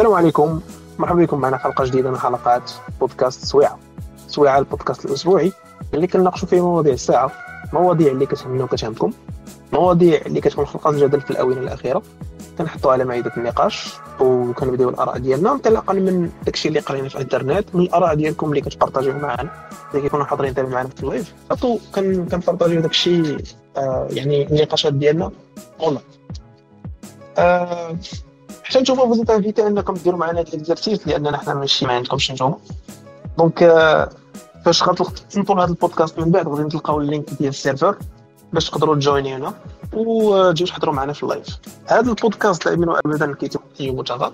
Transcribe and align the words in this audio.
السلام 0.00 0.16
عليكم. 0.16 0.60
مرحبا 0.98 1.22
بكم 1.22 1.40
معنا 1.40 1.56
حلقة 1.56 1.84
جديدة 1.84 2.10
من 2.10 2.18
حلقات 2.18 2.70
بودكاست 3.00 3.44
سويعة. 3.44 3.78
سويعة 4.26 4.58
البودكاست 4.58 5.04
الأسبوعي 5.04 5.52
اللي 5.94 6.06
كنناقشوا 6.06 6.48
فيه 6.48 6.60
مواضيع 6.60 6.92
الساعة 6.92 7.32
مواضيع 7.72 8.12
اللي 8.12 8.26
كتهمنا 8.26 8.64
وكتهمكم 8.64 9.12
مواضيع 9.72 10.20
اللي 10.26 10.40
كتكون 10.40 10.66
خلقات 10.66 10.94
جدل 10.94 11.20
في 11.20 11.30
الأونة 11.30 11.60
الأخيرة. 11.60 12.02
كنحطوا 12.58 12.92
على 12.92 13.04
مائده 13.04 13.32
النقاش 13.36 13.94
وكنبدأو 14.20 14.88
الآراء 14.88 15.18
ديالنا. 15.18 15.52
انطلاقا 15.52 15.94
من 15.94 16.30
داكشي 16.44 16.68
اللي 16.68 16.80
قرينا 16.80 17.08
في 17.08 17.14
الإنترنت 17.16 17.74
من 17.74 17.80
الآراء 17.80 18.14
ديالكم 18.14 18.48
اللي 18.48 18.60
كتبارطاجيو 18.60 19.12
معنا 19.12 19.50
اللي 19.90 20.02
كيكونوا 20.02 20.24
حاضرين 20.24 20.54
دابا 20.54 20.68
معنا 20.68 20.88
في 20.88 21.02
اللايف. 21.02 21.34
صافي 21.50 21.78
كنبارطاجيو 22.30 22.80
داكشي 22.80 23.36
آه 23.76 24.06
يعني 24.10 24.46
النقاشات 24.46 24.92
ديالنا 24.92 25.30
اونلاين 25.80 26.04
آه 27.38 27.96
حتى 28.70 28.80
نتوما 28.80 29.06
فوز 29.06 29.30
انفيتي 29.30 29.66
انكم 29.66 29.94
ديروا 29.94 30.18
معنا 30.18 30.40
هذا 30.40 30.48
الاكزرسيس 30.48 31.06
لأننا 31.06 31.38
حنا 31.38 31.54
ماشي 31.54 31.86
ما 31.86 31.92
عندكمش 31.92 32.30
نتوما 32.30 32.58
دونك 33.38 33.62
آه 33.62 34.10
فاش 34.64 34.82
غتنطوا 34.82 35.56
هذا 35.56 35.70
البودكاست 35.70 36.18
من 36.18 36.30
بعد 36.30 36.48
غادي 36.48 36.68
تلقاو 36.68 37.00
اللينك 37.00 37.30
ديال 37.30 37.48
السيرفر 37.48 37.98
باش 38.52 38.70
تقدروا 38.70 38.94
تجوينيونا 38.94 39.54
وتجيو 39.92 40.66
تحضروا 40.66 40.94
معنا 40.94 41.12
في 41.12 41.22
اللايف. 41.22 41.58
هذا 41.86 42.10
البودكاست 42.10 42.66
لا 42.66 42.72
يمكن 42.72 42.90
ابدا 42.90 43.34
كيتم 43.34 43.60
اي 43.80 43.90
متغاض 43.90 44.32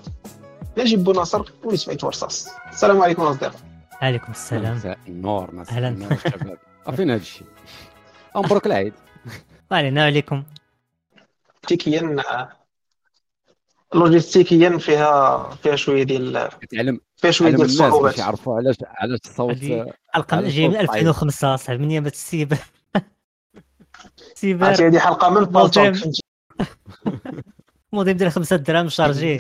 نجيب 0.79 1.05
بو 1.05 1.13
ناصر 1.13 1.43
ولسمعت 1.65 2.05
ورصاص. 2.05 2.49
السلام 2.73 3.03
عليكم 3.03 3.23
اصدقاء 3.23 3.53
عليكم 4.01 4.33
السلام. 4.33 4.97
النور 5.09 5.65
أهلا. 5.71 6.19
فين 6.97 7.11
هذا 7.11 7.21
الشيء 7.21 7.47
مبروك 8.37 8.67
العيد. 8.67 8.93
علينا 9.73 10.05
عليكم 10.05 10.43
تكتيكيا 11.63 12.17
لوجيستيكيا 13.95 14.79
فيها 14.79 15.51
فيها 15.51 15.77
شوية 15.77 16.03
ديال 16.03 16.49
كتعلم 16.61 17.01
فيها 17.17 17.31
شوية 17.31 17.51
ديال 17.51 17.63
الصعوبات. 17.63 18.03
باش 18.03 18.19
يعرفوا 18.19 18.57
علاش 18.57 18.77
علاش 18.83 19.21
الصوت 19.25 19.59
حلقه 20.09 20.41
جاي 20.41 20.69
من 20.69 20.77
2005 20.77 21.57
صاحبي 21.57 21.83
من 21.83 21.91
أيام 21.91 22.07
ال 22.07 22.14
cyber. 22.14 22.59
cyber. 24.35 24.67
هذه 24.67 24.99
حلقة 24.99 25.31
من 25.31 25.45
Paltalk 25.45 25.95
modem 27.93 28.17
ديال 28.17 28.33
5 28.33 28.57
دراهم 28.57 28.89
chargé. 28.89 29.39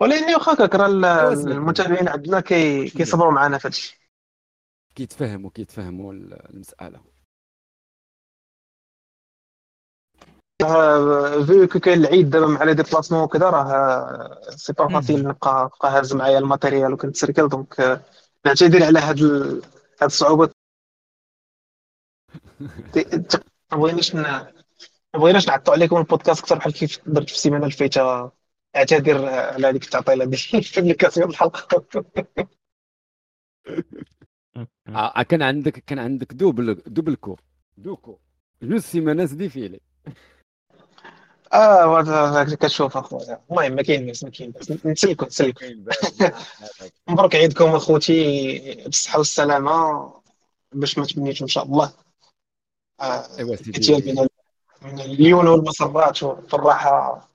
ولكن 0.00 0.34
واخا 0.34 0.52
هكاك 0.52 0.74
راه 0.74 1.32
المتابعين 1.32 2.08
عندنا 2.08 2.40
كيصبروا 2.40 3.32
معنا 3.32 3.58
في 3.58 3.68
هادشي. 3.68 4.00
كيتفهموا 4.94 5.50
كيتفهموا 5.50 6.12
المسألة. 6.12 7.13
vu 11.46 11.68
que 11.68 11.80
كاين 11.80 11.98
العيد 11.98 12.30
دابا 12.30 12.46
مع 12.46 12.64
les 12.64 12.74
déplacements 12.74 13.22
وكذا 13.22 13.50
راه 13.50 14.40
c'est 14.50 14.72
pas 14.72 14.88
facile 14.88 15.28
نبقى 15.28 15.64
نبقى 15.64 15.98
هاز 15.98 16.14
معايا 16.14 16.38
ال 16.38 16.44
matériel 16.44 16.92
وكنتسركل 16.92 17.48
donc 17.48 18.00
نعتذر 18.46 18.84
على 18.84 18.98
هاد 18.98 19.18
ال... 19.18 19.62
هاد 20.00 20.10
الصعوبات 20.10 20.50
ما 23.72 23.78
بغيناش 23.78 24.14
ما 24.14 24.52
بغيناش 25.14 25.48
نعطوا 25.48 25.74
عليكم 25.74 25.96
البودكاست 25.96 26.40
أكثر 26.40 26.58
بحال 26.58 26.72
كيف 26.72 27.00
درت 27.06 27.28
في 27.28 27.34
السيمانه 27.34 27.64
اللي 27.64 27.76
فايته 27.76 28.30
اعتذر 28.76 29.28
على 29.28 29.66
هذيك 29.66 29.84
التعطيلة 29.84 30.24
ديال 30.24 30.40
ال 30.54 30.60
fabrication 30.60 31.30
الحلقة. 31.30 31.84
كان 35.28 35.42
عندك 35.42 35.78
كان 35.86 35.98
عندك 35.98 36.32
double 36.32 36.82
double 36.86 37.14
coup. 37.14 37.36
du 37.76 37.90
coup 37.90 38.18
جوج 38.62 38.80
سيمانات 38.80 39.34
ديفيلي. 39.34 39.80
آه 41.54 42.44
كتشوف 42.44 42.96
أخويا. 42.96 43.40
المهم 43.50 43.72
ما 43.72 43.82
كاين 43.82 44.06
باس 44.06 44.24
ما 44.24 44.30
كاين 44.30 44.50
باس 44.50 44.86
نسلكوا 44.86 45.26
نسلكوا 45.26 45.66
مبروك 47.08 47.34
عيدكم 47.34 47.64
أخوتي. 47.64 48.58
بالصحة 48.84 49.18
والسلامة. 49.18 50.12
باش 50.72 50.98
ما 50.98 51.06
تمنيتوا 51.06 51.42
إن 51.42 51.48
شاء 51.48 51.64
الله. 51.64 51.92
أيوا 53.02 53.56
سيدي. 53.56 54.12
من 54.82 55.00
اليون 55.00 55.48
والمسرات 55.48 56.22
والراحه 56.22 57.28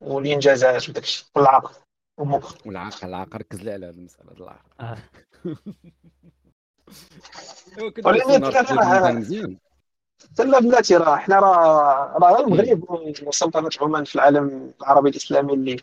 والإنجازات 0.00 0.88
وداك 0.88 1.02
الشيء 1.02 1.26
والعقل. 1.36 1.74
ومخ. 2.18 2.66
والعقل 2.66 3.08
العقل 3.08 3.38
ركز 3.38 3.60
لي 3.60 3.72
على 3.72 3.86
هذه 3.86 3.94
المسألة 3.94 4.32
العقل. 4.32 4.70
آه. 4.80 4.98
ولكن 8.04 9.18
مزيان. 9.18 9.58
لا 10.38 10.60
بلاتي 10.60 10.96
راه 10.96 11.16
حنا 11.16 11.40
راه 11.40 12.18
راه 12.18 12.40
المغرب 12.40 12.84
وسلطنة 13.26 13.70
عمان 13.80 14.04
في 14.04 14.14
العالم 14.14 14.74
العربي 14.80 15.08
الإسلامي 15.08 15.52
اللي 15.52 15.76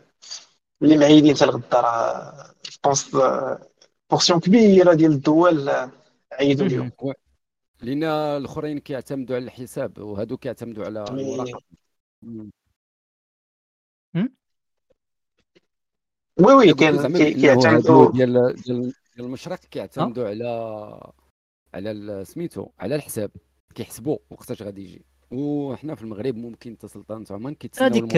اللي 0.82 0.98
معيدين 0.98 1.36
حتى 1.36 1.44
الغدا 1.44 1.80
راه 1.80 2.54
bonne 2.84 3.16
portion 4.10 4.40
كبيرة 4.40 4.94
ديال 4.94 5.12
الدول 5.12 5.70
عيدوا 6.32 6.66
اليوم. 6.66 6.90
لأن 7.80 8.04
الأخرين 8.04 8.78
كيعتمدوا 8.78 9.36
على 9.36 9.44
الحساب 9.44 9.98
وهادو 9.98 10.36
كيعتمدوا 10.36 10.84
على 10.84 11.04
المراقبه 11.04 11.60
oui 16.38 16.54
oui 16.54 16.74
كاين 16.74 16.96
كيعتمدوا 17.40 18.12
ديال 18.12 18.54
ديال 18.54 18.94
المشرق 19.18 19.58
كيعتمدوا 19.58 20.28
على 20.28 21.00
على 21.74 22.24
سميتو 22.24 22.68
على 22.78 22.94
الحساب. 22.94 23.30
كيحسبوا 23.72 24.18
وقتاش 24.30 24.62
غادي 24.62 24.84
يجي. 24.84 25.04
وحنا 25.30 25.94
في 25.94 26.02
المغرب 26.02 26.36
ممكن 26.36 26.76
حتى 26.76 26.88
سلطنه 26.88 27.26
عمان 27.30 27.54
كيتسناو 27.54 27.90
هذيك 27.90 28.16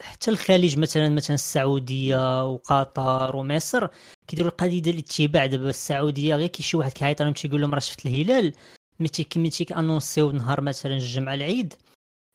حتى 0.00 0.30
الخليج 0.30 0.78
مثلا 0.78 1.08
مثلا 1.08 1.34
السعودية 1.34 2.46
وقطر 2.46 3.36
ومصر 3.36 3.88
كيديروا 4.26 4.50
القضية 4.50 4.82
ديال 4.82 4.94
الاتباع 4.94 5.46
دابا 5.46 5.70
السعودية 5.70 6.36
غير 6.36 6.48
كي 6.48 6.62
شي 6.62 6.76
واحد 6.76 6.92
كيعيط 6.92 7.22
لهم 7.22 7.32
تيقول 7.32 7.60
لهم 7.60 7.74
راه 7.74 7.78
شفت 7.78 8.06
الهلال 8.06 8.52
ملي 9.00 9.10
ملي 9.36 9.50
تيكانونسيو 9.50 10.30
نهار 10.30 10.60
مثلا 10.60 10.94
الجمعة 10.94 11.34
العيد 11.34 11.74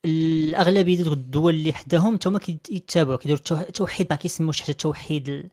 الأغلبية 0.05 0.97
ديال 0.97 1.11
الدول 1.11 1.55
اللي 1.55 1.73
حداهم 1.73 2.17
تما 2.17 2.39
كيتابعوا 2.39 3.17
كيديروا 3.17 3.61
توحيد 3.61 4.07
ما 4.09 4.16
كيسموش 4.16 4.61
حتى 4.61 4.73
توحيد 4.73 5.49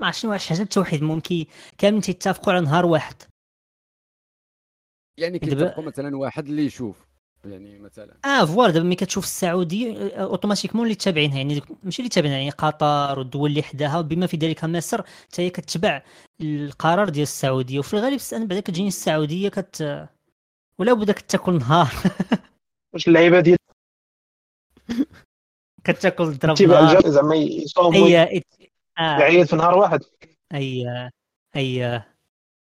ما 0.00 0.06
عرفتش 0.06 0.22
شنو 0.22 0.38
حاجة 0.38 0.62
التوحيد 0.62 1.02
ممكن 1.02 1.44
كاملين 1.78 2.02
تيتفقوا 2.02 2.52
على 2.52 2.64
نهار 2.64 2.86
واحد. 2.86 3.22
يعني 5.18 5.38
كيتفقوا 5.38 5.84
مثلا 5.84 6.16
واحد 6.16 6.46
اللي 6.48 6.64
يشوف 6.66 7.06
يعني 7.44 7.78
مثلا. 7.78 8.16
آه 8.24 8.44
voilà 8.44 8.70
دابا 8.70 8.84
ملي 8.84 8.94
كتشوف 8.94 9.24
السعوديه 9.24 10.08
automatiquement 10.16 10.84
اللي 10.84 10.94
تابعينها 10.94 11.36
يعني 11.36 11.60
ماشي 11.82 11.98
اللي 12.02 12.08
تابعينها 12.08 12.38
يعني 12.38 12.50
قطر 12.50 13.18
والدول 13.18 13.50
اللي 13.50 13.62
حداها 13.62 14.00
بما 14.00 14.26
في 14.26 14.36
ذلك 14.36 14.64
مصر 14.64 15.02
حتى 15.02 15.42
هي 15.42 15.50
كتبع 15.50 16.02
القرار 16.40 17.08
ديال 17.08 17.22
السعودية. 17.22 17.78
وفي 17.78 17.94
الغالب 17.94 18.20
أنا 18.32 18.44
بعدا 18.44 18.60
كتجيني 18.60 18.88
السعودية 18.88 19.48
كت 19.48 20.08
ولا 20.78 20.92
بدا 20.92 21.12
كتاكل 21.12 21.58
نهار. 21.58 21.92
واش 22.94 23.08
اللعيبة 23.08 23.40
ديال 23.40 23.58
كتاكل 25.84 26.24
ضرب 26.32 26.62
نهار. 26.62 27.08
زعما 27.10 27.34
يصوموا 27.34 28.06
اي 28.06 28.42
العيد 28.98 29.46
في 29.46 29.56
نهار 29.56 29.78
واحد. 29.78 30.00
اي 30.54 30.84
اي 31.56 32.02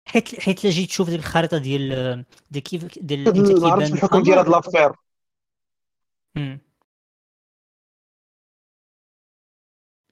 حيت 0.07 0.41
حيت 0.41 0.65
لا 0.65 0.71
جيت 0.71 0.89
تشوف 0.89 1.11
ديك 1.11 1.19
الخريطة 1.19 1.59
ديال 1.59 2.25
ديال 2.51 2.65
كيف 2.65 2.99
ديال 2.99 3.29
إنت 3.29 3.47
كيبان 3.47 3.83
الحكم 3.83 4.23
ديال 4.23 4.39
هاد 4.39 4.49
l'affaire 4.49 4.93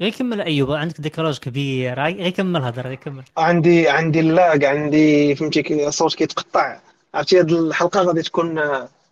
غير 0.01 0.13
كمل 0.13 0.41
ايوب 0.41 0.71
عندك 0.71 1.01
décalage 1.01 1.39
كبير. 1.39 2.01
غير 2.01 2.31
كمل 2.31 2.63
هضر 2.63 2.87
غير 2.87 2.95
كمل. 2.95 3.25
عندي 3.39 3.89
عندي 3.89 4.21
ال 4.21 4.32
lag 4.32 4.65
عندي 4.65 5.35
فهمتي 5.35 5.89
الصوت 5.89 6.15
كيتقطع. 6.15 6.81
عرفتي 7.15 7.39
هاد 7.39 7.53
الحلقة 7.53 8.03
غادي 8.03 8.23
تكون 8.23 8.59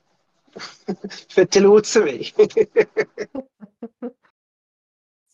في 1.28 1.40
التلوث 1.40 1.84
السمعي 1.84 2.32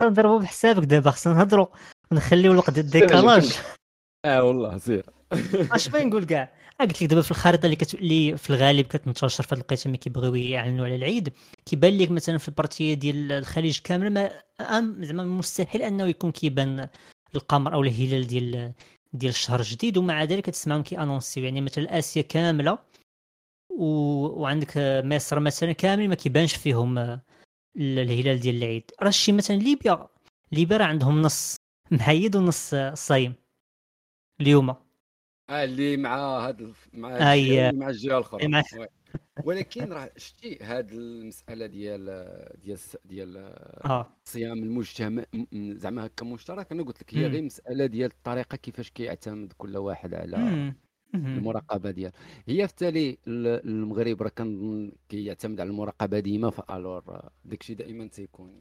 نضربوا 0.02 0.40
بحسابك 0.40 0.84
دابا 0.84 1.10
خصنا 1.10 1.34
نهضروا 1.34 1.66
ونخليو 2.12 2.52
الوقت 2.52 2.78
ال 2.78 2.87
décalage 2.87 3.58
آه 4.24 4.44
والله 4.44 4.78
سير 4.78 5.04
اش 5.72 5.88
بغي 5.88 6.04
نقول 6.04 6.24
كاع؟ 6.24 6.52
قلت 6.80 7.02
لك 7.02 7.10
دابا 7.10 7.22
في 7.22 7.30
الخريطة 7.30 7.64
اللي, 7.64 7.76
كت... 7.76 7.94
اللي 7.94 8.36
في 8.36 8.50
الغالب 8.50 8.86
كتنتشر 8.86 9.42
في 9.42 9.48
هاد 9.54 9.58
الوقيته 9.58 9.88
ملي 9.88 9.98
كيبغيو 9.98 10.34
يعلنوا 10.34 10.84
على 10.84 10.96
العيد 10.96 11.32
كيبان 11.66 11.98
لك 11.98 12.10
مثلا 12.10 12.38
في 12.38 12.48
ال 12.48 12.55
partie 12.55 12.94
ديال 12.94 13.32
الخليج 13.32 13.78
كامل 13.78 14.10
ما 14.10 14.30
زعما 15.06 15.24
مستحيل 15.24 15.82
أنه 15.82 16.06
يكون 16.06 16.32
كيبان 16.32 16.88
القمر 17.34 17.74
أو 17.74 17.82
الهلال 17.82 18.26
ديال 18.26 18.72
ديال 19.12 19.30
الشهر 19.30 19.60
الجديد 19.60 19.98
ومع 19.98 20.24
ذلك 20.24 20.44
كتسمعهم 20.44 20.82
كي 20.82 20.98
annonceو 20.98 21.44
يعني 21.44 21.60
مثلا 21.60 21.98
آسيا 21.98 22.22
كاملة 22.22 22.78
و... 23.70 23.84
وعندك 24.42 24.72
مصر 25.04 25.40
مثلا 25.40 25.72
كامل 25.72 26.08
ما 26.08 26.14
كيبانش 26.14 26.56
فيهم 26.56 26.98
الهلال 27.76 28.40
ديال 28.40 28.56
العيد. 28.56 28.90
راه 29.02 29.10
شي 29.10 29.32
مثلا 29.32 29.56
ليبيا 29.56 30.08
ليبيا 30.52 30.84
عندهم 30.84 31.22
نص 31.22 31.56
محيد 31.90 32.36
ونص 32.36 32.74
صايم 32.94 33.34
اليوم. 34.40 34.85
اللي 35.50 35.96
مع 35.96 36.48
هذا 36.48 36.72
مع 36.94 37.32
أي... 37.32 37.72
مع 37.72 37.88
الجهة 37.88 38.18
الأخرى. 38.18 38.48
مع... 38.48 38.62
ولكن 39.44 39.92
راه 39.92 40.10
شتي 40.16 40.58
هاد 40.62 40.92
المسألة 40.92 41.66
ديال 41.66 42.04
ديال 42.64 42.78
ديال 43.04 43.36
آه. 43.84 44.12
الصيام 44.26 44.62
المجتمع 44.62 45.24
زعما 45.54 46.06
هكا 46.06 46.24
مشترك. 46.24 46.72
أنا 46.72 46.82
قلت 46.82 47.02
لك 47.02 47.14
هي. 47.14 47.26
غير 47.26 47.42
مسألة 47.42 47.86
ديال 47.86 48.10
الطريقة 48.10 48.56
كيفاش 48.56 48.90
كيعتمد 48.90 49.52
كل 49.58 49.76
واحد 49.76 50.14
على 50.14 50.36
مم. 50.36 50.74
المراقبة 51.14 51.90
ديال 51.90 52.12
هي 52.48 52.66
في 52.68 52.72
التالي 52.72 53.10
ال- 53.28 53.68
المغرب 53.68 54.22
راه 54.22 54.28
كنظن 54.28 54.92
كيعتمد 55.08 55.60
على 55.60 55.70
المراقبة 55.70 56.18
ديما 56.20 56.50
فالور 56.50 57.28
داكشي 57.44 57.74
دائما 57.74 58.06
تيكون 58.06 58.60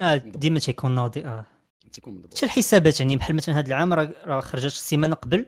آه 0.00 0.16
ديما 0.16 0.58
تيكون 0.58 0.94
ناضي 0.94 1.24
آه. 1.24 1.46
تيكون 1.92 2.14
مضبوط. 2.14 2.34
حتى 2.34 2.46
الحسابات 2.46 3.00
يعني 3.00 3.16
بحال 3.16 3.36
مثلا 3.36 3.58
هذا 3.58 3.66
العام 3.68 3.92
راه 3.92 4.40
خرجت 4.40 4.64
السيمانة 4.66 5.14
قبل. 5.14 5.46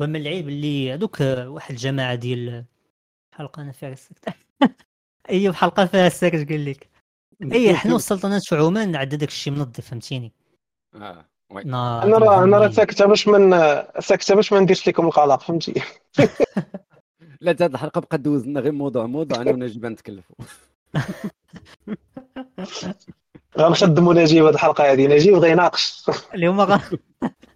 ومن 0.00 0.16
اللعيب 0.16 0.48
اللي 0.48 0.94
هذوك 0.94 1.22
آه، 1.22 1.48
واحد 1.48 1.70
الجماعة 1.70 2.14
ديال 2.14 2.64
حلقة 3.34 3.62
أنا 3.62 3.72
فيها 3.72 3.88
السكت 3.92 4.24
اي 5.30 5.52
حلقه 5.52 5.86
فيها 5.86 6.06
السكت 6.06 6.48
قال 6.48 6.64
لك. 6.64 6.88
أي 7.52 7.76
حنا 7.76 7.92
والسلطنات 7.92 8.42
في 8.44 8.56
عمان 8.56 8.96
عندنا 8.96 9.18
داك 9.20 9.28
الشيء 9.28 9.52
منظف 9.52 9.80
فهمتيني. 9.80 10.32
آه 10.94 11.24
أنا 11.52 12.18
راه 12.18 12.44
أنا 12.44 12.58
راه. 12.58 12.70
ساكته 12.70 13.06
باش 13.06 13.28
من 13.28 13.50
ساكته 14.00 14.34
باش 14.34 14.52
ما 14.52 14.60
نديرش 14.60 14.88
لكم 14.88 15.06
القلق 15.06 15.40
فهمتي؟ 15.40 15.74
لا 17.40 17.50
هاد 17.50 17.62
الحلقة 17.62 18.00
بقى 18.00 18.18
دوز 18.18 18.46
لنا 18.46 18.60
غير 18.60 18.72
موضوع 18.72 19.06
موضوع 19.06 19.42
أنا 19.42 19.50
ونجيب 19.50 19.86
نتكلفوا. 19.86 20.36
غنخدموا 23.58 24.14
نجيب 24.14 24.44
هذه 24.44 24.54
الحلقة 24.54 24.92
هذه 24.92 25.06
نجيب 25.06 25.34
غيناقش 25.34 26.10
اليوم 26.34 26.60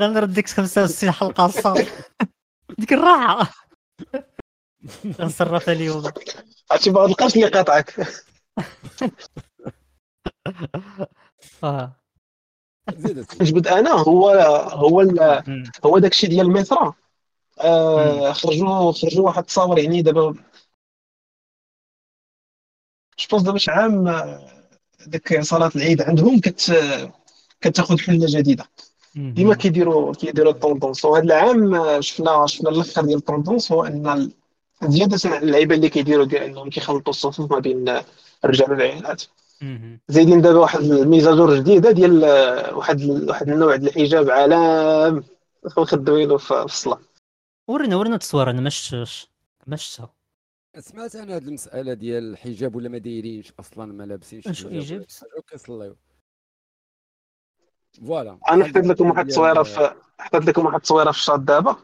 غنرد 0.00 0.32
ديك 0.32 0.48
65 0.48 1.10
حلقة 1.10 1.46
الصافي 1.46 1.90
ديك 2.78 2.92
الراحه 2.92 3.52
غنصرفها 5.06 5.74
اليوم. 5.74 6.12
عرفتي 6.70 6.90
ما 6.90 7.06
تلقاش 7.06 7.36
اللي 7.36 7.48
قاطعك. 7.48 8.06
زيد 12.94 13.26
نجبد 13.40 13.66
أنا؟ 13.66 13.90
هو 13.90 14.28
هو. 14.70 15.00
هو 15.84 15.98
داك 15.98 16.12
الشيء 16.12 16.30
ديال 16.30 16.46
الميترا. 16.46 16.94
آه 17.60 18.32
خرجوا 18.32 18.92
خرجوا 18.92 19.24
واحد 19.24 19.38
التصاور 19.38 19.78
يعني 19.78 20.02
دابا 20.02 20.34
je 23.18 23.25
pense 23.25 23.42
دابا 23.42 23.58
شي 23.58 23.70
عام 23.70 24.08
آه، 24.08 24.60
ديك 25.06 25.40
صلاة 25.40 25.70
العيد 25.76 26.02
عندهم 26.02 26.40
كت 26.40 26.72
كتاخذ 27.60 27.98
حلة 27.98 28.26
جديدة. 28.28 28.64
ديما 29.14 29.54
كيديروا 29.54 30.12
كيديروا 30.14 30.52
ال 30.52 30.58
tendance 30.58 31.04
وهذا 31.04 31.24
العام 31.24 32.00
شفنا 32.00 32.46
شفنا 32.46 32.70
الأخر 32.70 33.02
ديال 33.04 33.18
ال 33.18 33.24
tendance 33.24 33.72
هو 33.72 33.84
أن 33.84 34.30
زيادة 34.84 35.18
على 35.30 35.38
اللعيبة 35.46 35.74
اللي 35.74 35.88
كيديروا 35.88 36.24
ديال 36.24 36.42
إنهم 36.42 36.70
كيخلطوا 36.70 37.12
الصفوف 37.12 37.52
ما 37.52 37.58
بين 37.58 38.00
الرجال 38.44 38.70
والعائلات 38.70 39.22
مم. 39.62 40.00
زايدين 40.08 40.40
دابا 40.40 40.58
واحد 40.58 40.80
ال 40.80 40.87
mise 40.87 41.17
à 41.17 41.24
jour 41.24 41.54
جديدة 41.58 41.90
ديال 41.90 42.24
واحد 42.74 43.02
واحد 43.04 43.48
النوع 43.48 43.76
ديال 43.76 43.90
الحجاب 43.90 44.30
عالم 44.30 45.24
خدوينه 45.66 46.36
في 46.36 46.46
في 46.46 46.64
الصلاة. 46.64 47.00
ورينا 47.68 47.96
ورينا 47.96 48.14
التصوير 48.14 48.50
أنا 48.50 48.60
ما 48.60 48.70
شفتش 48.70 49.28
ما 49.66 49.76
شفتها. 49.76 50.12
سمعت 50.78 51.16
أنا 51.16 51.36
هاد 51.36 51.46
المسألة 51.46 51.94
ديال 51.94 52.30
الحجاب 52.32 52.74
ولا 52.76 52.88
ما 52.88 52.98
دايرينش 52.98 53.52
أصلا 53.60 53.92
ما 53.92 54.04
لابسينش 54.04 54.48
اش 54.48 54.50
الحجاب 54.60 54.70
ولا 54.72 54.80
إيجيبت؟ 54.80 55.06
كيصليو- 55.06 55.42
كيصليو؟ 55.50 55.96
voilà. 57.92 58.38
أنا 58.50 58.64
حطيت 58.64 58.86
لكم 58.86 59.10
واحد 59.10 59.26
التصويره 59.26 59.62
في 59.62 59.94
حطيت 60.18 60.44
لكم 60.46 60.64
واحد 60.64 60.76
التصويره 60.76 61.10
في 61.10 61.18
الشات 61.18 61.40
دابا. 61.40 61.76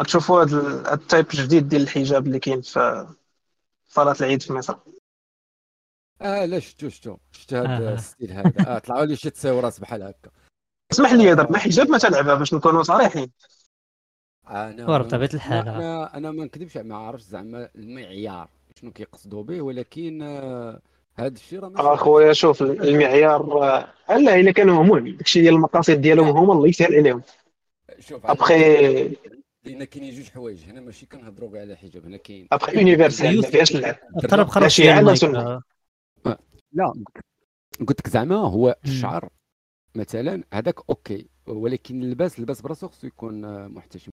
غتشوفوا 0.00 0.42
هذا 0.42 0.94
ال 0.94 1.00
type 1.00 1.26
الجديد 1.26 1.68
ديال 1.68 1.82
الحجاب 1.82 2.26
اللي 2.26 2.38
كاين 2.38 2.60
في 2.60 3.06
صلاة 3.88 4.16
العيد 4.20 4.42
في 4.42 4.52
مصر. 4.52 4.76
آه 6.22 6.44
لا 6.44 6.58
شفتو 6.58 6.88
شفتو. 6.88 7.16
شفت 7.32 7.54
هاد 7.54 7.82
آه. 7.82 7.94
ال 7.94 8.00
style 8.00 8.32
هذا. 8.32 8.76
آه 8.76 8.78
طلعوا 8.78 9.04
لي 9.04 9.16
شي 9.16 9.30
تصاورات 9.30 9.80
بحال 9.80 10.02
هكا. 10.02 10.30
اسمح 10.92 11.12
لي 11.12 11.34
درت 11.34 11.50
ما 11.50 11.58
حجاب 11.58 11.88
ما 11.90 11.98
تلعبها 11.98 12.34
باش 12.34 12.54
نكونوا 12.54 12.82
صريحين. 12.82 13.32
أنا 14.48 14.90
ورا 14.90 15.02
بطبيعة 15.02 15.30
الحال، 15.34 15.68
أنا 15.68 15.76
أنا, 15.76 16.16
أنا 16.16 16.30
ما 16.30 16.44
نكذبش 16.44 16.76
ما 16.76 16.96
عرفتش 16.96 17.24
زعما 17.24 17.70
المعيار 17.74 18.50
شنو 18.80 18.92
كيقصدوا 18.92 19.42
به 19.42 19.62
ولكن 19.62 20.22
آه، 20.22 20.80
هاد 21.18 21.34
الشيء 21.36 21.58
راه 21.60 21.68
ماشي- 21.68 21.82
أخويا 21.94 22.32
شوف 22.32 22.62
المعيار 22.62 23.62
آه، 23.64 24.16
لا 24.18 24.40
الا 24.40 24.52
كانوا 24.52 24.82
هما 24.82 25.10
داكشي 25.10 25.40
ديال 25.40 25.54
المقاصد 25.54 25.92
ديالهم 26.00 26.28
هما 26.36 26.52
الله 26.52 26.68
يسهل 26.68 26.94
عليهم 26.94 27.22
شوف 27.98 28.26
أبخي 28.26 29.08
لأن 29.64 29.84
كاينين 29.84 30.14
جوج 30.14 30.28
حوايج 30.30 30.64
هنا 30.64 30.80
ماشي 30.80 31.06
كنهضروا 31.06 31.50
كاع 31.52 31.60
على 31.60 31.76
حجاب 31.76 32.04
هنا 32.06 32.16
كاين 32.16 32.46
après 32.52 32.78
universel 32.78 33.36
ما 33.36 33.42
فيهاش 33.42 33.76
اللعب 33.76 33.96
لا 34.84 34.98
المايك. 35.00 35.18
سنة. 35.18 35.38
آه. 36.26 36.38
لا 36.72 36.92
قلت 37.88 38.00
لك 38.00 38.08
زعما 38.08 38.36
هو. 38.36 38.76
الشعر 38.84 39.28
مثلا 39.94 40.44
هذاك 40.52 40.78
OK 40.90 41.26
ولكن 41.46 42.02
اللباس 42.02 42.38
اللباس 42.38 42.60
براسو 42.60 42.88
خصو 42.88 43.06
يكون 43.06 43.68
محتشم 43.68 44.10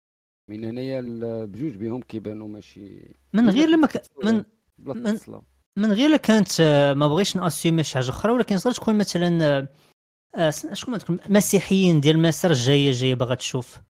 من 0.50 0.64
هنايا 0.64 1.00
ال- 1.00 1.46
بجوج 1.46 1.72
بهم 1.76 2.00
كيبانوا 2.02 2.48
ماشي 2.48 3.16
من 3.32 3.50
غير 3.50 3.68
لما 3.68 3.86
ك... 3.86 4.02
من 4.24 4.44
من-. 4.78 5.18
من 5.78 5.92
غير 5.92 6.16
كانت 6.16 6.60
آه، 6.60 6.94
ما 6.94 7.08
بغيتش 7.08 7.36
ن 7.36 7.42
assumeي 7.42 7.84
شي 7.84 7.94
حاجة 7.94 8.10
أخرى 8.10 8.32
ولكن 8.32 8.56
تقدر 8.56 8.72
تكون 8.72 8.98
مثلا 8.98 9.44
آه، 9.44 9.68
آه، 10.36 10.50
شكون 10.72 10.98
تكون 10.98 11.18
مسيحيين 11.28 12.00
ديال 12.00 12.22
مصر 12.22 12.52
جاية 12.52 12.92
جاية 12.92 13.14
باغا 13.14 13.34
تشوف. 13.34 13.80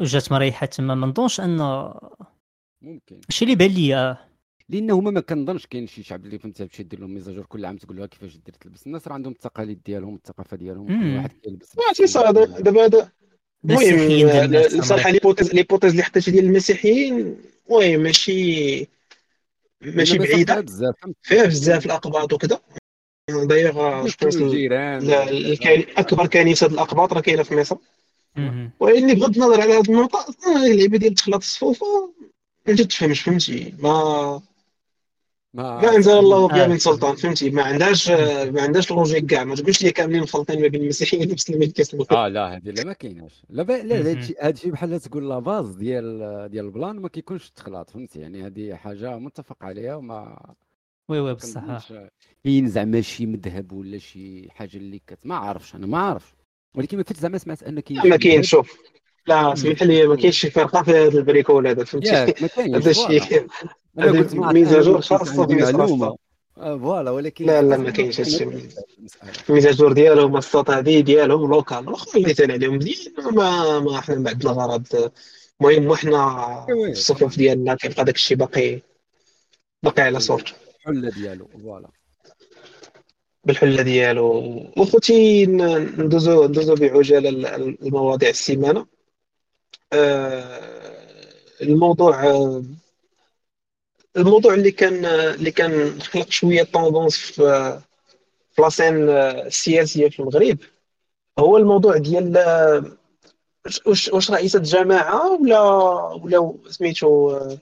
وجات 0.00 0.32
مريحة 0.32 0.66
تما. 0.66 0.94
ما 0.94 1.06
نظنش 1.06 1.40
أن 1.40 1.56
ممكن. 2.82 3.20
الشيء 3.28 3.48
اللي 3.48 3.56
بان 3.58 3.70
لي 3.70 3.96
آه، 3.96 4.18
لأن 4.68 4.90
هما 4.90 5.10
ما 5.10 5.20
كنظنش 5.20 5.66
كاين 5.66 5.86
شي 5.86 6.02
شعب 6.02 6.24
اللي 6.26 6.38
فهمتي 6.38 6.66
تمشي 6.66 6.82
دير 6.82 7.00
لهم 7.00 7.14
mise 7.14 7.28
à 7.28 7.32
jour 7.32 7.46
كل 7.46 7.64
عام 7.64 7.76
تقول 7.76 7.96
لها 7.96 8.06
كيفاش 8.06 8.36
دير 8.36 8.54
تلبس 8.60 8.86
الناس 8.86 9.08
راه 9.08 9.14
عندهم 9.14 9.32
التقاليد 9.32 9.82
ديالهم 9.82 10.14
الثقافة 10.14 10.56
ديالهم 10.56 10.86
كل. 10.86 11.16
واحد 11.16 11.32
كيلبس. 11.32 11.76
دابا 12.60 12.84
هذا 12.86 13.10
المهم 13.64 14.52
لصالح 14.52 15.06
l'hypothèse 15.06 15.54
l'hypothèse 15.54 15.90
اللي 15.90 16.02
حطيتي 16.02 16.30
ديال 16.30 16.44
المسيحيين 16.44 17.36
المهم 17.70 18.00
ماشي 18.00 18.88
ماشي 19.82 20.18
بعيدة. 20.18 20.54
فيها 20.54 20.60
بزاف؟ 20.60 20.94
فيها 21.22 21.44
بزاف 21.46 21.86
الأقباط 21.86 22.32
وكذا 22.32 22.60
d'ailleurs 23.30 23.72
je 24.06 24.12
pense 24.22 24.36
الجيران 24.36 24.98
لا، 25.02 25.30
الكان- 25.30 25.84
أكبر 25.96 26.26
كنيسة 26.26 26.66
الأقباط 26.66 27.12
راه 27.12 27.20
كاينة 27.20 27.42
في 27.42 27.56
مصر. 27.56 27.76
ولكن 28.80 29.14
بغض 29.14 29.34
النظر 29.36 29.60
على 29.60 29.72
هذه 29.72 29.88
النقطة 29.88 30.28
أصلاً 30.28 30.56
اللعيبة 30.66 30.98
ديال 30.98 31.14
تخلط 31.14 31.36
الصفوف 31.36 31.82
آه، 31.82 32.10
ما 32.68 32.74
تفهمش 32.74 33.20
فهمتي؟ 33.20 33.74
ما 33.78 34.42
ما 35.54 35.96
انزل 35.96 36.12
الله 36.12 36.48
بها 36.48 36.64
آه. 36.64 36.68
من 36.68 36.78
سلطان 36.78 37.16
فهمتي؟ 37.16 37.50
ما 37.50 37.62
عندهاش 37.62 38.10
آه، 38.10 38.50
ما 38.50 38.62
عندهاش 38.62 38.90
logique 38.90 39.26
كاع. 39.26 39.44
ما 39.44 39.54
تقولش 39.54 39.82
لي 39.82 39.90
كاملين 39.90 40.22
مخلطين 40.22 40.62
ما 40.62 40.68
بين 40.68 40.82
المسيحيين 40.82 41.22
والمسلمين 41.26 41.70
كيصلوا 41.70 42.24
آه 42.24 42.28
لا 42.28 42.56
هذه 42.56 42.70
لا 42.70 42.84
ما 42.84 42.92
كايناش. 42.92 43.42
لا 43.50 43.62
ب... 43.62 43.70
لا. 43.70 44.26
هادشي 44.40 44.70
بحال 44.70 45.00
تقول 45.00 45.28
la 45.28 45.38
base 45.38 45.74
ديال 45.74 46.48
ديال 46.50 46.64
ال 46.64 46.70
plan 46.70 46.96
ما 46.96 47.08
كيكونش 47.08 47.48
التخلاط 47.48 47.90
فهمتي؟ 47.90 48.20
يعني 48.20 48.46
هذه 48.46 48.74
حاجة 48.74 49.18
متفق 49.18 49.64
عليها 49.64 49.94
وما 49.96 50.54
oui 51.08 51.20
oui 51.20 51.34
بصح. 51.34 51.62
آه. 51.62 52.10
كاين 52.44 52.68
زعما 52.68 53.00
شي 53.00 53.26
مذهب 53.26 53.72
ولا 53.72 53.98
شي 53.98 54.50
حاجة 54.50 54.76
اللي 54.76 54.98
كت 54.98 55.18
ما 55.26 55.34
عارفش 55.34 55.74
أنا 55.74 55.86
ما 55.86 55.98
عارفش 55.98 56.34
ولكن 56.76 56.96
ما 56.96 57.02
كنت 57.02 57.16
زعما 57.16 57.38
سمعت 57.38 57.62
أن 57.62 57.80
كاين 57.80 58.08
ما 58.08 58.16
كاين 58.16 58.42
شوف. 58.42 58.78
لا 59.26 59.54
سمح 59.54 59.82
لي 59.82 60.06
ما 60.06 60.16
كاينش 60.16 60.38
شي 60.38 60.50
فرقة 60.50 60.82
في 60.82 60.90
هذا 60.90 61.18
ال 61.18 61.24
bricole 61.24 61.66
هذا 61.66 61.84
فهمتي؟ 61.84 62.10
هذا 62.76 62.90
الشيء 62.90 63.46
عرفت، 63.98 64.34
mise 64.34 64.61
à 64.61 64.67
jour 64.67 64.94
بمصر 64.96 65.76
معلومة. 65.76 66.16
آه، 66.58 66.78
voilà 66.78 67.10
ولكن 67.10 67.46
لا 67.46 67.62
لا 67.62 67.76
ما 67.76 67.90
كاينش 67.90 68.20
هادشي. 68.20 68.44
المسألة. 68.44 68.84
ال 69.48 69.52
mise 69.52 69.70
à 69.70 69.74
jour 69.74 69.92
ديالهم 69.92 70.40
هذه 70.68 71.00
ديالهم 71.00 71.50
local 71.50 71.88
واخا 71.88 72.18
اللي 72.18 72.34
تاني 72.34 72.52
عليهم 72.52 72.74
مزيان 72.76 73.14
ما 73.34 73.78
ما 73.80 74.00
حنا 74.00 74.18
ما 74.18 74.30
عندنا 74.30 74.50
غرض 74.50 75.10
المهم 75.60 75.86
وحنا. 75.86 76.64
في 76.66 76.90
الصفوف 76.90 77.36
ديالنا 77.36 77.74
كيبقى 77.74 78.04
داك 78.04 78.14
الشيء 78.14 78.36
باقي 78.36 78.80
باقي 79.82 80.02
على 80.02 80.20
صورته. 80.20 80.52
الحلة 80.80 81.10
ديالو 81.10 81.48
voilà. 81.62 81.88
بالحلة 83.44 83.82
ديالو. 83.82 84.26
وخوتي 84.76 85.46
ندوزو 85.46 86.44
ندوزو 86.46 86.74
بعجالة 86.74 87.28
ال- 87.28 87.86
المواضيع 87.86 88.28
السيمانة. 88.28 88.86
الموضوع 91.62 92.24
آه، 92.26 92.62
الموضوع 94.16 94.54
اللي 94.54 94.70
كان 94.70 95.04
اللي 95.04 95.50
كان 95.50 96.00
خلق 96.02 96.30
شوية 96.30 96.62
طوندونس 96.62 97.16
في 97.16 97.80
في 98.52 98.62
لاسين 98.62 99.08
السياسيه 99.10 100.08
في 100.08 100.20
المغرب. 100.20 100.58
هو 101.38 101.56
الموضوع 101.56 101.96
ديال 101.96 102.36
آه، 102.36 102.84
واش 103.86 104.08
واش 104.08 104.30
رئيسة 104.30 104.58
جماعة 104.58 105.32
ولا 105.40 105.60
ولا 106.24 106.54
سميتو 106.70 107.30
آه، 107.30 107.58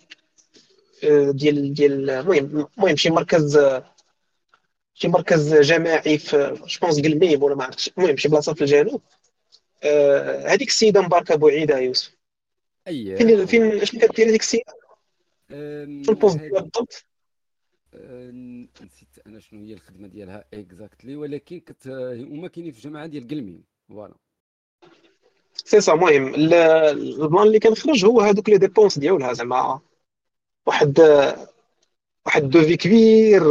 آه، 1.05 1.31
ديال 1.31 1.75
ديال 1.75 2.11
المهم 2.11 2.67
المهم 2.79 2.97
شي 2.97 3.11
مركز 3.11 3.57
آه، 3.57 3.85
شي 4.95 5.09
مركز 5.09 5.55
جماعي 5.55 6.19
في 6.19 6.57
je 6.67 6.76
pense 6.76 7.01
كلميم 7.01 7.43
ولا 7.43 7.55
ما 7.55 7.65
عرفتش 7.65 7.91
المهم 7.99 8.17
شي 8.17 8.29
بلاصة 8.29 8.55
في 8.55 8.61
الجنوب. 8.63 9.03
آه، 9.85 10.49
هذيك 10.55 10.69
السيدة 10.69 11.01
مباركة 11.03 11.35
بوعيدة 11.37 11.79
يوسف. 11.79 12.18
أي 12.89 13.17
فين 13.17 13.47
فين 13.47 13.85
شنو 13.85 14.01
كدير 14.01 14.29
هذيك 14.29 14.41
السيده 14.41 14.73
شنو 15.51 16.03
ال 16.09 16.14
poste 16.14 16.39
ديالها 16.39 16.61
بالضبط. 16.61 17.05
نسيت 18.85 19.09
أنا 19.27 19.41
شنو 19.41 19.65
هي 19.65 19.73
الخدمة 19.73 20.09
ديالها 20.09 20.45
exactly 20.55 21.17
ولكن 21.17 21.61
كت 21.61 21.89
هما 21.89 22.49
كاينين 22.49 22.73
في 22.73 22.79
الجماعة 22.79 23.07
ديال 23.07 23.29
كلميم 23.29 23.65
voilà. 23.89 24.15
سي 25.55 25.81
سا 25.81 25.93
المهم 25.93 26.35
ال 26.35 26.57
plan 26.57 27.47
اللي 27.47 27.59
كنخرج 27.59 28.05
هو 28.05 28.21
هذوك 28.21 28.49
les 28.49 28.59
dépenses 28.59 28.99
ديالها 28.99 29.33
زعما 29.33 29.81
واحد 30.67 31.01
واحد 32.27 32.43
devis 32.51 32.77
كبير 32.77 33.43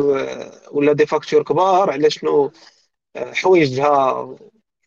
ولا 0.72 0.94
des 0.94 1.06
factures 1.06 1.44
كبار 1.44 1.92
على 1.92 2.10
شنو 2.10 2.52
حوايجها 3.16 4.38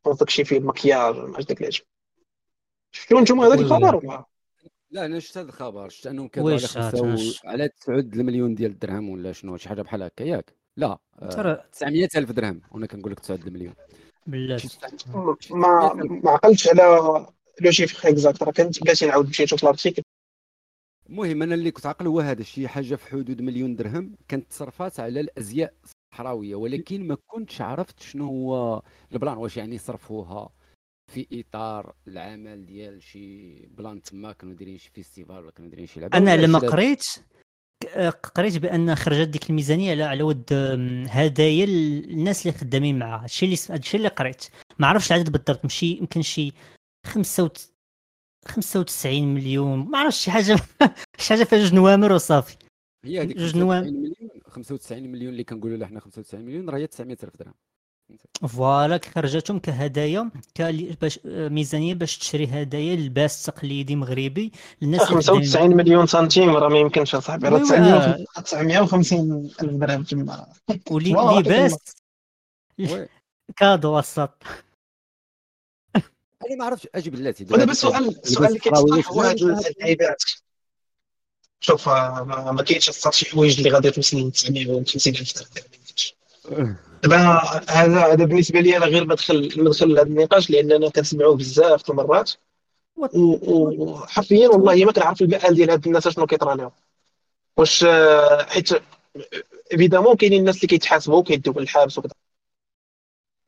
داكشي 0.07 0.45
فيه 0.45 0.59
المكياج 0.59 1.17
ما 1.17 1.41
داك 1.41 1.61
العجب. 1.61 1.85
شفتوا 2.93 3.21
نتوما 3.21 3.47
هذاك 3.47 3.59
الخبر 3.59 4.25
لا 4.91 5.07
أنا 5.07 5.19
شفت 5.19 5.39
هذا 5.39 5.49
الخبر 5.49 5.89
شفت 5.89 6.07
أنهم 6.07 6.29
كانوا 6.29 6.51
على 6.51 6.59
خمسة 6.59 7.41
على 7.45 7.69
9 7.69 7.99
المليون 7.99 8.55
ديال 8.55 8.71
الدرهم 8.71 9.09
ولا 9.09 9.33
شنو 9.33 9.57
شي 9.57 9.69
حاجة 9.69 9.83
بحال 9.83 10.03
هكا 10.03 10.25
ياك. 10.25 10.55
لا 10.77 10.99
ترى 11.31 11.63
900 11.73 12.09
ألف 12.17 12.33
درهم 12.33 12.61
وأنا 12.71 12.87
كنقول 12.87 13.13
لك 13.13 13.21
9 13.21 13.35
المليون. 13.47 13.75
بلاتي. 14.27 14.69
ما 15.51 15.95
ما 15.95 16.31
عقلتش 16.31 16.69
على 16.69 17.27
le 17.61 17.71
chiffre 17.71 18.09
exact 18.09 18.43
راه 18.43 18.53
كنت 18.53 18.83
بلاتي 18.83 19.07
نعاود 19.07 19.27
نمشي 19.27 19.43
نشوف 19.43 19.65
l'article 19.65 20.03
المهم 21.09 21.43
أنا 21.43 21.55
اللي 21.55 21.71
كنت 21.71 21.87
عاقل 21.87 22.07
هو 22.07 22.21
هذا 22.21 22.43
شي 22.43 22.69
حاجة 22.69 22.95
في 22.95 23.11
حدود 23.11 23.41
مليون 23.41 23.77
درهم 23.77 24.17
كانت 24.29 24.51
تصرفات 24.51 25.01
على 25.01 25.21
الأزياء 25.21 25.75
الصحراوية 25.85 26.55
ولكن 26.55 27.09
ما 27.09 27.17
كنتش 27.27 27.61
عرفت 27.61 28.01
شنو 28.01 28.27
هو 28.27 28.83
ال 29.13 29.17
plan 29.17 29.37
واش 29.37 29.57
يعني 29.57 29.79
صرفوها. 29.79 30.49
في 31.11 31.27
إطار 31.33 31.95
العمل 32.09 32.67
ديال 32.67 33.03
شي 33.03 33.67
plan 33.67 34.03
تما 34.03 34.33
كانوا 34.33 34.55
دايرين 34.55 34.79
شي 34.79 34.91
festival 34.91 35.37
ولا 35.37 35.51
كانوا 35.51 35.71
دايرين 35.71 35.87
شي 35.87 36.01
لعبة؟ 36.01 36.19
أنا 36.19 36.37
لما 36.37 36.59
قريت 36.59 37.05
قريت 38.35 38.59
بأن 38.59 38.95
خرجت 38.95 39.29
ديك 39.29 39.51
الميزانية 39.51 39.91
على 39.91 40.05
على 40.05 40.23
ود 40.23 40.53
هدايا 41.09 41.65
الناس 41.65 42.47
اللي 42.47 42.59
خدامين 42.59 42.99
معها 42.99 43.23
هادشي 43.23 43.47
اللي 43.47 43.57
هادشي 43.71 43.97
اللي 43.97 44.09
قريت. 44.09 44.45
ما 44.79 44.87
عرفتش 44.87 45.13
العدد 45.13 45.33
بالضبط 45.33 45.65
ماشي 45.65 45.87
يمكن 45.87 46.23
شي 46.23 46.53
95 47.07 49.35
مليون. 49.35 49.79
ما 49.79 49.99
عرفتش 49.99 50.25
شي 50.25 50.31
حاجة 50.31 50.45
شي 51.19 51.35
حاجة 51.35 51.45
فيها 51.45 51.59
جوج 51.59 51.75
نوامر 51.75 52.13
وصافي. 52.13 52.57
هي 53.05 53.23
هذيك 53.23 53.37
جوج 53.37 53.57
نوامر. 53.57 54.13
95 54.47 55.03
مليون 55.03 55.33
اللي 55.33 55.45
كنقولوا 55.45 55.77
له 55.77 55.87
حنا 55.87 56.01
95 56.01 56.45
مليون 56.45 56.71
راه 56.71 56.79
هي 56.79 56.87
900 56.87 57.17
ألف 57.23 57.37
درهم. 57.37 57.55
فوالا 58.49 59.01
خرجتهم 59.15 59.59
كهدايا 59.59 60.31
باش 61.01 61.21
ميزانية 61.25 61.95
باش 61.95 62.19
تشري 62.19 62.47
هدايا 62.47 62.97
لباس 62.97 63.43
تقليدي 63.43 63.97
مغربي 63.97 64.53
للناس 64.83 65.01
95 65.01 65.77
مليون 65.77 66.07
سنتيم 66.07 66.51
راه 66.51 66.69
ما 66.69 66.79
يمكنش 66.79 67.15
أصاحبي 67.15 67.49
راه 67.49 67.59
950 67.59 69.51
ألف 69.63 69.75
درهم 69.75 70.03
تما. 70.03 70.47
ولباس 70.91 71.77
كادو 73.57 73.99
وسط. 73.99 74.43
أنا 75.97 76.57
ما 76.59 76.65
عرفتش 76.65 76.89
أجي 76.95 77.11
بلاتي 77.11 77.45
دابا 77.45 77.73
السؤال 77.73 78.09
السؤال 78.09 78.49
اللي 78.49 78.59
كيتطرح 78.59 79.13
هو 79.13 79.21
هاد 79.21 79.43
اللعيبات 79.43 80.23
شوف 81.61 81.89
ما 81.89 82.63
كاينش 82.67 82.91
شي 83.11 83.31
حوايج 83.31 83.59
اللي 83.59 83.71
غادي 83.71 83.91
توصل 83.91 84.17
ل 84.17 84.31
950 84.33 85.15
ألف 85.15 85.33
درهم. 86.49 86.77
دابا 87.03 87.17
هذا 87.69 88.13
هذا 88.13 88.25
بالنسبة 88.25 88.61
لي 88.61 88.77
أنا 88.77 88.87
غير 88.87 89.07
مدخل 89.07 89.65
مدخل 89.65 89.95
لهذا 89.95 90.07
النقاش 90.07 90.51
لاننا 90.51 90.89
كنسمعوه 90.89 91.37
بزاف 91.37 91.91
المرات 91.91 92.33
وحرفيا 92.97 94.49
والله 94.49 94.85
ما 94.85 94.93
كنعرف 94.93 95.23
البال 95.23 95.55
ديال 95.55 95.71
هاد 95.71 95.87
الناس 95.87 96.09
شنو 96.09 96.27
كيطرى 96.27 96.57
لهم. 96.57 96.71
واش 97.57 97.85
حيت 98.49 98.69
évidemment 99.73 100.17
كاينين 100.17 100.41
الناس 100.41 100.57
اللي 100.57 100.69
كيتحاسبوا 100.69 101.23
كيدوا 101.23 101.53
بالحبس 101.53 101.99
وكذا. 101.99 102.13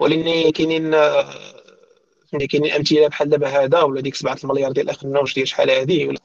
ولكن 0.01 0.51
كاينين 0.51 0.91
كاينين 2.51 2.73
أمثلة 2.73 3.09
بحال 3.09 3.29
دابا 3.29 3.49
هذا 3.49 3.83
ولا 3.83 4.01
ديك 4.01 4.15
7 4.15 4.39
المليار 4.45 4.73
ديال 4.73 4.91
أخنوش 4.91 5.35
ديال 5.35 5.49
شحال 5.49 5.71
هذه 5.71 6.07
ولا 6.07 6.19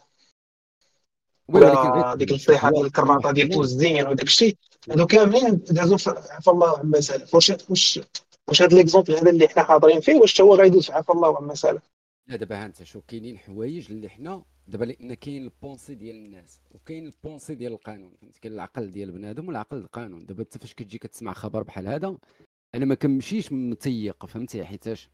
ولا 1.47 2.15
ديك 2.15 2.31
الفضيحه 2.31 2.71
ديال 2.71 2.85
الكراطه 2.85 3.31
ديال 3.31 3.53
فوزين 3.53 4.07
وداك 4.07 4.27
الشيء. 4.27 4.57
هادو 4.89 5.05
كاملين 5.05 5.57
دازو 5.57 6.11
عفا 6.11 6.51
الله 6.51 6.79
عما 6.79 7.01
سالف 7.01 7.35
واش 7.35 7.49
واش 7.69 7.99
واش 8.47 8.61
هذا 8.61 8.77
l'exemple 8.77 9.13
هذا 9.13 9.29
اللي 9.29 9.47
حنا 9.47 9.63
حاضرين 9.63 10.01
فيه؟ 10.01 10.15
واش 10.15 10.41
هو 10.41 10.55
غيدوز 10.55 10.91
عفا 10.91 11.13
الله 11.13 11.37
عما 11.37 11.55
سالف 11.55 11.83
لا 12.27 12.35
دابا 12.35 12.65
انت 12.65 12.83
شوف 12.83 13.03
كاينين 13.07 13.37
حوايج 13.37 13.91
اللي 13.91 14.09
حنا 14.09 14.43
دابا 14.67 14.85
لأن 14.85 15.13
كاين 15.13 15.43
ال 15.43 15.51
pensée 15.51 15.95
ديال 15.95 16.15
الناس 16.15 16.59
وكاين 16.71 17.05
ال 17.05 17.12
pensée 17.12 17.55
ديال 17.55 17.71
القانون. 17.73 18.11
فهمت 18.21 18.37
كاين 18.37 18.53
العقل 18.53 18.91
ديال 18.91 19.11
بنادم 19.11 19.47
والعقل 19.47 19.77
القانون. 19.77 20.25
دابا 20.25 20.41
انت 20.41 20.57
فاش 20.57 20.73
كتجي 20.73 20.97
كتسمع 20.97 21.33
خبر 21.33 21.63
بحال 21.63 21.87
هذا 21.87 22.17
أنا 22.75 22.85
ما 22.85 22.95
كنمشيش 22.95 23.51
متيق 23.51 24.25
فهمتي؟ 24.25 24.65
حيتاش 24.65 25.09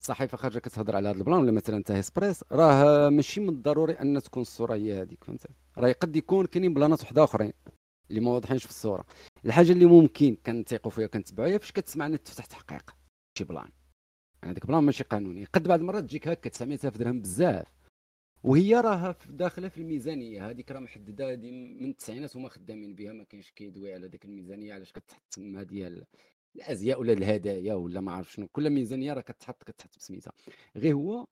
صحيفة 0.00 0.36
خارجة 0.36 0.58
كتهضر 0.58 0.96
على 0.96 1.08
هذا 1.08 1.18
البلان 1.18 1.38
ولا 1.38 1.52
مثلا 1.52 1.76
انت 1.76 1.90
هسبريس 1.90 2.44
راه 2.52 3.08
ماشي 3.08 3.40
من 3.40 3.48
الضروري 3.48 3.92
أن 3.92 4.22
تكون 4.22 4.42
الصورة 4.42 4.74
هي 4.74 5.02
هذيك 5.02 5.24
فهمت 5.24 5.46
راه 5.78 5.92
قد 5.92 6.16
يكون 6.16 6.46
كاينين 6.46 6.74
بلانات 6.74 7.02
وحدة 7.02 7.24
أخرين. 7.24 7.52
اللي 8.12 8.20
ما 8.24 8.30
واضحينش 8.30 8.64
في 8.64 8.70
الصورة. 8.70 9.04
الحاجة 9.44 9.72
اللي 9.72 9.86
ممكن 9.86 10.36
كنتيقوا 10.46 10.90
فيها 10.90 11.06
كنتبعوا 11.06 11.48
هي 11.48 11.58
فاش 11.58 11.72
كتسمع 11.72 12.06
ان 12.06 12.22
تفتح 12.22 12.44
تحقيق. 12.44 12.96
شي 13.38 13.44
بلان. 13.44 13.70
يعني 14.42 14.52
هذاك 14.52 14.66
بلان 14.66 14.84
ماشي 14.84 15.04
قانوني. 15.04 15.44
قد 15.44 15.68
بعض 15.68 15.80
المرات 15.80 16.04
تجيك 16.04 16.28
هكا 16.28 16.50
900000 16.50 16.96
درهم 16.96 17.20
بزاف. 17.20 17.66
وهي 18.42 18.74
راها 18.74 19.16
داخلة 19.28 19.68
في 19.68 19.78
الميزانية. 19.78 20.50
هذيك 20.50 20.70
راه 20.70 20.80
محددة 20.80 21.32
هذه 21.32 21.50
من 21.50 21.90
التسعينات 21.90 22.36
هما 22.36 22.48
خدامين 22.48 22.94
بها 22.94 23.12
ما 23.12 23.24
كاينش 23.24 23.50
كيدوي 23.50 23.94
على 23.94 24.08
ديك 24.08 24.24
الميزانية. 24.24 24.74
علاش 24.74 24.92
كتحط 24.92 25.22
تما 25.30 25.62
ديال 25.62 26.04
الأزياء 26.56 27.00
ولا 27.00 27.12
الهدايا 27.12 27.74
ولا 27.74 28.00
ما 28.00 28.12
عرف 28.12 28.32
شنو. 28.32 28.48
كل 28.48 28.70
ميزانية 28.70 29.12
راه 29.12 29.20
كتحط 29.20 29.62
كتحط 29.64 29.98
بسميتها. 29.98 30.32
غير 30.76 30.94
هو 30.94 31.26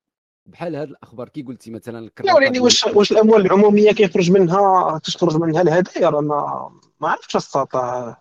بحال 0.46 0.76
هاد 0.76 0.88
الأخبار 0.88 1.28
كي 1.28 1.42
قلتي 1.42 1.70
مثلا 1.70 2.10
لا 2.24 2.34
ولكن 2.34 2.60
واش 2.60 2.84
واش 2.84 3.12
الأموال 3.12 3.46
العمومية 3.46 3.92
كيخرج 3.92 4.30
منها؟ 4.30 4.98
تخرج 4.98 5.36
منها 5.36 5.62
الهدايا؟ 5.62 6.08
راه 6.08 6.20
ما 6.20 6.70
ما 7.00 7.08
عرفتش 7.08 7.36
السطا 7.36 8.16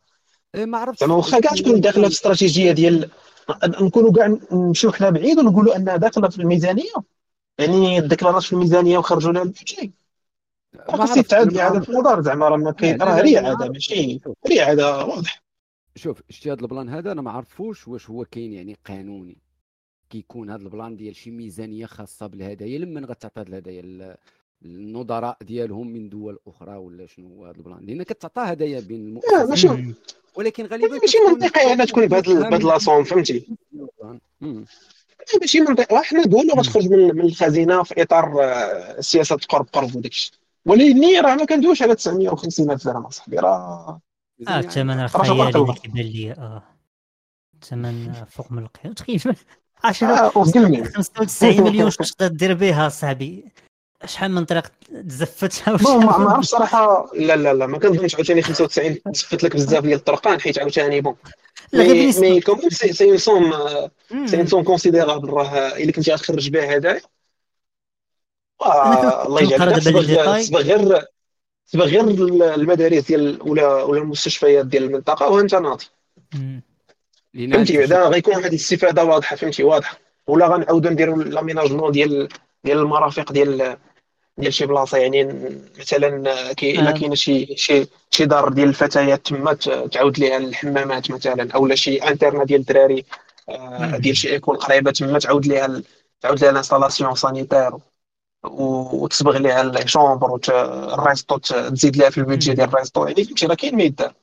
إيه 0.56 0.66
ما 0.66 0.78
عرفتش. 0.78 1.00
زعما 1.00 1.16
واخا 1.16 1.40
كاع 1.40 1.52
تكون 1.52 1.82
داخلة 1.82 2.02
في 2.02 2.08
الاستراتيجيه 2.08 2.72
ديال 2.72 3.10
نكونوا 3.64 4.14
كاع 4.14 4.38
نمشيو 4.52 4.92
حنا 4.92 5.10
بعيد 5.10 5.40
ونقولوا 5.40 5.76
أنها 5.76 5.98
داخلة 5.98 6.30
في 6.30 6.40
الميزانية. 6.40 6.94
يعني 7.60 8.02
ديكلارات 8.02 8.44
في 8.44 8.54
الميزانية 8.54 8.98
وخرجوا 8.98 9.32
لها 9.32 9.42
البيجي 9.42 9.94
خاص 10.88 11.18
يتعاد 11.18 11.58
اعاده 11.58 11.94
النظر 11.94 12.22
زعما 12.22 12.50
راه 12.50 12.58
ما 12.58 12.72
كاين 12.72 13.02
راه 13.02 13.22
ريعه 13.22 13.52
هذا 13.52 13.68
ماشي 13.68 14.22
ريعه 14.48 14.72
هذا 14.72 14.96
واضح. 14.96 15.44
شوف 15.96 16.22
شتي 16.30 16.52
هذا 16.52 16.62
البلان 16.62 16.90
هذا 16.90 17.12
أنا 17.12 17.22
ما 17.22 17.32
عرفوش 17.32 17.88
واش 17.88 18.10
هو 18.10 18.26
كاين 18.26 18.54
يعني 18.54 18.78
قانوني. 18.88 19.38
كيكون 20.10 20.50
هذا 20.50 20.64
البلان 20.64 20.96
ديال 20.96 21.16
شي 21.16 21.32
ميزانية 21.32 21.86
خاصة 21.86 22.28
بالهدايا 22.28 22.80
لمن 22.80 23.06
غتعطي 23.06 23.42
هذه 23.42 23.48
الهدايا 23.48 24.18
النظراء 24.66 25.38
ديالهم 25.42 25.88
من 25.88 26.10
دول 26.10 26.40
أخرى 26.48 26.76
ولا 26.76 27.06
شنو 27.06 27.28
هو 27.28 27.46
هذا 27.46 27.58
البلان؟ 27.58 27.86
لأن 27.86 28.04
كتعطى 28.04 28.42
هدايا 28.42 28.80
بين 28.80 29.02
المؤسسين 29.02 29.96
ولكن 30.36 30.66
غالبا 30.66 30.98
ماشي 30.98 31.18
منطقي 31.30 31.74
انها 31.74 31.86
تكون 31.86 32.08
بهذا 32.08 32.58
la 32.58 32.71
somme 32.71 33.04
فهمتي؟ 33.04 33.48
ماشي 35.42 35.62
منطقي. 35.62 36.04
حنا 36.04 36.20
نقولوا 36.20 36.56
غتخرج 36.56 36.88
من 36.88 37.16
من 37.16 37.22
الخزينة 37.22 37.84
في 37.84 38.02
إطار 38.02 38.44
آه، 38.44 39.02
سياسة 39.02 39.38
قرب 39.50 39.68
قرب 39.74 39.96
وداك 39.96 40.12
الشيء 40.12 40.34
ولكن 40.66 41.26
راه 41.26 41.36
ما 41.36 41.46
كندويش 41.46 41.82
على 41.82 41.96
950 41.96 42.72
ألف 42.72 42.86
درهم 42.86 43.06
أصاحبي. 43.06 43.38
راه 43.38 44.02
آه 44.48 44.60
الثمن 44.60 45.08
خيالي 45.08 45.50
اللي 45.50 45.74
كيبان 45.74 46.06
لي 46.06 46.32
آه 46.32 46.64
الثمن 47.54 48.14
فوق 48.14 48.52
من 48.52 48.64
القياس 48.64 48.94
تخيل. 49.00 49.36
10 49.84 50.30
95 50.30 51.62
مليون 51.62 51.92
تقدر 51.92 52.28
دير 52.28 52.54
بها 52.54 52.90
صاحبي؟ 52.90 53.46
شحال 54.06 54.32
من 54.32 54.46
طريق 54.46 54.72
تزفتها 55.10 55.78
ما 55.98 56.12
عرفت 56.12 56.50
صراحة 56.50 57.10
لا 57.14 57.36
لا 57.36 57.54
لا 57.54 57.66
ما 57.66 57.80
كنظنش 57.80 58.16
عاوتاني 58.16 58.42
95 58.42 59.02
تزفت 59.14 59.44
لك 59.44 59.56
بزاف 59.56 59.84
ديال 59.84 59.94
الطرقان 59.94 60.42
حيت 60.42 60.60
عاوتاني 60.60 61.02
bon. 61.02 61.16
mais 61.74 62.12
mais 62.20 62.42
comme 62.42 62.60
c'est 62.70 62.94
c'est 62.94 63.18
somme 63.18 63.54
c'est 64.26 64.48
somme 64.48 64.64
considérable 64.64 65.30
راه 65.30 65.78
إلا 65.78 65.92
كنتي 65.92 66.14
غتخرج 66.14 66.50
بها 66.50 66.78
هدايا. 66.78 67.02
الله 69.26 69.42
يجعل 69.42 69.82
صبغ 69.82 70.62
غير 70.62 71.06
صبغ 71.66 71.86
غير 71.86 72.02
المدارس 72.56 73.08
ديال 73.08 73.42
ولا 73.42 73.84
ولا 73.84 74.02
المستشفيات 74.02 74.66
ديال 74.66 74.84
المنطقة 74.84 75.30
وانت 75.30 75.56
ناضي. 75.56 75.86
فهمتي؟ 77.34 77.78
بعدا 77.78 78.08
غيكون 78.08 78.36
واحد 78.36 78.46
الاستفاده 78.46 79.04
واضحة 79.04 79.36
فهمتي؟ 79.36 79.64
واضحة. 79.64 79.98
ولا 80.28 80.48
غنعاودو 80.48 80.90
نديرو 80.90 81.22
l'aménagement 81.22 81.92
ديال 81.92 82.28
ديال 82.64 82.78
المرافق 82.78 83.32
ديال 83.32 83.78
ديال 84.38 84.54
شي 84.54 84.66
بلاصة. 84.66 84.98
يعني 84.98 85.24
مثلا 85.80 86.54
كي 86.54 86.80
إلا 86.80 86.90
آه. 86.90 86.94
كاينة 86.94 87.16
شي 87.16 87.56
شي 87.58 87.88
شي 88.10 88.26
دار 88.26 88.50
ديال 88.50 88.70
الفتيات 88.70 89.26
تما 89.26 89.54
تعاود 89.92 90.20
ليها 90.20 90.38
الحمامات 90.38 91.12
مثلا 91.12 91.52
أولا 91.56 91.76
شي 91.76 91.98
internat 91.98 92.44
ديال 92.44 92.60
الدراري 92.60 93.06
آه، 93.50 93.98
ديال 93.98 94.18
شي 94.18 94.30
école 94.30 94.58
قريبة 94.58 94.92
تما 94.92 95.20
تعاود 95.20 95.46
ليها 95.46 95.82
تعاود 96.22 96.42
ليها 96.42 96.50
l'installation 96.50 97.16
sanitaire 97.16 97.72
وتصبغ 98.44 99.38
ليها 99.38 99.64
les 99.64 99.88
chambres 99.88 100.40
ال 100.94 101.01
resto 101.01 101.38
تزيد 101.38 101.98
لها 101.98 102.10
في 102.10 102.18
ال 102.18 102.23
budget 102.23 102.54
ديال 102.54 102.70
ال 102.70 102.75
resto. 102.75 103.08
يعني 103.08 103.24
فهمتي؟ 103.24 103.46
راه 103.46 103.56
كاين 103.56 103.78
ما 103.78 103.84
يدار 103.84 104.14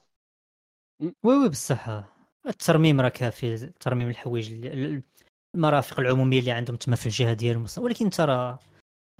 وي 1.00 1.12
وي 1.24 1.48
بصح. 1.48 2.15
الترميم 2.46 3.00
راه 3.00 3.08
كافي 3.08 3.70
ترميم 3.80 4.08
الحوايج 4.08 4.66
المرافق 5.54 6.00
العمومية 6.00 6.38
اللي 6.38 6.50
عندهم 6.50 6.76
تما 6.76 6.96
في 6.96 7.06
الجهة 7.06 7.32
ديالهم 7.32 7.66
ولكن 7.78 8.10
راه 8.20 8.58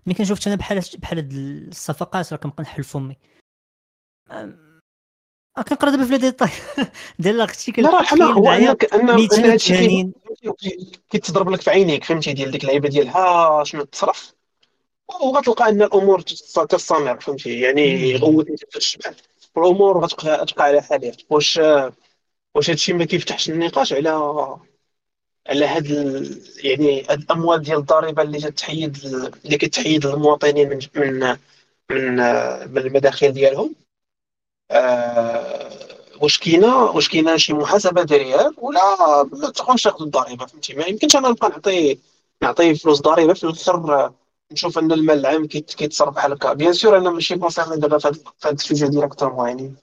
ملي 0.06 0.14
كنشوف 0.14 0.48
أنا 0.48 0.56
بحال 0.56 0.80
بحال 0.98 1.18
هاد 1.18 1.32
الصفقات 1.32 2.32
راه 2.32 2.38
كنبقى 2.38 2.62
نحل 2.62 2.84
فمي 2.84 3.16
كنقرا 5.68 5.90
دابا 5.90 6.04
في 6.04 6.10
les 6.10 6.18
détails. 6.18 6.48
ديال 7.18 7.40
أختي 7.40 7.70
لا 7.70 7.90
راه 7.90 8.14
لا 8.14 8.24
هو 8.24 8.52
انك 8.52 8.94
ان 8.94 9.10
هادشي 9.10 10.10
كيتضرب 11.10 11.50
لك 11.50 11.60
في 11.60 11.70
عينيك 11.70 12.04
فهمتي 12.04 12.32
ديال 12.32 12.50
ديك 12.50 12.62
اللعيبة 12.62 12.88
ديال 12.88 13.08
ها 13.08 13.64
شنو 13.64 13.84
تصرف؟ 13.84 14.34
وغتلقى 15.22 15.68
أن 15.68 15.82
الأمور 15.82 16.20
تستمر 16.20 17.20
فهمتي 17.20 17.60
يعني 17.60 18.16
غوت 18.16 18.46
في 18.70 18.76
الشبع 18.76 19.12
والامور 19.54 20.04
غتبقى 20.04 20.46
تبقى 20.46 20.64
على 20.64 20.82
حالها. 20.82 21.12
واش 21.30 21.60
واش 22.56 22.70
هادشي 22.70 22.92
ما 22.92 23.04
كيفتحش 23.04 23.50
النقاش 23.50 23.92
على 23.92 24.10
على 25.48 25.66
هاد 25.66 25.86
ال... 25.86 26.42
يعني 26.64 27.02
هاد 27.10 27.20
الأموال 27.20 27.62
ديال 27.62 27.78
الضريبة 27.78 28.22
اللي 28.22 28.40
تتحيد 28.40 28.96
اللي 29.44 29.58
كتحيد 29.58 30.06
المواطنين 30.06 30.68
من 30.68 30.80
من 30.96 31.36
من, 31.90 32.20
المداخل 32.78 33.32
ديالهم. 33.32 33.74
آه 34.70 35.70
واش 36.22 36.38
كاينة 36.38 36.84
واش 36.84 37.08
كاينة 37.08 37.36
شي 37.36 37.52
محاسبة 37.52 38.02
ديالها 38.02 38.52
ولا 38.58 38.80
ما 39.32 39.50
تاخذش 39.50 39.82
تاخذ 39.82 40.04
الضريبة 40.04 40.46
فهمتي؟ 40.46 40.74
ما 40.74 40.86
يمكنش 40.86 41.16
أنا 41.16 41.28
نبقى 41.28 41.48
نعطي 41.48 41.98
نعطي 42.42 42.74
فلوس 42.74 43.00
ضريبة 43.00 43.34
في 43.34 43.44
الأخر 43.44 44.12
نشوف 44.52 44.78
أن 44.78 44.92
المال 44.92 45.18
العام 45.18 45.46
كيتصرف 45.46 46.14
بحال 46.14 46.32
هكا. 46.32 46.52
bien 46.52 46.72
sûr 46.72 46.96
أنا 46.98 47.10
ماشي 47.10 47.36
concerné 47.38 47.76
دابا 47.80 47.98
في 47.98 48.08
هذا 48.44 48.52
ال 48.54 48.60
sujet 48.60 48.88
directement 48.88 49.48
يعني. 49.48 49.74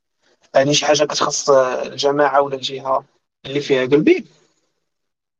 يعني 0.55 0.73
شي 0.73 0.85
حاجة 0.85 1.03
كتخص 1.03 1.49
الجماعة 1.49 2.41
ولا 2.41 2.55
الجهة 2.55 3.05
اللي 3.45 3.61
فيها 3.61 3.85
قلبي. 3.85 4.25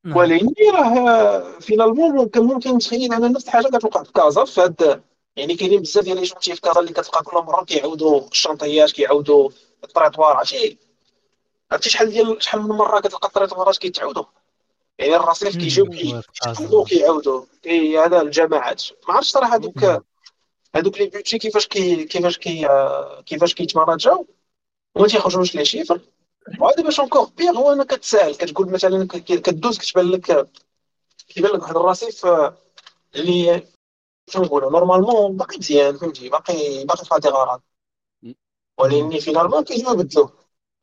نعم. 0.03 0.17
ولكن 0.17 0.53
راه 0.74 1.60
finalement 1.59 2.12
ممكن 2.12 2.41
ممكن 2.41 2.75
نتخيل 2.75 3.13
ان 3.13 3.32
نفس 3.32 3.46
الحاجة 3.46 3.67
كتوقع 3.77 4.03
في 4.03 4.12
كازا 4.12 4.46
في 4.46 4.62
هاد 4.62 5.03
يعني 5.36 5.55
كاينين 5.55 5.82
بزاف 5.82 6.03
ديال 6.03 6.17
les 6.17 6.25
chantiers 6.25 6.55
في 6.55 6.62
كازا 6.62 6.79
اللي 6.79 6.91
كتلقى 6.91 7.24
كل 7.24 7.38
مره 7.38 7.63
كيعاودوا 7.63 8.27
الشانطيات 8.32 8.91
كيعاودوا 8.91 9.50
الطريطوار 9.84 10.38
عرفتي؟ 10.38 10.77
عرفتي 11.72 11.89
شحال 11.89 12.10
ديال 12.10 12.43
شحال 12.43 12.62
من 12.62 12.70
مرة 12.70 13.00
كتلقى 13.00 13.27
الطريطوارات 13.27 13.77
كيتعاودوا؟ 13.77 14.24
يعني 15.00 15.15
الرصيف 15.15 15.58
كيجيو 15.58 15.89
كيعاودوا. 15.89 16.86
كيعاودوا 16.86 17.46
هذا 18.05 18.22
الجماعات 18.22 18.84
ما 19.08 19.13
عرفتش 19.13 19.29
صراحة 19.29 19.55
هذوك 19.55 20.03
هذوك 20.75 20.98
les 20.97 21.05
budgets 21.05 21.38
كيفاش 21.38 21.67
كي 21.67 22.03
كيفاش 22.03 22.38
كي 22.38 22.67
كيفاش 23.25 23.53
كيتمراجعوا 23.53 24.24
وما 24.95 25.07
تيخرجوش 25.07 25.55
les 25.55 25.65
chiffres 25.65 26.01
وهذا 26.59 26.83
باش 26.83 27.00
encore 27.00 27.29
pire 27.38 27.51
هو 27.51 27.73
أنك 27.73 27.88
كتسأل 27.88 28.38
كتقول 28.38 28.71
مثلا 28.71 29.07
كدوز 29.07 29.77
كتبان 29.77 30.12
لك 30.12 30.50
كيبان 31.27 31.51
لك 31.51 31.62
واحد 31.62 31.75
الرصيف 31.75 32.25
اللي 33.15 33.63
شنو 34.29 34.43
نقولوا 34.43 34.71
normalement 34.71 35.38
باقي 35.38 35.57
مزيان 35.57 35.97
فهمتي؟ 35.97 36.29
باقي 36.29 36.85
باقي 36.85 37.05
قاضي 37.05 37.27
غرض 37.29 37.62
ولكن 38.79 39.19
finalement 39.19 39.63
كيجيو 39.63 39.91
يبدلوه 39.91 40.33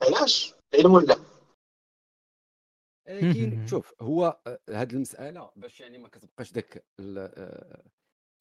علاش؟ 0.03 0.55
علم 0.75 0.95
ولا؟ 0.95 1.17
كاين 3.07 3.67
شوف 3.71 3.95
هو 4.01 4.41
هذه 4.71 4.93
المسألة 4.93 5.51
باش 5.57 5.81
يعني 5.81 5.99
ما 5.99 6.09
كتبقاش 6.09 6.53
داك 6.53 6.85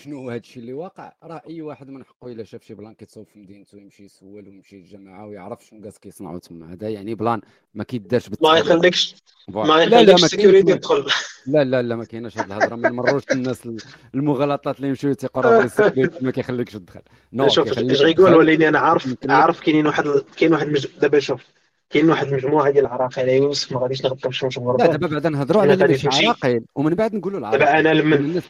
شنو 0.02 0.18
هو 0.18 0.30
هذا 0.30 0.40
الشيء 0.40 0.62
اللي 0.62 0.74
واقع؟ 0.74 1.14
راه 1.24 1.42
أي 1.48 1.62
واحد 1.62 1.90
من 1.90 2.04
حقه 2.06 2.32
إلا 2.32 2.44
شاف 2.44 2.64
شي 2.64 2.74
بلان 2.74 2.94
كيتصوب 2.94 3.28
في 3.34 3.40
مدينته 3.40 3.78
يمشي 3.78 4.04
يسول 4.04 4.48
ويمشي 4.48 4.76
للجماعة 4.76 5.28
ويعرف 5.28 5.66
شنو 5.66 5.82
كاس 5.82 6.00
كيصنعوا 6.00 6.40
تما. 6.40 6.74
هذا 6.74 6.90
يعني 6.90 7.16
بلان 7.16 7.42
ما 7.74 7.84
كيدارش 7.84 8.30
ما 8.42 8.58
يخليكش 8.58 9.16
ما 9.48 9.84
يخليكش 9.84 10.24
ال 10.24 10.29
sécurité 10.29 10.72
يدخل. 10.72 11.06
لا 11.48 11.64
لا 11.64 11.82
لا 11.82 11.96
ما 11.96 12.06
كايناش 12.06 12.38
هذه 12.38 12.46
الهضرة. 12.46 12.76
ما 12.76 12.90
نمروش 12.90 13.24
الناس 13.32 13.70
المغالطات 14.16 14.78
اللي 14.78 14.88
يمشيو 14.88 15.14
تيقراو 15.14 15.62
ال 15.62 15.69
sécurité 15.69 16.26
ما 16.26 16.32
كيخليكش 16.32 16.74
تدخل. 16.74 17.02
نو 17.34 17.48
شوف 17.48 17.68
اش 17.68 18.02
غيقول 18.02 18.34
وليني 18.34 18.68
أنا 18.68 18.80
عارف 18.80 19.16
عارف 19.30 19.60
كاينين 19.60 19.88
واحد 19.88 20.06
كاين 20.38 20.54
واحد 20.54 20.68
دابا 21.02 21.20
شوف 21.20 21.59
كاين 21.90 22.10
واحد 22.10 22.28
المجموعة 22.28 22.70
ديال 22.72 22.86
العراقيل 22.86 23.30
يوسف 23.30 23.72
ما 23.72 23.80
غاديش 23.80 24.06
نغطي 24.06 24.28
باش 24.28 24.46
نشوف 24.46 24.64
لا 24.80 24.86
دابا 24.86 25.08
بعدا 25.08 25.30
نهضروا 25.30 25.62
على 25.62 25.74
اللي 25.74 25.94
مش 25.94 26.06
عراقيل 26.06 26.64
ومن 26.76 26.94
بعد 26.96 27.16
نقولوا 27.16 27.40
العراقيل 27.40 27.60
دابا 27.60 27.80
أنا 27.80 27.90
لما 27.94 28.42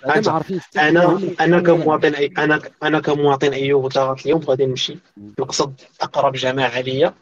أنا 0.76 1.20
أنا 1.40 1.60
كمواطن 1.62 2.16
أي 2.16 2.34
أنا 2.38 2.62
أنا 2.84 3.00
كمواطن 3.00 3.54
ايوب 3.54 3.84
وتغط 3.84 4.22
اليوم 4.26 4.42
غادي 4.42 4.66
نمشي. 4.66 4.98
نقصد 5.40 5.82
أقرب 6.02 6.34
جماعة 6.34 6.82
ليا. 6.82 7.14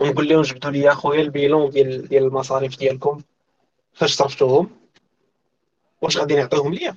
ونقول 0.00 0.28
لهم 0.28 0.42
جبدوا 0.42 0.70
لي 0.70 0.92
اخويا 0.92 1.20
البيلون 1.20 1.70
ديال 1.70 2.08
ديال 2.08 2.24
المصاريف 2.24 2.78
ديالكم. 2.78 3.20
فاش 3.92 4.14
صرفتوهم؟ 4.14 4.70
واش 6.02 6.18
غادي 6.18 6.36
نعطيهم 6.36 6.74
ليا؟ 6.74 6.96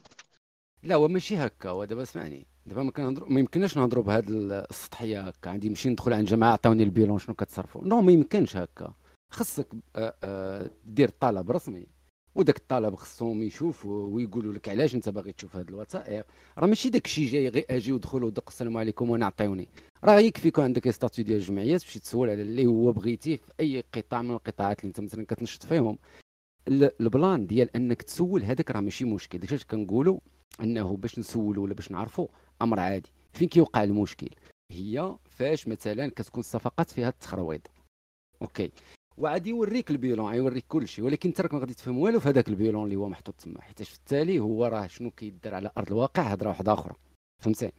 لا 0.84 0.96
هو 0.96 1.08
ماشي 1.08 1.38
هكا 1.38 1.70
هو 1.70 1.86
دابا 1.86 2.04
اسمعني. 2.04 2.46
دابا 2.65 2.84
ما 2.84 2.91
كنهضروا 2.91 3.30
ما 3.30 3.39
يمكنناش 3.39 3.78
نهضروا 3.78 4.04
بهذه 4.04 4.25
السطحية 4.30 5.21
هكا. 5.21 5.49
عندي 5.49 5.69
نمشي 5.69 5.89
ندخل 5.89 6.13
عند 6.13 6.28
جماعة 6.28 6.51
عطاوني 6.54 6.84
ال 6.84 6.89
bilan 6.89 7.20
شنو 7.19 7.36
كتصرفوا 7.36 7.88
non 7.88 8.02
ما 8.01 8.12
يمكنش 8.12 8.58
هكا. 8.58 8.93
خصك 9.32 9.67
آه، 9.95 10.15
آه، 10.23 10.69
دير 10.86 11.10
طلب 11.10 11.51
رسمي. 11.51 11.88
وداك 12.36 12.58
الطلب 12.58 12.95
خصهم 12.95 13.43
يشوفوا 13.43 14.08
ويقولوا 14.08 14.54
لك 14.54 14.69
علاش 14.69 14.95
انت 14.95 15.10
باغي 15.10 15.32
تشوف 15.32 15.56
هذا 15.56 15.69
الوثائق 15.69 16.25
راه 16.58 16.67
ماشي 16.67 16.89
داك 16.89 17.06
الشيء 17.06 17.30
جاي 17.32 17.49
غير 17.49 17.65
أجي 17.69 17.91
ودخل 17.91 18.23
ودق 18.23 18.43
السلام 18.47 18.78
عليكم 18.78 19.10
وأنا 19.10 19.25
عطيوني 19.25 19.67
راه 20.04 20.19
يكفي 20.19 20.47
يكون 20.47 20.63
عندك 20.63 20.89
statut 20.89 21.26
ديال 21.25 21.38
الجمعيات 21.38 21.82
باش 21.82 21.93
تسول 21.93 22.30
على 22.30 22.41
اللي 22.41 22.65
هو 22.65 22.91
بغيتيه 22.91 23.38
في 23.38 23.51
أي 23.60 23.84
قطاع 23.93 24.21
من 24.21 24.32
القطاعات 24.32 24.80
اللي 24.80 24.88
انت 24.88 24.99
مثلا 24.99 25.25
كتنشط 25.25 25.65
فيهم. 25.65 25.97
البلان 26.67 27.47
ديال 27.47 27.75
أنك 27.75 28.01
تسول 28.01 28.43
هذاك 28.43 28.71
راه 28.71 28.82
ماشي 28.82 29.06
مشكل. 29.06 29.38
داكشي 29.38 29.65
كنقولوا 29.67 30.19
أنه 30.62 30.97
باش 30.97 31.19
نسولوا 31.19 31.63
ولا 31.63 31.73
باش 31.73 31.91
نعرفوا 31.91 32.28
أمر 32.62 32.80
عادي. 32.80 33.10
فين 33.34 33.48
كيوقع 33.48 33.84
المشكل؟ 33.84 34.30
هي 34.72 35.15
فاش 35.30 35.68
مثلا 35.68 36.08
كتكون 36.08 36.39
الصفقات 36.39 36.91
فيها 36.91 37.10
التخرويض. 37.10 37.62
أوكي. 38.41 38.72
وعادي 39.18 39.50
يوريك 39.50 39.91
ال 39.91 39.99
bilan 39.99 40.34
يوريك 40.34 40.65
كل 40.68 40.88
شيء 40.88 41.06
ولكن 41.06 41.30
انت 41.30 41.41
راك 41.41 41.54
ما 41.54 41.60
غادي 41.60 41.74
تفهم 41.74 41.98
والو 41.98 42.20
في 42.20 42.30
هذاك 42.30 42.48
ال 42.48 42.54
bilan 42.54 42.84
اللي 42.84 42.96
هو 42.96 43.10
محطوط 43.10 43.36
تما. 43.36 43.62
حيت 43.62 43.84
في 43.84 43.96
التالي 43.96 44.39
هو 44.39 44.65
راه 44.65 44.88
شنو 44.88 45.12
كيدار 45.12 45.56
على 45.56 45.72
أرض 45.78 45.91
الواقع 45.91 46.24
هضره 46.24 46.48
واحدة 46.50 46.74
أخرى 46.74 46.96
فهمتي 47.44 47.72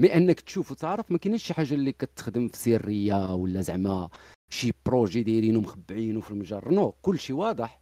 mais 0.00 0.14
انك 0.14 0.40
تشوف 0.40 0.70
وتعرف 0.70 1.12
ما 1.12 1.18
كاينش 1.18 1.44
شي 1.44 1.54
حاجة 1.54 1.74
اللي 1.74 1.92
كتخدم 1.92 2.48
في 2.48 2.56
سرية 2.56 3.34
ولا 3.34 3.60
زعما 3.60 4.08
شي 4.52 4.72
projet 4.86 5.22
دايرينه 5.22 5.60
مخبعينه 5.60 6.20
في 6.20 6.30
المجر 6.30 6.70
non 6.74 6.92
كل 7.02 7.18
شيء 7.18 7.36
واضح. 7.36 7.79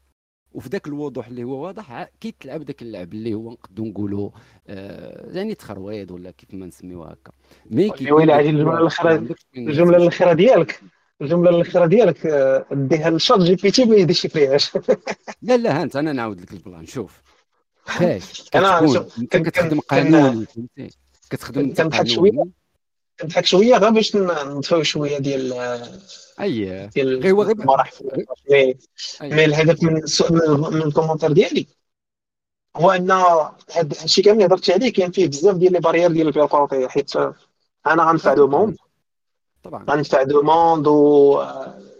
وفي 0.54 0.68
ذاك 0.68 0.86
الوضوح 0.86 1.26
اللي 1.26 1.44
هو 1.44 1.64
واضح 1.64 2.08
كيتلعب 2.20 2.62
ذاك 2.62 2.82
اللعب 2.82 3.12
اللي 3.12 3.34
هو 3.34 3.50
نقدروا 3.50 3.88
نقولوا 3.88 4.30
آه 4.68 5.30
يعني 5.36 5.54
تخرويض 5.54 6.10
ولا 6.10 6.30
كيف 6.30 6.54
ما 6.54 6.66
نسميوها 6.66 7.12
هكا. 7.12 7.32
mais 7.70 7.90
كي 7.90 8.12
ويلي 8.12 8.32
هذه 8.32 8.50
الجملة 8.50 8.78
الأخيرة 8.78 9.28
الجملة 9.56 9.96
الأخيرة 9.96 10.32
ديالك 10.32 10.80
الجملة 11.22 11.50
الأخيرة 11.50 11.86
ديالك 11.86 12.26
آه، 12.26 12.66
ديها 12.72 13.10
ل 13.10 13.38
ChatGPT 13.40 13.84
ما 13.84 13.96
يديشيفريهاش 13.96 14.72
لا 15.42 15.56
لا 15.56 15.82
هانت 15.82 15.96
أنا 15.96 16.12
نعاود 16.12 16.40
لك 16.40 16.52
البلان 16.52 16.86
شوف. 16.86 17.22
فاش 17.84 18.50
أنا 18.54 18.78
أنت 19.18 19.36
كتخدم 19.36 19.80
قانون 19.80 20.44
فهمتي 20.44 20.88
كتخدم 21.30 21.74
كنضحك 21.74 22.06
شوية. 22.06 22.44
كنضحك 23.20 23.46
شوية 23.46 23.76
غير 23.76 23.90
باش 23.90 24.16
نطفيو 24.16 24.82
شوية 24.82 25.18
ديال 25.18 25.52
أي. 26.40 26.86
ديال 26.86 27.20
غير 27.22 27.40
غير 27.40 27.56
مي 28.50 28.74
مي 29.22 29.44
الهدف 29.44 29.82
من 29.82 30.02
من 30.60 30.82
ال 30.82 30.87
commentaire 30.87 31.32
ديالي 31.32 31.66
هو 32.76 32.90
أن 32.90 33.10
هذا 33.10 34.04
الشيء 34.04 34.24
كامل 34.24 34.36
اللي 34.36 34.46
هضرت 34.46 34.70
عليه 34.70 34.92
كاين 34.92 35.10
فيه 35.10 35.28
بزاف 35.28 35.56
ديال 35.56 35.72
les 35.72 35.80
barrières 35.80 36.12
ديال 36.12 36.26
البيروقراطيه 36.26 36.88
حيت 36.88 37.16
أنا 37.86 38.02
غن 38.10 38.34
faire 38.34 38.46
demande. 38.46 38.76
طبعا. 39.62 39.84
غن 39.90 40.22
faire 40.22 40.42
demande 40.42 40.86
و 40.86 41.42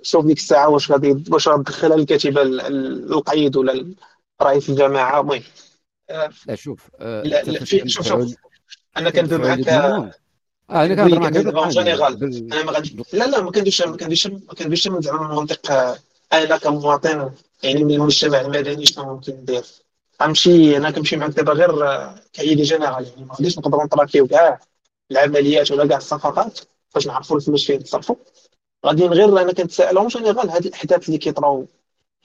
شوف 0.02 0.26
ديك 0.26 0.36
الساعة 0.36 0.68
واش 0.68 0.92
غادي 0.92 1.24
واش 1.30 1.48
غتدخلها 1.48 1.96
الكاتبه 1.96 2.42
القيد 2.42 3.56
ولا 3.56 3.94
رئيس 4.42 4.68
الجماعه 4.68 5.20
المهم 5.20 5.42
لا 6.46 6.54
شوف 6.54 6.88
لا 7.00 7.42
لا 7.42 7.64
شوف 7.64 7.88
شوف 7.88 8.34
أنا 8.96 9.10
كندوي 9.10 9.38
معاك 9.38 10.12
آه 10.70 10.84
أنا 10.84 10.94
كنهضر 10.94 11.20
معاك 11.20 11.36
أنا 11.36 12.62
ما 12.62 12.72
غادي 12.72 13.04
لا 13.12 13.24
لا 13.24 13.40
ما 13.40 13.50
كندويش 13.50 13.82
ما 13.82 13.96
كندويش 13.96 14.26
ما 14.26 14.54
كندويش 14.58 14.88
من 14.88 15.00
زعما 15.00 15.34
منطق 15.34 15.70
أنا 16.32 16.56
كمواطن 16.56 17.30
يعني 17.62 17.84
من 17.84 17.94
المجتمع 17.94 18.40
المدني 18.40 18.86
شنو 18.86 19.14
ممكن 19.14 19.32
ندير 19.32 19.64
غنمشي 20.22 20.76
أنا 20.76 20.90
كنمشي 20.90 21.16
معاك 21.16 21.30
دابا 21.30 21.52
غير 21.52 21.72
cas 22.32 22.62
général 22.62 23.06
يعني 23.06 23.24
ما 23.24 23.34
غاديش 23.34 23.58
نقدروا 23.58 23.84
نطراكيو 23.84 24.26
كاع 24.26 24.60
العمليات 25.10 25.70
ولا 25.70 25.86
كاع 25.86 25.96
الصفقات 25.96 26.60
باش 26.94 27.06
نعرفوا 27.06 27.36
الفلوس 27.36 27.66
فين 27.66 27.84
تصرفوا 27.84 28.16
غادي 28.86 29.06
غير 29.06 29.40
أنا 29.40 29.52
كنتسائل 29.52 30.08
général 30.08 30.50
هاد 30.50 30.66
الأحداث 30.66 31.06
اللي 31.06 31.18
كيطراو 31.18 31.66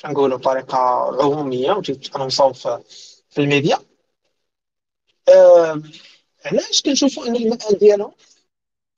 كنقولوا 0.01 0.37
بطريقة 0.37 0.77
عمومية 1.23 1.71
وتيت 1.71 1.99
annonça 1.99 2.47
و 2.47 2.53
في 2.53 2.81
الميديا. 3.37 3.79
علاش 6.45 6.81
كنشوفوا 6.81 7.27
إن 7.27 7.35
المآل 7.35 7.77
ديالهم 7.79 8.11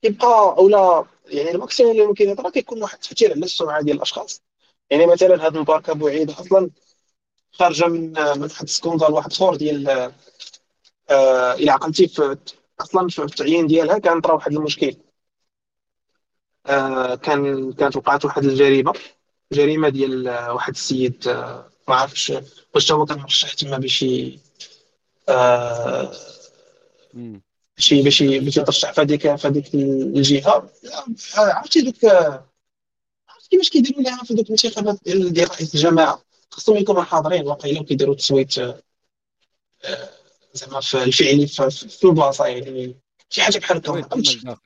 كيبقى 0.02 0.54
اولا 0.58 1.04
يعني 1.26 1.50
ال 1.50 1.55
maximum 1.55 1.92
اللي 1.92 2.06
ممكن 2.06 2.28
يطرا 2.30 2.50
كيكون 2.50 2.82
واحد 2.82 2.94
التاثير 2.94 3.30
على 3.32 3.44
السمعة 3.44 3.82
ديال 3.82 3.96
الأشخاص. 3.96 4.42
يعني 4.90 5.06
مثلا 5.06 5.46
هذا 5.46 5.58
مباركة 5.58 5.90
بوعيدة 5.90 6.30
أصلا 6.30 6.70
خارجة 7.52 7.86
من 7.86 8.12
من 8.12 8.42
واحد 8.42 8.62
ال 8.64 8.69
scandale 8.69 9.12
واحد 9.12 9.32
آخر 9.32 9.54
ديال 9.56 10.12
آه 11.10 11.52
إلى 11.54 11.70
عقلتي 11.70 12.08
في 12.08 12.36
أصلا 12.80 13.08
في 13.08 13.22
التعيين 13.22 13.66
ديالها 13.66 13.98
كان 13.98 14.20
طرا 14.20 14.34
واحد 14.34 14.52
المشكل. 14.52 14.96
آه 16.66 17.14
كان 17.14 17.72
كانت 17.72 17.96
وقعت 17.96 18.24
واحد 18.24 18.44
الجريمة 18.44 18.92
جريمة 19.52 19.88
ديال 19.88 20.28
آه، 20.28 20.52
واحد 20.54 20.72
السيد 20.74 21.28
آه 21.28 21.70
ما 21.88 21.94
عرفتش 21.94 22.32
واش 22.74 22.92
هو 22.92 23.04
كان 23.06 23.18
مرشح 23.18 23.52
تما 23.54 23.78
باش 23.78 24.04
آه 25.28 26.12
شي 27.78 28.02
باش 28.02 28.22
باش 28.22 28.56
يترشح 28.56 28.92
في 28.92 29.00
هذيك 29.00 29.36
في 29.36 29.48
هذيك 29.48 29.74
الجهة. 29.74 30.70
عرفتي 31.36 31.80
دوك 31.80 32.04
عرفتي 33.28 33.48
كيفاش 33.50 33.70
كيديروا 33.70 34.02
لها 34.02 34.24
في 34.24 34.34
دوك 34.34 34.46
الانتخابات 34.46 34.98
ديال 35.06 35.50
رئيس 35.50 35.74
الجماعة؟ 35.74 36.22
خصهم 36.50 36.76
يكونوا 36.76 37.02
حاضرين 37.02 37.46
واقيلا 37.46 37.80
وكيديروا 37.80 38.14
التصويت 38.14 38.58
آه، 38.58 38.80
زعما 40.54 40.80
في 40.80 41.02
الفعلي 41.04 41.46
في, 41.46 41.70
في 41.70 42.04
البلاصة 42.04 42.46
يعني. 42.46 42.96
شي 43.30 43.42
حاجة 43.42 43.58
بحال 43.58 43.76
هكا. 43.76 44.16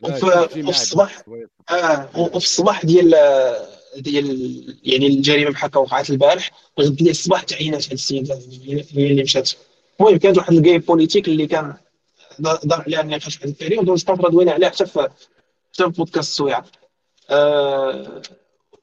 وفي 0.03 0.61
الصباح 0.61 1.23
آه 1.71 2.11
وفي 2.17 2.37
الصباح 2.37 2.85
ديال 2.85 3.15
ديال 3.97 4.79
يعني 4.85 5.07
الجريمة 5.07 5.51
بحال 5.51 5.71
هكا 5.71 5.81
وقعت 5.81 6.11
البارح 6.11 6.51
غد 6.81 7.09
الصباح 7.09 7.43
تعينات 7.43 7.87
هذه 7.87 7.93
السيدة 7.93 8.41
هي 8.93 9.07
اللي 9.07 9.23
مشات. 9.23 9.51
المهم 10.01 10.17
كانت 10.17 10.39
واحد 10.39 10.53
ال 10.53 10.59
jeu 10.59 10.79
politique 10.79 11.29
اللي 11.29 11.47
كان 11.47 11.75
دار 12.41 12.81
عليها 12.83 13.01
النقاش 13.01 13.37
في 13.37 13.45
هذه 13.45 13.51
ال 13.51 13.56
période 13.56 13.89
ونستمر 13.89 14.29
دوينا 14.29 14.53
عليها 14.53 14.69
حتى 14.69 14.87
في 14.87 15.09
حتى 15.73 15.85
في 15.85 15.91
بودكاست 15.91 16.33
سويعه 16.33 16.65
آه 17.31 18.23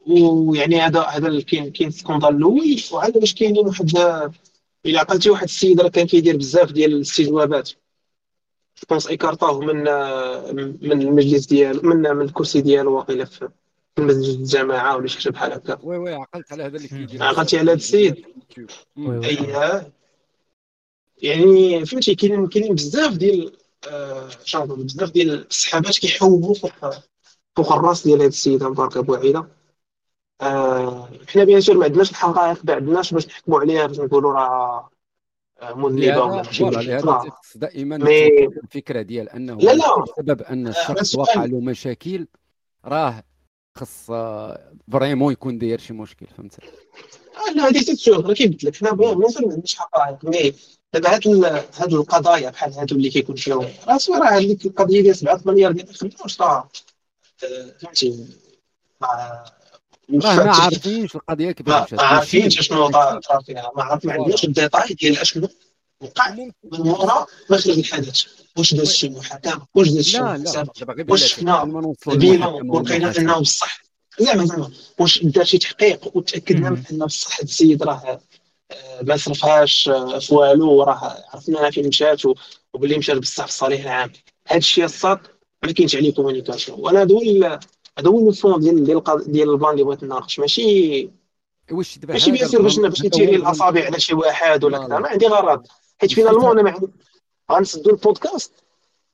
ويعني 0.07 0.81
هذا 0.81 1.01
هذا 1.01 1.41
كاين 1.41 1.71
كاين 1.71 1.91
scandale 1.91 2.29
الأول 2.29 2.81
وعاد 2.91 3.17
باش 3.17 3.33
كاينين 3.33 3.67
واحد 3.67 3.91
إلى 4.85 4.97
عقلتي 4.97 5.29
واحد 5.29 5.43
السيد 5.43 5.81
راه 5.81 5.89
كان 5.89 6.07
كيدير 6.07 6.37
بزاف 6.37 6.71
ديال 6.71 6.93
الاستجوابات 6.93 7.71
جوبونس 8.83 9.07
ايكارطوه 9.07 9.59
من 9.59 9.83
من 10.89 11.01
المجلس 11.01 11.45
ديالو 11.45 11.81
من 11.81 12.01
من 12.01 12.21
الكرسي 12.21 12.61
ديالو 12.61 12.95
واقيلا 12.95 13.25
في 13.25 13.49
مسجد 13.99 14.39
الجماعه 14.39 14.97
ولا 14.97 15.07
شي 15.07 15.19
حاجة 15.19 15.31
بحال 15.31 15.51
هكا. 15.51 15.79
وي 15.83 15.97
وي 15.97 16.13
عقلت 16.13 16.51
على 16.51 16.63
هذا 16.63 16.77
اللي 16.77 16.87
كيدير. 16.87 17.23
عقلتي 17.23 17.57
على 17.57 17.71
هذا 17.71 17.77
السيد. 17.77 18.25
اييه 18.97 19.91
يعني 21.21 21.85
فهمتي 21.85 22.15
كاينين 22.15 22.47
كاينين 22.47 22.75
بزاف 22.75 23.13
ديال 23.13 23.57
آه 23.91 24.29
بزاف 24.65 25.11
ديال 25.11 25.47
السحابات 25.47 25.97
كيحوبوا 25.97 26.53
فوق 26.53 26.71
فوق 27.55 27.73
الراس 27.73 28.03
ديال 28.03 28.19
هذا 28.19 28.27
السيد 28.27 28.63
مبارك 28.63 28.97
أبو 28.97 29.15
عيده 29.15 29.47
آه 30.41 31.09
حنا 31.27 31.43
bien 31.43 31.61
sûr 31.61 31.77
ما 31.77 31.85
عندناش 31.85 32.09
الحقائق 32.09 32.65
ما 32.65 32.73
عندناش 32.73 33.13
باش 33.13 33.27
نحكموا 33.27 33.59
عليها 33.59 33.87
باش 33.87 33.99
نقولوا 33.99 34.33
راه 34.33 34.89
مذنبه 35.63 36.23
ولا 36.23 36.43
شي 36.43 36.69
دائما 37.55 37.97
mais 37.97 38.45
الفكرة 38.45 39.01
ديال 39.01 39.29
أنه 39.29 39.57
لا 39.57 39.73
لا. 39.73 40.03
بسبب 40.03 40.41
أن 40.41 40.67
الشخص 40.67 41.15
وقع 41.15 41.45
له 41.45 41.59
مشاكل 41.59 42.27
راه 42.85 43.23
خص 43.77 44.11
vraiment 44.91 45.33
يكون 45.33 45.57
داير 45.57 45.79
شي 45.79 45.93
مشكل 45.93 46.27
فهمت؟ 46.37 46.59
لا 47.55 47.67
هذه 47.67 47.79
تتسوق 47.79 48.27
راه 48.27 48.33
كيف 48.33 48.51
قلت 48.51 48.63
لك 48.63 48.75
حنا 48.75 48.91
bien 48.91 49.29
sûr 49.29 49.45
ما 49.45 49.51
عندناش 49.53 49.75
حقائق 49.75 50.25
mais 50.25 50.53
دابا 50.93 51.15
هاد 51.15 51.27
هاد 51.77 51.93
القضايا 51.93 52.49
بحال 52.49 52.73
هادو 52.73 52.95
اللي 52.95 53.09
كيكون 53.09 53.35
فيهم. 53.35 53.67
راه 53.87 53.99
راه 54.09 54.37
هذيك 54.37 54.65
القضية 54.65 55.01
ديال 55.01 55.15
7 55.15 55.41
مليار 55.45 55.71
ديال 55.71 55.89
الخدمه 55.89 56.11
واش 56.21 56.41
راه 56.41 56.69
فهمتي؟ 57.37 58.27
راه 59.01 59.45
ما 60.09 60.51
عارفينش 60.51 61.15
القضية 61.15 61.51
كيفاش 61.51 61.93
ما 61.93 62.03
عارفينش 62.03 62.59
شنو 62.61 62.89
طار 62.89 63.21
فيها 63.45 63.71
ما 63.75 63.83
عارف 63.83 64.05
ما 64.05 64.13
عندناش 64.13 64.43
les 64.43 64.58
détails 64.58 64.93
ديال 64.93 65.17
اشنو 65.19 65.47
وقع 66.01 66.29
من 66.31 66.51
وراء 66.63 67.27
مخرج 67.49 67.77
الحدث. 67.79 68.23
واش 68.57 68.73
داز 68.73 68.91
شي 68.91 69.09
محاكمه 69.09 69.65
واش 69.75 69.89
داز 69.89 70.05
شي 70.05 70.17
حساب 70.23 70.69
واش 71.09 71.23
شفنا 71.23 71.63
ال 72.07 72.18
bilan 72.18 72.69
ولقينا 72.69 73.17
إنه 73.17 73.39
بصح 73.39 73.81
زعما 74.19 74.45
زعما 74.45 74.71
واش 74.99 75.23
دار 75.23 75.43
شي 75.45 75.57
تحقيق 75.57 76.17
وتأكدنا 76.17 76.69
من 76.69 76.83
انه 76.91 77.05
بصح 77.05 77.39
هذا 77.39 77.43
السيد 77.43 77.83
راه 77.83 78.19
ما 79.01 79.17
صرفهاش 79.17 79.89
آه، 79.89 80.19
في 80.19 80.35
والو 80.35 80.73
وراه 80.73 81.23
عرفنا 81.33 81.71
فين 81.71 81.87
مشات 81.87 82.21
وباللي 82.73 82.97
مشات 82.97 83.17
بصح 83.17 83.43
في 83.43 83.49
الصالح 83.49 83.81
العام. 83.81 84.11
هذا 84.47 84.57
الشيء 84.57 84.85
الصاد 84.85 85.19
ما 85.63 85.71
كاينش 85.71 85.95
عليه 85.95 86.13
communication 86.13 86.79
وأنا 86.79 87.01
هذا 87.01 87.15
هو 87.15 87.59
هذا 87.99 88.09
هو 88.09 88.29
ال 88.29 88.35
fond 88.35 88.59
ديال 88.59 88.83
ديال 88.83 89.03
ديال 89.27 89.49
البلان 89.49 89.73
اللي 89.73 89.83
بغيت 89.83 90.03
نناقش. 90.03 90.39
ماشي 90.39 91.09
واش 91.71 91.97
دابا 91.97 92.13
ماشي 92.13 92.31
bien 92.31 92.47
sûr 92.47 92.61
باش 92.61 92.79
باش 92.79 93.01
ن 93.01 93.07
tirer 93.07 93.35
الأصابع 93.35 93.85
على 93.85 93.99
شي 93.99 94.13
واحد 94.13 94.63
ولا 94.63 94.77
كذا. 94.77 94.99
ما 94.99 95.07
عندي 95.07 95.27
غرض. 95.27 95.67
حيت 96.01 96.11
finalement 96.13 96.59
أنا 96.59 96.71
ما 96.71 96.89
غنسدوا 97.51 97.91
البودكاست. 97.91 98.53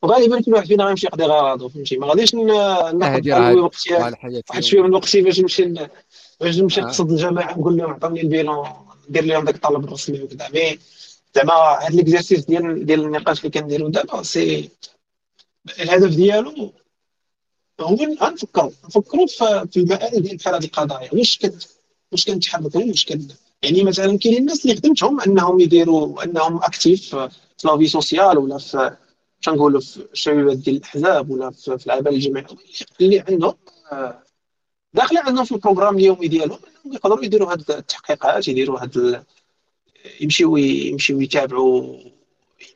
وغالبا 0.01 0.41
كل 0.41 0.53
واحد 0.53 0.67
فينا 0.67 0.85
غيمشي 0.85 1.07
يقضي 1.07 1.23
غرضه 1.23 1.69
فهمتي؟ 1.69 1.97
ما 1.97 2.07
غاديش 2.07 2.33
ناخذ 2.35 3.31
وقتي 3.55 3.93
واحد 3.93 4.63
شوية 4.63 4.81
من 4.81 4.93
وقتي 4.93 5.21
باش 5.21 5.39
نمشي 5.39 5.73
باش 6.41 6.57
نمشي 6.57 6.81
آه. 6.81 6.83
نقصد 6.83 7.11
الجماعة 7.11 7.57
نقول 7.57 7.77
لهم 7.77 7.91
عطوني 7.91 8.21
ال 8.21 8.28
bilan. 8.28 8.67
ندير 9.09 9.23
لهم 9.23 9.45
ذاك 9.45 9.55
الطلب 9.55 9.83
الرسمي 9.83 10.21
وكذا. 10.21 10.49
mais 10.49 10.79
زعما 11.35 11.53
هذا 11.53 11.95
l'exercice 11.95 12.45
ديال 12.45 12.85
ديال 12.85 13.05
النقاش 13.05 13.39
اللي 13.39 13.49
كنديرو 13.49 13.87
دابا 13.87 14.23
c'est 14.23 14.69
الهدف 15.79 16.15
ديالو 16.15 16.73
هو 17.81 17.95
غنفكروا 17.95 18.71
نفكروا 18.85 19.27
في 19.71 19.77
المآل 19.77 20.21
ديال 20.21 20.37
بحال 20.37 20.55
هذه 20.55 20.65
القضايا. 20.65 21.09
واش 21.13 21.37
كت 21.37 21.69
واش 22.11 22.25
كنتحركوا 22.25 22.83
واش 22.83 23.05
كن 23.05 23.27
يعني 23.63 23.83
مثلا 23.83 24.17
كاينين 24.17 24.41
الناس 24.41 24.65
اللي 24.65 24.75
خدمتهم 24.75 25.21
أنهم 25.21 25.59
يديروا 25.59 26.23
أنهم 26.23 26.57
actifs 26.57 27.15
في 27.15 27.29
la 27.65 27.74
vie 27.74 27.87
sociale 27.87 28.37
ولا 28.37 28.57
في 28.57 28.97
تنقولوا 29.43 29.81
في 29.81 30.07
الشبيبات 30.13 30.57
ديال 30.57 30.75
الأحزاب 30.75 31.29
ولا 31.29 31.51
في, 31.51 31.85
العمل 31.85 32.07
الجماعي 32.07 32.45
اللي 33.01 33.19
عندهم 33.19 33.53
داخلين 34.93 35.21
عندهم 35.21 35.45
في 35.45 35.51
ال 35.51 35.56
programme 35.56 35.97
اليومي 35.97 36.27
ديالهم 36.27 36.59
انهم 36.65 36.95
يقدروا 36.95 37.25
يديروا 37.25 37.53
هذه 37.53 37.65
التحقيقات 37.69 38.47
يديروا 38.47 38.79
هذا 38.79 39.25
يمشيو 40.21 40.57
يمشيو 40.57 41.21
يتابعوا 41.21 41.97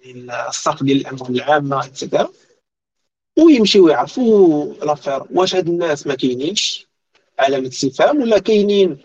يعني 0.05 0.47
السرق 0.49 0.83
ديال 0.83 0.97
الأموال 0.97 1.35
العامة 1.35 1.85
et 1.85 1.96
cetera 1.96 2.29
ويمشيو 3.37 3.87
يعرفوا 3.87 4.73
l'affaire 4.73 5.23
واش 5.31 5.55
هاد 5.55 5.67
الناس 5.67 6.07
ما 6.07 6.15
كاينينش 6.15 6.87
علامة 7.39 7.67
استفهام 7.67 8.21
ولا 8.21 8.39
كاينين 8.39 8.97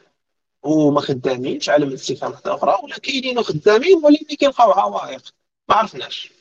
وما 0.63 1.01
خدامينش 1.01 1.69
علامة 1.69 1.95
استفهام 1.95 2.31
واحدة 2.33 2.55
أخرى 2.55 2.79
ولا 2.85 2.99
كاينين 2.99 3.39
وخدامين 3.39 4.05
ولكن 4.05 4.37
كيلقاو 4.37 4.73
عوائق. 4.73 5.35
ما 5.69 5.75
عرفناش. 5.75 6.33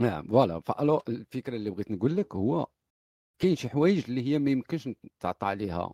نعم 0.00 0.26
voilà 0.28 0.60
voilà 0.60 1.02
الفكرة 1.08 1.56
اللي 1.56 1.70
بغيت 1.70 1.90
نقول 1.90 2.16
لك 2.16 2.34
هو 2.34 2.66
كاين 3.38 3.56
شي 3.56 3.68
حوايج 3.68 4.04
اللي 4.08 4.26
هي 4.26 4.38
ما 4.38 4.50
يمكنش 4.50 4.88
تعطى 5.20 5.46
عليها 5.46 5.92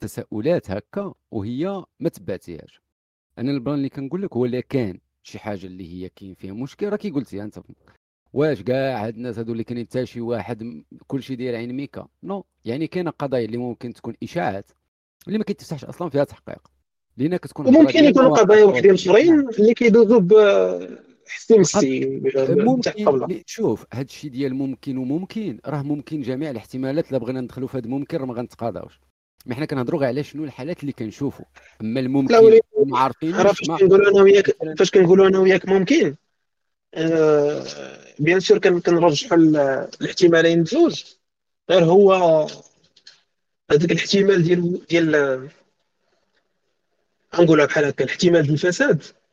تساؤلات 0.00 0.70
هكا 0.70 1.14
وهي 1.30 1.84
ما 2.00 2.08
تباتيهاش 2.08 2.80
أنا 3.38 3.50
البلان 3.50 3.76
اللي 3.76 3.88
كنقول 3.88 4.22
لك 4.22 4.36
هو 4.36 4.44
اللي 4.44 4.62
كان 4.62 4.98
شي 5.22 5.38
حاجة 5.38 5.66
اللي 5.66 5.92
هي 5.94 6.08
كاين 6.08 6.34
فيها 6.34 6.52
مشكل 6.52 6.88
راه 6.88 6.96
كي 6.96 7.10
قلتي 7.10 7.42
أنت 7.42 7.58
واش 8.32 8.62
كاع 8.62 9.06
هاد 9.06 9.16
الناس 9.16 9.38
هادو 9.38 9.52
اللي 9.52 9.64
كاينين 9.64 9.86
حتى 9.86 10.06
شي 10.06 10.20
واحد 10.20 10.84
كلشي 11.06 11.36
داير 11.36 11.56
عين 11.56 11.72
ميكا؟ 11.72 12.08
non. 12.22 12.44
يعني 12.64 12.86
كاينة 12.86 13.10
قضايا 13.10 13.44
اللي 13.44 13.56
ممكن 13.56 13.92
تكون 13.92 14.14
إشاعات 14.22 14.70
اللي 15.26 15.38
ما 15.38 15.44
كيتفتحش 15.44 15.84
أصلا 15.84 16.08
فيها 16.10 16.24
تحقيق. 16.24 16.68
لأن 17.16 17.36
كتكون 17.36 17.72
ممكن 17.72 18.04
يكونوا 18.04 18.36
قضايا 18.36 18.64
وحدين 18.64 18.94
آخرين 18.94 19.48
اللي 19.48 19.74
كيدوزوا 19.74 20.20
مسي 21.50 22.20
ممكن 22.48 23.42
شوف 23.46 23.84
هاد 23.92 24.04
الشيء 24.04 24.30
ديال 24.30 24.54
ممكن 24.54 24.96
وممكن 24.98 25.58
راه 25.66 25.82
ممكن 25.82 26.22
جميع 26.22 26.50
الاحتمالات 26.50 27.10
الا 27.10 27.18
بغينا 27.18 27.40
ندخلوا 27.40 27.68
في 27.68 27.78
هذا 27.78 27.88
ممكن 27.88 28.18
راه 28.18 28.26
ما 28.26 28.34
غنتقاضاوش 28.34 29.00
mais 29.46 29.54
حنا 29.54 29.66
كنهضروا 29.66 30.00
غير 30.00 30.08
على 30.08 30.22
شنو 30.22 30.44
الحالات 30.44 30.80
اللي 30.80 30.92
كنشوفوا 30.92 31.44
أما 31.80 32.00
الممكن 32.00 32.60
ما 32.86 32.98
عارفين 32.98 33.32
فاش 33.32 33.60
كنقولوا 33.60 34.10
أنا 34.10 34.22
وياك 34.22 34.56
فاش 34.78 34.90
كنقولوا 34.90 35.28
أنا 35.28 35.38
وياك 35.38 35.68
ممكن 35.68 36.14
آه 36.94 37.66
bien 38.18 38.40
sûr 38.40 38.58
كنرجحوا 38.58 39.38
الاحتمالين 40.00 40.62
بجوج. 40.62 41.04
غير 41.70 41.84
هو 41.84 42.12
هذاك 43.70 43.92
الاحتمال 43.92 44.42
ديال 44.42 44.86
ديال 44.86 45.48
غنقولها 47.36 47.66
بحال 47.66 47.84
هكا 47.84 48.04
الاحتمال 48.04 48.42
ديال 48.42 48.52
الفساد. 48.52 49.02
آه، 49.02 49.25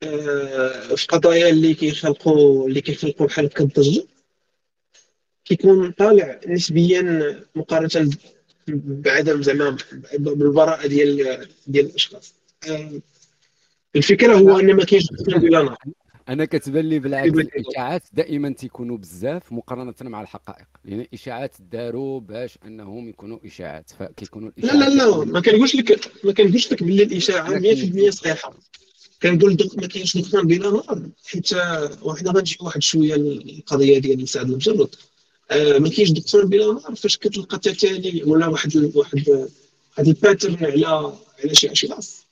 في 0.00 1.06
قضايا 1.08 1.48
اللي 1.48 1.74
كيخلقوا 1.74 2.68
اللي 2.68 2.80
كيخلقوا 2.80 3.26
بحال 3.26 3.44
هكا 3.44 3.64
الضجه 3.64 4.04
كيكون 5.44 5.90
طالع 5.90 6.40
نسبيا 6.46 7.40
مقارنة 7.54 8.10
بعدم 8.68 9.42
زعما 9.42 9.76
بالبراءة 10.18 10.86
ديال 10.86 11.48
ديال 11.66 11.86
الأشخاص. 11.86 12.34
الفكرة 13.96 14.34
هو 14.34 14.58
أن 14.58 14.74
ما 14.76 14.84
كاينش 14.84 15.08
أنا 16.28 16.44
كتبان 16.44 16.84
لي 16.84 16.98
بالعكس 16.98 17.38
الإشاعات 17.38 18.02
دائما 18.12 18.52
تيكونوا 18.52 18.98
بزاف 18.98 19.52
مقارنة 19.52 19.94
مع 20.00 20.22
الحقائق. 20.22 20.66
لأن 20.84 21.00
الإشاعات 21.00 21.56
داروا 21.72 22.20
باش 22.20 22.58
أنهم 22.66 23.08
يكونوا 23.08 23.38
إشاعات 23.44 23.90
فكيكونوا 23.98 24.50
لا 24.56 24.72
لا 24.72 24.88
لا 24.88 25.24
ما 25.24 25.40
كنقولش 25.40 25.74
لك 25.74 26.10
ما 26.24 26.32
كنقولش 26.32 26.72
لك 26.72 26.82
باللي 26.82 27.02
الإشاعة 27.02 27.60
100% 27.60 28.10
صحيحة. 28.10 28.56
كنقول 29.22 29.70
ما 29.76 29.86
كاينش 29.86 30.16
دخان 30.16 30.46
بلا 30.46 30.70
نار 30.70 31.08
حيت 31.26 31.52
وحنا 32.02 32.30
غنجي 32.32 32.56
واحد 32.60 32.82
شوية 32.82 33.14
القضية 33.14 33.98
ديال 33.98 34.28
سعد 34.28 34.50
المجرد. 34.50 34.94
آه 35.50 35.78
ما 35.78 35.88
كاينش 35.88 36.10
دخان 36.10 36.44
بلا 36.46 36.72
نار 36.72 36.94
فاش 36.94 37.16
كتلقى 37.18 37.58
تتالي 37.58 38.22
ولا 38.24 38.46
واحد 38.46 38.76
واحد 38.94 39.28
واحد 39.28 40.08
ال 40.08 40.15
pattern 40.15 40.64
على 40.64 40.86
على 41.44 41.54
شي 41.54 41.72
اشخاص 41.72 42.26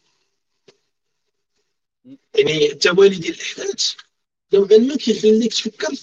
يعني 2.35 2.73
التوالي 2.73 3.17
ديال 3.17 3.35
الاحداث 3.35 3.93
نوعا 4.55 4.79
ما 4.79 4.97
كيخليك 4.97 5.53
تفكر 5.55 5.95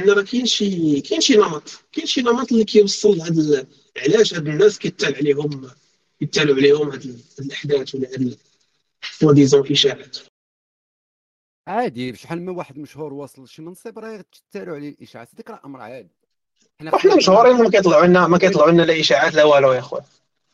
أن 0.00 0.10
راه 0.10 0.22
كاين 0.22 0.46
شي 0.46 1.00
كاين 1.00 1.20
شي 1.20 1.36
نمط. 1.36 1.70
كاين 1.92 2.06
شي 2.06 2.20
نمط 2.22 2.52
اللي 2.52 2.64
كيوصل 2.64 3.16
لهاد 3.18 3.66
علاش 3.96 4.34
هاد 4.34 4.48
الناس 4.48 4.78
كيتال 4.78 5.14
عليهم 5.14 5.70
كيتالوا 6.20 6.56
عليهم 6.56 6.90
هاد 6.90 7.20
الاحداث 7.38 7.94
ولا 7.94 8.08
هاد 8.08 8.36
سوا 9.12 9.64
اشاعات 9.70 10.18
عادي 11.68 12.16
شحال 12.16 12.42
من 12.42 12.48
واحد 12.48 12.78
مشهور 12.78 13.12
واصل 13.12 13.48
شي 13.48 13.62
منصب 13.62 13.98
راه 13.98 14.24
تتالوا 14.50 14.76
عليه 14.76 14.88
الإشاعات. 14.88 15.28
هذاك 15.34 15.50
راه 15.50 15.60
أمر 15.64 15.80
عادي. 15.80 16.10
حنا 16.80 17.16
مشهورين 17.16 17.56
ما 17.56 17.70
كيطلعوا 17.70 18.06
لنا 18.06 18.26
ما 18.26 18.38
كيطلعوا 18.38 18.70
لنا 18.70 18.82
لا 18.82 19.00
إشاعات 19.00 19.34
لا 19.34 19.44
والو 19.44 19.72
يا 19.72 19.80
خويا 19.80 20.04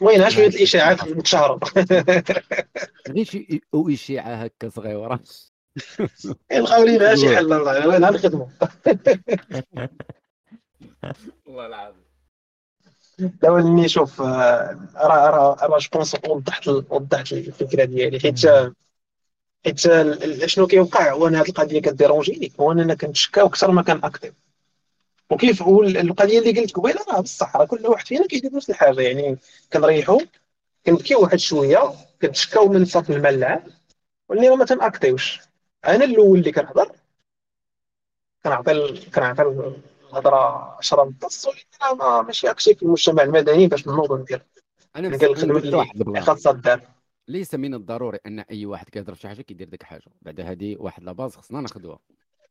المهم 0.02 0.30
شوية 0.30 0.46
الإشاعات 0.46 1.04
متشهره 1.04 1.60
غير 3.14 3.24
شي 3.24 3.60
إشاعة 3.74 4.34
هكا 4.34 4.68
صغيرة. 4.68 5.20
يلقاو 6.52 6.84
لينا 6.84 7.14
شي 7.14 7.36
حل 7.36 7.52
الله 7.52 8.10
نخدموا 8.10 8.46
والله 11.46 11.66
العظيم. 11.66 12.09
لا 13.20 13.50
ولني 13.50 13.88
شوف 13.88 14.20
راه 14.20 14.76
راه 14.96 15.56
راه 15.62 15.78
je 15.78 15.88
pense 15.92 16.16
وضحت 16.28 16.68
وضحت 16.68 17.32
الفكرة 17.32 17.84
ديالي. 17.84 18.20
حيت 18.20 18.46
حيت 19.64 19.78
شنو 20.46 20.66
كيوقع 20.66 21.12
هو 21.12 21.26
أنا 21.26 21.40
هذه 21.40 21.48
القضية 21.48 21.80
كت 21.80 21.93
dérangeني 21.93 22.52
هو 22.60 22.72
أننا 22.72 22.94
كنتشكاو 22.94 23.46
أكثر 23.46 23.70
ما 23.70 23.82
كن 23.82 23.97
actif 23.97 24.34
وكيف 25.30 25.62
هو 25.62 25.82
القضية 25.82 26.38
اللي 26.38 26.60
قلت 26.60 26.72
قبيلة 26.76 27.00
راه 27.08 27.20
بصح 27.20 27.56
راه 27.56 27.64
كل 27.64 27.86
واحد 27.86 28.06
فينا 28.06 28.26
كيدير 28.26 28.54
نفس 28.54 28.70
الحاجة. 28.70 29.00
يعني 29.00 29.38
كنريحو 29.72 30.20
كنبكيو 30.86 31.20
واحد 31.22 31.38
شوية 31.38 31.92
كنتشكاو 32.22 32.68
من 32.68 32.84
صف 32.84 33.10
المال 33.10 33.34
العام 33.34 33.62
واللي 34.28 34.56
ما 34.56 34.64
تن 34.64 34.81
actiوش 34.81 35.40
أنا 35.86 36.04
الأول 36.04 36.38
اللي 36.38 36.52
كنهضر 36.52 36.92
كنعطي 38.44 39.00
كنعطي 39.14 39.72
الهضرة 40.10 40.76
10 40.78 41.12
نص 41.24 41.46
ولكن 41.46 41.60
أنا 41.92 42.22
ماشي 42.22 42.50
actif 42.50 42.78
في 42.78 42.82
المجتمع 42.82 43.22
المدني 43.22 43.66
باش 43.66 43.86
نوض 43.88 44.12
ندير 44.20 44.46
أنا 44.96 45.08
ندير 45.08 45.30
الخدمة 45.30 45.58
اللي 45.58 46.20
خاصها 46.20 46.52
دار 46.52 46.80
ليس 47.28 47.54
من 47.54 47.74
الضروري 47.74 48.18
أن 48.26 48.38
أي 48.38 48.66
واحد 48.66 48.88
كيهضر 48.88 49.14
في 49.14 49.20
شي 49.20 49.28
حاجة 49.28 49.42
كيدير 49.42 49.68
ديك 49.68 49.80
الحاجة. 49.82 50.02
بعد 50.22 50.40
هذه 50.40 50.76
واحد 50.78 51.04
la 51.04 51.15
base 51.15 51.36
خصنا 51.36 51.60
ناخذوها 51.60 51.98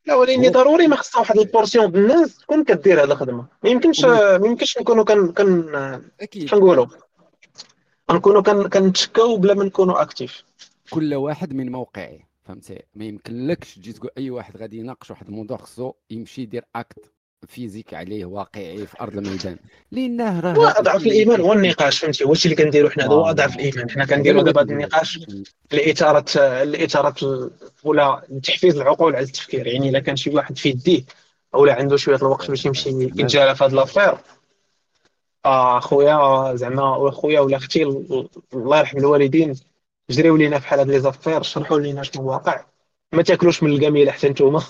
لا 0.05 0.15
ولكن 0.15 0.51
ضروري 0.51 0.87
ما 0.87 0.95
خصها 0.95 1.19
واحد 1.19 1.37
ال 1.37 1.44
portion 1.44 1.91
ديال 1.91 2.03
الناس 2.11 2.37
تكون 2.37 2.63
كدير 2.63 3.03
هذه 3.03 3.11
الخدمة. 3.11 3.47
ما 3.63 3.69
يمكنش 3.69 4.05
ما 4.05 4.47
يمكنش 4.47 4.77
نكونوا 4.77 5.03
كن 5.03 5.31
كن 5.31 5.75
أكيد. 6.21 6.55
نقولوا؟ 6.55 6.85
نكونوا 8.11 8.67
كنتشكاو 8.67 9.37
بلا 9.37 9.53
ما 9.53 9.63
نكونوا 9.63 10.01
actif 10.01 10.43
كل 10.89 11.15
واحد 11.15 11.53
من 11.53 11.71
موقعه 11.71 12.19
فهمتي؟ 12.43 12.83
ما 12.95 13.05
يمكنلكش 13.05 13.75
تجي 13.75 13.93
تقول 13.93 14.11
أي 14.17 14.29
واحد 14.29 14.57
غادي 14.57 14.77
يناقش 14.77 15.11
واحد 15.11 15.27
الموضوع 15.27 15.57
خصو 15.57 15.93
يمشي 16.09 16.41
يدير 16.41 16.65
acte 16.75 17.11
physique 17.47 17.93
عليه 17.93 18.25
واقعي 18.25 18.85
في 18.85 19.01
أرض 19.01 19.17
الميدان. 19.17 19.57
لأنه 19.91 20.39
راه 20.39 20.53
هو 20.53 20.67
أضعف 20.67 21.05
الإيمان 21.05 21.41
هو 21.41 21.53
النقاش 21.53 21.99
فهمتي؟ 21.99 22.23
هو 22.23 22.31
الشيء 22.31 22.51
اللي 22.51 22.63
كنديروا 22.63 22.89
حنا 22.89 23.05
هو 23.05 23.29
أضعف 23.29 23.55
الإيمان. 23.55 23.89
حنا 23.89 24.05
كنديروا 24.05 24.43
دابا 24.43 24.61
هذا 24.61 24.71
النقاش 24.71 25.19
لإثارة 25.71 26.63
لإثارة 26.63 27.49
ولا 27.83 28.21
لتحفيز 28.29 28.75
العقول 28.75 29.15
على 29.15 29.25
التفكير. 29.25 29.67
يعني 29.67 29.89
إلا 29.89 29.99
كان 29.99 30.15
شي 30.15 30.29
واحد 30.29 30.57
في 30.57 30.69
يديه 30.69 31.03
ولا 31.53 31.73
عنده 31.73 31.97
شوية 31.97 32.15
الوقت 32.15 32.49
باش 32.49 32.65
يمشي 32.65 32.89
يتجالى 32.89 33.55
في 33.55 33.63
هذه 33.63 33.73
l'affaire 33.73 34.17
آه 35.45 35.79
خويا 35.79 36.55
زعما 36.55 37.11
خويا 37.11 37.39
ولا 37.39 37.57
أختي 37.57 37.83
الله 38.53 38.79
يرحم 38.79 38.97
الوالدين 38.97 39.53
جريو 40.09 40.35
لينا 40.35 40.59
في 40.59 40.67
حال 40.67 40.79
هاد 40.79 40.87
لي 40.89 40.99
زافير 40.99 41.41
شرحوا 41.41 41.79
لينا 41.79 42.03
شنو 42.03 42.23
الواقع. 42.23 42.65
ما 43.13 43.23
تاكلوش 43.23 43.63
من 43.63 43.71
الجميله 43.71 44.11
حتى 44.11 44.29
نتوما. 44.29 44.63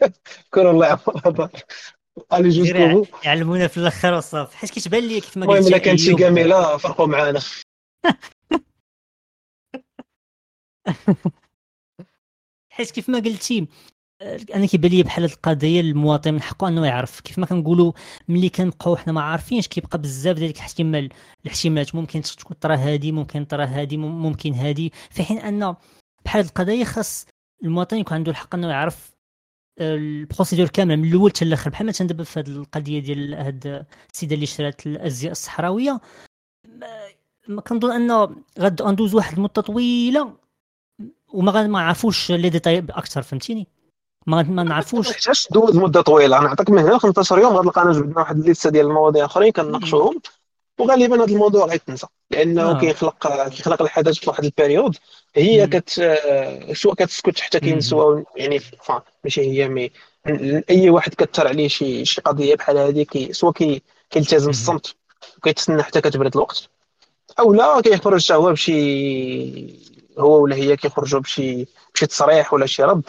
كونوا 0.54 0.70
الله 0.70 0.86
يعاون 0.86 1.48
ألي 2.32 2.48
جوستو 2.48 3.04
يعلمونا 3.24 3.66
في 3.66 3.76
الآخر 3.76 4.14
وصافي 4.14 4.56
حيت 4.56 4.70
كيتبان 4.70 5.02
لي 5.02 5.20
كيف 5.20 5.36
ما 5.36 5.46
قلت 5.46 5.56
المهم 5.56 5.68
إلا 5.68 5.78
كانت 5.78 5.98
شي 5.98 6.14
جميلة 6.14 6.76
فرقوا 6.76 7.06
معانا. 7.06 7.40
حيت 12.70 12.90
كيف 12.90 13.08
ما 13.08 13.18
قلتي 13.18 13.66
أنا 14.54 14.66
كيبان 14.66 14.90
لي 14.90 15.02
بحال 15.02 15.24
القضية 15.24 15.80
المواطن 15.80 16.34
من 16.34 16.42
حقه 16.42 16.68
أنه 16.68 16.86
يعرف. 16.86 17.20
كيف 17.20 17.38
ما 17.38 17.46
كنقولوا 17.46 17.92
ملي 18.28 18.48
كنبقاو 18.48 18.96
حنا 18.96 19.12
ما 19.12 19.20
عارفينش 19.20 19.68
كيبقى 19.68 19.98
بزاف 19.98 20.36
ديال 20.36 20.50
الاحتمال 20.50 21.08
الاحتمالات. 21.44 21.94
ممكن 21.94 22.22
تكون 22.22 22.56
طرا 22.60 22.76
هادي 22.76 23.12
ممكن 23.12 23.44
طرا 23.44 23.64
هادي 23.64 23.96
ممكن 23.96 24.54
هادي. 24.54 24.92
في 25.10 25.22
حين 25.22 25.38
أن 25.38 25.74
بحال 26.24 26.44
القضايا 26.44 26.84
خاص 26.84 27.26
المواطن 27.64 27.96
يكون 27.96 28.14
عنده 28.14 28.30
الحق 28.30 28.54
أنه 28.54 28.68
يعرف 28.68 29.15
ال 29.80 29.89
procédure 29.89 30.68
كامله 30.68 30.96
من 30.96 31.08
الأول 31.08 31.30
حتى 31.30 31.44
الآخر 31.44 31.70
بحال 31.70 31.86
مثلا 31.86 32.06
دابا 32.06 32.24
في 32.24 32.40
هذه 32.40 32.48
القضية 32.48 33.00
ديال 33.00 33.34
هاد 33.34 33.86
السيدة 34.12 34.34
اللي 34.34 34.46
شرات 34.46 34.86
الازياء 34.86 35.32
الصحراوية 35.32 36.00
ما 37.48 37.60
كنظن 37.60 37.92
انه 37.92 38.36
غاد 38.58 38.82
ندوز 38.82 39.14
واحد 39.14 39.36
المدة 39.36 39.62
طويلة 39.62 40.32
وما 41.28 41.66
ما 41.66 41.80
عرفوش 41.80 42.32
les 42.32 42.50
détails 42.50 42.78
أكثر 42.78 43.22
فهمتيني؟ 43.22 43.66
ما 44.26 44.42
ما 44.42 44.62
نعرفوش. 44.62 45.08
محتاجش 45.08 45.48
دوز 45.52 45.76
مدة 45.76 46.00
طويلة. 46.02 46.40
نعطيك 46.40 46.70
من 46.70 46.78
هنا 46.78 46.98
15 46.98 47.38
يوم 47.38 47.56
غنلقانا 47.56 47.92
جبدنا 47.92 48.18
واحد 48.18 48.36
الليستة 48.38 48.70
ديال 48.70 48.86
المواضيع 48.86 49.24
أخرين 49.24 49.52
كنناقشوهم. 49.52 50.20
وغالبا 50.78 51.24
هذا 51.24 51.32
الموضوع 51.32 51.66
غيتنسى 51.66 52.06
لأنه 52.30 52.70
آه. 52.70 52.80
كيخلق 52.80 53.48
كيخلق 53.48 53.82
الحدث 53.82 54.18
في 54.18 54.30
واحد 54.30 54.44
ال 54.44 54.51
période 54.51 54.96
هي 55.34 55.66
كت 55.66 55.90
سواء 56.72 56.94
كتسكت 56.94 57.40
حتى 57.40 57.60
كينسوا 57.60 58.22
يعني 58.36 58.60
ماشي 59.24 59.40
هي 59.40 59.68
mais 59.68 59.90
أي 60.70 60.90
واحد 60.90 61.14
كثر 61.14 61.48
عليه 61.48 61.68
شي 61.68 62.04
شي 62.04 62.20
قضية 62.20 62.54
بحال 62.54 62.78
هذه 62.78 63.06
سواء 63.30 63.52
كي 63.52 63.82
كيلتزم 64.10 64.50
الصمت 64.50 64.94
وكيتسنى 65.38 65.82
حتى 65.82 66.00
كتبرد 66.00 66.34
الوقت. 66.34 66.68
أو 67.38 67.54
لا 67.54 67.80
كيخرج 67.80 68.24
حتى 68.24 68.34
هو 68.34 68.52
بشي 68.52 69.76
هو 70.18 70.42
ولا 70.42 70.56
هي 70.56 70.76
كيخرجوا 70.76 71.20
بشي 71.20 71.66
بشي 71.94 72.06
تصريح 72.06 72.54
ولا 72.54 72.66
شي 72.66 72.82
رد 72.82 73.02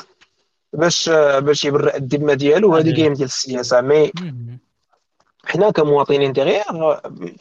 باش 0.73 1.09
باش 1.37 1.65
يبرئ 1.65 1.97
الذمه 1.97 2.33
ديالو 2.33 2.71
وهذه 2.71 2.95
كاين 2.95 3.13
ديال 3.13 3.25
السياسة. 3.25 3.81
mais 3.81 4.11
حنا 5.45 5.69
كمواطنين 5.71 6.33
دغيا 6.33 6.63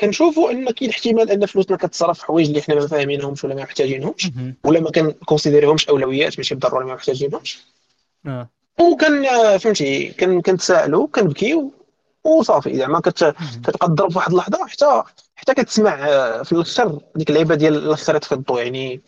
كنشوفوا 0.01 0.51
ان 0.51 0.71
كاين 0.71 0.91
احتمال 0.91 1.31
ان 1.31 1.47
فلوسنا 1.47 1.77
كتصرف 1.77 2.19
في 2.19 2.27
حوايج 2.27 2.47
اللي 2.49 2.63
حنا 2.63 2.75
ما 2.75 2.87
فاهمينهمش 2.87 3.45
ولا 3.45 3.55
ما 3.55 3.63
محتاجينهمش 3.63 4.31
ولا 4.65 4.81
ما 4.81 4.91
كن 4.91 5.02
considérerيهمش 5.02 5.89
اولويات 5.89 6.39
ماشي 6.39 6.55
بالضروره 6.55 6.85
ما 6.85 6.95
محتاجينهمش 6.95 7.67
آه 8.27 8.49
وكان 8.81 9.25
فهمتي 9.59 10.09
كنتسائلوا 10.41 11.07
كنبكيو 11.07 11.73
وصافي 12.25 12.77
زعما 12.77 13.01
كتقدر 13.01 14.11
في 14.11 14.19
واحد 14.19 14.31
اللحظه 14.31 14.67
حتى 14.67 15.03
حتى 15.37 15.55
كتسمع 15.55 16.09
آه، 16.09 16.43
في 16.43 16.53
الآخر 16.53 17.01
ديك 17.17 17.31
اللعيبه 17.31 17.55
ديال 17.55 17.75
الآخر 17.75 18.19
تفضوا 18.19 18.61
يعني 18.61 19.01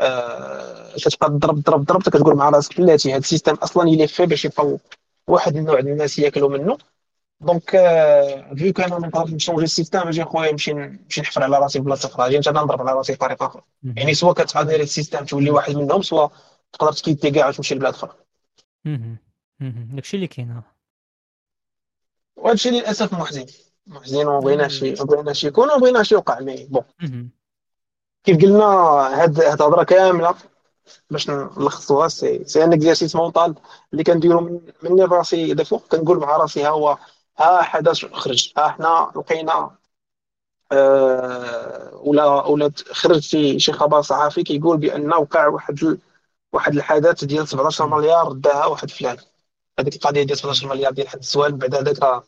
آه 0.00 0.96
كتبقى 0.96 1.28
تضرب 1.28 1.62
ضرب 1.62 1.84
ضرب 1.84 2.02
كتقول 2.02 2.36
مع 2.36 2.48
راسك 2.48 2.80
بلاتي 2.80 3.10
هذا 3.10 3.18
ال 3.18 3.22
système 3.22 3.54
أصلا 3.54 3.88
يلي 3.88 4.06
في 4.06 4.26
باش 4.26 4.44
يبقاو 4.44 4.78
واحد 5.26 5.56
النوع 5.56 5.80
ديال 5.80 5.92
الناس 5.92 6.18
ياكلوا 6.18 6.48
منه 6.48 6.78
donc 7.42 7.70
vieux 8.56 8.72
كان 8.72 8.92
أنا 8.92 9.06
نقدر 9.06 9.34
نchangي 9.34 9.64
ال 9.64 9.69
système 9.69 10.08
أجي 10.08 10.24
خويا 10.24 10.50
نمشي 10.50 10.72
نمشي 10.72 11.20
نحفر 11.20 11.42
على 11.42 11.58
راسي 11.58 11.80
بلاصه 11.80 12.08
أخرى 12.08 12.26
أجي 12.26 12.50
نضرب 12.50 12.80
على 12.80 12.92
راسي 12.92 13.12
بطريقه 13.12 13.46
أخرى 13.46 13.62
يعني 13.96 14.14
سواء 14.14 14.34
كتغادر 14.34 14.80
ال 14.80 14.86
système 14.86 15.24
تولي 15.24 15.50
واحد 15.50 15.76
منهم 15.76 16.02
سواء 16.02 16.32
تقدر 16.72 16.92
تكيدي 16.92 17.30
كاع 17.30 17.48
وتمشي 17.48 17.74
لبلاد 17.74 17.94
أخرى 17.94 18.10
داكشي 19.60 20.16
اللي 20.16 20.26
كاين 20.26 20.62
وهذا 22.36 22.54
الشيء 22.54 22.72
للاسف 22.72 23.12
محزن 23.12 23.46
محزن 23.86 24.26
وما 24.26 24.40
بغيناش 24.40 24.82
ما 24.82 25.04
بغيناش 25.04 25.44
يكون 25.44 25.70
وما 25.70 25.78
بغيناش 25.78 26.12
يوقع 26.12 26.40
mais 26.40 26.64
bon 26.64 26.84
كيف 28.24 28.36
قلنا 28.42 28.64
هاد 29.22 29.40
هاد 29.40 29.60
الهضره 29.60 29.82
كامله 29.82 30.34
باش 31.10 31.30
نلخصوها 31.30 32.08
سي 32.08 32.44
سي 32.44 32.64
ان 32.64 32.72
اكزيرسيس 32.72 33.16
مونطال 33.16 33.54
اللي 33.92 34.04
كنديرو 34.04 34.40
من 34.40 34.60
مني 34.82 35.04
راسي 35.04 35.54
دافو 35.54 35.78
كنقول 35.78 36.18
مع 36.18 36.36
راسي 36.36 36.64
ها 36.64 36.68
هو 36.68 36.98
ها 37.38 37.62
حدث 37.62 38.04
خرج. 38.04 38.52
ها 38.56 38.68
حنا 38.68 39.12
لقينا 39.16 39.76
آه 40.72 41.94
ولا 41.94 42.46
ولا 42.46 42.72
خرج 42.92 43.20
شي 43.20 43.58
شي 43.58 43.72
خبر 43.72 44.02
صحفي 44.02 44.42
كيقول 44.42 44.78
بان 44.78 45.12
وقع 45.14 45.46
واحد 45.46 45.98
واحد 46.52 46.74
الحدث 46.76 47.24
ديال 47.24 47.48
17 47.48 47.86
مليار 47.86 48.32
داها 48.32 48.66
واحد 48.66 48.90
فلان. 48.90 49.16
هذيك 49.78 49.94
القضية 49.94 50.22
ديال 50.22 50.38
17 50.38 50.68
مليار 50.68 50.92
ديال 50.92 51.08
حد 51.08 51.18
السؤال 51.18 51.52
بعد 51.52 51.74
هذاك 51.74 52.24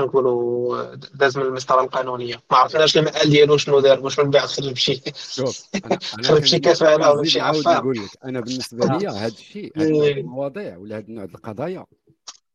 نقولوا 0.00 0.94
داز 0.94 1.38
من 1.38 1.44
المسطرة 1.44 1.80
القانونية. 1.80 2.42
ما 2.50 2.56
عرفناش 2.56 2.96
المآل 2.96 3.30
ديالو 3.30 3.56
شنو 3.56 3.80
دار 3.80 4.00
واش 4.00 4.18
من 4.18 4.30
بعد 4.30 4.48
خرج 4.48 4.72
بشي 4.72 5.02
شوف 5.14 5.62
خرج 6.26 6.42
بشي 6.42 6.58
كفالة 6.58 7.12
ولا 7.12 7.24
شي 7.24 7.40
نقول 7.40 7.96
لك 7.96 8.10
أنا 8.24 8.40
بالنسبة 8.40 8.86
لي 8.86 9.08
هذا 9.08 9.26
الشيء 9.26 9.72
هاد 9.76 9.86
إيه. 9.90 10.12
المواضيع 10.12 10.76
ولا 10.76 10.96
هاد 10.96 11.08
النوع 11.08 11.24
ديال 11.24 11.36
القضايا 11.36 11.86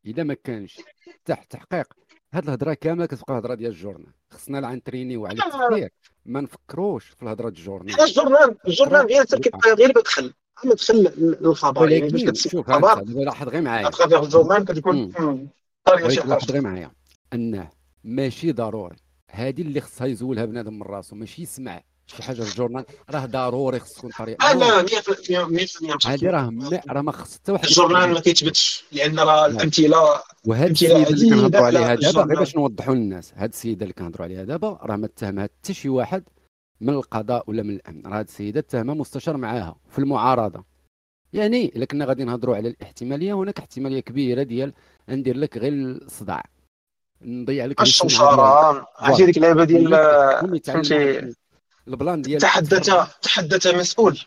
إذا 0.07 0.23
ما 0.23 0.33
كانش 0.33 0.81
تحت 1.25 1.51
تحقيق 1.51 1.93
هاد 2.33 2.43
الهضرة 2.43 2.73
كاملة 2.73 3.05
كتبقى 3.05 3.37
هضره 3.37 3.55
ديال 3.55 3.71
الجورنال. 3.71 4.13
خصنا 4.31 4.57
لا 4.57 4.75
نentraîniو 4.75 5.25
على 5.25 5.39
التفكير 5.39 5.89
ما 6.25 6.41
نفكروش 6.41 7.05
في 7.05 7.23
الهضرة 7.23 7.49
ديال 7.49 7.59
الجورنال. 7.59 8.01
الجورنال 8.07 8.57
الجورنال 8.67 9.07
ديالك 9.07 9.35
كيبقى 9.35 9.73
غير 9.73 9.93
مدخل 9.97 10.33
مدخل 10.65 11.13
للخبر 11.41 11.91
يعني 11.91 12.09
باش 12.09 12.23
كتسمع 12.23 12.61
الخبر 12.61 13.03
لاحظ 13.03 13.49
غير 13.49 13.61
معايا. 13.61 13.89
في 13.89 14.15
الجورنال 14.15 14.65
كتكون 14.65 15.11
لاحظ 15.87 16.51
غير 16.51 16.61
معايا. 16.61 16.91
أنه 17.33 17.69
ماشي 18.03 18.51
ضروري. 18.51 18.95
هذه 19.31 19.61
اللي 19.61 19.81
خصها 19.81 20.07
يزولها 20.07 20.45
بنادم 20.45 20.73
من 20.73 20.83
راسو. 20.83 21.15
ماشي 21.15 21.41
يسمع. 21.41 21.81
شي 22.07 22.23
حاجة 22.23 22.41
في 22.41 22.51
الجورنال؟ 22.51 22.85
راه 23.09 23.25
ضروري 23.25 23.79
خص 23.79 23.93
تكون 23.93 24.11
طريقة. 24.11 24.51
أنا 24.51 24.85
100% 24.85 24.87
100% 25.47 26.07
هذه 26.07 26.29
راه 26.29 26.81
راه 26.89 27.01
ما 27.01 27.11
خص 27.11 27.35
حتى 27.35 27.51
واحد 27.51 27.65
الجورنال 27.65 28.13
ما 28.13 28.19
كيتبتش 28.19 28.85
لأن 28.91 29.19
راه 29.19 29.45
الامثله 29.45 30.21
وهذا 30.45 30.67
أمثلة 30.67 31.03
السيدة 31.03 31.09
اللي 31.09 31.29
كنهضروا 31.29 31.65
عليها 31.65 31.95
دابا 31.95 32.23
غير. 32.23 32.39
باش 32.39 32.55
نوضحوا 32.55 32.95
للناس 32.95 33.33
هذه 33.35 33.49
السيدة 33.49 33.83
اللي 33.83 33.93
كنهضروا 33.93 34.25
عليها 34.25 34.43
دابا 34.43 34.79
راه 34.81 34.95
ما 34.95 35.05
اتهمها 35.05 35.43
حتى 35.43 35.73
شي 35.73 35.89
واحد 35.89 36.23
من 36.81 36.93
القضاء 36.93 37.43
ولا 37.47 37.63
من 37.63 37.73
الأمن. 37.75 38.05
راه 38.05 38.19
هذه 38.19 38.25
السيدة 38.25 38.59
اتهمها 38.59 38.95
مستشار 38.95 39.37
معاها 39.37 39.75
في 39.89 39.99
المعارضة. 39.99 40.63
يعني 41.33 41.65
إلا 41.75 41.85
كنا 41.85 42.05
غادي 42.05 42.23
نهضروا 42.23 42.55
على 42.55 42.69
الاحتمالية 42.69 43.33
هناك 43.33 43.59
احتمالية 43.59 43.99
كبيرة 43.99 44.43
ديال 44.43 44.73
ندير 45.09 45.37
لك 45.37 45.57
غير 45.57 45.73
الصداع. 45.73 46.43
نضيع 47.21 47.65
لك 47.65 47.75
ديالك. 47.75 47.81
الشمشارة. 47.81 48.87
عرفتي 48.97 49.25
ديك 49.25 49.37
اللعبه 49.37 49.63
ديال 49.63 49.93
يتعلم 50.55 50.83
فهمتي 50.83 51.33
البلان 51.87 52.21
ديال 52.21 52.41
تحدث 52.41 52.89
تحدث 53.21 53.67
مسؤول. 53.67 54.19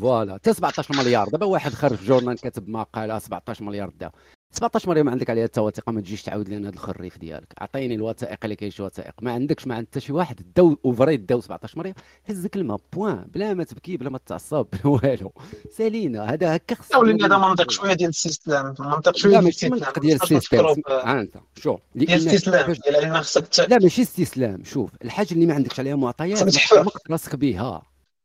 فوالا 0.00 0.34
حتى 0.34 0.52
17 0.52 0.96
مليار. 0.96 1.28
دابا 1.28 1.46
واحد 1.46 1.72
خارج 1.72 1.96
في 1.96 2.06
جورنال 2.06 2.38
كاتب 2.38 2.68
مقالة 2.68 3.18
17 3.18 3.64
مليار 3.64 3.90
دا 4.00 4.10
17 4.52 4.88
مليار 4.90 5.04
ما 5.04 5.10
عندك 5.10 5.30
عليها 5.30 5.44
حتى 5.46 5.60
وثيقه 5.60 5.92
ما 5.92 6.00
تجيش 6.00 6.22
تعاود 6.22 6.48
لنا 6.48 6.68
هذا 6.68 6.74
الخريف 6.74 7.18
ديالك. 7.18 7.52
أعطيني 7.60 7.94
الوثائق 7.94 8.38
اللي 8.44 8.56
كاين 8.56 8.70
شي 8.70 8.82
وثائق. 8.82 9.12
ما 9.22 9.32
عندكش 9.32 9.66
ما 9.66 9.74
عند 9.74 9.86
حتى 9.90 10.00
شي 10.00 10.12
واحد 10.12 10.40
داو 10.56 10.76
اوفري 10.84 11.16
داو 11.16 11.40
17 11.40 11.78
مليار 11.78 11.94
هز 12.28 12.46
كلمه 12.46 12.78
بوان 12.92 13.24
بلا 13.34 13.54
ما 13.54 13.64
تبكي 13.64 13.96
بلا 13.96 14.10
ما 14.10 14.18
تعصب 14.26 14.66
بلا 14.72 14.86
والو. 14.86 15.32
سالينا 15.76 16.24
هذا 16.32 16.56
هكا 16.56 16.74
خص 16.74 16.94
ولينا 16.96 17.26
هذا 17.26 17.38
منطق 17.38 17.70
شوية 17.70 17.92
ديال 17.94 18.04
الاستسلام 18.10 18.74
منطق 18.80 19.16
شوية 19.16 19.32
لا 19.32 19.40
ديال 19.40 19.46
الاستسلام 19.48 19.72
منطق 19.80 19.98
ديال 19.98 20.20
خصنا 20.20 20.38
السيستم 20.38 21.08
انت 21.08 21.34
شوف 21.56 21.80
ديال 21.94 22.10
لأن 22.10 22.20
الاستسلام 22.20 22.66
فاش- 22.66 22.80
ديال 22.80 22.96
ان 22.96 23.20
خصك 23.22 23.70
لا 23.70 23.78
ماشي 23.78 24.02
استسلام 24.02 24.64
شوف 24.64 24.90
الحاجة 25.04 25.28
اللي 25.32 25.46
ما 25.46 25.54
عندكش 25.54 25.80
عليها 25.80 25.96
معطيات 25.96 26.38
خصك 26.56 27.10
راسك 27.10 27.34
بها 27.36 27.82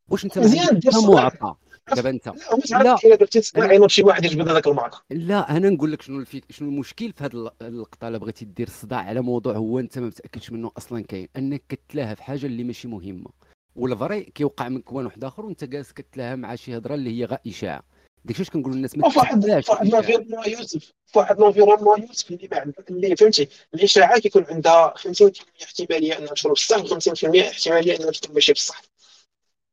واش 0.10 0.26
أنت 0.26 0.40
مزيان 0.40 0.80
دير. 0.80 0.92
معطى؟ 1.08 1.56
دابا 1.94 2.10
انت. 2.10 2.34
لا. 2.72 2.96
درتي 3.04 3.40
تسمع 3.42 3.88
شي 3.88 4.04
واحد 4.04 4.26
يجبد 4.26 4.50
هذاك 4.50 4.68
المعطى 4.68 5.00
لا 5.10 5.58
أنا 5.58 5.70
نقول 5.70 5.92
لك 5.92 6.02
شنو 6.02 6.20
الفيك 6.20 6.44
شنو 6.50 6.70
المشكل 6.70 7.14
في 7.14 7.24
هذه 7.24 7.52
اللقطه 7.62 8.08
الا 8.08 8.18
بغيتي 8.18 8.46
دير 8.46 8.70
صداع 8.70 9.00
على 9.00 9.22
موضوع 9.22 9.54
هو 9.54 9.80
أنت 9.80 10.00
ما 10.00 10.06
متأكدش 10.08 10.52
منه 10.52 10.72
أصلا 10.78 11.04
كاين. 11.04 11.28
أنك 11.38 11.64
كتلاها 11.70 12.16
في 12.16 12.24
حاجة 12.24 12.46
اللي 12.46 12.64
ماشي 12.64 12.88
مهمة. 12.88 13.30
و 13.76 13.83
le 13.83 13.96
vrai 13.96 14.24
كيوقع 14.24 14.70
من 14.70 14.82
coin 14.82 15.06
واحد 15.06 15.24
آخر 15.24 15.46
وأنت 15.46 15.64
جالس 15.64 15.92
كتلاها 15.92 16.36
مع 16.36 16.56
شي 16.56 16.78
هضره 16.78 16.96
اللي 16.96 17.20
هي 17.20 17.26
غير 17.26 17.40
إشاعة. 17.48 17.84
داك 18.26 18.40
الشيء 18.40 18.54
كنقولوا 18.54 18.76
للناس 18.76 18.98
ما 18.98 19.08
وفي 19.08 19.20
واحد 19.20 19.40
تتبعش 19.40 19.66
في 19.66 19.72
واحد 19.72 19.86
الإشاعة. 19.86 20.02
لونفيرونمون 20.02 20.50
يوسف. 20.50 20.92
في 21.06 21.20
واحد 21.20 21.40
l'environnement 21.40 22.02
يوسف 22.02 22.32
اللي 22.32 22.48
ما 22.52 22.60
عندك 22.60 22.90
اللي 22.92 23.16
فهمتي؟ 23.16 23.48
الإشاعة 23.74 24.20
كيكون 24.20 24.46
عندها 24.50 24.94
50% 24.98 25.32
احتمالية 25.64 26.18
إنها 26.18 26.34
تكون 26.34 26.52
بصح 26.52 26.78
و50% 26.78 27.36
احتمالية 27.40 28.00
إنها 28.00 28.12
تكون 28.12 28.34
ماشي 28.34 28.54
بصح. 28.54 28.82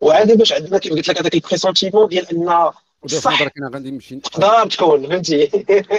وعاد 0.02 0.38
باش 0.38 0.52
عندنا 0.52 0.78
كيف 0.78 0.92
قلت 0.92 1.08
لك 1.08 1.18
هذاك 1.18 1.34
ال 1.34 1.39
pressentiment 1.39 2.08
ديال 2.08 2.28
أن 2.30 2.70
صح. 3.06 3.32
نظرك 3.32 3.52
أنا 3.58 3.70
غادي 3.74 3.90
نمشي 3.90 4.20
تقدر 4.20 4.70
تكون 4.70 5.08
فهمتي؟ 5.08 5.50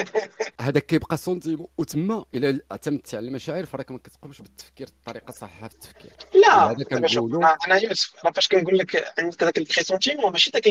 هذاك 0.61 0.85
كيبقى 0.85 1.17
sentiment 1.17 1.67
وتما 1.77 2.25
الا 2.35 2.59
اعتمدتي 2.71 3.17
على 3.17 3.27
المشاعر 3.27 3.65
فراك 3.65 3.91
ما 3.91 3.97
كتقومش 3.97 4.41
بالتفكير 4.41 4.87
الطريقة 4.87 5.29
الصحيحة 5.29 5.67
في 5.67 5.73
التفكير. 5.75 6.11
لا 6.35 6.71
هذا 6.71 6.83
كنقولوا- 6.83 7.67
أنا 7.67 7.75
يوسف 7.75 8.25
راه 8.25 8.31
فاش 8.31 8.47
كنقول 8.47 8.77
لك 8.77 9.13
عندك 9.19 9.43
هذاك 9.43 9.57
ال 9.57 9.63
pressentiment 9.63 10.31
ماشي 10.31 10.51
ذاك 10.53 10.67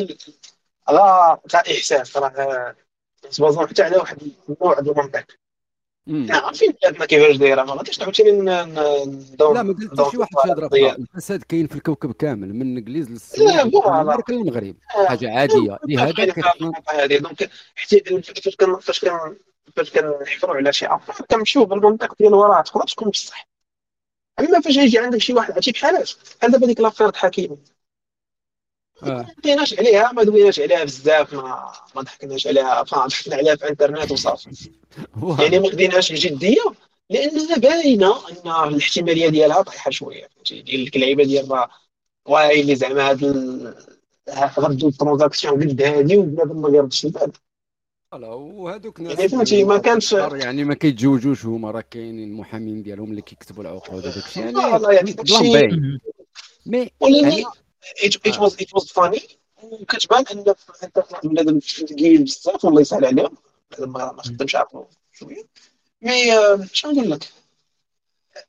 راه 0.89 1.41
تاع 1.49 1.61
إحساس 1.61 2.17
راه 2.17 2.75
se 3.31 3.40
basant 3.40 3.69
حتى 3.69 3.83
على 3.83 3.97
واحد 3.97 4.19
النوع 4.49 4.81
ديال 4.81 4.99
المنطق 4.99 5.25
عارفين 6.31 6.73
بلادنا 6.83 7.05
كيفاش 7.07 7.37
دايرة 7.37 7.63
ما 7.65 7.73
غاديش 7.73 8.03
عاوتاني 8.03 8.31
ندور 8.33 9.55
لا 9.55 9.63
ما 9.63 9.73
قلت 9.73 10.11
شي 10.11 10.17
واحد 10.19 10.31
ندور- 10.47 10.69
فيها. 10.69 10.97
الفساد 10.97 11.43
كاين 11.43 11.67
في 11.67 11.75
الكوكب 11.77 12.13
كامل 12.13 12.55
من 12.55 12.63
الانجليز 12.73 13.07
لا، 13.07 13.13
للسويد 13.13 13.51
للمغرب. 14.29 14.77
حاجة 14.89 15.31
عادية. 15.39 15.79
لهذا 15.89 16.35
هذه. 16.95 17.19
donc 17.19 17.51
حتى 17.75 18.23
فاش 18.43 18.57
كن 18.57 18.79
فاش 18.79 19.01
كن 19.01 19.37
فاش 19.77 19.91
كنحفروا 19.93 20.57
على 20.57 20.73
شي 20.73 20.87
افكار 20.87 21.27
كنمشيو 21.31 21.65
بالمنطق 21.65 22.15
ديال 22.19 22.35
وراه 22.35 22.63
تقدر 22.63 22.85
تكون 22.87 23.11
بصح. 23.11 23.49
أما 24.41 24.61
فاش 24.61 24.77
يجي 24.77 24.99
عندك 24.99 25.19
شي 25.19 25.33
واحد 25.33 25.53
عرفتي 25.53 25.73
بحالاش 25.73 26.17
بحال 26.41 26.51
دابا 26.53 26.67
ديك 26.67 26.81
l'affaire 26.81 27.13
حكيم 27.15 27.51
آه. 27.53 27.57
ما 29.03 29.27
دويناش 29.45 29.75
عليها 29.79 30.13
ما 30.13 30.23
دويناش 30.23 30.61
عليها 30.61 30.85
بزاف 30.85 31.35
ما 31.35 31.73
ما 31.97 32.03
ضحكناش 32.03 32.47
عليها 32.47 32.83
ضحكنا 32.83 33.37
عليها 33.37 33.57
في 33.57 33.65
الإنترنت 33.65 34.11
وصافي. 34.11 34.71
يعني 35.39 35.59
ما 35.59 35.71
خديناش 35.71 36.13
بجدية 36.13 36.63
لانها 37.11 37.57
باينة 37.59 38.15
إن 38.31 38.69
الاحتمالية 38.75 39.29
ديالها 39.29 39.63
طايحة 39.63 39.91
شوية. 39.91 40.29
فهمتي؟ 40.35 40.63
ديال 40.63 40.85
ديك 40.85 40.97
اللعيبه 40.97 41.25
ديال 41.25 41.67
واي 42.27 42.61
اللي 42.61 42.75
زعما 42.75 43.11
هاد 43.11 43.25
ال- 43.25 43.75
غردوا 44.59 44.89
ال 44.89 44.95
transaction 44.95 45.69
قد 45.69 45.83
هادي 45.83 46.17
وبنادم 46.17 46.63
ما 46.63 46.69
يردش 46.77 47.05
البال. 47.05 47.33
لا 48.13 48.29
وهذوك 48.29 49.01
ناس 49.01 49.19
يعني 49.19 49.29
فهمتي 49.29 49.65
ما 49.65 49.79
كانش 49.79 50.13
يعني 50.13 50.65
ما 50.65 50.75
كيتزوجوش 50.75 51.45
هما 51.45 51.71
راه 51.71 51.85
كاينين 51.91 52.29
المحامين 52.31 52.83
ديالهم 52.83 53.11
اللي 53.11 53.23
كيكتبوا 53.23 53.63
العقود 53.63 54.07
هذاك 54.07 54.27
الشيء 54.27 54.45
يعني 54.45 54.57
والله 54.57 54.93
يعني 54.93 55.13
داك 55.13 55.27
الشيء- 55.27 55.99
mais 56.67 56.87
أنا- 56.87 57.47
it 57.97 58.15
it 58.25 58.37
was 58.37 58.55
it 58.57 58.71
was 58.75 58.91
funny. 58.93 59.23
وكتبان 59.63 60.25
أن 60.33 60.39
الانترنت 60.39 61.27
بنادم 61.27 61.59
ثقيل 61.59 62.25
بزاف 62.25 62.65
والله 62.65 62.81
يسهل 62.81 63.05
عليهم. 63.05 63.37
ما 63.79 64.13
ما 64.13 64.23
خدمش 64.23 64.57
عقله 64.57 64.87
شوية. 65.13 65.47
mais 66.03 66.33
آه، 66.33 66.67
شنو 66.73 66.93
نقول 66.93 67.11
لك؟ 67.11 67.29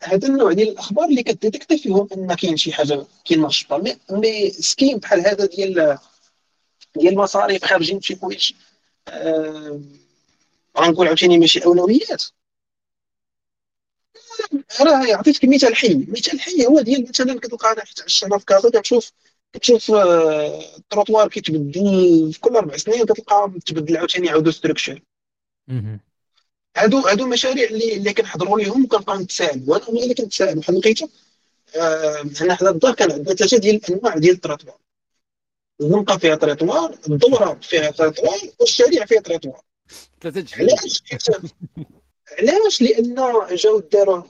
هذا 0.04 0.28
النوع 0.28 0.54
ديال 0.54 0.70
الأخبار 0.70 1.06
اللي 1.06 1.24
كت 1.24 1.35
détecter 1.35 1.78
فيهم 1.78 2.08
أن 2.18 2.34
كاين 2.34 2.58
شي 2.58 2.74
حاجة 2.74 3.06
كاين 3.26 3.42
نشطه 3.42 3.78
mais 3.78 3.98
mais 4.12 4.50
scam 4.50 4.98
بحال 4.98 5.20
هذا 5.20 5.46
ديال 5.46 5.98
ديال 6.96 7.14
المصاريف 7.14 7.66
خارجين 7.66 7.98
بشي 7.98 8.16
حوايج 8.16 8.52
آه، 9.08 9.82
غنقول 10.80 11.08
عاوتاني 11.08 11.38
ماشي 11.38 11.66
أولويات. 11.66 12.24
راه 14.82 15.16
عطيتك 15.16 15.46
مثال 15.46 15.76
حي. 15.76 16.06
مثال 16.08 16.40
حي 16.40 16.66
هو 16.66 16.82
ديال 16.82 17.10
مثلا 17.10 17.40
كتلقى 17.40 17.72
أنا 17.72 17.86
حيت 17.86 18.02
عشت 18.02 18.24
هنا 18.24 18.38
في 18.38 18.46
كازا 18.46 18.70
كتشوف 18.70 19.12
كتشوف 19.54 19.92
آه، 19.92 20.76
التروطوار 20.78 21.28
كيتبدل 21.28 22.34
في 22.34 22.40
كل 22.40 22.56
أربع 22.56 22.78
سنين 22.78 23.06
كتلقى 23.06 23.52
تبدل 23.66 23.98
عاوتاني 23.98 24.28
يعاودوا 24.28 24.52
structure. 24.52 25.02
هادو 26.78 27.00
هادو 27.00 27.28
مشاريع 27.28 27.70
اللي 27.70 27.94
اللي 27.98 28.14
كنحضروا 28.14 28.60
ليهم 28.60 28.84
وكنبقاو 28.86 29.20
نتساءل 29.20 29.64
وأنا 29.68 29.84
هما 29.90 30.00
اللي 30.04 30.14
كنتساءل 30.14 30.60
بحال 30.60 30.80
لقيته 30.80 31.10
آه، 31.76 32.26
هنا 32.42 32.56
حدا 32.56 32.70
الدار 32.70 32.94
كان 32.94 33.12
عندنا 33.12 33.36
ثلاثة 33.36 33.58
ديال 33.58 33.76
الأنواع 33.76 34.18
ديال 34.18 34.36
التروطوار 34.36 34.78
الزنقة 35.82 36.18
فيها 36.18 36.36
تروطوار 36.36 36.98
الدورة 37.10 37.60
فيها 37.62 37.92
تروطوار 37.92 38.40
والشارع 38.60 39.06
فيها 39.06 39.22
تروطوار 39.22 39.62
ثلاثة 40.22 40.46
علاش؟ 40.58 41.04
علاش؟ 42.40 42.82
لأن 42.82 43.16
جاو 43.56 43.80
داروا 43.80 44.24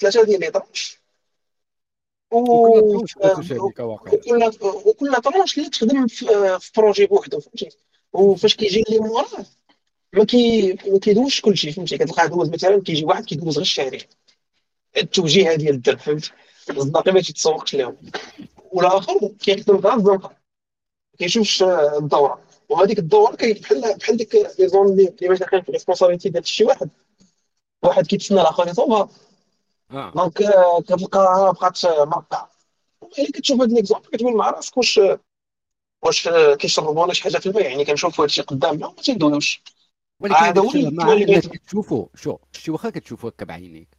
ثلاثة 0.00 0.24
ديال 0.24 0.40
les 0.40 0.50
tranches 0.50 1.00
وكل 2.30 3.06
tranche 5.24 5.58
اللي 5.58 5.70
تخدم 5.70 6.06
في 6.06 6.58
projet 6.76 7.06
بوحدو 7.06 7.40
فهمتي؟ 7.40 7.68
وفاش 8.12 8.56
كيجي 8.56 8.84
اللي 8.88 8.98
موراه 8.98 9.46
ما 10.12 10.24
كي 10.24 10.72
ما 10.72 10.98
كيدوزش 10.98 11.40
كلشي 11.40 11.72
فهمتي؟ 11.72 11.98
كتلقاه 11.98 12.26
دوز 12.26 12.50
مثلا 12.50 12.82
كيجي 12.82 13.04
واحد 13.04 13.24
كيدوز 13.24 13.54
غير 13.54 13.62
الشارع. 13.62 13.98
التوجيهه 14.96 15.54
ديال 15.54 15.74
الدرب 15.74 15.98
فهمت 15.98 16.32
الصداقي 16.70 17.12
ما 17.12 17.20
تيتسوقش 17.20 17.74
لهم. 17.74 17.96
والآخر 18.72 19.28
كيخدم 19.40 19.76
غير 19.76 19.94
الزنقة. 19.94 20.28
ما 20.28 21.16
كيشوفش 21.18 21.62
آه، 21.62 21.98
الدورة. 21.98 22.42
وهذيك 22.68 22.98
الدورة 22.98 23.36
كاين 23.36 23.54
بحال 23.54 23.96
بحال 23.98 24.16
ديك 24.16 24.34
les 24.34 24.68
zones 24.68 24.88
اللي 24.88 25.14
داخلين 25.20 25.62
في 25.62 25.72
responsabilité 25.72 26.28
ديال 26.28 26.46
شي 26.46 26.64
واحد. 26.64 26.90
واحد 27.82 28.06
كيتسنى 28.06 28.40
الآخر 28.40 28.68
يصوبها 28.68 29.08
آه. 29.90 30.10
donc 30.16 30.42
آه، 30.42 30.80
كتلقاها 30.80 31.50
بقات 31.52 31.86
مرقعه 31.86 32.50
الا 33.18 33.30
كتشوف 33.34 33.60
هاد 33.60 33.72
les 33.72 33.82
exemples 33.82 34.08
كتقول 34.08 34.36
مع 34.36 34.50
راسك 34.50 34.76
واش 34.76 35.00
واش 36.04 36.28
آه، 36.28 36.54
كيشربوا 36.54 37.02
ولا 37.04 37.12
شي 37.12 37.22
حاجة 37.22 37.38
في 37.38 37.46
الماء 37.48 37.62
يعني 37.62 37.84
كنشوفوا 37.84 38.24
هادشي 38.24 38.42
قدامنا 38.42 38.86
وما 38.86 38.96
تندويوش. 39.02 39.62
ولكن 40.20 40.34
هذا 40.36 40.60
هو 40.60 40.70
اللي 40.70 40.90
مع 40.90 41.12
اللي 41.12 41.24
انك 41.24 41.46
بغيت- 41.46 41.46
كتشوفو 41.62 42.06
شو 42.14 42.38
شتي 42.52 42.70
واخا 42.70 42.90
كتشوفو 42.90 43.28
هكا 43.28 43.44
بعينيك. 43.44 43.95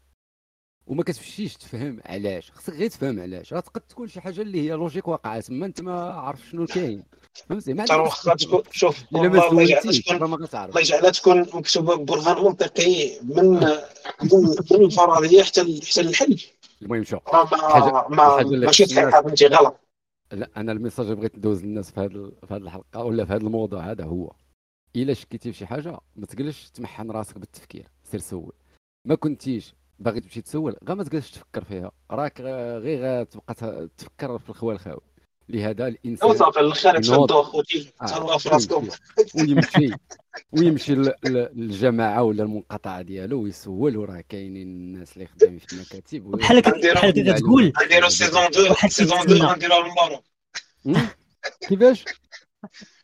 وما 0.88 1.04
كتمشيش 1.04 1.58
تفهم 1.58 2.00
علاش. 2.06 2.52
خصك 2.52 2.74
غير 2.74 2.90
تفهم 2.90 3.20
علاش. 3.20 3.54
راه 3.54 3.60
تقد 3.60 3.82
تكون 3.82 4.08
شي 4.08 4.22
حاجة 4.22 4.42
اللي 4.42 4.62
هي 4.62 4.72
logique 4.74 5.08
واقعة. 5.08 5.40
تما 5.40 5.66
أنت 5.66 5.82
ما 5.82 6.12
عارف 6.12 6.50
شنو 6.50 6.66
كاين. 6.66 7.04
فهمتي 7.50 7.74
ما 7.74 7.96
واخا 7.96 8.36
تكون 8.36 8.62
شوف 8.72 9.04
الله 9.14 10.82
يجعلها 10.82 11.10
تكون 11.12 11.40
مكتوبة 11.42 11.96
ببرهان 11.96 12.44
منطقي 12.46 13.20
من 13.22 13.50
من 14.72 14.86
الفرضيه 14.86 15.44
حتى 15.44 15.82
حتى 15.92 16.02
الحل. 16.02 16.42
المهم 16.82 17.04
شو 17.04 17.18
راه 17.34 17.46
الحاجة- 17.46 18.10
ما 18.12 18.38
ما 18.40 18.44
ماشي 18.44 18.84
الناس- 18.84 19.14
فهمتي 19.14 19.48
غلط. 19.48 19.80
لا 20.32 20.50
أنا 20.58 20.72
ال 20.72 20.76
message 20.76 21.06
اللي 21.06 21.16
بغيت 21.16 21.38
ندوز 21.38 21.64
للناس 21.64 21.92
في 21.92 22.00
هذه 22.00 22.32
في 22.48 22.54
هذه 22.54 22.62
الحلقة 22.62 23.04
ولا 23.04 23.26
في 23.26 23.34
هذا 23.34 23.42
الموضوع 23.42 23.92
هذا 23.92 24.04
هو 24.06 24.32
إلا 24.96 25.14
شكيتي 25.14 25.52
في 25.52 25.58
شي 25.58 25.66
حاجة 25.66 26.00
ما 26.16 26.26
تجلسش 26.26 26.70
تمحن 26.70 27.12
راسك 27.12 27.38
بالتفكير. 27.38 27.88
سير 28.04 28.20
سول. 28.20 28.54
ما 29.06 29.16
كنتيش 29.16 29.74
باغي 30.00 30.20
تمشي 30.20 30.41
تسول 30.41 30.76
غير 30.88 30.95
ما 30.98 31.04
تجلسش 31.04 31.32
تفكر 31.32 31.64
فيها 31.64 31.91
راك 32.12 32.41
غير 32.82 33.20
غتبقى 33.22 33.54
ت- 33.54 33.89
تفكر 33.98 34.39
في 34.39 34.50
الخوال 34.50 34.76
الخاوي 34.76 35.02
لهذا 35.50 35.88
الإنسان 35.88 36.30
وصافي 36.30 36.60
الآخر 36.60 36.89
ينوض. 36.89 37.02
تشدوا 37.02 37.41
اخوتي 37.41 37.93
آه، 38.02 38.06
تهلاو 38.06 38.38
في 38.38 38.50
راسكم 38.50 38.88
ويمشي 39.36 39.89
ويمشي 40.58 40.95
للجماعة 41.26 42.24
ولا 42.24 42.43
المقاطعة 42.43 43.02
ديالو 43.02 43.41
ويسول 43.41 43.98
وراه 43.98 44.24
كاينين 44.30 44.68
الناس 44.68 45.14
اللي 45.14 45.28
خدامين 45.28 45.60
في 45.60 45.74
المكاتب 45.74 46.24
بحال 46.32 46.62
بحال 46.62 47.12
كتقول 47.36 47.74
غنديرو 47.82 48.10
saison 48.10 48.43
2 48.43 48.70
واحد 48.70 48.89
saison 48.89 49.18
كيتسنى. 49.18 49.36
2 49.38 49.52
غنديروها 49.52 50.22
هم؟ 50.86 51.08
كيفاش 51.70 52.06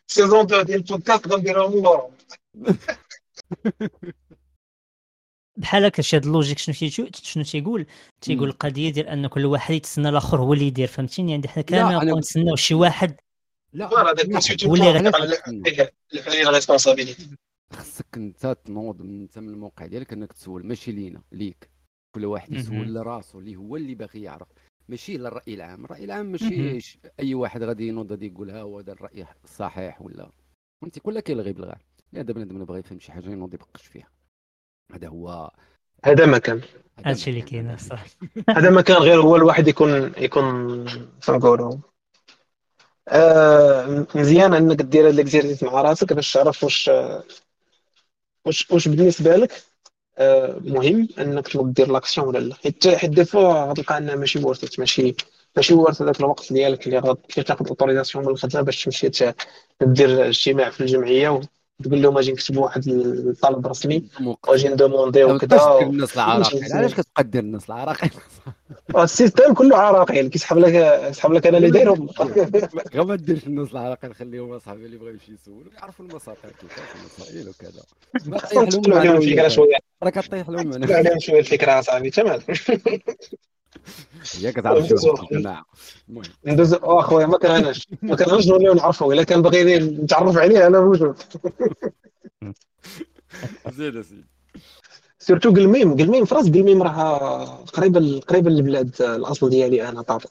saison 0.06 0.40
2 0.40 0.64
ديال 0.64 0.78
البودكاست 0.78 1.28
غنديروها 1.28 1.68
اللور 1.68 2.10
بحال 5.56 5.84
هكا 5.84 6.02
شي 6.02 6.16
هاد 6.16 6.24
ال 6.24 6.28
logique 6.28 6.58
شنو 6.58 6.74
تيجو 6.74 7.08
شنو 7.22 7.44
تيقول؟ 7.44 7.86
تيقول. 8.20 8.48
القضية 8.48 8.90
ديال 8.90 9.08
ان 9.08 9.26
كل 9.26 9.46
واحد 9.46 9.74
يتسنى 9.74 10.08
الآخر 10.08 10.40
هو 10.40 10.52
اللي 10.52 10.66
يدير 10.66 10.86
فهمتيني؟ 10.86 11.30
يعني 11.32 11.48
حنا 11.48 11.62
لا، 11.62 11.68
كامل 11.68 12.18
نتسناو 12.18 12.56
شي 12.56 12.74
واحد 12.74 13.16
لا 13.72 13.86
هو 13.86 14.14
اللي 14.74 16.48
ال 16.48 16.53
responsabilité 16.53 17.28
خصك 17.72 18.06
انت 18.16 18.56
تنوض 18.64 19.02
من 19.02 19.20
انت 19.20 19.38
من 19.38 19.48
الموقع 19.48 19.86
ديالك 19.86 20.12
انك 20.12 20.32
تسول 20.32 20.66
ماشي 20.66 20.92
لينا 20.92 21.22
ليك. 21.32 21.70
كل 22.14 22.24
واحد. 22.24 22.52
يسول 22.52 22.94
لراسو 22.94 23.38
اللي 23.38 23.56
هو 23.56 23.76
اللي 23.76 23.94
باغي 23.94 24.22
يعرف. 24.22 24.48
ماشي 24.88 25.16
للراي 25.16 25.54
العام. 25.54 25.84
الرأي 25.84 26.04
العام. 26.04 26.26
ماشي 26.26 27.00
أي 27.20 27.34
واحد 27.34 27.62
غادي 27.62 27.88
ينوض 27.88 28.10
غادي 28.10 28.26
يقول 28.26 28.50
ها 28.50 28.60
هو 28.60 28.78
هذا 28.78 28.92
الرأي 28.92 29.26
الصحيح 29.44 30.02
ولا. 30.02 30.30
فهمتي؟ 30.82 31.00
كل 31.00 31.20
كيلغي 31.20 31.52
بالغار 31.52 31.82
هذا 32.14 32.32
بنادم 32.32 32.54
اللي 32.54 32.66
بغى 32.66 32.78
يفهم 32.78 33.00
شي 33.00 33.12
حاجة 33.12 33.30
ينوض 33.30 33.54
يبقش 33.54 33.86
فيها. 33.86 34.08
هذا 34.92 35.08
هو 35.08 35.50
هذا 36.04 36.26
ما 36.26 36.38
كان 36.38 36.60
هذا 36.98 37.10
هادشي 37.10 37.30
اللي 37.30 37.42
كاين 37.42 37.76
صح 37.76 38.04
هذا 38.56 38.70
ما 38.70 38.80
كان 38.80 38.96
غير 38.96 39.20
هو 39.20 39.36
الواحد 39.36 39.68
يكون 39.68 40.12
يكون 40.18 40.84
تنقولوا 41.22 41.76
آه 43.08 44.06
مزيان 44.14 44.54
أنك 44.54 44.82
دير 44.82 45.08
هاد 45.08 45.14
l'exercice 45.14 45.62
مع 45.62 45.82
راسك 45.82 46.12
باش 46.12 46.32
تعرف 46.32 46.64
واش 46.64 46.90
واش 48.44 48.70
واش 48.70 48.88
بالنسبة 48.88 49.36
لك 49.36 49.62
آه 50.18 50.60
مهم 50.64 51.08
أنك 51.18 51.48
تنوض 51.48 51.74
دير 51.74 51.92
l'action 51.92 52.28
ولا 52.28 52.38
لا. 52.38 52.54
حيت 52.54 52.88
حيت 52.88 53.10
des 53.10 53.24
fois 53.24 53.64
غتلقى 53.64 53.98
أنها 53.98 54.16
ماشي 54.16 54.38
worth 54.38 54.67
it 54.67 54.78
ماشي 54.78 55.14
ماشي 55.56 55.74
worth 55.74 56.02
هذاك 56.02 56.20
الوقت 56.20 56.52
ديالك 56.52 56.86
اللي 56.86 56.98
غادي 56.98 57.42
تاخذ 57.46 57.68
autorisation 57.68 58.24
من 58.24 58.30
الخدمة 58.30 58.62
باش 58.62 58.84
تمشي 58.84 59.10
دير 59.82 60.28
اجتماع 60.28 60.70
في 60.70 60.80
الجمعية 60.80 61.40
وتقول 61.80 62.02
لهم 62.02 62.18
أجي 62.18 62.32
نكتبوا 62.32 62.62
واحد 62.64 62.88
الطلب 62.88 63.66
رسمي. 63.66 64.04
واجي 64.48 64.68
ن 64.68 64.74
demander 64.74 65.24
وكذا 65.24 65.78
الناس 65.82 66.14
العراقيل 66.14 66.72
علاش 66.72 66.94
كتبقى 66.94 67.24
دير 67.24 67.42
الناس 67.42 67.66
العراقيل 67.68 68.10
ال 68.98 69.05
système 69.05 69.54
كله 69.54 69.76
عراقيل 69.76 70.28
كيسحب 70.28 70.58
لك 70.58 70.74
يسحب 71.10 71.32
لك 71.32 71.46
أنا 71.46 71.56
اللي 71.58 71.70
دايرهم. 71.70 72.08
غير 72.94 73.04
ما 73.04 73.16
ديرش 73.16 73.46
الناس 73.46 73.72
العراقيل 73.72 74.14
خليهم 74.14 74.52
اصحابي 74.52 74.86
اللي 74.86 74.96
بغاو 74.96 75.10
يمشي 75.12 75.32
يسولوا 75.32 75.72
يعرفوا 75.72 76.04
المساطر 76.04 76.48
كيفاش 76.60 76.88
المسائل 77.00 77.48
وكذا. 77.48 77.82
ما 78.26 78.38
تطيح 78.38 78.62
لهم 79.04 79.16
الفكرة. 79.22 79.48
شوية. 79.48 79.76
راه 80.02 80.10
كطيح 80.10 80.48
لهم. 80.48 80.84
عليهم 80.94 81.18
شوية 81.18 81.38
الفكرة 81.40 81.78
اصاحبي 81.78 82.10
تمام. 82.10 82.40
في 83.84 85.22
الجماعة. 85.32 85.64
المهم. 86.08 86.24
ندوز 86.46 86.74
آه 86.74 87.02
خويا 87.02 87.26
ما 87.26 87.38
كرهناش 87.38 87.88
ما 88.02 88.16
كرهناش 88.16 88.46
نوليو 88.48 88.74
نعرفوا 88.74 89.12
إلا 89.14 89.22
كان 89.22 89.42
باغي 89.42 89.78
نتعرف 89.78 90.36
عليه 90.38 90.66
أنا 90.66 90.80
موجود 90.80 91.18
زين 93.76 93.96
اسيدي 93.98 94.24
surtout 95.18 95.50
كلميم 95.50 95.96
كلميم 95.96 96.24
في 96.24 96.34
راس 96.34 96.46
كلميم 96.50 96.82
راه 96.82 97.44
قريبه 97.64 98.20
قريبه 98.20 98.50
للبلاد 98.50 99.02
الأصل 99.02 99.50
ديالي 99.50 99.88
أنا 99.88 100.02
طاطا. 100.02 100.28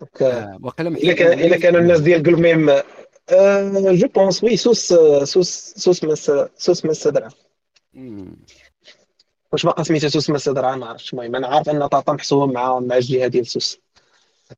donc 0.00 0.22
آه، 0.22 0.58
وقيلا 0.62 0.88
إلا 0.88 1.12
كان 1.14 1.38
إلا 1.38 1.58
كانوا 1.58 1.80
الناس 1.80 2.00
ديال 2.00 2.22
كلميم 2.22 2.70
آه، 3.30 3.92
je 3.92 4.08
pense 4.08 4.44
oui 4.44 4.56
سوس 4.56 4.94
سوس 5.24 5.74
سوس 5.76 6.04
ماسة 6.04 6.32
سوس 6.56 6.84
ماسة 6.84 7.08
درعة 7.08 7.30
مم. 7.94 8.36
واش 9.52 9.66
باقا 9.66 9.82
سميتها 9.82 10.08
سوس 10.08 10.30
ماسة 10.30 10.48
درعة 10.48 10.76
ما 10.76 10.86
عرفتش. 10.86 11.12
المهم 11.12 11.36
أنا 11.36 11.46
عارف 11.46 11.68
أن 11.68 11.86
طاطا 11.86 12.12
محسوبة 12.12 12.52
مع 12.52 12.78
مع 12.80 12.96
الجهة 12.96 13.26
ديال 13.26 13.46
سوس. 13.46 13.80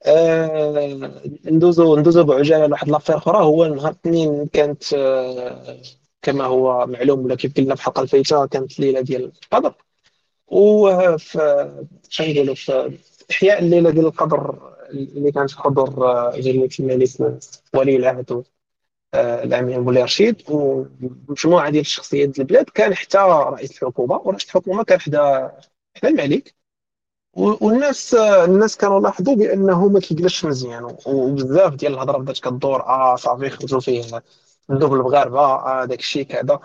آه، 0.06 1.10
ندوزو 1.44 1.96
ندوزو 1.96 2.24
بعجالة 2.24 2.66
لواحد 2.66 2.88
l'affaire 2.88 3.16
أخرى. 3.16 3.38
هو 3.44 3.66
نهار 3.66 3.90
الاثنين 3.90 4.46
كانت 4.46 4.94
آه، 4.94 5.76
كما 6.22 6.44
هو 6.44 6.86
معلوم 6.86 7.24
ولا 7.24 7.34
كيف 7.34 7.54
قلنا 7.56 7.74
في 7.74 7.80
الحلقة 7.80 8.02
الفايتة 8.02 8.46
كانت 8.46 8.78
الليلة 8.80 9.00
ديال 9.00 9.32
القدر. 9.44 9.74
وفي 10.48 11.38
نقولوا 12.20 12.54
في 12.54 12.98
إحياء 13.30 13.58
الليلة 13.58 13.90
ديال 13.90 14.06
القدر 14.06 14.70
اللي 14.90 15.32
كانت 15.32 15.52
حضور 15.52 16.06
آه، 16.10 16.36
جلاله 16.36 16.68
الملك 16.80 17.38
ولي 17.74 17.96
العهد. 17.96 18.44
الامير 19.14 19.80
مولاي 19.80 20.02
رشيد 20.02 20.42
ومجموعة 20.50 21.70
ديال 21.70 21.80
الشخصيات 21.80 22.28
ديال 22.28 22.40
البلاد. 22.40 22.64
كان 22.64 22.94
حتى 22.94 23.18
رئيس 23.18 23.70
الحكومة 23.82 24.16
ورئيس 24.24 24.44
الحكومة 24.44 24.84
كان 24.84 25.00
حدا 25.00 25.52
حدا 25.96 26.08
الملك. 26.08 26.54
والناس 27.34 28.14
الناس 28.14 28.76
كانوا 28.76 29.00
لاحظوا 29.00 29.34
بأنه 29.34 29.88
ما 29.88 30.00
كيجلسش 30.00 30.44
مزيان. 30.44 30.96
وبزاف 31.06 31.74
ديال 31.74 31.92
الهضرة 31.94 32.18
بدات 32.18 32.38
كدور 32.38 32.82
آه 32.82 33.16
صافي 33.16 33.50
خرجوا 33.50 33.80
فيه 33.80 34.22
ندوب 34.70 34.94
المغاربه 34.94 35.40
آه 35.40 35.84
داك 35.84 35.98
الشيء 35.98 36.22
كذا. 36.26 36.60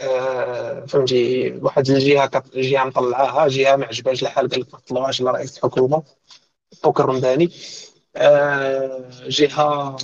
آه 0.00 0.86
فهمتي 0.86 1.50
واحد 1.62 1.90
الجهة 1.90 2.42
جهة 2.54 2.84
مطلعاها 2.84 3.48
جهة 3.48 3.76
ما 3.76 3.86
عجبهاش 3.86 4.22
الحال 4.22 4.48
قال 4.48 4.60
لك 4.60 4.74
ما 4.74 4.80
تطلعوهاش 4.80 5.22
لرئيس 5.22 5.56
الحكومة. 5.58 6.02
بوك 6.84 7.00
الرمداني 7.00 7.50
آه 8.16 9.10
جهة 9.28 9.96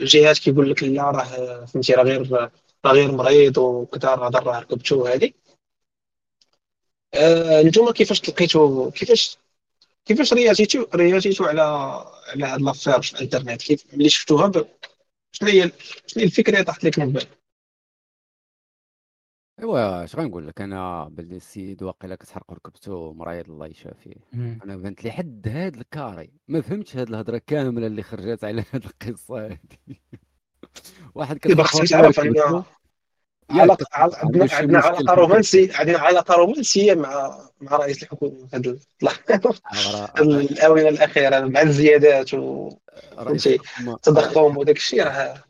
جهات 0.00 0.38
كيقول 0.38 0.70
لك 0.70 0.82
لا 0.82 1.02
راه 1.10 1.64
فهمتي 1.64 1.94
راه 1.94 2.02
غير 2.02 2.32
راه 2.32 2.50
غير 2.86 3.12
مريض 3.12 3.58
وكذا 3.58 4.14
راه 4.14 4.28
ضر 4.28 4.46
راه 4.46 4.60
ركبتو 4.60 5.06
هذه 5.06 5.32
آه 7.14 7.62
نتوما 7.62 7.92
كيفاش 7.92 8.20
تلقيتو 8.20 8.90
كيفاش 8.90 9.38
كيفاش 10.06 10.32
réagi 10.32 10.71
تو 10.71 10.86
réagi 10.94 11.30
تو 11.30 11.44
على 11.44 11.62
على 12.28 12.46
هاد 12.46 12.60
l'affaire 12.62 13.02
في 13.02 13.12
الانترنت 13.12 13.62
كيف 13.62 13.84
ملي 13.94 14.08
شفتوها. 14.08 14.52
شنو 15.32 15.48
هي 15.48 15.72
شنو 16.06 16.20
هي 16.22 16.24
الفكرة 16.24 16.52
اللي 16.54 16.64
طاحت 16.64 16.84
لك 16.84 16.98
من 16.98 17.12
بال 17.12 17.26
ايوا 19.60 20.04
اش 20.04 20.16
غنقول 20.16 20.48
لك؟ 20.48 20.60
أنا 20.60 21.08
باللي 21.08 21.36
السيد 21.36 21.82
واقيلا 21.82 22.14
كتحرق 22.14 22.52
ركبته 22.52 23.12
مريض 23.12 23.50
الله 23.50 23.66
يشافيه 23.66 24.14
أنا 24.34 24.76
بانت 24.76 25.04
لي 25.04 25.10
حد 25.10 25.48
هاد 25.48 25.76
الكاري. 25.76 26.30
ما 26.48 26.60
فهمتش 26.60 26.96
هاد 26.96 27.08
الهضرة 27.08 27.38
كاملة 27.46 27.86
اللي 27.86 28.02
خرجت 28.02 28.44
على 28.44 28.64
هاد 28.72 28.84
القصة 28.84 29.44
هادي. 29.44 29.80
واحد 31.14 31.38
دابا 31.38 31.62
كتحرق 31.62 31.80
خصك 31.82 31.90
تعرف 31.90 32.20
ان 32.20 32.34
ياك 32.34 32.64
علاقه 33.50 33.86
عل- 33.92 34.14
عندنا 34.14 34.78
علاقة 34.78 35.14
رومانسيه 35.14 35.74
عندنا 35.74 35.98
علاقة 35.98 36.34
رومانسية 36.34 36.94
مع 36.94 37.38
مع 37.60 37.76
رئيس 37.76 38.02
الحكومة 38.02 38.48
في. 38.52 38.78
الآونة 40.20 40.88
الأخيرة 40.88 41.40
مع 41.40 41.62
الزيادات 41.62 42.34
رئيس 42.34 43.48
فهمتي. 43.48 43.58
الحكومة 44.08 44.58
وداك 44.58 44.76
الشيء 44.76 45.02
راه 45.04 45.44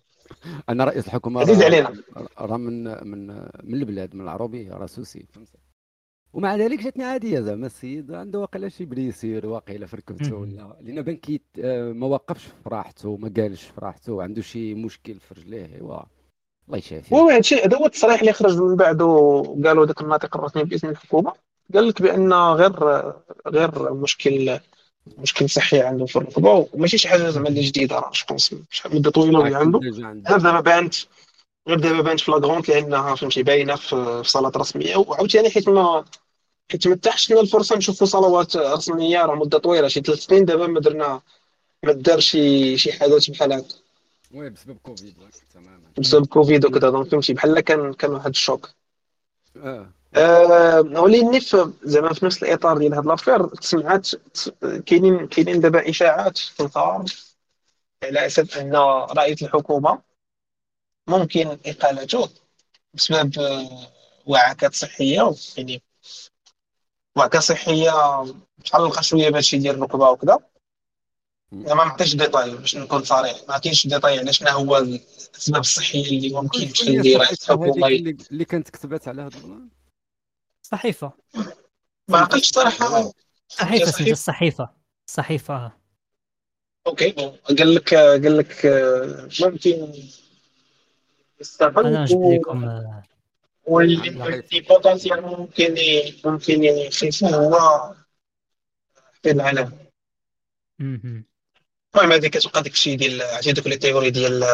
أنا 0.69 0.85
رئيس 0.85 1.07
الحكومة 1.07 1.41
عزيز 1.41 1.63
علينا. 1.63 1.93
راه 2.39 2.57
من 2.57 2.85
من 2.85 3.27
من 3.65 3.75
البلاد 3.75 4.15
من 4.15 4.21
العروبيه 4.21 4.73
راه 4.73 4.87
سوسي 4.87 5.27
فهمتي 5.33 5.59
ومع 6.33 6.57
ذلك 6.57 6.83
جاتني 6.83 7.05
عادية 7.05 7.41
زعما 7.41 7.67
السيد 7.67 8.13
عنده 8.13 8.39
واقيلا 8.39 8.69
شي 8.69 8.85
blessure 8.85 9.47
واقيلا 9.47 9.87
في 9.87 9.97
ركبته 9.97 10.31
مهم. 10.31 10.41
ولا 10.41 10.77
لأن 10.81 11.03
بان 11.03 11.17
كيت 11.17 11.45
آه، 11.59 11.93
ما 11.93 12.07
وقفش 12.07 12.45
في 12.45 12.69
راحته 12.69 13.17
ما 13.17 13.33
قالش 13.37 13.63
في 13.63 13.81
راحته 13.81 14.23
عنده 14.23 14.43
شي 14.43 14.75
مشكل 14.75 15.15
في 15.15 15.35
رجليه 15.35 15.75
ايوا 15.75 16.01
الله 16.67 16.79
يشافيه 16.79 17.17
هو 17.17 17.29
هادشي 17.29 17.55
هذا 17.55 17.77
هو 17.77 17.87
التصريح 17.87 18.21
اللي 18.21 18.33
خرج 18.33 18.59
من 18.59 18.77
بعد 18.77 19.03
وقالوا 19.03 19.87
ذاك 19.87 20.01
الناطق 20.01 20.37
الرسمي 20.37 20.65
باسم 20.65 20.89
الحكومة 20.89 21.33
قال 21.75 21.89
لك 21.89 22.03
بأن 22.03 22.33
غير 22.33 22.73
غير 23.47 23.95
مشكل 23.95 24.61
مشكل 25.19 25.51
صحي 25.51 25.81
عنده 25.81 26.07
في 26.07 26.17
الركبه 26.17 26.69
وماشي 26.73 26.99
شي 26.99 27.09
حاجة 27.09 27.31
زعما 27.31 27.49
اللي 27.49 27.61
جديدة 27.61 27.97
راه 27.97 28.11
je 28.15 28.26
pense 28.26 28.55
شحال 28.71 28.97
مدة 28.97 29.11
طويلة 29.11 29.39
وهي 29.39 29.55
عنده. 29.55 29.79
غير 30.29 30.39
دابا 30.39 30.61
بانت 30.61 30.95
غير 31.69 31.79
دابا 31.79 32.01
بانت 32.01 32.21
flagrante 32.21 32.69
لأنها 32.69 33.15
فهمتي 33.15 33.43
باينة 33.43 33.77
في 33.77 34.23
صالات 34.27 34.57
رسمية. 34.57 34.97
وعاوتاني 34.97 35.51
حيت 35.51 35.69
ما 35.69 36.05
حيت 36.71 36.89
ما 36.89 36.97
تاحش 36.97 37.31
لنا 37.31 37.41
الفرصة؟ 37.41 37.77
نشوفوا 37.77 38.07
صلوات 38.07 38.57
رسمية 38.57 39.25
راه 39.25 39.35
مدة 39.35 39.59
طويلة 39.59 39.89
شي 39.89 40.01
ثلاث 40.01 40.19
سنين 40.19 40.45
دابا 40.45 40.67
ما 40.67 40.81
درنا 40.81 41.21
ما 41.83 41.93
دار 41.93 42.21
شي 42.21 42.77
شي 42.79 42.93
حدث 42.93 43.31
بحال 43.31 43.53
هكا. 43.53 43.75
oui 44.35 44.51
بسبب 44.51 44.77
كوفيد 44.83 45.15
تماما. 45.55 45.81
بسبب 45.99 46.27
كوفيد 46.27 46.65
وكذا 46.65 46.91
donc 46.91 47.09
فهمتي 47.09 47.33
بحال 47.33 47.61
كان 47.61 47.93
كان 47.93 48.11
واحد 48.11 48.31
ال 48.31 48.38
choc. 48.38 48.71
آه. 49.57 49.91
ولكن 51.03 51.39
في 51.41 51.73
زعما 51.83 52.13
في 52.15 52.27
نفس 52.27 52.43
الإطار 52.43 52.79
ديال 52.79 52.95
هاد 52.95 53.07
l'affaire 53.07 53.47
تسمعات 53.47 54.09
كاينين 54.87 55.27
كاينين 55.27 55.61
دابا 55.61 55.91
إشاعات 55.91 56.39
في 56.39 56.63
الثار 56.63 57.05
على 58.05 58.27
أساس 58.27 58.57
أن 58.57 58.75
رئيس 59.17 59.43
الحكومة 59.43 60.03
ممكن 61.07 61.59
إقالته 61.67 62.29
بسبب 62.95 63.33
وعكات 64.27 64.75
صحية 64.75 65.35
يعني 65.57 65.83
وعكه 67.17 67.41
صحية 67.41 67.93
تعلق 68.71 69.01
شوية 69.01 69.31
باش 69.31 69.55
يدير 69.55 69.75
الركبة 69.75 70.11
وكذا. 70.11 70.39
ما 71.53 71.83
عطيش 71.83 72.17
ديتاي 72.17 72.57
باش 72.57 72.77
نكون 72.77 73.05
صريح. 73.05 73.37
ما 73.49 73.55
عطيش 73.55 73.87
ديتاي 73.87 74.19
على 74.19 74.33
شنو 74.33 74.49
هو 74.49 74.77
الاسباب 74.77 75.61
الصحيه 75.61 76.19
اللي 76.19 76.31
ممكن 76.35 76.73
تخلي 76.73 77.17
رئيس 77.17 77.51
الحكومة 77.51 77.87
اللي 77.87 78.45
كانت 78.45 78.71
كتبت 78.71 79.09
على 79.09 79.23
هذا 79.23 79.37
ال 79.37 79.42
plan. 79.42 79.69
صحيفة. 80.73 81.13
ما 82.09 82.19
عقلتش 82.19 82.51
صراحة. 82.51 83.13
صحيفة 83.49 84.11
الصحيفه 84.13 84.71
الصحيفه 85.09 85.73
OK. 86.87 87.11
قال 87.11 87.75
لك 87.75 87.95
قال 87.95 88.37
لك 88.39 88.67
ممكن 89.41 89.93
يستغل 91.41 91.87
أنا 91.87 92.07
لكم 92.11 92.85
واللي 93.65 94.43
potentiel 94.69 95.23
ممكن 95.23 95.75
ممكن 96.25 96.65
هو 97.25 97.95
في 99.23 99.31
العالم. 99.31 99.79
المهم 100.81 102.13
هذيك 102.13 102.37
كتبقى 102.37 102.63
داك 102.63 102.73
الشيء 102.73 102.97
ديال 102.97 103.23
عرفتي 103.23 103.53
دوك 103.53 103.67
les 103.67 103.77
théories 103.77 104.11
ديال 104.11 104.45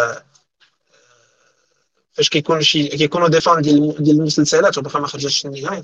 فاش 2.13 2.29
كيكون 2.29 2.63
شي 2.63 2.89
كيكونوا 2.89 3.29
des 3.29 3.41
fans 3.41 3.63
ديال 3.63 4.03
ديال 4.03 4.17
المسلسلات 4.17 4.79
وباقي 4.79 5.01
ما 5.01 5.07
خرجتش 5.07 5.47
النهاية. 5.47 5.83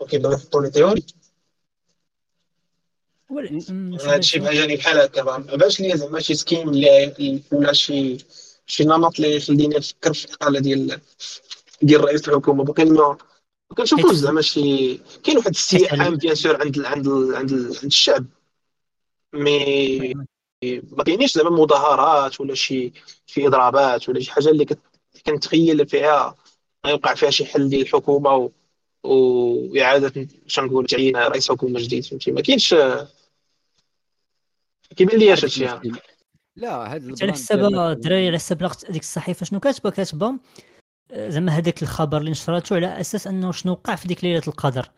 وكيبداو 0.00 0.32
يحطوا 0.32 0.62
les 0.62 0.70
théories 0.70 1.04
هادشي 4.00 4.38
بحال 4.38 4.76
بحال 4.76 4.98
هكا 4.98 5.22
ما 5.22 5.36
بانش 5.38 5.80
ليا 5.80 5.96
زعما 5.96 6.20
شي 6.20 6.34
schème 6.34 6.68
ولا 7.52 7.72
شي 7.72 8.18
شي 8.66 8.84
نمط 8.84 9.16
اللي 9.16 9.36
يخليني 9.36 9.76
نفكر 9.76 10.14
في 10.14 10.24
الاقاله 10.24 10.60
ديال 10.60 11.00
ديال 11.82 12.04
رئيس 12.04 12.28
الحكومة. 12.28 12.64
باقي 12.64 12.84
ما 12.84 13.16
كنشوفوش 13.76 14.14
زعما 14.14 14.42
شي 14.42 14.96
كاين 15.24 15.36
واحد 15.36 15.50
السياحه 15.50 16.10
bien 16.10 16.34
sûr 16.34 16.60
عند 16.60 16.80
عند 16.80 17.08
عند 17.08 17.34
عند 17.34 17.52
الشعب. 17.84 18.26
mais 19.32 20.14
ما 20.64 21.04
كاينيش 21.04 21.34
زعما 21.34 21.50
مظاهرات 21.50 22.40
ولا 22.40 22.54
شي 22.54 22.92
شي 23.26 23.46
إضرابات 23.46 24.08
ولا 24.08 24.20
شي 24.20 24.32
حاجة 24.32 24.48
اللي 24.48 24.66
كنتخيل 25.26 25.88
فيها 25.88 26.36
غيوقع 26.86 27.14
فيها 27.14 27.30
شي 27.30 27.44
حل 27.44 27.68
ديال 27.68 27.82
الحكومة 27.82 28.34
و... 28.34 28.50
وإعادة 29.04 30.28
شنقول 30.46 30.86
تعيين 30.86 31.16
رئيس 31.16 31.50
حكومة 31.50 31.80
جديد 31.80 32.04
فهمتي؟ 32.04 32.32
ما 32.32 32.40
كاينش 32.40 32.74
كيبان 34.96 35.18
لي 35.18 35.32
هادشي 35.32 35.68
لا 36.56 36.94
هاد 36.94 37.22
على 37.22 37.32
حساب 37.32 37.64
الدراري 37.64 38.28
على 38.28 38.38
حساب 38.38 38.70
ديك 38.90 39.02
الصحيفة. 39.02 39.46
شنو 39.46 39.60
كاتبة؟ 39.60 39.90
كاتبة 39.90 40.38
زعما 41.12 41.52
هذاك 41.52 41.82
الخبر 41.82 42.18
اللي 42.18 42.30
نشرته 42.30 42.76
على 42.76 43.00
أساس 43.00 43.26
أنه 43.26 43.52
شنو 43.52 43.72
وقع 43.72 43.94
في 43.94 44.08
ديك 44.08 44.24
ليلة 44.24 44.42
القدر. 44.48 44.90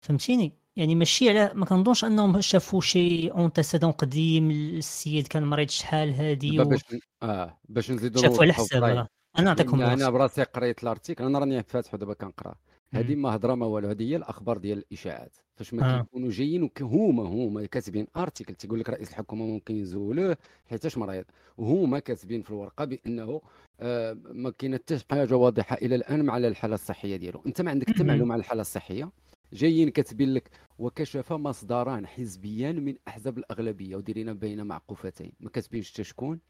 فهمتيني؟ 0.00 0.52
يعني 0.76 0.94
ماشي 0.94 1.28
على 1.28 1.52
ما 1.54 1.66
كنظنش 1.66 2.04
أنهم 2.04 2.40
شافوا 2.40 2.80
شي 2.80 3.30
antécédent 3.30 3.92
قديم 3.92 4.50
السيد 4.50 5.26
كان 5.26 5.44
مريض 5.44 5.68
شحال 5.68 6.14
هادي 6.14 6.60
و... 6.60 6.64
باش 6.64 6.80
آه 7.22 7.58
باش 7.68 7.90
نزيدوا 7.90 8.22
شافوا 8.22 8.42
على 8.42 8.52
حساب 8.52 8.84
أنا 8.84 9.08
نعطيكم 9.38 9.82
أنا 9.82 10.10
براسي 10.10 10.42
قريت 10.42 10.82
ال 10.82 10.87
article 10.87 11.24
أنا 11.24 11.38
راني 11.38 11.62
فاتحو 11.62 11.96
دابا 11.96 12.14
كنقرأ. 12.14 12.54
هذه 12.94 13.14
ما 13.14 13.34
هضره 13.34 13.54
ما 13.54 13.66
والو 13.66 13.88
هذه 13.88 14.02
هي 14.02 14.16
الأخبار 14.16 14.58
ديال 14.58 14.78
الإشاعات. 14.78 15.36
فاش 15.56 15.74
ما 15.74 15.98
آه. 15.98 16.02
كيكونوا 16.02 16.30
جايين 16.30 16.70
هما 16.80 17.22
هما 17.22 17.66
كاتبين 17.66 18.06
article 18.16 18.54
تيقول 18.54 18.80
لك 18.80 18.90
رئيس 18.90 19.10
الحكومة 19.10 19.46
ممكن 19.46 19.76
يزولوه 19.76 20.36
حيتاش 20.66 20.98
مريض؟ 20.98 21.24
وهما 21.58 21.98
كاتبين 21.98 22.42
في 22.42 22.50
الورقة 22.50 22.84
بأنه 22.84 23.40
آه 23.80 24.16
ما 24.32 24.50
كاين 24.50 24.74
حتى 24.74 24.98
حاجة 25.10 25.36
واضحة 25.36 25.76
إلى 25.76 25.94
الآن 25.94 26.24
مع 26.24 26.36
الحالة 26.48 26.74
الصحية 26.74 27.16
ديالو. 27.16 27.42
أنت 27.46 27.62
ما 27.62 27.70
عندك 27.70 27.90
حتى 27.90 28.04
معلومة 28.04 28.32
على 28.32 28.40
الحالة 28.40 28.60
الصحية؟ 28.60 29.10
جايين 29.52 29.88
كاتبين 29.88 30.34
لك 30.34 30.50
وكشف 30.78 31.32
مصدران 31.32 32.06
حزبيان 32.06 32.84
من 32.84 32.94
أحزاب 33.08 33.38
الأغلبية 33.38 33.96
وديرينا 33.96 34.32
بين 34.32 34.64
معقوفتين. 34.66 35.32
ما 35.40 35.50
كاتبينش 35.50 35.92
حتى 35.92 36.04
شكون. 36.04 36.40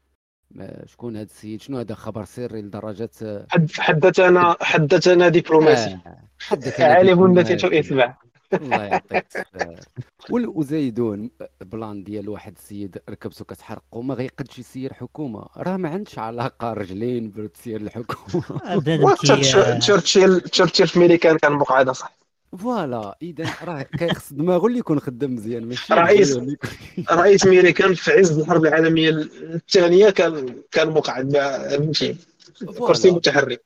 شكون 0.85 1.15
هذا 1.15 1.25
السيد؟ 1.25 1.61
شنو 1.61 1.77
هذا 1.77 1.95
خبر 1.95 2.25
سري 2.25 2.61
لدرجه 2.61 3.09
حدثنا 3.79 4.55
حدثنا 4.61 5.29
دبلوماسي. 5.29 5.99
آه. 6.07 6.29
عالم 6.79 7.39
نتيجه 7.39 7.79
اتباع 7.79 8.17
الله 8.53 8.83
يعطيك 8.83 9.25
وزايدون 10.57 11.31
بلان 11.61 12.03
ديال 12.03 12.29
واحد 12.29 12.53
السيد 12.57 12.97
ركبتو 13.09 13.45
كتحرقو 13.45 14.01
ما 14.01 14.13
غيقدش 14.13 14.59
يسير 14.59 14.93
حكومة. 14.93 15.45
راه 15.57 15.77
ما 15.77 15.89
عندش 15.89 16.19
علاقة 16.19 16.73
رجلين 16.73 17.29
بتسير 17.29 17.81
الحكومة. 17.81 18.43
تشرشيل 19.79 20.41
تشرشيل 20.41 20.87
في 20.87 20.99
ميريكان 20.99 21.37
كان 21.37 21.51
مقعدة 21.51 21.93
صح. 21.93 22.22
voilà 22.57 23.17
اذا 23.21 23.49
راه 23.63 23.81
كيخص 23.81 24.33
دماغه 24.33 24.67
اللي 24.67 24.79
يكون 24.79 24.99
خدام 24.99 25.35
مزيان 25.35 25.65
ماشي 25.65 25.93
رئيس 25.93 26.39
رئيس 27.11 27.45
ميريكان 27.45 27.93
في 27.93 28.11
عز 28.11 28.39
الحرب 28.39 28.65
العالمية 28.65 29.09
الثانية 29.09 30.09
كان 30.09 30.61
كان 30.71 30.89
مقعد 30.89 31.37
فهمتي 31.37 32.15
كرسي 32.79 33.11
متحرك. 33.11 33.63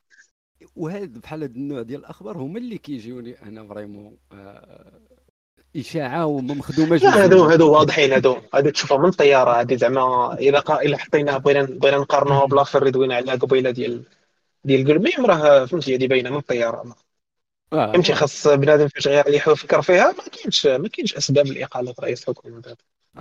وهذا 0.76 1.06
بحال 1.06 1.44
هذا 1.44 1.52
النوع 1.52 1.82
ديال 1.82 2.00
الأخبار 2.00 2.38
هما 2.38 2.60
اللي 2.60 2.78
كيجيوني 2.78 3.42
أنا 3.44 3.68
vraiment 3.68 4.18
آه 4.32 5.00
إشاعة 5.76 6.26
وما 6.26 6.54
مخدومه 6.54 6.98
لا 6.98 7.24
هادو 7.24 7.44
هادو 7.44 7.72
واضحين 7.72 8.14
هادو 8.14 8.38
هادو 8.54 8.70
تشوفها 8.70 8.98
من 8.98 9.10
الطيارة 9.10 9.60
هادي 9.60 9.78
زعما 9.78 10.34
الا 10.34 10.82
الا 10.82 10.98
حطينا 10.98 11.38
بغينا 11.38 11.64
بغينا 11.64 11.98
نقارنوها 11.98 12.46
ب 12.46 12.50
l'affaire 12.50 12.82
اللي 12.82 12.92
دوينا 12.92 13.16
عليها 13.16 13.36
قبيلة 13.36 13.72
ديال 13.72 14.04
ديال 14.64 14.88
كلميم 14.88 15.26
راه 15.26 15.66
فهمتي 15.66 15.94
هادي 15.94 16.08
باينة 16.08 16.30
من 16.30 16.38
الطيارة. 16.38 17.07
آه. 17.74 17.92
فهمتي 17.92 18.14
خاص 18.14 18.48
بنادم 18.48 18.88
فاش 18.88 19.08
غيريح 19.08 19.48
ويفكر 19.48 19.82
فيها؟ 19.82 20.12
ما 20.12 20.24
كاينش 20.32 20.66
ما 20.66 20.88
كاينش 20.88 21.16
أسباب 21.16 21.48
لإقالة 21.48 21.94
رئيس 22.00 22.22
الحكومة. 22.22 22.62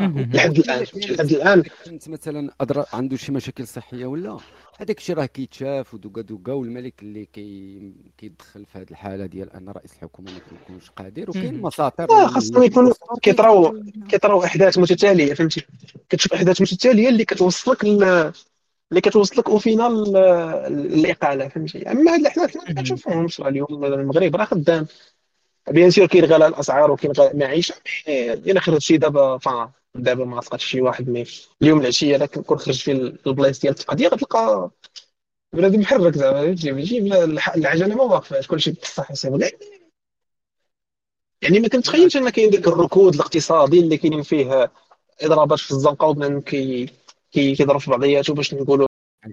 لحد 0.00 0.58
الآن 0.58 0.86
لحد 0.94 1.32
الآن. 1.32 1.62
كنت 1.84 2.08
مثلا 2.08 2.54
عنده 2.92 3.16
شي 3.16 3.32
مشاكل 3.32 3.66
صحية 3.66 4.06
ولا؟ 4.06 4.38
هذاك 4.80 4.98
الشيء 4.98 5.16
راه 5.16 5.26
كيتشاف 5.26 5.94
ودوكا 5.94 6.20
دوكا 6.20 6.52
والملك 6.52 7.02
اللي 7.02 7.24
كي 7.24 7.92
كيدخل 8.18 8.66
في 8.66 8.78
هذه 8.78 8.86
الحالة 8.90 9.26
ديال 9.26 9.52
أن 9.52 9.68
رئيس 9.68 9.92
الحكومة 9.92 10.32
ما 10.32 10.38
كيكونش 10.38 10.90
قادر 10.90 11.30
وكاين 11.30 11.60
مساطر 11.60 12.10
آه 12.10 12.26
خاصهم 12.26 12.62
يكونوا 12.62 12.92
كيطراو 13.22 13.82
كيطراو 14.08 14.44
أحداث 14.44 14.78
متتالية 14.78 15.34
فهمتي؟ 15.34 15.66
كتشوف 16.08 16.32
أحداث 16.32 16.60
متتالية 16.60 17.08
اللي 17.08 17.24
كتوصلك 17.24 17.84
اللي 18.90 19.00
كتوصلك 19.00 19.48
au 19.48 19.58
final 19.58 20.16
الإقالة 20.66 21.48
فهمتي؟ 21.48 21.90
أما 21.90 22.14
هاد 22.14 22.20
الأحداث 22.20 22.56
ما 22.56 22.64
كنشوفهمش 22.74 23.40
اليوم 23.40 23.84
المغرب 23.84 24.36
راه 24.36 24.44
خدام. 24.44 24.86
bien 25.70 25.90
sûr 25.90 26.06
كاين 26.06 26.24
غلاء 26.24 26.48
الأسعار 26.48 26.90
وكاين 26.90 27.12
غلاء 27.12 27.32
المعيشة 27.32 27.74
إلى 28.08 28.60
خرج 28.60 28.78
شي 28.80 28.96
دابا 28.96 29.38
فا 29.38 29.70
دابا 29.94 30.24
ما 30.24 30.40
سقطش 30.40 30.64
شي 30.64 30.80
واحد 30.80 31.08
mais 31.08 31.24
اليوم 31.62 31.80
العشية 31.80 32.16
الا 32.16 32.26
كنكون 32.26 32.58
خرج 32.58 32.82
في 32.82 32.92
البلايص 33.26 33.60
ديال 33.60 33.72
التقضيه 33.72 34.08
غتلقى 34.08 34.70
بنادم 35.52 35.80
محرك 35.80 36.14
زعما 36.18 36.42
فهمتي؟ 36.42 36.72
ماشي 36.72 36.98
العجلة 37.56 37.94
ما 37.94 38.02
واقفاش 38.02 38.46
كلشي 38.46 38.70
بصح 38.70 39.10
يصيب. 39.10 39.50
يعني 41.42 41.60
ما 41.60 41.68
كنتخيلش 41.68 42.16
إن 42.16 42.28
كاين 42.28 42.50
ديك 42.50 42.68
الركود 42.68 43.14
الاقتصادي 43.14 43.80
اللي 43.80 43.96
كاينين 43.96 44.22
فيه 44.22 44.70
إضرابات 45.22 45.58
في 45.58 45.70
الزنقة 45.70 46.06
وبنادم 46.06 46.40
كي 46.40 46.88
كيضرب 47.32 47.80
في 47.80 47.90
بعضياته 47.90 48.34
باش 48.34 48.54
نقولوا 48.54 48.86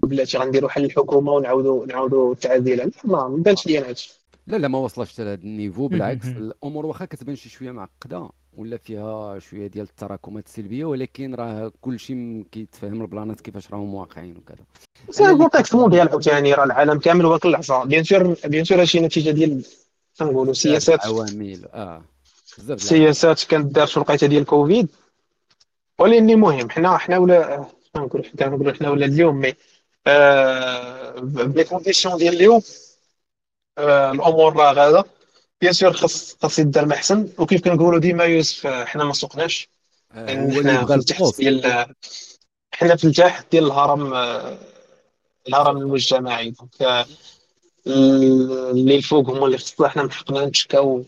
بلاتي 0.04 0.38
غنديروا 0.38 0.70
حل 0.70 0.86
الحكومة 0.86 1.32
ونعاودوا 1.32 1.86
نعاودوا 1.86 2.34
التعديل 2.34 2.92
ما 3.04 3.28
بانش 3.28 3.68
لي 3.68 3.80
أنا 3.80 3.90
هادشي 3.90 4.14
لا 4.48 4.58
لا 4.58 4.68
ما 4.68 4.78
وصلش 4.80 5.20
لهذا 5.20 5.34
ال 5.34 5.42
niveau 5.42 5.88
بالعكس 5.88 6.28
الأمور 6.28 6.86
واخا 6.86 7.06
كتبان 7.06 7.36
شي 7.36 7.50
شوية 7.50 7.72
معقدة 7.72 8.30
ولا 8.58 8.78
فيها 8.78 9.40
شوية 9.40 9.68
ديال 9.68 9.86
التراكمات 9.86 10.48
السلبية 10.48 10.86
ولكن 10.86 11.36
راه 11.36 11.72
كل 11.82 12.00
شيء 12.00 12.46
كيتفهم 12.52 13.02
البلانات 13.02 13.42
كيفاش 13.42 13.72
راهم 13.72 13.94
واقعين 13.94 14.38
وكذا. 14.38 14.66
c'est 15.10 15.38
contexte 15.38 15.76
mondial 15.76 16.10
عاوتاني 16.10 16.54
راه 16.54 16.64
العالم 16.64 17.00
كامل 17.00 17.26
واكل 17.26 17.50
العصا 17.50 17.84
bien 17.84 18.04
sûr 18.04 18.36
bien 18.46 18.64
sûr 18.64 18.80
هادشي 18.82 19.00
نتيجة 19.00 19.32
ديال 19.32 19.66
تنقولوا 20.16 20.54
سياسات 20.54 21.06
عوامل 21.06 21.66
آه 21.74 22.04
السياسات 22.70 23.44
كانت 23.44 23.76
دارت 23.76 23.90
في 23.90 23.98
الوقيته 23.98 24.28
ديال 24.28 24.46
كوفيد 24.46 24.88
ولكن 26.00 26.30
المهم 26.30 26.70
حنا 26.70 26.98
حنا 26.98 27.18
ولا 27.18 27.66
نقول 27.98 28.26
حنا 28.26 28.48
نقول 28.48 28.76
حنا 28.76 28.90
ولا 28.90 29.06
اليوم 29.06 29.36
mais 29.36 29.54
آه 30.08 31.20
ب 31.20 31.31
les 31.31 31.64
conditions 31.64 32.18
ديال 32.18 32.34
اليوم 32.36 32.62
آه 33.78 34.12
الأمور 34.12 34.56
راه 34.56 34.74
غاده 34.74 35.06
bien 35.62 35.74
sûr 35.74 35.94
خاص 35.94 36.38
خاص 36.42 36.60
يدار 36.60 36.86
محسن 36.86 37.30
وكيف 37.38 37.62
كنقولوا 37.64 38.00
ديما 38.00 38.24
يوسف 38.24 38.68
آه، 38.68 38.86
حنا 38.86 39.04
ما 39.04 39.14
سوقناش. 39.14 39.70
آه، 40.12 40.36
هو 40.36 40.60
اللي 40.60 40.72
حنا 40.72 40.84
بغى 40.84 40.88
في 40.88 40.96
التحت 40.96 41.38
ديال 41.38 41.86
حنا 42.72 42.96
في 42.96 43.04
التحت 43.08 43.52
ديال 43.52 43.66
الهرم 43.66 44.14
آه، 44.14 44.58
الهرم 45.48 45.78
المجتمعي. 45.78 46.50
donc 46.50 46.82
آه، 46.82 47.06
اللي 48.72 48.96
الفوق 48.96 49.30
هما 49.30 49.46
اللي 49.46 49.58
خصنا 49.58 49.88
حنا 49.88 50.12
حقنا 50.12 50.46
نتشكاو 50.46 51.04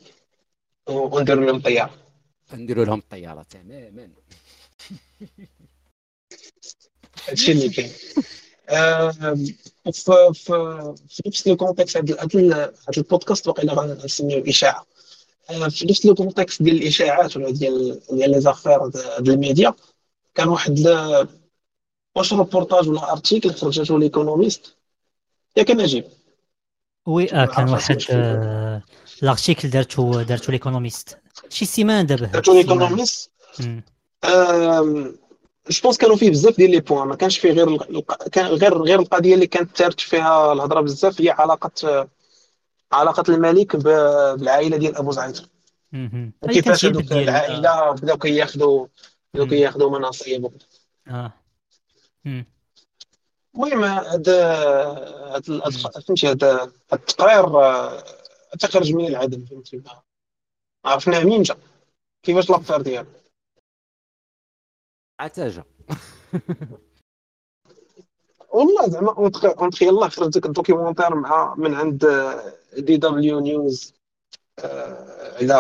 ونديروا 0.88 1.46
لهم 1.46 1.62
طيارة. 1.62 1.94
نديروا 2.54 2.86
لهم 2.86 3.00
الطياره 3.00 3.44
تماما. 3.44 4.10
هادشي 7.28 7.52
اللي 7.52 7.70
كاين 7.70 7.92
في 10.34 10.34
في 11.10 11.22
نفس 11.28 11.48
le 11.48 11.56
contexte 11.56 11.98
هاد 11.98 12.12
هاد 12.12 12.36
ال- 12.36 12.54
هاد 12.54 12.98
البودكاست 12.98 13.48
واقيلا 13.48 13.74
غنسميو 13.74 14.44
اشاعه 14.48 14.86
آه، 15.50 15.68
في 15.68 15.86
نفس 15.86 16.06
le 16.06 16.16
contexte 16.16 16.62
ديال 16.64 16.76
الإشاعات 16.82 17.38
ولا 17.38 17.50
ديال 17.52 18.00
ديال 18.12 18.32
les 18.32 18.42
affaires 18.42 18.88
د 18.88 19.30
الميديا 19.30 19.74
كان 20.36 20.48
واحد 20.48 20.80
واش 22.16 22.34
روبورتاج 22.34 22.90
ولا 22.90 23.12
article 23.12 23.54
خرجته 23.54 24.00
l'Economist 24.00 24.76
ياك 25.58 25.72
نجيب 25.72 26.06
oui 27.06 27.34
آه 27.34 27.46
كان 27.46 27.70
واحد 27.70 28.02
l'article 29.22 29.70
دارتو 29.70 30.22
دارتو 30.22 30.52
l'Economist 30.52 31.18
شي 31.50 31.66
سيمانة 31.66 32.02
دابا 32.08 32.26
هاد 32.26 32.38
السيمانة. 32.38 32.62
l'Economist. 32.62 33.32
je 35.70 35.82
pense 35.84 35.98
كانوا 35.98 36.16
فيه 36.16 36.30
بزاف 36.30 36.58
ديال 36.58 36.72
les 36.72 36.80
points 36.80 37.08
ما 37.08 37.16
كانش 37.16 37.38
فيه 37.40 37.52
غير 37.52 37.68
الق- 37.68 38.28
كان 38.30 38.46
غير 38.46 38.78
غير 38.82 39.00
القضية 39.00 39.34
اللي 39.36 39.48
كانت 39.48 39.78
تارت 39.78 40.00
فيها 40.00 40.54
الهضرة 40.54 40.82
بزاف 40.82 41.22
هي 41.22 41.30
علاقة 41.30 42.08
علاقة 42.92 43.24
الملك 43.30 43.76
ب- 43.76 44.36
بالعائلة 44.40 44.78
ديال 44.78 44.96
أبو 44.96 45.12
زعيد 45.12 45.38
وكيفاش 46.42 46.82
شي 46.82 46.88
هذوك 46.88 47.12
آه. 47.12 47.22
العائلة 47.24 47.92
بداو 47.92 48.18
كياخذوا 48.18 48.88
بداو. 49.34 49.48
كياخذوا 49.48 50.00
مناصب 50.00 50.44
وكذا. 50.44 50.60
آه. 51.08 51.32
المهم 53.56 53.84
هاد 53.84 54.30
فهمتي 56.08 56.28
هاد 56.28 56.44
هاد 56.44 56.72
التقرير 56.94 57.46
تخرج 58.60 58.94
من 58.94 59.08
العدم 59.08 59.46
فهمتي 59.46 59.82
عرفناه 60.86 61.20
منين 61.24 61.42
جا 61.44 61.56
كيفاش 62.24 62.50
لافير 62.50 62.82
ديالو 62.82 63.08
عتاجة. 65.20 65.64
والله 68.50 68.90
زعما 68.90 69.12
entre 69.62 69.82
يلاه 69.82 70.08
خرج 70.08 70.30
ديك 70.32 70.46
ال 70.46 70.51
documentaire 70.51 71.16
مع 71.16 71.56
من 71.58 71.74
عند 71.74 72.06
DW 72.78 73.40
News 73.40 73.94
آه، 74.60 75.38
على 75.38 75.54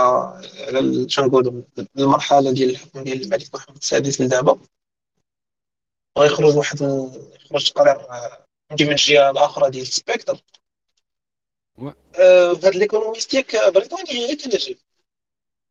على 0.67 0.79
ال- 0.79 1.11
شنو 1.11 1.25
نقولوا 1.25 1.63
المرحلة 1.97 2.51
ديال 2.51 2.69
الحكم 2.69 3.03
ديال 3.03 3.21
الملك 3.21 3.55
محمد 3.55 3.75
السادس 3.77 4.21
لدابا 4.21 4.59
ويخرج 6.17 6.55
واحد 6.57 6.81
يخرج 7.45 7.71
تقرير 7.71 7.95
آه، 8.11 8.45
يجي 8.71 8.85
من 8.85 8.91
الجهه 8.91 9.29
الأخرى 9.31 9.69
ديال 9.69 9.87
spectre 9.87 10.37
آه، 12.19 12.49
هاد 12.51 12.65
l'Economist 12.75 13.33
ياك 13.33 13.55
بريطاني 13.73 14.09
ياك 14.11 14.47
نجيب 14.47 14.77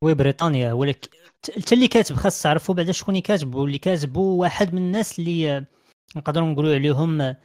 oui 0.02 0.14
بريطانيا 0.14 0.72
ولك 0.72 1.10
انت 1.56 1.72
اللي 1.72 1.88
كاتب 1.88 2.16
خاص 2.16 2.42
تعرفوا 2.42 2.74
بعدا 2.74 2.92
شكون 2.92 3.14
اللي 3.14 3.22
كاتب 3.22 3.54
واللي 3.54 3.78
كاتب 3.78 4.16
هو 4.16 4.40
واحد 4.40 4.74
من 4.74 4.82
الناس 4.82 5.18
اللي 5.18 5.56
آه، 5.56 5.66
نقدروا 6.16 6.48
نقولوا 6.48 6.74
عليهم 6.74 7.20
آه، 7.20 7.36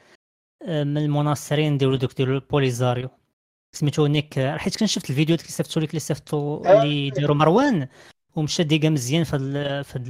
من 0.64 0.98
المناصرين 0.98 1.78
ديالو 1.78 1.96
دوك 1.96 2.14
ديالو 2.18 2.36
البوليزاريو 2.36 3.10
سميتو 3.72 4.08
نيك 4.08 4.40
آه، 4.40 4.58
حيت 4.58 4.76
كان 4.76 4.88
شفت 4.88 5.10
الفيديو 5.10 5.36
اللي 5.36 5.48
صيفطوا 5.48 5.82
لك 5.82 5.90
اللي 5.90 6.00
صيفطوا 6.00 6.68
آه. 6.68 6.84
اللي 6.84 7.10
داروا 7.10 7.36
مروان 7.36 7.88
ومشى 8.36 8.64
ديكا 8.64 8.90
مزيان 8.90 9.24
في 9.24 9.36
هاد 9.36 9.86
في 9.86 10.00
هاد 10.00 10.06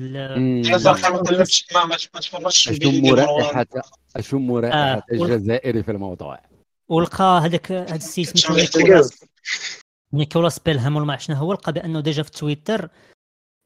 في 2.32 2.48
اشم 2.48 2.74
ديال 2.74 3.18
رائحه 3.18 3.66
اشم 4.16 4.52
رائحه 4.52 4.78
آه. 4.78 5.04
الجزائري 5.12 5.84
في 5.84 5.92
الموضوع 5.92 6.40
ولقى 6.90 7.42
هذاك 7.44 7.72
هذا 7.72 7.96
السيد 7.96 8.26
سميتو 8.26 9.10
نيكولاس 10.14 10.60
بيلهام 10.60 10.96
ولا 10.96 11.06
ما 11.06 11.14
عرفت 11.14 11.26
شنو 11.26 11.36
هو 11.36 11.54
لقى 11.54 11.74
بأنه 11.74 12.00
ديجا 12.00 12.24
في 12.24 12.32
تويتر 12.32 12.84
آه، 12.84 12.90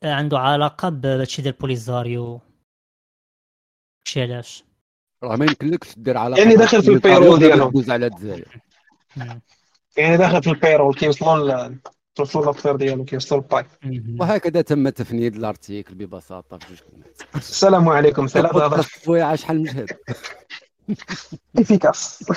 عنده 0.03 0.39
علاقة 0.39 0.89
بهادشي 0.89 1.41
ديال 1.41 1.53
بوليزاريو. 1.53 2.41
شي 4.07 4.21
علاش؟ 4.21 4.63
راه 5.23 5.35
ما 5.35 5.45
يمكنلكش 5.45 5.95
دير 5.97 6.17
علاقة 6.17 6.39
يعني 6.39 6.53
مع 6.53 6.59
داخل 6.59 6.83
في 6.83 6.89
ال 6.89 6.95
payroll 6.95 7.39
ديالهم. 7.39 7.69
تدوز 7.69 7.89
على 7.89 8.05
الجزائر. 8.05 8.61
يعني 9.97 10.17
داخل 10.17 10.43
في 10.43 10.49
ال 10.49 10.55
payroll 10.55 10.95
كيوصلوا 10.95 11.69
كيوصلوا 12.15 12.45
l'affaire 12.45 12.75
ديالو 12.75 13.05
كيوصلوا 13.05 13.41
لل 13.41 13.51
pay 13.51 13.65
مم. 13.83 14.17
وهكذا 14.19 14.61
تم 14.61 14.89
تفنيد 14.89 15.35
ال 15.35 15.43
article 15.43 15.95
ببساطة 15.95 16.57
في 16.57 16.69
جوج 16.69 16.79
كلمات. 16.79 17.21
السلام 17.35 17.89
عليكم. 17.89 18.25
بودكاست 18.25 19.05
سويعه 19.05 19.35
شحال 19.35 19.61
مجهد 19.61 19.89
efficace 21.59 22.31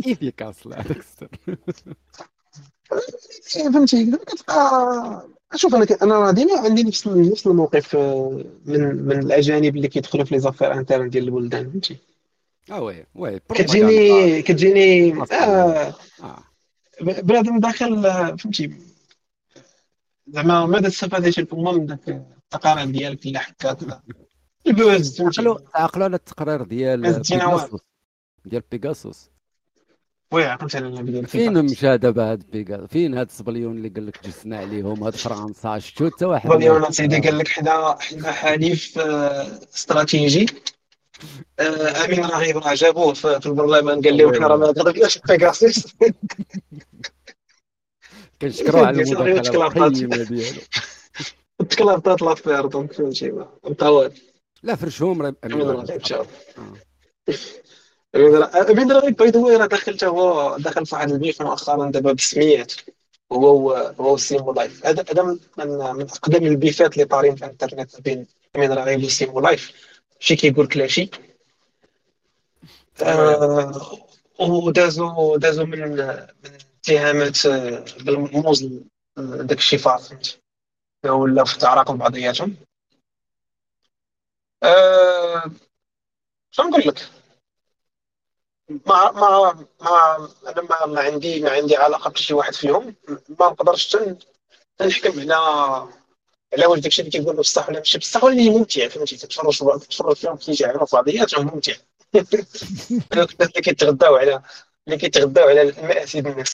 efficace 0.00 0.66
لا 0.66 0.84
فهمتي 3.72 4.10
كتبقى 4.16 5.28
شوف 5.54 5.74
أنا 5.74 5.86
أنا 6.02 6.30
ديما 6.30 6.60
عندي 6.60 6.82
نفس 6.82 7.06
نفس 7.08 7.46
الموقف 7.46 7.96
آه، 7.96 8.44
من 8.66 8.80
من 9.06 9.18
الأجانب 9.18 9.76
اللي 9.76 9.88
كيدخلوا 9.88 10.24
في 10.24 10.34
les 10.34 10.40
affaires 10.40 10.72
internes 10.72 11.10
ديال 11.10 11.24
البلدان 11.24 11.70
فهمتي 11.70 11.96
آه 12.70 12.82
oui 12.82 13.06
oui 13.14 13.38
كتجيني 13.38 14.42
كتجيني. 14.42 15.22
آه 15.32 15.94
آه. 16.22 16.44
ب- 17.00 17.26
بنادم 17.26 17.60
داخل 17.60 18.06
آه، 18.06 18.36
فهمتي 18.36 18.70
زعما 20.26 20.66
ماذا 20.66 20.86
استفادت 20.88 21.38
الامه 21.38 21.72
من 21.72 21.86
ذاك 21.86 22.08
التقارير 22.08 22.84
ديالك 22.90 23.26
اللي 23.26 23.38
حكات 23.38 23.78
ال 24.66 24.76
buzz 24.76 25.16
تعقلوا 25.16 25.58
على 26.04 26.16
التقرير 26.16 26.62
ديال. 26.62 27.00
بيغاسوس 27.00 27.80
ديال 28.44 28.62
بيغاسوس 28.72 29.30
وي 30.32 30.44
عقلت 30.44 30.76
على 30.76 30.86
النبي 30.86 31.12
ديال 31.12 31.26
فين 31.26 31.66
دابا 31.96 32.32
هاد 32.32 32.50
بيغا 32.50 32.86
فين 32.86 33.14
هاد 33.18 33.26
الصبليون 33.26 33.76
اللي 33.76 33.88
قال 33.88 34.06
لك 34.06 34.26
جسنا 34.26 34.58
عليهم؟ 34.58 35.04
هاد 35.04 35.14
فرنسا 35.14 35.78
شفتوا 35.78 36.10
حتى 36.10 36.24
واحد 36.24 36.50
أنا 36.50 36.90
سيدي 36.90 37.20
قال 37.20 37.38
لك 37.38 37.48
حنا 37.48 37.96
حنا 38.00 38.32
حليف 38.32 38.98
آه، 38.98 39.60
استراتيجي. 39.74 40.46
آه، 41.60 42.04
أمين 42.04 42.24
رغيب 42.24 42.58
راه 42.58 42.74
جابوه 42.74 43.14
في 43.14 43.40
في 43.40 43.46
البرلمان 43.46 44.02
قال 44.02 44.16
لهم 44.16 44.34
حنا 44.34 44.46
راه 44.46 44.56
ما 44.56 44.74
غاديش 44.78 45.18
بيغاسوس 45.18 45.86
كنشكروا 48.42 48.86
على 48.86 49.02
المداخلة 49.02 49.66
القيمة 49.66 50.22
ديالو. 50.22 50.60
تكلافطات 51.70 52.22
لافير 52.22 52.66
دونك 52.66 52.92
فهمتي 52.92 53.30
ما 53.30 53.48
والو 53.62 54.10
لا 54.62 54.74
فرشهم 54.76 55.22
راه 55.22 55.34
أمين 55.44 55.60
رغيب 55.60 56.02
رغيب 58.16 59.16
by 59.16 59.30
the 59.30 59.40
way 59.40 59.56
راه 59.56 59.66
دخل 59.66 59.94
حتى 59.94 60.06
هو 60.06 60.56
دخل 60.58 60.86
في 60.86 60.94
واحد 60.94 61.10
ال 61.10 61.16
beef 61.16 61.42
مؤخرا 61.42 61.90
دابا 61.90 62.12
بسميات 62.12 62.72
هو 63.32 63.72
هو 63.72 64.14
وسيمو 64.14 64.52
لايف 64.52 64.86
هذا 64.86 65.04
هذا 65.10 65.22
من 65.22 65.38
من 65.58 66.02
أقدم 66.10 66.46
البيفات 66.46 66.92
اللي 66.92 67.04
طارين 67.04 67.36
في 67.36 67.44
الإنترنت 67.44 68.00
بين 68.00 68.26
أمين 68.56 68.72
رغيب 68.72 69.04
وسيمو 69.04 69.40
لايف 69.40 69.72
شي 70.18 70.36
كيقول 70.36 70.68
كلاشي 70.68 71.10
آه، 73.02 73.98
ودازوا 74.40 75.36
دازوا 75.38 75.64
من 75.64 75.80
من 75.88 76.58
اتهامات 76.80 77.46
آه، 77.46 77.84
بالموز 78.00 78.64
آه، 79.18 79.42
داك 79.42 79.58
الشيء 79.58 79.78
فهمت 79.78 80.40
ولا 81.04 81.44
في 81.44 81.58
تعراقب 81.58 81.98
بعضياتهم. 81.98 82.56
آه، 84.62 85.50
شنو 86.50 86.68
نقول 86.68 86.82
لك؟ 86.86 87.10
ما 88.68 89.12
ما 89.12 89.66
ما 89.80 90.28
أنا 90.48 90.62
ما, 90.62 90.86
ما 90.86 91.00
عندي 91.00 91.40
ما 91.40 91.50
عندي 91.50 91.76
علاقة 91.76 92.10
بشي 92.10 92.34
واحد 92.34 92.54
فيهم. 92.54 92.94
ما 93.08 93.46
نقدرش 93.46 93.96
نحكم 94.80 95.20
على 95.20 95.34
على 96.52 96.66
واش 96.66 96.80
داكشي 96.80 97.02
اللي 97.02 97.10
كيقولوا 97.10 97.40
بصح 97.40 97.68
ولا 97.68 97.78
ماشي. 97.78 97.98
بصح 97.98 98.24
ولا 98.24 98.50
ممتع 98.50 98.88
فهمتي؟ 98.88 99.16
تتفرج 99.16 99.78
تتفرج 99.78 100.16
فيهم 100.16 100.36
كيجعلوا 100.36 100.86
بعضياتهم 100.92 101.46
ممتع. 101.46 101.74
هذوك 102.14 103.32
الناس 103.32 103.50
اللي 103.50 103.62
كيتغداو 103.62 104.16
على 104.16 104.42
اللي 104.86 104.98
كيتغداو 104.98 105.48
على 105.48 105.62
المآسي 105.62 106.18
الناس 106.18 106.52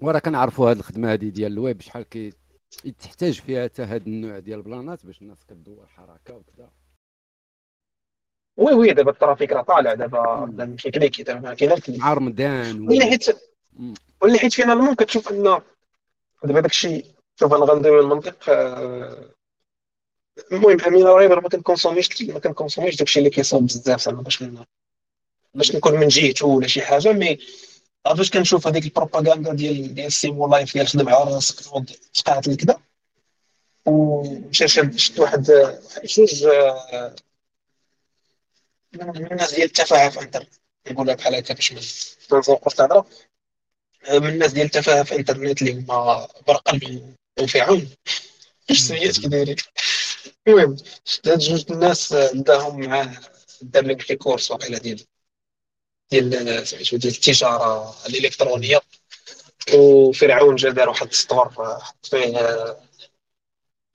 وراه 0.00 0.18
كنعرفوا 0.18 0.70
هاد 0.70 0.76
الخدمة 0.78 1.12
هادي 1.12 1.30
ديال 1.30 1.52
الويب 1.52 1.80
شحال 1.80 2.02
كي 2.02 2.32
تحتاج 2.98 3.40
فيها 3.40 3.64
حتى 3.64 3.82
هاد 3.82 4.06
النوع 4.06 4.38
ديال 4.38 4.58
البلانات 4.58 5.06
باش 5.06 5.22
الناس 5.22 5.44
كدور 5.48 5.86
حركه 5.86 6.34
وكذا. 6.34 6.70
oui 8.56 8.74
oui 8.74 8.92
دابا 8.92 9.10
ال 9.10 9.16
trafic 9.16 9.52
راه 9.52 9.62
طالع 9.62 9.94
دابا 9.94 10.76
كيكليكي 10.78 11.22
دابا 11.22 11.40
ما 11.40 11.54
كاين 11.54 11.72
ال 11.72 11.78
clic 11.78 12.00
مع 12.00 12.14
رمضان 12.14 12.80
و... 12.80 12.88
واللي 12.88 13.04
حيت. 13.04 13.38
واللي 14.20 14.38
حيت 14.38 14.52
finalement 14.52 14.94
كتشوف 14.94 15.32
أن 15.32 15.42
دابا 16.44 16.60
داك 16.60 16.70
الشيء 16.70 17.06
شوف 17.40 17.54
أنا 17.54 17.64
غندوي 17.64 17.92
من 17.92 17.98
المنطق 17.98 18.36
آه، 18.48 19.32
المهم 20.52 20.80
امين 20.80 21.06
راه 21.06 21.26
ما 21.26 21.48
كنكونسوميش 21.48 22.22
ما 22.22 22.38
كنكونسوميش 22.38 22.96
داكشي 22.96 23.18
اللي 23.18 23.30
كيصاوب 23.30 23.64
بزاف 23.64 24.00
زعما 24.00 24.22
باش 24.22 24.44
باش 25.54 25.74
نكون 25.76 26.00
من 26.00 26.08
جهته 26.08 26.46
ولا 26.46 26.66
شي 26.66 26.82
حاجة 26.82 27.12
mais 27.12 27.38
فاش 28.04 28.30
كنشوف 28.30 28.66
هذيك 28.66 28.84
البروباغندا 28.84 29.52
ديال 29.54 29.94
ديال 29.94 30.12
سيمو 30.12 30.48
لايف 30.48 30.74
ديال 30.74 30.88
خدم 30.88 31.08
على 31.08 31.34
راسك 31.34 31.60
تقعد 32.24 32.48
الكذا 32.48 32.80
ومشى 33.86 34.68
شد 34.68 35.20
واحد 35.20 35.42
جوج 36.04 36.46
الناس 38.94 39.54
ديال 39.54 39.66
التفاهه 39.66 40.10
في 40.10 40.16
الانترنت 40.16 40.54
يقول 40.90 41.08
لك 41.08 41.16
بحال 41.18 41.34
هكا 41.34 41.54
باش 41.54 41.72
ما 42.32 42.38
نزوقوش 42.38 42.74
الهضره 42.74 43.06
من 44.10 44.28
الناس 44.28 44.52
ديال 44.52 44.66
التفاهه 44.66 45.02
في 45.02 45.12
الانترنت 45.12 45.62
اللي 45.62 45.72
هما 45.72 46.28
برقل 46.48 47.02
وفرعون 47.40 47.90
اش 48.70 48.80
سميات 48.80 49.20
كي 49.20 49.28
دايرين. 49.28 49.56
المهم 50.48 50.76
هاد 51.26 51.38
جوج 51.38 51.64
الناس 51.70 52.12
داهم 52.34 52.80
معاه 52.80 53.20
دار 53.62 53.84
لك 53.86 54.02
شي 54.02 54.16
course 54.16 54.50
واقيلا 54.50 54.78
ديال 54.78 55.04
ديال 56.10 56.66
سميتو 56.66 56.96
ديال 56.96 57.12
التجارة 57.14 57.94
الإلكترونية. 58.06 58.80
وفرعون 59.74 60.56
جا 60.56 60.70
دار 60.70 60.88
واحد 60.88 61.08
ال 61.08 61.15
store 61.15 61.48
حط 61.80 62.06
فيه 62.06 62.38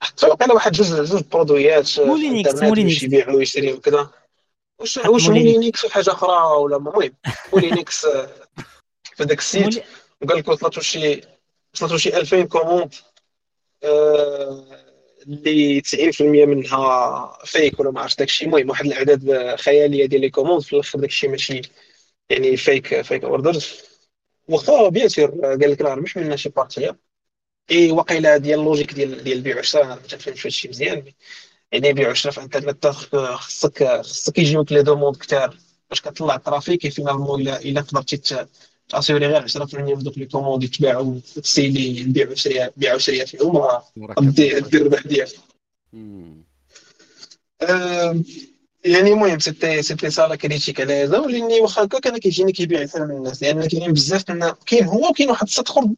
حط 0.02 0.20
فيه 0.20 0.28
واقيلا 0.28 0.54
واحد 0.54 0.72
جوج 0.72 1.08
جوج 1.10 1.22
برودويات 1.22 2.00
مولينيكس 2.00 2.54
مولينيكس. 2.54 3.02
يبيعوا 3.02 3.36
ويشريوا 3.36 3.76
وكذا 3.76 4.10
واش 4.78 4.96
واش 4.96 5.28
مولينيكس 5.28 5.84
ولا 5.84 5.92
حاجة 5.94 6.10
أخرى 6.10 6.56
ولا 6.62 6.76
المهم 6.76 7.12
مولينيكس 7.52 8.06
في 9.16 9.22
ذاك 9.24 9.38
ال 9.38 9.47
site 9.47 9.84
وقال 10.22 10.38
لك 10.38 10.48
وصلتو 10.48 10.80
شي 10.80 11.20
وصلتو 11.74 11.96
شي 11.96 12.16
2000 12.16 12.42
commandes 12.42 12.94
اللي 15.26 15.80
90% 15.80 16.22
منها 16.22 17.38
fake 17.44 17.80
ولا 17.80 17.90
ما 17.90 18.00
عرفتش 18.00 18.18
داكشي. 18.18 18.44
المهم 18.44 18.70
واحد 18.70 18.86
الأعداد 18.86 19.54
خيالية 19.60 20.06
ديال 20.06 20.20
les 20.20 20.30
commandes 20.30 20.62
في 20.62 20.72
الآخر 20.72 20.98
داكشي 20.98 21.28
ماشي 21.28 21.62
يعني 22.30 22.56
fake 22.56 23.00
fake 23.00 23.24
orders 23.24 23.80
واخا 24.48 24.88
bien 24.88 25.08
sûr 25.08 25.30
قال 25.30 25.70
لك 25.70 25.80
راه 25.80 25.94
ربح 25.94 26.16
منا 26.16 26.36
شي 26.36 26.48
partie 26.48 26.98
إي 27.70 27.90
واقيلا 27.90 28.36
ديال 28.36 28.60
ال 28.60 28.64
logique 28.64 28.92
ديال 28.92 29.24
ديال 29.24 29.36
البيع 29.36 29.56
والشراء 29.56 29.86
ما 29.86 29.96
تفهمش 29.96 30.46
هادشي 30.46 30.68
مزيان. 30.68 31.04
يعني 31.72 31.92
بيع 31.92 32.08
والشراء 32.08 32.34
في 32.34 32.38
الانترنت 32.38 32.86
خصك 32.86 34.00
خصك 34.00 34.38
يجيوك 34.38 34.72
les 34.72 34.82
demandes 34.82 35.16
كثار 35.16 35.56
باش 35.90 36.00
كتطلع 36.00 36.34
ال 36.34 36.42
trafic 36.42 36.88
finalement 36.88 37.40
الا 37.40 37.60
إلا 37.60 37.80
قدرتي 37.80 38.46
تاسيوري 38.88 39.26
غير 39.26 39.48
10% 39.48 39.74
من 39.74 39.98
دوك 39.98 40.18
les 40.18 40.26
commandes 40.26 40.62
يتباعوا 40.62 41.14
السيلي 41.36 42.04
نبيعوا 42.04 42.34
شريات 42.34 42.72
بيعوا 42.76 42.98
شريات 42.98 43.28
فيهم 43.28 43.56
راه 43.56 43.84
دير 44.20 44.58
الربح 44.58 45.06
ديالك. 45.06 45.38
يعني 48.84 49.12
المهم 49.12 49.38
c'était 49.38 49.82
c'était 49.82 50.10
ça 50.10 50.23
la 50.23 50.36
critique 50.36 50.80
على 50.80 51.04
هذا 51.04 51.18
ولاني 51.18 51.60
واخا 51.60 51.84
هكا 51.84 51.98
كان 51.98 52.18
كيجيني 52.18 52.52
كيبيع 52.52 52.86
حتى 52.86 53.00
من 53.00 53.10
الناس 53.10 53.42
لأن 53.42 53.68
كاينين 53.68 53.92
بزاف 53.92 54.22
كاين 54.66 54.84
هو 54.84 55.08
وكاين 55.08 55.30
واحد 55.30 55.46
ال 55.46 55.50
site 55.50 55.68
اخر 55.68 55.88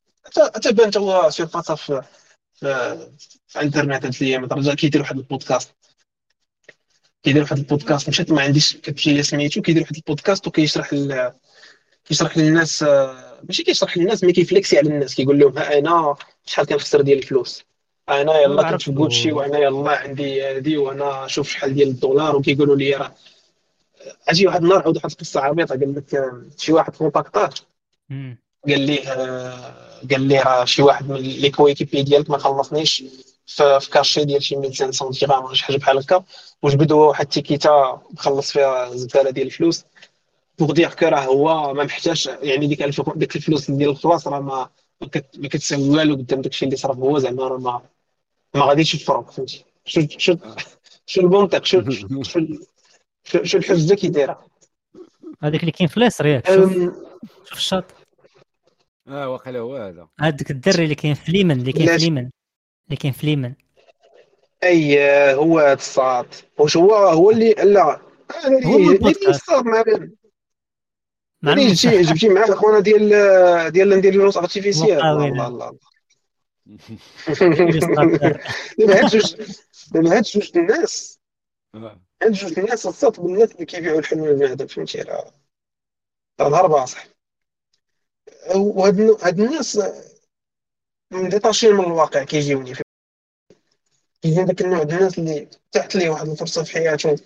حتى 0.54 0.72
بان 0.72 0.90
هو 0.96 1.30
سير 1.30 1.46
فاتا 1.46 2.02
في 2.60 2.98
في 3.48 3.56
الانترنت 3.56 4.04
هاد 4.04 4.14
الأيام. 4.14 4.44
رجع 4.44 4.74
كيدير 4.74 5.00
واحد 5.00 5.16
البودكاست. 5.16 5.70
كيدير 7.22 7.42
واحد 7.42 7.58
البودكاست. 7.58 8.08
مشات 8.08 8.30
ما 8.32 8.42
عنديش 8.42 8.78
لي 9.06 9.22
سميتو. 9.22 9.62
كيدير 9.62 9.82
واحد 9.82 9.96
البودكاست 9.96 10.46
وكيشرح 10.46 10.94
كيشرح 12.04 12.38
للناس 12.38 12.82
ماشي 13.42 13.62
كيشرح 13.62 13.98
للناس 13.98 14.24
mais 14.24 14.32
كيفليكسي 14.32 14.78
على 14.78 14.88
الناس. 14.88 15.14
كيقول 15.14 15.38
لهم 15.38 15.58
ها 15.58 15.78
أنا 15.78 16.14
شحال 16.46 16.66
كنخسر 16.66 17.00
ديال 17.00 17.18
الفلوس؟ 17.18 17.64
أنا 18.08 18.40
يلا 18.40 18.70
كنت 18.70 18.82
في 18.82 18.92
كوتشي 18.92 19.32
وأنا 19.32 19.58
يلا 19.58 19.90
عندي 19.90 20.42
هادي 20.42 20.76
وأنا 20.76 21.26
شوف 21.26 21.48
شحال 21.48 21.74
ديال 21.74 21.88
الدولار. 21.88 22.36
وكيقولوا 22.36 22.76
لي 22.76 22.94
راه 22.94 23.14
أجي 24.28 24.46
واحد 24.46 24.62
النهار 24.62 24.82
عاود 24.82 24.96
واحد 24.96 25.10
القصة 25.10 25.40
عبيطه 25.40 25.78
قال 25.78 25.94
لك 25.94 26.32
شي 26.58 26.72
واحد 26.72 26.96
كونتاكتاه 26.96 27.50
قال 28.68 28.80
ليه 28.80 29.00
قال 30.10 30.20
ليه 30.20 30.42
راه 30.42 30.64
شي 30.64 30.82
واحد 30.82 31.08
من 31.08 31.16
les 31.16 31.50
coéquipiers 31.50 32.02
ديالك 32.02 32.30
ما 32.30 32.38
خلصنيش. 32.38 33.04
في 33.46 33.90
cachet 33.92 34.24
ديال 34.24 34.42
شي 34.42 34.56
1500 34.56 35.26
درهم 35.26 35.44
ولا 35.44 35.54
شي 35.54 35.64
حاجة 35.64 35.76
بحال 35.76 35.98
هكا. 35.98 36.24
وجبد 36.62 36.92
هو 36.92 37.08
واحد 37.08 37.24
التيكيتا 37.24 38.02
مخلص 38.10 38.52
فيها 38.52 38.96
زبالة 38.96 39.30
ديال 39.30 39.46
الفلوس. 39.46 39.84
pour 40.58 40.72
dire 40.72 40.94
que 40.94 41.06
راه 41.06 41.20
هو 41.20 41.74
ما 41.74 41.84
محتاج 41.84 42.30
يعني 42.42 42.66
ديك 42.66 42.82
ديك 43.16 43.36
الفلوس 43.36 43.70
ديال 43.70 43.90
الخلاص 43.90 44.26
راه 44.28 44.40
ما 44.40 44.68
ما 45.00 45.48
كتساوي 45.48 45.88
والو 45.88 46.14
قدام 46.14 46.40
داكشي 46.40 46.64
اللي 46.64 46.76
صرف 46.76 46.96
هو 46.96 47.18
زعما 47.18 47.48
راه 47.48 47.58
ما 47.58 47.80
ما 48.54 48.64
غاديش 48.64 48.94
يفرق 48.94 49.30
فهمتي. 49.30 49.64
شو 49.84 50.00
شو 50.18 50.36
شو 51.06 51.20
المنطق 51.20 51.64
شو 51.64 51.90
شو 51.90 53.44
شو 53.44 53.58
الحجه 53.58 53.94
كي 53.94 54.08
دايره 54.08 54.46
هذاك 55.42 55.60
اللي 55.60 55.72
كاين 55.72 55.88
في 55.88 56.00
ياك. 56.24 56.46
شوف 57.44 57.58
الشاط 57.58 57.84
آه 59.10 59.28
واقيلا 59.28 59.58
هو 59.58 59.76
هذا. 59.76 60.08
هذاك 60.20 60.50
الدري 60.50 60.84
اللي 60.84 60.94
كاين 60.94 61.14
في 61.14 61.32
ليمن 61.32 61.60
اللي 61.60 61.72
كاين 61.72 61.98
في 61.98 62.04
ليمن 62.04 62.30
اللي 62.86 62.96
كاين 63.00 63.12
في 63.12 63.26
ليمن 63.26 63.54
أي 64.64 64.98
هو 65.34 65.58
هذا 65.58 65.72
الصاد 65.72 66.34
واش 66.58 66.76
هو؟ 66.76 66.94
هو 66.94 67.30
اللي 67.30 67.52
لا. 67.52 68.00
هو 68.64 69.10
الصاد 69.28 69.64
ما 69.64 69.82
بين 69.82 71.68
جبتي 71.68 72.02
جبتي 72.02 72.28
معاه 72.28 72.52
اخوانا 72.52 72.80
ديال 72.80 73.08
ديال 73.72 73.88
الانتيليجونس 73.88 74.36
ارتيفيسيال 74.36 75.00
الله 75.02 75.46
الله 75.46 75.78
دابا 78.78 78.98
هاد 78.98 79.06
جوج 79.06 79.34
دابا 79.92 80.16
هاد 80.16 80.22
جوج 80.22 80.50
الناس 80.56 81.20
هاد 82.22 82.32
جوج 82.32 82.58
الناس 82.58 82.86
الصوت 82.86 83.18
الناس 83.18 83.52
اللي 83.52 83.66
كيبيعوا 83.66 83.98
الحلم 83.98 84.24
المعدن 84.24 84.66
فهمتي؟ 84.66 85.02
راه 85.02 85.32
راه 86.40 86.48
نهار 86.48 86.66
باصح 86.66 87.06
وهاد 88.54 89.00
هاد 89.22 89.40
الناس 89.40 89.80
ديتاشين 91.12 91.74
من 91.74 91.84
الواقع 91.84 92.24
كيجيوني. 92.24 92.74
كيجيني 94.22 94.44
داك 94.44 94.60
النوع 94.60 94.82
ديال 94.82 94.98
الناس 94.98 95.18
اللي 95.18 95.48
تحت 95.72 95.96
ليه 95.96 96.08
واحد 96.10 96.28
الفرصة 96.28 96.64
في 96.64 96.72
حياته 96.72 97.16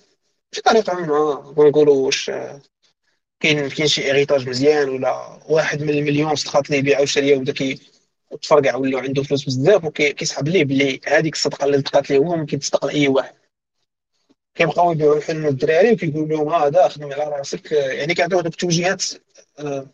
بشي 0.53 0.63
طريقة 0.63 0.95
ما 0.95 1.69
نقولوا 1.69 2.07
واش 2.07 2.31
كاين 3.41 3.69
كاين 3.69 3.89
شي 3.89 4.05
héritage 4.05 4.49
مزيان 4.49 4.89
ولا 4.89 5.41
واحد 5.49 5.83
من 5.83 5.91
المليون 5.91 6.35
صدقات 6.35 6.71
ليه 6.71 6.83
بيع 6.83 7.01
وشرية 7.01 7.37
وبدا 7.37 7.79
تفرقع 8.43 8.75
ولا 8.77 9.01
عنده 9.01 9.23
فلوس 9.23 9.45
بزاف 9.45 9.85
وكيسحب 9.85 10.49
ليه 10.49 10.65
بلي 10.65 11.01
هذيك 11.07 11.35
الصدقة 11.35 11.65
اللي 11.65 11.79
صدقات 11.79 12.11
ليه 12.11 12.19
هو 12.19 12.37
ممكن 12.37 12.59
تصدق 12.59 12.87
لأي 12.87 13.09
واحد. 13.09 13.35
كيبقاو 14.55 14.93
يبيعوا 14.93 15.17
الحلم 15.17 15.47
للدراري 15.47 15.93
وكيقول 15.93 16.29
لهم 16.29 16.53
هذا 16.53 16.89
خدم 16.89 17.13
على 17.13 17.25
راسك. 17.25 17.73
يعني 17.73 18.15
كيعطيو 18.15 18.39
هذوك 18.39 18.53
التوجيهات 18.53 19.05
آه، 19.59 19.87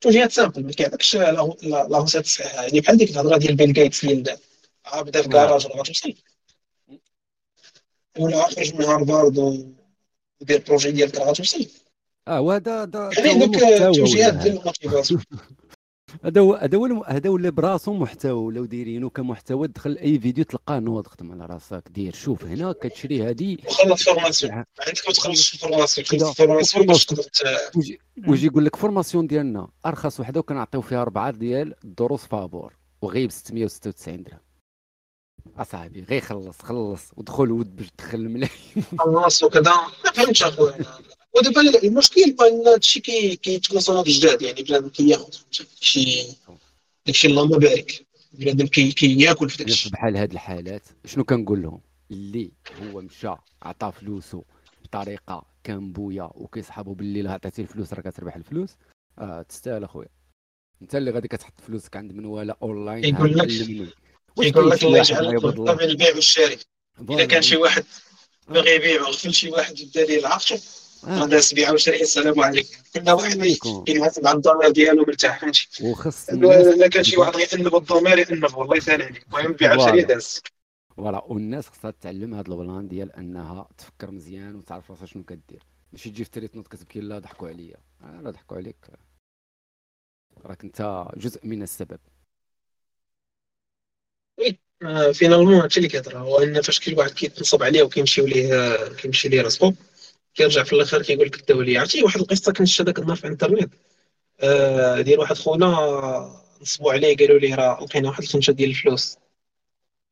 توجيهات 0.00 0.32
simples 0.32 0.64
ما 0.64 0.72
كيعطيكش 0.72 1.16
لا 1.16 1.88
recette 1.98 2.26
صحيحه 2.26 2.62
يعني 2.62 2.80
بحال 2.80 2.96
ديك 2.96 3.10
الهضرة 3.10 3.36
ديال 3.36 3.56
بيل 3.56 3.72
جيتس 3.72 4.04
اللي 4.04 4.36
بدا 5.02 5.22
في 5.22 5.28
كراج 5.28 5.66
غتوصل 5.66 6.14
ولا 8.18 8.42
خرج 8.42 8.74
من 8.74 8.84
هارفارد 8.84 9.38
ودير 10.40 10.62
projet 10.68 10.90
ديالك 10.90 11.18
راه 11.18 11.30
غتوصل 11.30 11.66
آه 12.28 12.40
وهذا 12.40 12.82
هذا 12.82 13.10
يعني 13.18 13.46
دوك 13.46 13.62
التوجيهات 13.62 14.34
ديال 14.34 14.58
ال 14.58 14.64
motivation 14.64 15.22
هذا 16.24 16.40
هو 16.40 16.54
هذا 16.54 16.78
هو 16.78 17.04
هذا 17.04 17.30
ولا 17.30 17.50
براسو 17.50 17.92
محتوى 17.92 18.32
ولاو 18.32 18.64
دايرينو 18.64 19.10
كمحتوى 19.10 19.68
دخل 19.68 19.96
أي 19.96 20.18
فيديو 20.18 20.44
تلقاه 20.44 20.78
نوض 20.78 21.06
خدم 21.06 21.32
على 21.32 21.46
راسك 21.46 21.82
دير 21.90 22.14
شوف 22.14 22.44
هنا 22.44 22.72
كتشري 22.72 23.22
هذه 23.30 23.56
وخلص 23.66 24.02
formation 24.02 24.52
عندك 24.52 25.02
ما 25.06 25.12
تخلصش 25.12 25.56
formation 25.56 26.32
formation 26.32 26.86
باش 26.86 27.06
تقدر 27.06 27.22
ويجي 28.28 28.46
يقول 28.46 28.64
لك 28.64 28.76
formation 28.76 29.26
ديالنا؟ 29.26 29.68
أرخص 29.86 30.20
وحدة 30.20 30.40
وكنعطيو 30.40 30.80
فيها 30.80 31.02
أربعة 31.02 31.30
ديال 31.30 31.74
الدروس 31.84 32.24
فابور 32.24 32.76
وغيب 33.02 33.30
696 33.30 34.22
درهم. 34.22 34.40
أصاحبي 35.56 36.02
غير 36.02 36.20
خلص 36.20 36.62
خلص 36.62 37.10
ودخل 37.16 37.50
ود 37.50 37.76
باش 37.76 37.90
تدخل 37.90 38.18
الملايين. 38.18 38.84
خلص 38.98 39.42
وكذا. 39.42 39.72
ما 40.04 40.12
فهمتش 40.12 40.42
أخويا. 40.42 40.74
ودابا 41.36 41.60
المشكل 41.84 42.36
هو 42.40 42.46
ان 42.46 42.66
هادشي 42.66 43.00
كيتكونسومو 43.36 44.02
جداد 44.02 44.42
يعني 44.42 44.62
بنادم 44.62 44.88
كياخذ 44.88 45.30
داكشي 45.58 46.26
داكشي 47.06 47.28
اللهم 47.28 47.58
بارك 47.58 48.06
بنادم 48.32 48.66
كياكل 48.66 49.50
في 49.50 49.64
داكشي 49.64 49.90
بحال 49.90 50.16
هاد 50.16 50.32
الحالات. 50.32 50.82
شنو 51.04 51.24
كنقول 51.24 51.62
لهم؟ 51.62 51.80
اللي 52.10 52.50
هو 52.82 53.00
مشى 53.00 53.34
عطى 53.62 53.92
فلوسه 54.00 54.44
بطريقة 54.84 55.46
كان 55.64 55.92
بويا 55.92 56.30
وكيصحابو 56.34 56.94
بالليل 56.94 57.28
عطيتي 57.28 57.62
الفلوس 57.62 57.92
راه 57.92 58.00
كتربح 58.00 58.36
الفلوس. 58.36 58.70
آه 59.18 59.42
تستاهل 59.42 59.84
أخويا. 59.84 60.08
أنت 60.82 60.94
اللي 60.94 61.10
غادي 61.10 61.28
كتحط 61.28 61.60
فلوسك 61.66 61.96
عند 61.96 62.12
منواله 62.12 62.54
أونلاين 62.62 63.04
يقول 63.04 63.38
لك 63.38 63.50
يقول 64.38 64.70
لك 64.70 64.84
الله 64.84 64.98
يجعل 64.98 65.40
بين 65.76 65.90
البيع 65.90 66.14
والشراء. 66.14 66.58
إذا 67.10 67.24
كان 67.24 67.42
شي 67.42 67.56
واحد 67.56 67.84
باغي 68.48 68.70
يبيع 68.70 69.02
وغفل 69.02 69.34
شي 69.34 69.50
واحد 69.50 69.80
يبدا 69.80 70.04
ليه 70.04 70.18
العقد 70.18 70.60
غدا 71.04 71.40
سبيعه 71.40 71.72
وشري 71.72 72.00
السلام 72.00 72.40
عليكم. 72.40 72.76
كنا 72.94 73.12
واحد. 73.12 73.56
كينحاسب 73.86 74.26
على 74.26 74.36
الضمير 74.36 74.70
ديالو 74.70 75.04
مرتاح 75.04 75.40
فهمتي 75.40 75.68
وخص 75.82 76.28
الناس 76.28 76.66
لا 76.66 76.88
كان 76.88 77.04
شي 77.04 77.16
واحد 77.16 77.36
غيأنب 77.36 77.76
الضمير 77.76 78.18
يأنب 78.18 78.54
والله 78.54 78.76
يسهل 78.76 79.02
عليك 79.02 79.26
المهم 79.26 79.52
بيع 79.52 79.76
voilà. 79.76 80.02
داز 80.02 80.42
voilà 80.96 81.24
والناس 81.24 81.68
خصها 81.68 81.90
تعلم 81.90 82.34
هذا 82.34 82.52
ال 82.52 82.59
plan 82.59 82.88
ديال 82.88 83.12
أنها 83.12 83.68
تفكر 83.78 84.10
مزيان 84.10 84.54
وتعرف 84.54 84.90
راسها 84.90 85.06
شنو 85.06 85.24
كدير. 85.24 85.62
ماشي 85.92 86.10
تجي 86.10 86.24
في 86.24 86.30
تري 86.30 86.48
تنوض 86.48 86.66
كتبكي 86.66 87.00
لا 87.00 87.18
ضحكوا 87.18 87.48
عليا. 87.48 87.76
آه 88.02 88.20
لا 88.20 88.30
ضحكوا 88.30 88.56
عليك. 88.56 88.86
راك 90.44 90.64
انت 90.64 91.06
جزء 91.16 91.46
من 91.46 91.62
السبب. 91.62 92.00
آه، 94.82 95.12
finalement 95.12 95.54
هادشي 95.54 95.78
اللي 95.78 95.88
كيهضر 95.88 96.18
هو 96.18 96.38
إن 96.38 96.62
فاش 96.62 96.80
كاين 96.80 96.98
واحد 96.98 97.10
كيتنصب 97.10 97.62
عليه 97.62 97.82
وكيمشيو 97.82 98.26
ليه 98.26 98.54
آه، 98.54 98.88
كيمشي 98.88 99.28
ليه 99.28 99.42
رزقو 99.42 99.72
كيرجع 100.38 100.62
في 100.62 100.72
الآخر 100.72 101.02
كيقول 101.02 101.26
لك 101.26 101.50
لي 101.50 101.78
عرفتي 101.78 102.02
واحد 102.02 102.20
القصة 102.20 102.52
كنت 102.52 102.82
داك 102.82 102.98
النهار 102.98 103.16
في 103.16 103.24
الإنترنت. 103.24 103.72
آه، 104.40 105.00
ديال 105.00 105.18
واحد 105.18 105.36
خونا 105.36 105.68
نصبوا 106.62 106.92
عليه 106.92 107.16
قالوا 107.16 107.38
ليه 107.38 107.54
راه 107.54 107.84
لقينا 107.84 108.08
واحد 108.08 108.22
الخنشة 108.22 108.50
ديال 108.50 108.70
الفلوس. 108.70 109.16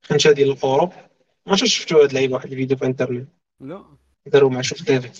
خنشة 0.02 0.32
ديال 0.32 0.50
الاورو 0.50 0.86
ما 0.86 1.52
عرفتش 1.52 1.78
شفتوا 1.78 2.02
هاد 2.02 2.08
اللعيبه 2.08 2.34
واحد 2.34 2.52
الفيديو 2.52 2.76
في 2.76 2.82
الإنترنت. 2.82 3.28
لا. 3.60 3.84
داروا 4.26 4.50
مع 4.50 4.60
شوف 4.60 4.82
تيفي 4.82 5.10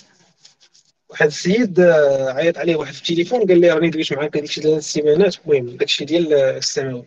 واحد 1.09 1.27
السيد 1.27 1.81
آه، 1.81 2.31
عيط 2.31 2.59
عليه 2.59 2.77
واحد 2.77 2.95
التليفون 2.95 3.47
قال 3.47 3.61
لي 3.61 3.71
راني 3.71 3.91
دويت 3.91 4.13
معاك 4.13 4.37
هذيك 4.37 4.51
ثلاث 4.51 4.83
سيمانات. 4.85 5.37
المهم 5.47 5.77
داكشي 5.77 6.05
ديال 6.05 6.35
آه، 6.35 6.57
السماوي. 6.59 7.05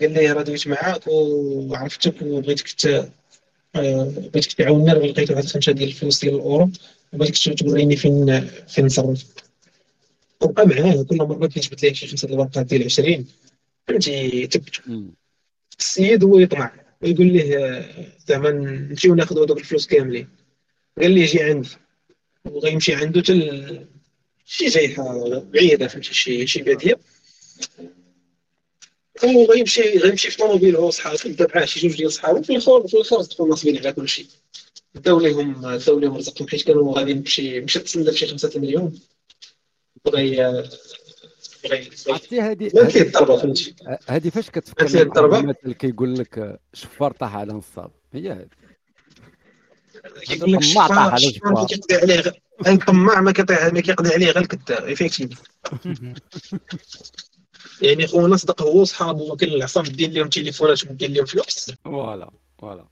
قال 0.00 0.12
لي 0.12 0.32
راه 0.32 0.42
دويت 0.42 0.68
معاك 0.68 1.06
وعرفتك 1.06 2.22
وبغيتك 2.22 2.66
بغيتك 3.74 4.52
تعاوننا 4.52 4.92
راه 4.92 5.06
لقيت 5.06 5.30
واحد 5.30 5.42
الخنشة 5.42 5.72
ديال 5.72 5.88
الفلوس 5.88 6.20
ديال 6.20 6.34
الأورو 6.34 6.70
وبغيتك 7.12 7.58
توريني 7.58 7.96
فين 7.96 8.40
فين 8.68 8.86
نصرف. 8.86 9.24
وبقى 10.42 10.66
معاه 10.66 11.02
كل 11.02 11.16
مرة 11.16 11.46
كيجبد 11.46 11.84
ليه 11.84 11.92
شي 11.92 12.06
خمسة 12.06 12.28
الورقات 12.28 12.66
ديال 12.66 12.84
20 12.84 13.26
فهمتي 13.88 14.46
تبت. 14.46 14.80
السيد 15.78 16.24
هو 16.24 16.38
يطمع 16.38 16.72
ويقول 17.02 17.26
ليه 17.26 17.86
زعما 18.28 18.50
نمشيو 18.50 19.14
ناخذ 19.14 19.44
هذوك 19.44 19.58
الفلوس 19.58 19.86
كاملين. 19.86 20.28
قال 21.00 21.10
لي 21.10 21.24
جي 21.24 21.42
عندي. 21.42 21.68
وغيمشي 22.44 22.94
عنده 22.94 23.20
تل 23.20 23.86
شي 24.46 24.66
جايحة 24.66 25.38
بعيدة 25.38 25.88
فهمتي 25.88 26.14
شي 26.14 26.46
شي 26.46 26.62
باديه 26.62 26.98
وغيمشي 29.24 29.98
غيمشي 29.98 30.30
في 30.30 30.36
طوموبيل 30.36 30.76
هو 30.76 30.86
وصحابو 30.86 31.16
بدا 31.24 31.46
معاه 31.54 31.64
شي 31.64 31.80
جوج 31.80 31.96
ديال 31.96 32.12
صحابو 32.12 32.42
في 32.42 32.50
الآخر 32.50 32.88
في 32.88 32.94
الآخر 32.94 33.22
صدقوا 33.22 33.48
ناصبين 33.48 33.78
على 33.78 33.92
كل 33.92 34.08
شيء. 34.08 34.26
داو 34.94 35.20
ليهم 35.20 35.76
داو 35.76 35.98
ليهم 35.98 36.16
رزقهم 36.16 36.48
حيت 36.48 36.62
كانوا 36.62 36.98
غاديين 36.98 37.20
بشي 37.20 37.60
مشى 37.60 37.78
تسلف 37.78 38.14
شي 38.16 38.26
خمسة 38.26 38.50
المليون 38.56 39.00
بغى 40.04 40.42
عرفتي 42.08 42.40
هذه 42.40 42.70
هذه 44.08 44.28
فاش 44.30 44.50
كتفكر. 44.50 44.86
المثل 45.38 45.72
كيقول 45.72 46.14
لك 46.18 46.60
شفار 46.72 47.12
طاح 47.12 47.36
على 47.36 47.52
نصاب 47.52 47.90
هي 48.12 48.32
هذه 48.32 48.46
كيقول 50.26 50.52
لك 50.52 50.60
طماع 50.72 50.86
طاح 50.88 50.98
على 50.98 51.26
الشفار. 51.26 51.66
كيقضي 51.66 51.94
عليه 52.12 52.74
الطماع 52.74 53.20
ما 53.20 53.32
كيقضي 53.32 53.54
عليه 54.14 54.30
غير 54.30 54.38
الكذاب 54.38 54.88
يعني 57.82 58.06
خونا 58.06 58.36
صدق 58.36 58.62
هو 58.62 58.80
وصحابه 58.80 59.22
وكاين 59.22 59.52
العصام 59.52 59.84
دير 59.84 60.10
لهم 60.10 60.28
تليفونات 60.28 60.84
ودير 60.84 61.10
لهم 61.10 61.24
فلوس. 61.26 61.70
voilà 61.84 62.30
voilà. 62.58 62.84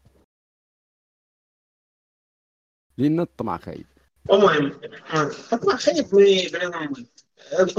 لأن 2.98 3.20
الطمع 3.20 3.58
خايب. 3.58 3.86
المهم 4.32 4.72
الطمع 5.52 5.78
بني 6.12 6.46
المهم 6.46 7.06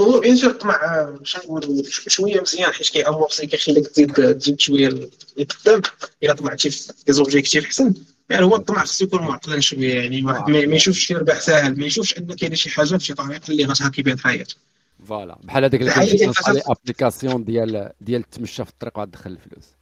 هو 0.00 0.20
bien 0.20 0.36
sûr 0.36 0.50
الطمع 0.50 0.74
آه، 0.84 1.18
شنو 1.22 1.42
نقولوا 1.58 1.82
ش- 1.82 2.08
شوية 2.08 2.40
مزيان 2.40 2.72
حيت 2.72 2.88
كي 2.88 3.01
amorcer 3.01 3.46
كيخليك 3.46 3.86
تزيد 3.86 4.12
تزيد 4.38 4.60
شوية 4.60 4.88
لقدام 5.36 5.82
إلا 6.22 6.32
طمعتي 6.32 6.70
في 6.70 6.92
des 7.06 7.12
objectifs 7.12 7.64
احسن 7.64 7.94
يعني 8.30 8.44
هو 8.44 8.56
الطمع 8.56 8.84
خصو 8.84 9.04
يكون 9.04 9.20
معقل 9.22 9.60
شوية 9.60 9.94
يعني 9.94 10.24
واحد 10.24 10.50
ما 10.50 10.66
ما 10.66 10.76
يشوفش 10.76 11.06
شي 11.06 11.14
ربح 11.14 11.40
ساهل 11.40 11.78
ما 11.80 11.86
يشوفش 11.86 12.18
ان 12.18 12.34
كاينة 12.34 12.54
شي 12.54 12.70
حاجة 12.70 12.96
بشي 12.96 13.14
طريقة 13.14 13.50
اللي 13.50 13.64
غتهاكي 13.64 14.02
بها 14.02 14.14
الحياة 14.14 14.46
voilà. 15.04 15.38
بحال 15.42 15.64
هذاك 15.64 15.80
اللي 15.80 16.26
نصالي 16.26 16.62
application 16.66 17.44
ديال 17.44 17.92
ديال 18.00 18.22
تمشى 18.22 18.64
في 18.64 18.70
الطريق 18.70 18.96
وعاد 18.98 19.10
تدخل 19.10 19.30
الفلوس. 19.30 19.74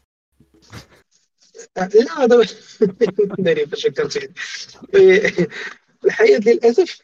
لا 1.76 2.26
دابا 2.26 2.44
دايرين 3.38 3.66
فاش 3.66 3.86
فكرتي 3.86 4.28
الحياة 6.04 6.38
للأسف 6.38 6.98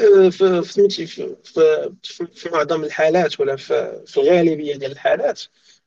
آه، 0.00 0.28
في 0.28 0.62
في 0.62 0.72
سميتي 0.72 1.06
في 1.06 1.36
في 1.44 1.92
في- 2.02 2.26
في 2.34 2.48
معظم 2.52 2.84
الحالات 2.84 3.40
ولا 3.40 3.56
في 3.56 4.02
في 4.06 4.20
الغالبية 4.20 4.76
ديال 4.76 4.92
الحالات 4.92 5.42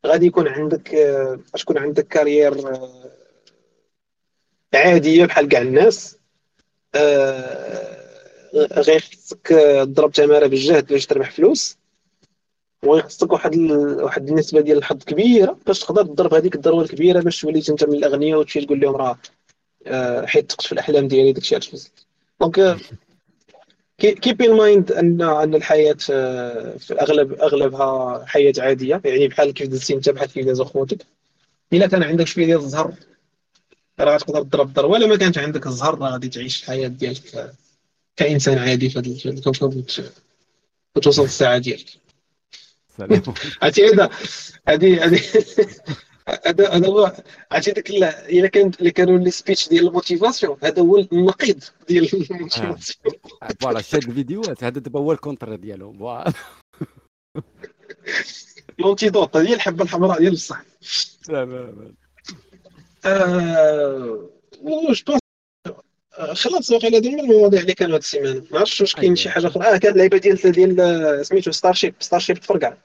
غادي 0.06 0.26
يكون 0.26 0.48
عندك 0.48 0.94
آه، 0.94 1.40
غتكون 1.56 1.78
عندك 1.78 2.08
كارير 2.08 2.68
آه، 2.76 3.12
عادية 4.74 5.26
بحال 5.26 5.48
كاع 5.48 5.62
الناس. 5.62 6.18
غير 8.56 9.00
خصك 9.00 9.48
تضرب 9.84 10.12
تمارة 10.12 10.48
بالجهد 10.48 10.88
باش 10.88 11.06
تربح 11.06 11.32
فلوس. 11.32 11.78
ويخصك 12.84 13.32
واحد 13.34 13.54
ال... 13.54 13.72
واحد 14.04 14.30
النسبة 14.30 14.62
ديال 14.62 14.78
الحظ 14.78 15.04
كبيرة 15.04 15.58
باش 15.68 15.80
تقدر 15.80 16.04
تضرب 16.04 16.34
هذيك 16.34 16.56
الضربه 16.56 16.82
الكبيرة 16.82 17.20
باش 17.20 17.42
تولي 17.42 17.64
أنت 17.70 17.84
من 17.84 17.94
الأغنياء 17.94 18.40
وتمشي 18.40 18.66
تقول 18.66 18.80
لهم 18.80 18.96
راه 18.96 19.18
آه، 19.88 20.26
حيت 20.26 20.62
في 20.62 20.72
الأحلام 20.72 21.08
ديالي 21.08 21.32
داكشي 21.34 21.56
وصلت 21.56 22.06
donc 22.42 22.78
keep 23.98 24.42
in 24.42 24.54
mind 24.54 24.92
أن 24.92 25.22
أن 25.22 25.56
الحياة 25.56 25.98
آه، 26.12 26.78
في 26.78 26.92
الأغلب 26.92 27.34
أغلبها 27.34 28.26
حياة 28.26 28.54
عادية. 28.58 29.02
يعني 29.06 29.28
بحال 29.28 29.54
كيف 29.54 29.68
دزتي 29.68 29.94
أنت 29.94 30.10
بحال 30.10 30.32
كيف 30.32 30.46
دازوا 30.46 30.66
خوتك 30.66 31.06
إلا 31.74 31.88
كان 31.88 32.04
عندك 32.04 32.28
شوية 32.28 32.46
ديال 32.46 32.58
الزهر 32.58 32.94
راه 34.00 34.16
غتقدر 34.16 34.42
تضرب 34.44 34.74
ضربه 34.74 34.94
ولا 34.94 35.08
ما 35.08 35.16
كانش 35.16 35.38
عندك 35.38 35.68
الزهر 35.68 36.00
راه 36.00 36.10
غادي 36.12 36.30
تعيش 36.30 36.64
الحياة 36.64 36.88
ديالك 36.88 37.36
آه، 37.36 37.54
كإنسان 38.16 38.58
عادي 38.58 38.90
في 38.90 39.00
الكوكب 39.30 39.76
وت- 39.78 40.14
وتوصل 40.96 41.22
للساعه 41.24 41.58
ديالك. 41.58 41.90
عرفتي 43.62 43.86
هذا؟ 43.88 44.10
هذه 44.68 45.06
هذه 45.06 45.22
هذا 46.48 46.70
هذا 46.70 46.88
هو 46.88 47.14
عرفتي 47.52 47.72
ال- 47.98 48.04
إلا 48.04 48.48
كان 48.48 48.72
اللي 48.80 48.92
كانوا 48.92 49.18
لي 49.18 49.32
speech 49.32 49.70
ديال 49.70 49.88
ال 49.88 49.94
motivation 49.94 50.58
هذا 50.64 50.82
هو 50.82 50.98
النقيض 50.98 51.64
ديال 51.88 52.10
ال 52.32 52.36
motivation 52.36 52.78
voilà 53.62 53.82
شاد 53.82 54.04
الفيديوهات. 54.04 54.64
هذا 54.64 54.80
دابا 54.80 55.00
هو 55.00 55.12
ال 55.12 55.18
contre 55.18 55.56
ديالهم. 55.56 56.24
l'antidote 58.80 59.38
هي 59.38 59.54
الحبة 59.54 59.84
الحمراء 59.84 60.20
ديال 60.20 60.34
الصح 60.34 60.62
تماما 61.24 61.94
آه، 63.06 64.30
واش 64.62 65.04
بونس 65.04 65.20
آه، 65.68 65.82
خلاص 66.34 66.72
واقيلا 66.72 66.98
هذه 66.98 67.16
من 67.16 67.20
المواضيع 67.20 67.62
اللي 67.62 67.74
كانوا 67.74 67.96
هاد 67.96 68.02
السيمانة. 68.02 68.48
ما 68.52 68.60
عرفتش 68.60 68.82
واش 68.82 68.96
كاين 68.96 69.16
شي 69.16 69.30
حاجة 69.30 69.48
أخرى؟ 69.48 69.64
آه 69.64 69.78
كانت 69.78 69.86
اللعيبه 69.86 70.18
ديال 70.18 70.52
ديال 70.52 71.26
سميتو 71.26 71.52
ستار 71.52 71.74
شيب 71.74 71.96
ستار 72.00 72.20
شيب 72.20 72.38
تفرقع. 72.38 72.78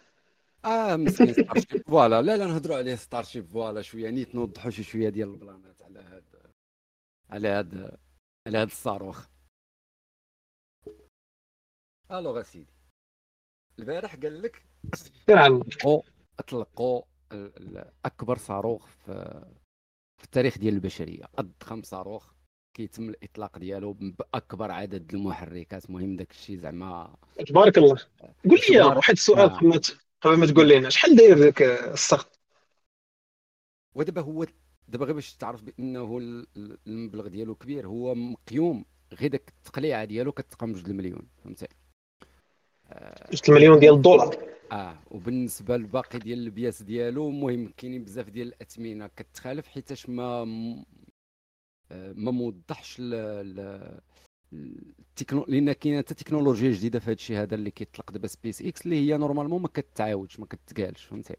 آه 0.65 0.97
مسكين 0.97 1.33
ستارشيب 1.33 1.83
voilà. 1.87 2.23
لا 2.23 2.37
لا 2.37 2.47
نهضروا 2.47 2.77
عليه 2.77 2.95
ستارشيب 2.95 3.47
voilà 3.47 3.83
شوية. 3.83 4.11
نيت 4.11 4.35
نوضحوا 4.35 4.71
شي 4.71 4.83
شوية 4.83 5.09
ديال 5.09 5.29
ال 5.29 5.38
plan 5.38 5.74
ات 5.74 5.83
على 5.83 5.99
هاد 6.01 6.25
على 7.31 7.49
هاد 7.49 7.99
على 8.47 8.59
هاد 8.59 8.67
الصاروخ. 8.67 9.27
alors 12.11 12.41
اسيدي 12.41 12.73
البارح 13.79 14.15
قال 14.17 14.43
لك 14.43 14.63
أطلقوا 16.39 17.03
ال- 17.33 17.57
ال- 17.57 17.93
أكبر 18.05 18.39
صاروخ 18.39 18.87
في 18.87 19.45
في 20.19 20.25
التاريخ 20.25 20.59
ديال 20.59 20.75
البشرية. 20.75 21.25
أضخم 21.39 21.83
صاروخ 21.83 22.33
كيتم 22.75 23.09
الإطلاق 23.09 23.59
ديالو 23.59 23.93
بأكبر 23.93 24.71
عدد 24.71 25.15
المحركات. 25.15 25.85
المهم 25.85 26.17
داك 26.17 26.31
الشيء 26.31 26.57
زعما. 26.59 27.15
تبارك 27.47 27.79
الله. 27.79 27.97
قول 28.49 28.61
لي 28.71 28.81
واحد 28.81 29.13
السؤال 29.13 29.41
الله. 29.41 29.57
قبل 29.59 29.69
ما 29.69 29.81
قبل 30.21 30.37
ما 30.37 30.47
تقول 30.47 30.69
لنا 30.69 30.89
شحال 30.91 31.17
داير 31.17 31.39
ذاك 31.39 31.63
الصخر 31.63 32.29
ودابا 33.95 34.21
هو 34.21 34.47
دابا 34.89 35.05
غير 35.05 35.15
باش 35.15 35.35
تعرف 35.35 35.63
بأنه 35.63 36.19
ال- 36.19 36.47
ال- 36.57 36.79
المبلغ 36.87 37.27
ديالو 37.29 37.55
كبير 37.55 37.87
هو 37.87 38.15
مقيوم 38.15 38.85
غير 39.13 39.31
داك 39.31 39.49
التقليعه 39.59 40.05
ديالو 40.05 40.33
كتقام 40.33 40.73
بجوج 40.73 40.89
المليون 40.91 41.29
فهمتي؟ 41.45 41.67
6 43.35 43.53
مليون 43.53 43.79
ديال 43.79 43.95
الدولار. 43.95 44.37
آه. 44.73 44.99
وبالنسبة 45.11 45.77
للباقي 45.77 46.19
ديال 46.19 46.39
ال 46.39 46.45
pièces 46.45 46.83
ديالو 46.83 47.29
المهم 47.29 47.73
كاينين 47.77 48.05
بزاف 48.05 48.29
ديال 48.31 48.49
الاثمنه 48.49 49.07
كتخالف 49.17 49.69
حيتاش 49.69 50.09
ما 50.09 50.25
آه، 50.25 50.85
ما 51.93 52.31
موضحش 52.31 52.97
ال- 53.01 53.15
ال- 53.15 54.01
التكنو 55.01 55.45
لأن 55.49 55.73
كاينة 55.73 55.99
حتى 55.99 56.15
تكنولوجيا 56.15 56.71
جديدة 56.71 56.99
في 56.99 57.05
هذا 57.07 57.13
الشيء 57.13 57.37
هذا 57.37 57.55
اللي 57.55 57.71
كيطلق 57.71 58.13
دابا 58.13 58.27
سبيس 58.27 58.63
إكس 58.63 58.85
اللي 58.85 58.97
هي 58.97 59.17
normalement 59.17 59.63
ما 59.63 59.69
كتعاودش 59.69 60.41
ما 60.41 60.47
كتقالش 60.47 61.05
فهمتي؟ 61.05 61.37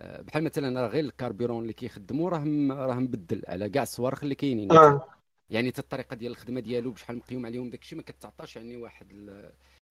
آه، 0.00 0.20
بحال 0.22 0.44
مثلا 0.44 0.80
راه 0.80 0.88
غير 0.88 1.04
ال 1.04 1.10
carburant 1.10 1.62
اللي 1.62 1.72
كيخدموا 1.72 2.30
راه 2.30 2.44
راه 2.86 2.94
مبدل 2.94 3.42
على 3.48 3.68
كاع 3.68 3.82
الصواريخ 3.82 4.22
اللي 4.22 4.34
كاينين. 4.34 4.72
آه. 4.72 5.04
يعني 5.50 5.68
حتى 5.68 5.80
الطريقة 5.80 6.16
ديال 6.16 6.32
الخدمة 6.32 6.60
ديالو 6.60 6.90
بشحال 6.90 7.16
مقيوم 7.16 7.46
عليهم 7.46 7.70
داكشي 7.70 7.96
ما 7.96 8.02
كتعطاش 8.02 8.56
يعني 8.56 8.76
واحد 8.76 9.06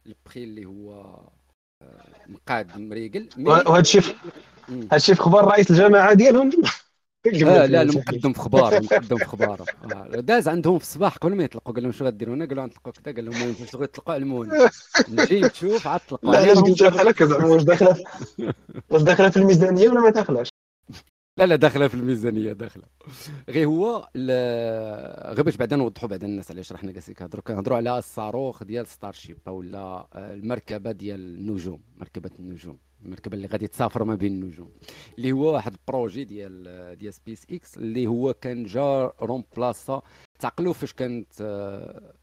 البخي 0.06 0.44
اللي 0.44 0.66
هو 0.66 1.20
آه، 1.82 2.06
مقاد 2.28 2.78
مريقل. 2.78 3.30
وهذا 3.40 3.80
الشيء 3.80 4.02
هذا 4.70 4.96
الشيء 4.96 5.16
في 5.16 5.22
خبر 5.22 5.46
رئيس 5.46 5.72
الجماعه 5.72 6.14
ديالهم. 6.14 6.52
آه 7.28 7.66
لا 7.66 7.82
المقدم 7.82 8.34
في 8.34 8.40
خبار 8.40 8.74
المقدم 8.78 9.18
في 9.18 9.26
خبار. 9.26 9.62
آه 9.94 10.20
داز 10.20 10.48
عندهم 10.48 10.78
في 10.78 10.84
الصباح 10.84 11.18
قبل 11.18 11.36
ما 11.36 11.44
يطلقوا 11.44 11.74
قال 11.74 11.84
لهم 11.84 11.92
شنو 11.92 12.08
غديروا؟ 12.08 12.36
هنا 12.36 12.46
قالوا 12.46 12.66
نطلقوا 12.66 12.92
كذا؟ 12.92 13.14
قال 13.16 13.26
لهم 13.26 13.40
ما 13.40 13.46
يمكنش 13.46 13.74
يطلقوا 13.74 14.14
علموني 14.14 14.52
نجي 15.10 15.42
نشوف 15.42 15.88
عاد 15.88 16.00
طلقوا 16.10 16.32
لا 16.34 16.54
لا 16.54 16.62
قلت 16.62 16.84
هكا 16.84 17.26
زعما 17.26 17.46
واش 17.48 17.64
داخلة. 17.64 17.96
واش 18.90 19.02
داخلة 19.12 19.30
في 19.30 19.38
الميزانية 19.38 19.90
ولا 19.90 20.02
ما 20.02 20.10
داخلاش 20.10 20.51
لا 21.42 21.46
لا 21.46 21.56
داخلة 21.56 21.88
في 21.88 21.96
الميزانية 21.96 22.54
داخلة. 22.54 22.84
غير 23.50 23.68
هو 23.68 24.10
غير 25.36 25.44
باش 25.44 25.58
بعدا 25.58 25.76
نوضحوا 25.76 26.10
بعدا 26.10 26.28
الناس 26.28 26.52
علاش 26.52 26.72
رحنا 26.72 26.92
جالسين 26.92 27.16
كنهضروا 27.16 27.44
كنهضروا 27.44 27.78
على 27.78 27.98
الصاروخ 27.98 28.64
ديال 28.64 28.88
ستار 28.88 29.14
شيب 29.14 29.38
ولا 29.48 30.08
المركبة 30.16 30.92
ديال 30.92 31.20
النجوم 31.20 31.82
مركبة 31.98 32.30
النجوم 32.40 32.78
المركبة 33.06 33.36
اللي 33.36 33.48
غادي 33.48 33.68
تسافر 33.68 34.04
ما 34.04 34.16
بين 34.16 34.32
النجوم. 34.34 34.72
اللي 35.18 35.32
هو 35.32 35.54
واحد 35.54 35.74
ال 35.74 35.81
projet 35.81 36.24
ديال 36.24 36.98
ديال 36.98 37.14
سبيس 37.14 37.46
إكس 37.52 37.78
اللي 37.78 38.08
هو 38.08 38.34
كان 38.34 38.64
جا 38.64 39.12
remplaça 39.22 40.02
تعقلوا 40.40 40.74
فاش 40.74 40.94
كانت 40.94 41.34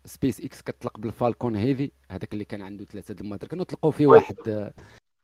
سبيس 0.04 0.40
إكس 0.40 0.62
كتطلق 0.62 0.98
بالفالكون 0.98 1.56
هيفي 1.56 1.90
هذاك 2.10 2.32
اللي 2.32 2.44
كان 2.44 2.62
عنده 2.62 2.84
ثلاثة 2.84 3.16
ال 3.20 3.24
moteurs 3.24 3.46
كانوا 3.46 3.64
طلقوا 3.64 3.90
فيه 3.90 4.06
واحد 4.06 4.72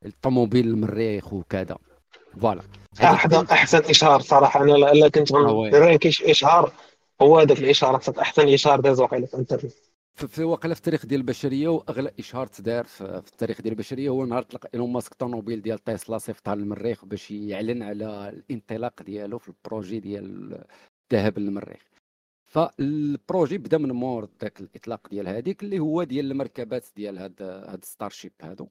الطوموبيل 0.04 0.68
المريخ 0.68 1.32
وكذا. 1.32 1.78
voilà. 2.40 2.62
احسن 3.02 3.46
أحسن 3.46 3.78
إشهار 3.78 4.20
صراحة. 4.20 4.62
أنا 4.62 4.72
لا 4.72 5.08
كنت 5.08 5.32
غنرانك 5.32 6.06
إشهار. 6.06 6.72
هو 7.22 7.38
هذاك 7.38 7.58
الإشهار. 7.58 8.00
احسن 8.18 8.48
إشهار 8.48 8.80
داز 8.80 9.00
واقيلا 9.00 9.26
في 9.26 9.34
الانترنت 9.34 9.72
في 10.14 10.44
واقيلا 10.44 10.74
في 10.74 10.80
التاريخ 10.80 11.06
ديال 11.06 11.20
البشرية 11.20 11.68
وأغلى 11.68 12.10
إشهار 12.18 12.46
تدار 12.46 12.84
في 12.84 13.04
التاريخ 13.04 13.62
ديال 13.62 13.72
البشرية 13.72 14.08
هو 14.08 14.24
نهار 14.24 14.42
طلق 14.42 14.66
إيلون 14.74 14.92
ماسك 14.92 15.14
طوموبيل 15.14 15.62
ديال 15.62 15.78
تسلا 15.78 16.18
صيفطها 16.18 16.54
للمريخ 16.54 17.04
باش 17.04 17.30
يعلن 17.30 17.82
على 17.82 18.28
الانطلاق 18.28 19.02
ديالو 19.02 19.38
في 19.38 19.48
ال 19.48 19.56
projet 19.56 20.00
ديال 20.00 20.58
الذهاب 21.12 21.38
للمريخ. 21.38 21.82
فال 22.46 22.74
projet 22.74 23.58
بدا 23.58 23.78
من 23.78 23.92
مور 23.92 24.28
ذاك 24.42 24.60
الإطلاق 24.60 25.08
ديال 25.10 25.28
هذيك 25.28 25.62
اللي 25.62 25.78
هو 25.78 26.02
ديال 26.02 26.30
المركبات 26.30 26.86
ديال 26.96 27.18
هاد 27.18 27.42
هاد 27.42 27.84
ستار 27.84 28.10
شيب 28.10 28.32
هادو. 28.42 28.68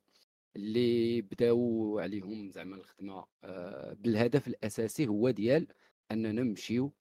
اللي 0.56 1.22
بداو 1.22 1.99
عليهم 1.99 2.51
زعما 2.51 2.76
الخدمة 2.76 3.26
آه، 3.43 3.93
بالهدف 3.93 4.47
الأساسي 4.47 5.08
هو 5.08 5.30
ديال 5.30 5.68
أننا 6.12 6.32
نمشيو 6.32 6.93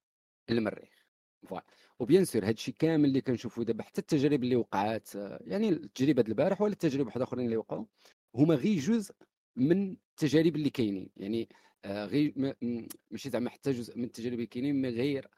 للمريخ. 0.51 1.03
voilà 1.47 1.67
و 1.99 2.04
bien 2.04 2.25
sûr 2.25 2.45
هادشي 2.45 2.73
كامل 2.73 3.05
اللي 3.09 3.21
كنشوفو 3.21 3.63
دابا 3.63 3.83
حتى 3.83 4.01
التجارب 4.01 4.45
اللي 4.45 4.57
وقعات 4.57 5.17
آه، 5.17 5.43
يعني 5.47 5.69
التجربة 5.69 6.25
البارح 6.29 6.61
ولا 6.61 6.73
التجارب 6.73 7.07
واحد 7.07 7.23
أخرين 7.23 7.45
اللي 7.45 7.57
وقعوا 7.57 7.85
هما 8.35 8.55
غير 8.55 8.79
جزء 8.79 9.15
من 9.57 9.91
التجارب 9.93 10.57
اللي 10.57 10.71
كاينين. 10.71 11.11
يعني 11.17 11.49
آه، 11.85 12.07
غير 12.07 12.57
ماشي 13.11 13.31
زعما 13.31 13.51
حتى 13.51 13.71
جزء 13.73 13.99
من 13.99 14.05
التجارب 14.05 14.35
اللي 14.35 14.47
كاينين 14.47 14.83
من 14.83 14.89
غير 14.89 15.29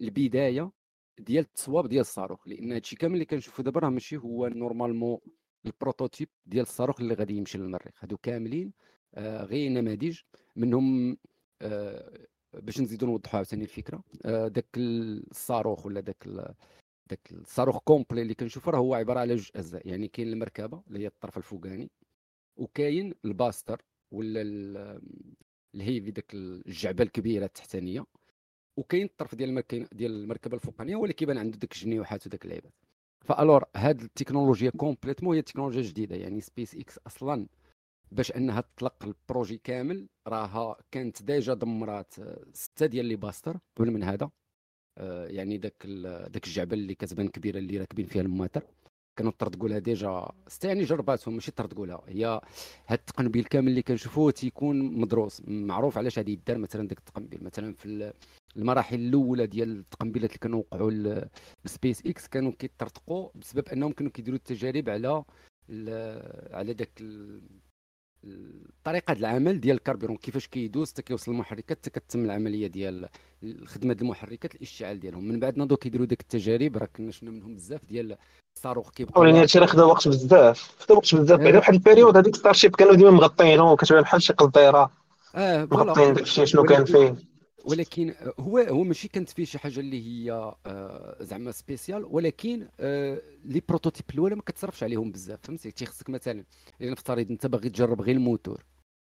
البداية 0.00 0.72
ديال 1.18 1.44
التصواب 1.44 1.88
ديال 1.88 2.00
الصاروخ. 2.00 2.48
لأن 2.48 2.72
هادشي 2.72 2.96
كامل 2.96 3.14
اللي 3.14 3.24
كنشوفو 3.24 3.62
دابا 3.62 3.80
راه 3.80 3.88
ماشي 3.88 4.16
هو 4.16 4.48
normalement 4.48 5.18
ال 5.66 5.72
prototype 5.72 6.28
ديال 6.46 6.62
الصاروخ 6.62 7.00
اللي 7.00 7.14
غادي 7.14 7.36
يمشي 7.36 7.58
للمريخ. 7.58 7.92
هادو 8.00 8.16
كاملين 8.16 8.72
آه 9.14 9.44
غير 9.44 9.70
نماذج 9.70 10.18
منهم 10.56 11.16
آه 11.62 12.26
باش 12.52 12.80
نزيدو 12.80 13.06
نوضحوا 13.06 13.36
عاوتاني 13.36 13.64
الفكرة. 13.64 14.02
آه 14.24 14.48
داك 14.48 14.66
الصاروخ 14.76 15.86
ولا 15.86 16.00
داك 16.00 16.28
داك 17.10 17.32
الصاروخ 17.32 17.78
complet 17.78 18.22
اللي 18.22 18.34
كنشوفو 18.34 18.70
راه 18.70 18.78
هو 18.78 18.94
عبارة 18.94 19.20
على 19.20 19.34
جوج 19.36 19.50
اجزاء 19.56 19.88
يعني 19.88 20.08
كاين 20.08 20.28
المركبة 20.28 20.82
اللي 20.88 20.98
هي 21.00 21.06
الطرف 21.06 21.36
الفوقاني 21.38 21.90
وكاين 22.56 23.14
ال 23.24 23.31
booster 23.31 23.82
ولا 24.10 24.42
ال 25.74 25.80
heavy 25.80 26.10
داك 26.10 26.34
الجعبة 26.34 27.04
الكبيرة 27.04 27.44
التحتانية 27.44 28.04
وكاين 28.76 29.04
الطرف 29.06 29.34
ديال 29.34 29.48
المركبه 29.48 29.86
ديال 29.92 30.10
المركبة 30.22 30.54
الفوقانية 30.54 30.94
هو 30.96 31.04
اللي 31.04 31.14
كيبان 31.14 31.38
عنده 31.38 31.58
داك 31.58 31.72
الجنيوحات 31.72 32.26
وداك 32.26 32.44
اللعيبات. 32.44 32.72
Alors 33.28 33.64
هاد 33.76 34.00
التكنولوجيا 34.00 34.70
complètement 34.70 35.36
هي 35.36 35.42
تكنولوجيا 35.42 35.82
جديدة. 35.82 36.16
يعني 36.16 36.40
سبيس 36.40 36.74
إكس 36.74 36.98
أصلا 37.06 37.46
باش 38.12 38.32
أنها 38.32 38.60
تطلق 38.60 38.94
ال 39.04 39.12
projet 39.12 39.60
كامل 39.64 40.08
راها 40.28 40.76
كانت 40.90 41.22
déjà 41.22 41.54
دمرات 41.54 42.14
ستة 42.52 42.86
ديال 42.86 43.06
les 43.06 43.16
boosters 43.16 43.58
قبل 43.76 43.90
من 43.90 44.02
هذا. 44.02 44.30
آه، 44.98 45.26
يعني 45.26 45.58
داك 45.58 45.86
داك 46.30 46.46
الجعبه 46.46 46.74
اللي 46.74 46.94
كتبان 46.94 47.28
كبيرة 47.28 47.58
اللي 47.58 47.78
راكبين 47.78 48.06
فيها 48.06 48.22
المواتر. 48.22 48.62
كانوا 49.18 49.32
طردقوا 49.38 49.68
لها 49.68 49.78
déjà 49.78 50.28
يعني 50.64 50.84
جرباتهم 50.84 51.34
ماشي 51.34 51.50
طردقوا 51.50 51.86
لها 51.86 52.02
هي 52.08 52.40
هاد 52.86 52.98
التقنبيل 52.98 53.44
كامل 53.44 53.68
اللي 53.68 53.82
كنشوفوه 53.82 54.30
تيكون 54.30 55.00
مدروس 55.00 55.42
معروف 55.46 55.98
علاش 55.98 56.18
غادي 56.18 56.32
يدار 56.32 56.58
مثلا 56.58 56.88
داك 56.88 56.98
التقنبيل. 56.98 57.44
مثلا 57.44 57.74
في 57.74 58.12
المراحل 58.56 59.00
الأولى 59.00 59.46
ديال 59.46 59.78
التقنبيلات 59.78 60.30
اللي 60.30 60.38
كانوا 60.38 60.58
وقعوا 60.58 60.90
لسبيس 61.64 62.06
إكس 62.06 62.28
كانوا 62.28 62.52
كيطرطقوا 62.52 63.30
بسبب 63.34 63.68
أنهم 63.68 63.92
كانوا 63.92 64.12
كيديروا 64.12 64.38
التجارب 64.38 64.88
على 64.88 65.24
على 66.52 66.74
داك 66.74 67.02
طريقه 68.84 69.12
العمل 69.12 69.60
ديال 69.60 69.76
الكربيرون. 69.76 70.16
كيفاش 70.16 70.46
كيدوز 70.46 70.92
حتى 70.92 71.02
كيوصل 71.02 71.32
للمحركات 71.32 71.78
حتى 71.78 71.90
كتم 71.90 72.24
العملية 72.24 72.66
ديال 72.66 73.08
خدمه 73.64 73.96
المحركات 74.00 74.54
الاشتعال 74.54 75.00
ديالهم. 75.00 75.28
من 75.28 75.40
بعد 75.40 75.58
ناضوا 75.58 75.76
كيديروا 75.76 76.06
ديك 76.06 76.20
التجارب 76.20 76.76
راه 76.76 76.86
كنا 76.86 77.10
شفنا 77.10 77.30
منهم 77.30 77.54
بزاف 77.54 77.84
ديال 77.84 78.16
الصاروخ 78.58 78.90
كيبقى 78.90 79.26
يعني 79.26 79.40
هادشي 79.40 79.58
راه 79.58 79.66
خدا 79.66 79.84
وقت 79.84 80.08
بزاف 80.08 80.74
خدا 80.78 80.94
وقت 80.94 81.14
بزاف. 81.14 81.40
بعد 81.40 81.54
واحد 81.54 81.74
ال 81.74 81.79
période 81.79 82.16
هذيك 82.16 82.36
ستارشيب 82.36 82.76
كانوا 82.76 82.94
ديما 82.94 83.10
مغطينه 83.10 83.72
وكتبان 83.72 84.02
بحال 84.02 84.22
شي 84.22 84.32
قصديره 84.32 84.90
آه 85.34 85.68
مغطين 85.72 86.14
داكشي 86.14 86.46
شنو 86.46 86.62
كان 86.62 86.84
فيه. 86.84 87.16
ولكن 87.64 88.14
هو 88.40 88.58
هو 88.58 88.84
ماشي 88.84 89.08
كانت 89.08 89.30
فيه 89.30 89.44
شي 89.44 89.58
حاجة 89.58 89.80
اللي 89.80 90.06
هي 90.06 90.32
آه، 90.66 91.16
زعما 91.20 91.52
spécial 91.52 92.04
ولكن 92.04 92.68
آه، 92.80 93.22
les 93.44 93.62
prototypes 93.68 94.04
الأولى 94.14 94.34
ما 94.34 94.42
كتصرفش 94.42 94.82
عليهم 94.82 95.12
بزاف. 95.12 95.38
فهمتي؟ 95.42 95.70
تيخصك 95.70 96.10
مثلا 96.10 96.44
الا 96.80 96.90
نفترض 96.90 97.30
أنت 97.30 97.46
باغي 97.46 97.68
تجرب 97.68 98.00
غير 98.00 98.16
الموتور. 98.16 98.64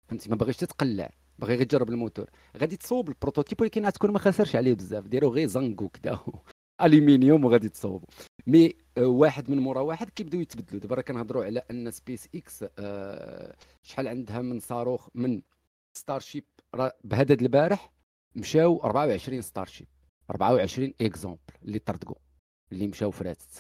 فهمتي؟ 0.09 0.29
ما 0.29 0.35
باغيش 0.35 0.57
تتقلع. 0.57 1.09
باغي 1.39 1.55
غير 1.55 1.65
تجرب 1.65 1.89
الموتور. 1.89 2.25
غادي 2.57 2.77
تصوب 2.77 3.09
ال 3.09 3.15
prototype 3.15 3.61
ولكن 3.61 3.85
غتكون 3.85 4.11
ما 4.11 4.19
خسرش 4.19 4.55
عليه 4.55 4.73
بزاف. 4.73 5.07
ديرو 5.07 5.29
غير 5.29 5.47
زنك 5.47 5.89
وكدا. 5.89 6.19
الومنيوم 6.81 7.45
وغادي 7.45 7.69
تصوبوا 7.69 8.07
mais 8.47 8.75
آه، 8.97 9.05
واحد 9.05 9.49
من 9.49 9.59
مورا 9.59 9.81
واحد 9.81 10.09
كيبداو 10.09 10.41
يتبدلوا 10.41 10.81
دابا 10.81 10.95
راه 10.95 11.01
كنهضروا 11.01 11.45
على 11.45 11.61
أن 11.71 11.91
سبيس 11.91 12.29
إكس 12.35 12.65
شحال 13.83 14.07
عندها 14.07 14.41
من 14.41 14.59
صاروخ 14.59 15.07
من 15.15 15.41
ستارشيب 15.93 16.43
بهدد 17.03 17.41
البارح 17.41 17.91
مشاو 18.35 18.83
24 18.83 19.41
ستارشيب 19.41 19.87
24 20.31 20.93
exemplaires 21.01 21.39
اللي 21.63 21.79
طردقوا 21.79 22.15
اللي 22.71 22.87
مشاو 22.87 23.11
فراتت 23.11 23.59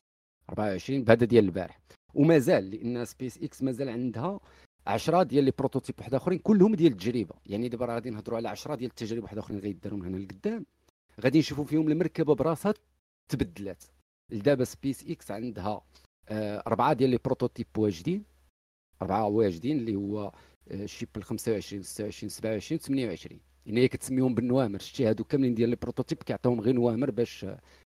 24 0.49 1.03
بهذا 1.03 1.25
ديال 1.25 1.45
البارح. 1.45 1.79
ومازال 2.13 2.69
لأن 2.71 3.05
سبيس 3.05 3.37
إكس 3.37 3.63
مازال 3.63 3.89
عندها 3.89 4.39
10 4.87 5.23
ديال 5.23 5.43
les 5.43 5.51
prototypes 5.57 5.95
واحد 5.99 6.13
أخرين 6.13 6.39
كلهم 6.39 6.75
ديال 6.75 6.91
التجربة. 6.91 7.35
يعني 7.45 7.69
دابا 7.69 7.85
غادي 7.85 8.09
نهضروا 8.09 8.37
على 8.37 8.49
10 8.49 8.75
ديال 8.75 8.89
التجارب 8.89 9.23
واحد 9.23 9.37
أخرين 9.37 9.59
غيداروا 9.59 9.99
من 9.99 10.05
هنا 10.05 10.17
لقدام. 10.17 10.65
غادي 11.21 11.39
نشوفوا 11.39 11.65
فيهم 11.65 11.87
المركبة 11.87 12.35
براسها 12.35 12.73
تبدلات 13.29 13.83
دابا 14.31 14.63
سبيس 14.63 15.07
إكس 15.07 15.31
عندها 15.31 15.81
آه، 16.29 16.63
أربعة 16.67 16.93
ديال 16.93 17.09
les 17.09 17.19
prototypes 17.25 17.67
واجدين 17.77 18.23
أربعة 19.01 19.25
واجدين 19.27 19.77
اللي 19.77 19.95
هو 19.95 20.31
Ship 20.85 21.09
ال 21.17 21.23
25 21.23 21.83
26 21.83 22.29
27 22.29 22.79
28 22.79 23.39
يعني 23.65 23.81
هي 23.81 23.87
كتسميهم 23.87 24.35
بالنوامر. 24.35 24.79
شتي 24.79 25.09
هادو 25.09 25.23
كاملين 25.23 25.55
ديال 25.55 25.69
les 25.69 25.75
prototypes 25.75 26.23
كيعطيوهم 26.23 26.61
غير 26.61 26.75
نوامر 26.75 27.11
باش 27.11 27.45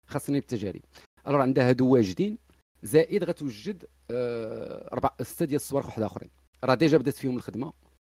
خاصين 0.07 0.39
بالتجارب 0.39 0.81
alors 1.28 1.41
عندها 1.41 1.69
هادو 1.69 1.93
واجدين. 1.93 2.37
زائد 2.83 3.23
غتوجد 3.23 3.85
آه 4.11 4.89
أربع 4.93 5.09
ستة 5.21 5.45
ديال 5.45 5.55
الصواريخ 5.55 5.87
واحد 5.87 6.01
أخرين. 6.01 6.29
راه 6.63 6.75
déjà 6.76 6.97
بدات 6.97 7.13
فيهم 7.13 7.37
الخدمة. 7.37 7.73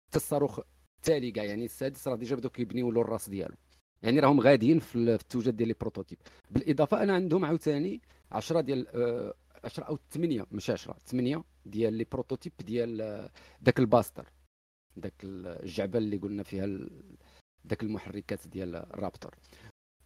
حتى 0.09 0.17
الصاروخ 0.17 0.61
التالي 0.97 1.31
كاع. 1.31 1.45
يعني 1.45 1.65
السادس 1.65 2.09
راه 2.09 2.17
déjà 2.17 2.37
بداو 2.37 2.51
كيبنيو 2.51 2.91
له 2.91 3.01
الراس 3.01 3.29
ديالو. 3.29 3.55
يعني 4.07 4.21
راهم 4.21 4.41
غاديين 4.41 4.79
في 4.79 4.97
التوجد 4.97 5.57
ديال 5.57 5.69
les 5.69 5.75
prototypes. 5.81 6.19
بالإضافة 6.51 7.03
أنا 7.03 7.15
عندهم 7.15 7.45
عاوتاني 7.45 8.01
10 8.33 8.61
ديال 8.61 8.87
آه 8.89 9.35
10 9.65 9.85
أو 9.85 9.99
8 10.11 10.47
ماشي 10.51 10.73
10 10.73 10.97
8 11.07 11.45
ديال 11.67 11.95
les 11.95 12.07
prototypes 12.13 12.53
ديال 12.67 13.01
آه، 13.01 13.31
داك 13.61 13.79
ال 13.79 13.86
booster 13.86 14.33
داك 14.97 15.15
الجعبة 15.25 15.99
اللي 15.99 16.17
قلنا 16.17 16.43
فيها 16.43 16.89
داك 17.65 17.83
المحركات 17.83 18.49
ديال 18.49 18.77
الرابتور 18.77 19.35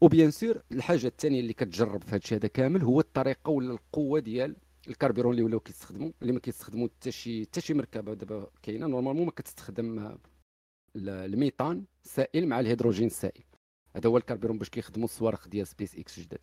و 0.01 0.07
bien 0.07 0.31
sûr 0.31 0.63
الحاجة 0.73 1.07
الثانية 1.07 1.41
اللي 1.41 1.53
كتجرب 1.53 2.03
في 2.03 2.15
هادشي 2.15 2.35
هذا 2.37 2.49
كامل 2.49 2.83
هو 2.83 3.01
الطريقة 3.01 3.51
ولا 3.51 3.73
القوة 3.73 4.21
ديال 4.21 4.57
الكربيرون 4.89 5.33
اللي 5.33 5.43
ولاو 5.43 5.61
كيستخدموا 5.61 6.11
اللي 6.23 6.33
ما 6.33 6.41
كيستخدموا 6.41 6.89
حتى 6.89 7.13
شي 7.13 7.45
حتى 7.45 7.61
شي 7.61 7.75
مركبة 7.75 8.15
دابا 8.15 8.51
كاينة. 8.63 8.87
normalement 8.87 9.27
ما 9.27 9.31
كتستخدم 9.31 10.17
الميثان 10.97 11.85
سائل 12.03 12.49
مع 12.49 12.61
الهيدروجين 12.61 13.07
السائل. 13.07 13.45
هذا 13.97 14.09
هو 14.09 14.17
الكربيرون 14.17 14.59
باش 14.59 14.69
كيخدموا 14.69 15.05
الصواريخ 15.05 15.49
ديال 15.49 15.67
سبيس 15.67 15.97
إكس 15.97 16.21
جداد. 16.21 16.39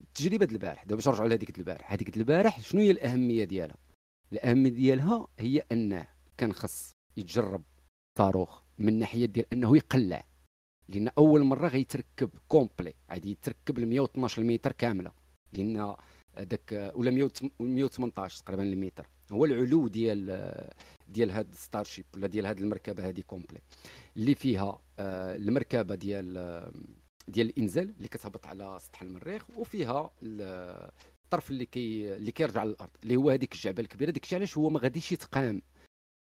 التجربه 0.00 0.44
ديال 0.44 0.52
البارح 0.52 0.82
دابا 0.82 0.94
باش 0.94 1.08
نرجعوا 1.08 1.28
لهذيك 1.28 1.58
البارح. 1.58 1.92
هذيك 1.92 2.16
البارح 2.16 2.60
شنو 2.60 2.80
هي 2.80 2.90
الأهمية 2.90 3.44
ديالها؟ 3.44 3.76
الأهمية 4.32 4.70
ديالها 4.70 5.28
هي 5.38 5.62
أنه 5.72 6.06
كان 6.36 6.52
خص 6.52 6.90
يتجرب 7.16 7.62
صاروخ 8.18 8.62
من 8.78 8.98
ناحية 8.98 9.26
ديال 9.26 9.46
أنه 9.52 9.76
يقلع. 9.76 10.24
لأن 10.88 11.08
أول 11.18 11.44
مرة 11.44 11.68
غيتركب 11.68 12.30
complet 12.48 12.94
غادي 13.10 13.30
يتركب 13.30 13.78
ل 13.78 13.86
112 13.86 14.42
متر 14.42 14.72
كاملة. 14.72 15.12
لأن 15.52 15.94
هذاك 16.34 16.92
ولا 16.94 17.10
118 17.60 18.42
تقريبا 18.44 18.62
المتر 18.62 19.06
هو 19.32 19.44
العلو 19.44 19.88
ديال 19.88 20.50
ديال 21.08 21.30
هاد 21.30 21.54
ستارشيب 21.54 22.04
ولا 22.14 22.26
ديال 22.26 22.46
هاد 22.46 22.58
المركبة 22.58 23.08
هذه 23.08 23.20
complet 23.20 23.58
اللي 24.16 24.34
فيها 24.34 24.78
آه، 24.98 25.36
المركبة 25.36 25.94
ديال 25.94 26.34
ديال 27.28 27.48
الإنزال 27.48 27.94
اللي 27.96 28.08
كتهبط 28.08 28.46
على 28.46 28.78
سطح 28.80 29.02
المريخ 29.02 29.50
وفيها 29.50 30.10
الطرف 30.22 31.50
اللي 31.50 31.66
كي 31.66 32.16
اللي 32.16 32.32
كيرجع 32.32 32.64
للأرض 32.64 32.90
اللي 33.02 33.16
هو 33.16 33.30
هذيك 33.30 33.52
الجعبة 33.52 33.82
الكبيرة. 33.82 34.10
ديك 34.10 34.34
علاش 34.34 34.58
هو 34.58 34.70
ما 34.70 34.80
غاديش 34.80 35.12
يتقام. 35.12 35.62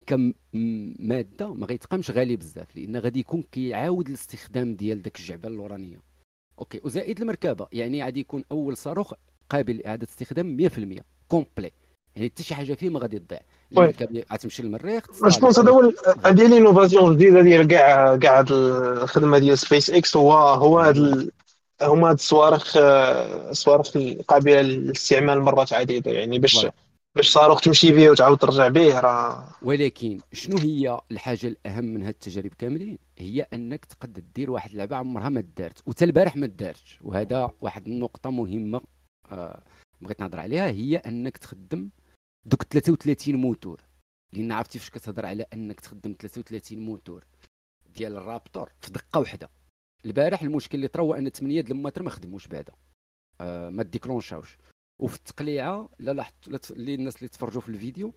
كماده 0.07 1.53
ما 1.53 1.65
غيتقامش 1.65 2.11
غالي 2.11 2.35
بزاف 2.35 2.75
لأن 2.75 2.97
غادي 2.97 3.19
يكون 3.19 3.41
كيعاود 3.51 4.07
الاستخدام 4.07 4.75
ديال 4.75 5.01
داك 5.01 5.19
الجعبة 5.19 5.47
اللورانيه 5.49 6.01
أوكي 6.59 6.81
وزائد 6.83 7.21
المركبة 7.21 7.67
يعني 7.71 8.03
غادي 8.03 8.19
يكون 8.19 8.43
أول 8.51 8.77
صاروخ 8.77 9.13
قابل 9.49 9.77
لإعادة 9.77 10.07
استخدام 10.09 10.69
100% 10.69 11.01
كومبلي 11.27 11.71
يعني 12.19 12.31
حتى 12.31 12.43
شي 12.43 12.55
حاجة 12.55 12.73
فيه 12.73 12.89
ما 12.89 12.99
غادي 12.99 13.19
تضيع 13.19 13.39
غتمشي 14.33 14.63
للمريخ 14.63 15.03
جو 15.23 15.47
هذا 15.47 15.71
هو 15.71 15.91
هذه 16.25 16.47
l'innovation 16.47 17.15
جديده 17.15 17.41
ديال 17.41 17.67
كاع 17.67 18.17
كاع 18.17 18.45
الخدمة 18.51 19.37
ديال 19.37 19.57
سبيس 19.57 19.89
إكس 19.89 20.17
هو 20.17 20.33
هو 20.33 20.79
هاد 20.79 21.31
هما 21.81 22.09
هاد 22.09 22.13
الصواريخ 22.13 22.77
الصواريخ 22.77 23.87
قابله 24.27 24.61
للاستعمال 24.61 25.41
مرات 25.41 25.73
عديدة 25.73 26.11
يعني 26.11 26.39
باش 26.39 26.67
باش 27.15 27.29
صاروخ 27.29 27.61
تمشي 27.61 27.91
به 27.91 28.09
وتعاود 28.09 28.37
ترجع 28.37 28.67
به 28.67 28.99
راه 28.99 29.47
ولكن 29.61 30.19
شنو 30.33 30.57
هي 30.57 30.99
الحاجة 31.11 31.47
الأهم 31.47 31.85
من 31.85 32.03
هاد 32.03 32.13
التجارب 32.13 32.51
كاملين؟ 32.57 32.97
هي 33.17 33.47
أنك 33.53 33.85
تقدر 33.85 34.21
دير 34.35 34.51
واحد 34.51 34.71
اللعبة 34.71 34.95
عمرها 34.95 35.29
ما 35.29 35.43
دارت 35.57 35.77
وتا 35.85 36.05
البارح 36.05 36.35
ما 36.35 36.47
دارتش. 36.47 36.99
وهذا 37.01 37.49
واحد 37.61 37.87
النقطة 37.87 38.29
مهمة 38.29 38.81
آه 39.31 39.63
بغيت 40.01 40.21
نهضر 40.21 40.39
عليها 40.39 40.67
هي 40.67 40.97
أنك 40.97 41.37
تخدم 41.37 41.89
دوك 42.45 42.63
33 42.63 43.35
موتور. 43.35 43.81
لأن 44.33 44.51
عرفتي 44.51 44.79
فاش 44.79 44.89
كتهضر 44.89 45.25
على 45.25 45.45
أنك 45.53 45.79
تخدم 45.79 46.15
33 46.19 46.79
موتور 46.79 47.25
ديال 47.85 48.15
الرابتور 48.17 48.71
في 48.81 48.91
دقة 48.91 49.19
واحدة 49.19 49.49
البارح 50.05 50.41
المشكل 50.41 50.75
اللي 50.77 50.87
طرا 50.87 51.01
هو 51.03 51.13
أن 51.13 51.29
8 51.29 51.61
د 51.61 51.71
الموتور 51.71 52.03
ما 52.03 52.09
خدموش 52.09 52.47
بعدا. 52.47 52.73
آه 53.41 53.69
ما 53.69 53.83
déclenchاوش. 53.83 54.57
وفي 54.99 55.15
التقليعه 55.15 55.89
لا 55.99 56.11
لاحظت 56.11 56.71
اللي 56.71 56.95
الناس 56.95 57.15
اللي 57.15 57.27
تفرجوا 57.27 57.61
في 57.61 57.69
الفيديو 57.69 58.13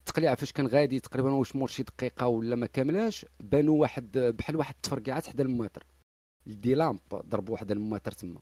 التقليعه 0.00 0.34
فاش 0.34 0.52
كان 0.52 0.66
غادي 0.66 1.00
تقريبا 1.00 1.30
واش 1.32 1.56
مور 1.56 1.68
شي 1.68 1.82
دقيقة 1.82 2.26
ولا 2.26 2.56
ما 2.56 2.66
كاملاش 2.66 3.26
بانوا 3.40 3.80
واحد 3.80 4.18
بحال 4.18 4.56
واحد 4.56 4.74
التفرقعات 4.74 5.26
حدا 5.26 5.42
الموتر 5.44 5.86
دي 6.46 6.74
لامب 6.74 7.00
ضربوا 7.14 7.52
واحد 7.54 7.70
الموتر 7.70 8.12
تما. 8.12 8.40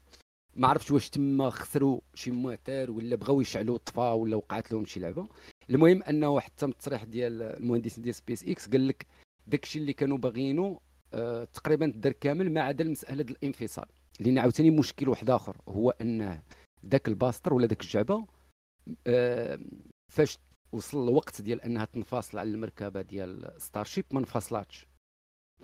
ما 0.55 0.67
عرفتش 0.67 0.91
واش 0.91 1.09
تما 1.09 1.49
خسروا 1.49 1.99
شي 2.13 2.31
مواتر 2.31 2.91
ولا 2.91 3.15
بغاو 3.15 3.41
يشعلوا 3.41 3.77
طفا 3.77 4.11
ولا 4.11 4.35
وقعت 4.35 4.71
لهم 4.71 4.85
شي 4.85 4.99
لعبة. 4.99 5.27
المهم 5.69 6.03
أنه 6.03 6.39
حتى 6.39 6.65
من 6.65 6.71
التصريح 6.71 7.03
ديال 7.03 7.41
المهندس 7.41 7.99
ديال 7.99 8.15
سبيس 8.15 8.43
إكس 8.43 8.69
قال 8.69 8.87
لك 8.87 9.07
داكشي 9.47 9.79
اللي 9.79 9.93
كانوا 9.93 10.17
باغيينه 10.17 10.79
آه 11.13 11.43
تقريبا 11.43 11.87
تدار 11.87 12.11
كامل 12.13 12.53
ما 12.53 12.61
عدا 12.61 12.83
ديال 12.83 13.29
الانفصال. 13.29 13.85
لأن 14.19 14.37
عاوتاني 14.37 14.71
مشكل 14.71 15.09
واحد 15.09 15.29
آخر 15.29 15.57
هو 15.69 15.89
انه 15.89 16.41
داك 16.83 17.07
الباستر 17.07 17.53
ولا 17.53 17.67
داك 17.67 17.81
الجعبة 17.81 18.25
آه 19.07 19.59
فاش 20.11 20.37
وصل 20.71 21.09
الوقت 21.09 21.41
ديال 21.41 21.61
أنها 21.61 21.85
تنفصل 21.85 22.37
على 22.39 22.49
المركبة 22.49 23.01
ديال 23.01 23.53
ستارشيب 23.57 24.05
ما 24.11 24.19
انفصلاتش 24.19 24.87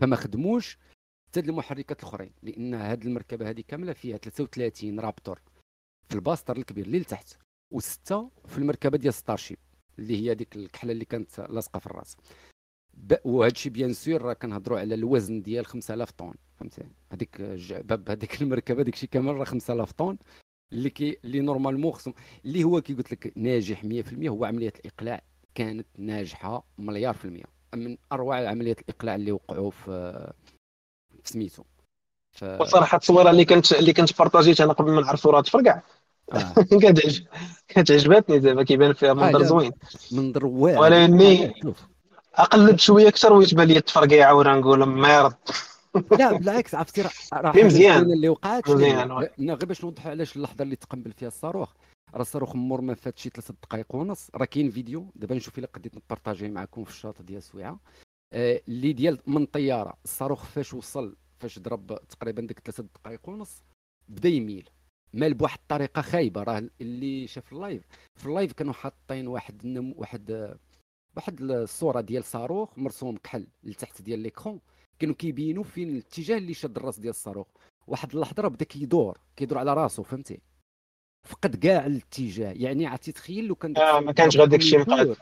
فما 0.01 0.15
خدموش 0.15 0.77
حتى 1.29 1.39
المحركات 1.39 1.99
الأخرين 2.03 2.31
لأن 2.43 2.73
هذه 2.73 3.03
المركبة 3.03 3.49
هذه 3.49 3.63
كاملة 3.67 3.93
فيها 3.93 4.17
33 4.17 4.99
رابتور 4.99 5.41
في 6.09 6.15
ال 6.15 6.21
booster 6.21 6.57
الكبير 6.57 6.85
اللي 6.85 6.99
لتحت 6.99 7.37
وستة 7.71 8.31
في 8.47 8.57
المركبة 8.57 8.97
ديال 8.97 9.13
ستارشيب 9.13 9.57
اللي 9.99 10.17
هي 10.21 10.35
ديك 10.35 10.55
الكحلة 10.55 10.91
اللي 10.91 11.05
كانت 11.05 11.39
لاصقة 11.39 11.79
في 11.79 11.87
الراس. 11.87 12.17
وهذا 13.23 13.51
الشيء 13.51 13.71
bien 13.71 13.93
sûr 13.93 14.21
راه 14.21 14.33
كنهضروا 14.33 14.79
على 14.79 14.95
الوزن 14.95 15.41
ديال 15.41 15.65
5000 15.65 16.11
طن 16.11 16.33
فهمتي؟ 16.59 16.83
هذيك 17.11 17.41
باب 17.71 18.09
هذيك 18.09 18.35
المركبة 18.41 18.83
داك 18.83 18.93
الشيء 18.93 19.09
كامل 19.09 19.35
راه 19.35 19.43
5000 19.43 19.91
طن 19.91 20.17
اللي 20.73 20.89
كي 20.89 21.17
اللي 21.25 21.39
normalement 21.39 21.91
خصهم 21.91 22.13
اللي 22.45 22.63
هو 22.63 22.81
كي 22.81 22.93
قلت 22.93 23.11
لك 23.11 23.33
ناجح 23.37 23.83
100% 23.85 24.27
هو 24.27 24.45
عملية 24.45 24.73
الإقلاع 24.79 25.21
كانت 25.55 25.87
ناجحة 25.97 26.65
مليار 26.77 27.13
في 27.13 27.25
المية. 27.25 27.45
من 27.75 27.97
أروع 28.11 28.49
عمليات 28.49 28.79
الإقلاع 28.79 29.15
اللي 29.15 29.31
وقعوا 29.31 29.71
في 29.71 30.33
سميتو. 31.23 31.63
ف... 32.31 32.43
وصراحة 32.43 32.95
التصويره 32.95 33.29
اللي 33.29 33.45
كنت 33.45 33.71
اللي 33.71 33.93
كنت 33.93 34.17
بارطاجيت 34.17 34.61
أنا 34.61 34.73
قبل 34.73 34.91
ما 34.91 35.01
نعرفوا 35.01 35.31
راه 35.31 35.41
تفرقع. 35.41 35.81
آه. 36.33 36.53
كانت 37.67 37.91
عجبتني 37.91 38.41
زعما 38.41 38.63
كيبان 38.63 38.93
فيها 38.93 39.13
منظر 39.13 39.41
آه 39.41 39.43
زوين. 39.43 39.71
منظر 40.11 40.45
واعر. 40.45 40.79
ولكن 40.79 41.51
اقلب 42.35 42.77
شوية 42.77 43.07
أكثر 43.07 43.33
ويتبان 43.33 43.67
لي 43.67 43.77
التفرقيعه 43.77 44.33
وأنا 44.33 44.55
نقول 44.55 44.83
ما 44.83 45.17
يرد 45.17 45.35
لا 46.11 46.33
بالعكس 46.33 46.75
عرفتي 46.75 47.01
راه 47.33 47.51
مزيان. 47.55 48.11
اللي 48.11 48.29
وقعت. 48.29 48.69
مزيان 48.69 49.11
غير 49.39 49.65
باش 49.65 49.83
نوضحوا 49.83 50.11
علاش 50.11 50.35
اللحظة 50.35 50.63
اللي 50.63 50.75
تقنبل 50.75 51.11
فيها 51.11 51.27
الصاروخ. 51.27 51.69
راه 52.15 52.21
الصاروخ 52.21 52.55
مور 52.55 52.81
ما 52.81 52.95
فات 52.95 53.19
شي 53.19 53.29
ثلاث 53.29 53.51
دقائق 53.63 53.95
ونص. 53.95 54.29
راه 54.35 54.45
كاين 54.45 54.71
فيديو 54.71 55.05
دابا 55.15 55.35
نشوف 55.35 55.57
إلا 55.57 55.67
قديت 55.73 55.95
نبارطاجيه 55.95 56.49
معكم 56.49 56.83
في 56.83 56.89
الشاط 56.89 57.21
ديال 57.21 57.43
سويعة. 57.43 57.69
آه 57.71 57.79
اللي 58.33 58.93
ديال 58.93 59.19
من 59.27 59.45
طيارة 59.45 59.97
الصاروخ 60.03 60.43
فاش 60.45 60.73
وصل 60.73 61.15
فاش 61.39 61.59
ضرب 61.59 61.99
تقريبا 62.09 62.41
ديك 62.41 62.59
ثلاث 62.59 62.81
دقائق 62.81 63.29
ونص 63.29 63.63
بدا 64.07 64.29
يميل. 64.29 64.69
مال 65.13 65.33
بواحد 65.33 65.59
الطريقة 65.59 66.01
خايبة 66.01 66.43
راه 66.43 66.69
اللي 66.81 67.27
شاف 67.27 67.53
ال 67.53 67.59
live 67.59 67.83
في 68.15 68.25
ال 68.25 68.31
live 68.31 68.53
كانوا 68.53 68.73
حاطين 68.73 69.27
واحد 69.27 69.65
النم 69.65 69.93
واحد 69.97 70.55
واحد 71.15 71.41
الصورة 71.41 72.01
ديال 72.01 72.23
صاروخ 72.23 72.77
مرسوم 72.77 73.17
كحل 73.17 73.47
لتحت 73.63 74.01
ديال 74.01 74.19
l'écran 74.19 74.59
كانوا 74.99 75.15
كيبينوا 75.15 75.63
فين 75.63 75.89
الاتجاه 75.89 76.37
اللي 76.37 76.53
شاد 76.53 76.77
الراس 76.77 76.99
ديال 76.99 77.09
الصاروخ. 77.09 77.47
واحد 77.87 78.13
اللحظة 78.13 78.41
راه 78.43 78.47
بدا 78.49 78.65
كيدور 78.65 79.19
كيدور 79.35 79.57
على 79.57 79.73
راسو 79.73 80.03
فهمتي؟ 80.03 80.41
فقد 81.27 81.55
كاع 81.55 81.85
الاتجاه. 81.85 82.51
يعني 82.51 82.85
عرفتي 82.87 83.11
تخيل 83.11 83.45
لو 83.45 83.55
كان 83.55 83.77
آه 83.77 83.99
ما 83.99 84.11
كانش 84.11 84.37
غير 84.37 84.47
داك 84.47 84.59
الشيء 84.59 85.15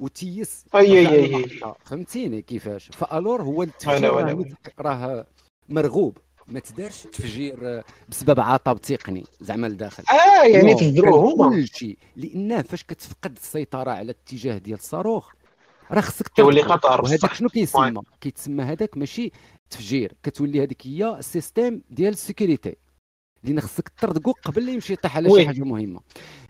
وتيس 0.00 0.64
أي 0.74 1.08
أي 1.08 1.36
أي. 1.36 1.48
فهمتيني 1.84 2.42
كيفاش؟ 2.42 2.88
فألور 2.92 3.42
هو 3.42 3.62
التفجير 3.62 4.54
راه 4.78 5.26
مرغوب. 5.68 6.18
ما 6.48 6.60
تدارش 6.60 7.02
تفجير 7.02 7.82
بسبب 8.08 8.40
عطب 8.40 8.80
تقني 8.80 9.24
زعما 9.40 9.66
لداخل. 9.66 10.04
آه 10.10 10.46
يعني 10.46 10.74
تفجروه 10.74 11.34
هما. 11.34 11.50
كل 11.50 11.68
شيء. 11.68 11.98
لأنه 12.16 12.62
فاش 12.62 12.84
كتفقد 12.84 13.36
السيطرة 13.36 13.90
على 13.90 14.00
الاتجاه 14.00 14.58
ديال 14.58 14.78
الصاروخ 14.78 15.32
راه 15.90 16.00
خصك 16.00 16.28
كيولي 16.28 16.62
خطر. 16.62 17.04
وهذاك 17.04 17.34
شنو 17.34 17.48
كيسمى؟ 17.48 18.02
كيتسمى 18.20 18.62
هذاك 18.62 18.96
ماشي 18.96 19.32
تفجير. 19.70 20.12
كتولي 20.22 20.62
هذيك 20.62 20.86
هي 20.86 21.18
ال 21.18 21.26
système 21.26 21.82
ديال 21.90 22.12
ال 22.12 22.19
sécurité 22.19 22.76
لأن 23.44 23.60
خصك 23.60 23.88
تردقو 23.88 24.32
قبل 24.44 24.66
لا 24.66 24.72
يمشي 24.72 24.92
يطيح 24.92 25.16
على 25.16 25.30
شي 25.30 25.46
حاجة 25.46 25.60
مهمة. 25.64 26.00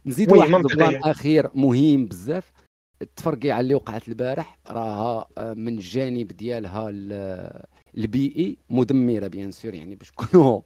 نزيد 0.06 0.32
واحد 0.32 0.55
ال 0.55 0.64
plan 0.64 1.01
اخير 1.05 1.51
مهم 1.55 2.06
بزاف. 2.06 2.52
التفرقيعة 3.02 3.60
اللي 3.60 3.74
وقعت 3.74 4.09
البارح 4.09 4.59
راها 4.66 5.28
آه، 5.39 5.55
من 5.55 5.68
الجانب 5.68 6.27
ديالها 6.27 6.89
البيئي 7.97 8.59
مدمرة 8.70 9.27
bien 9.26 9.52
sûr 9.52 9.74
يعني 9.74 9.94
باش 9.94 10.12
نكونوا 10.12 10.60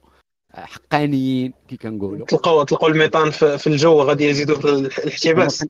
حقانيين 0.53 1.53
كي 1.67 1.77
كنقولوا. 1.77 2.25
تلقاو 2.25 2.63
تلقاو 2.63 2.89
ال 2.89 2.94
méthane 2.94 3.29
في 3.31 3.67
الجو 3.67 4.01
غادي 4.01 4.25
يزيدوا 4.25 4.55
في 4.55 4.65
الاحتباس. 5.03 5.65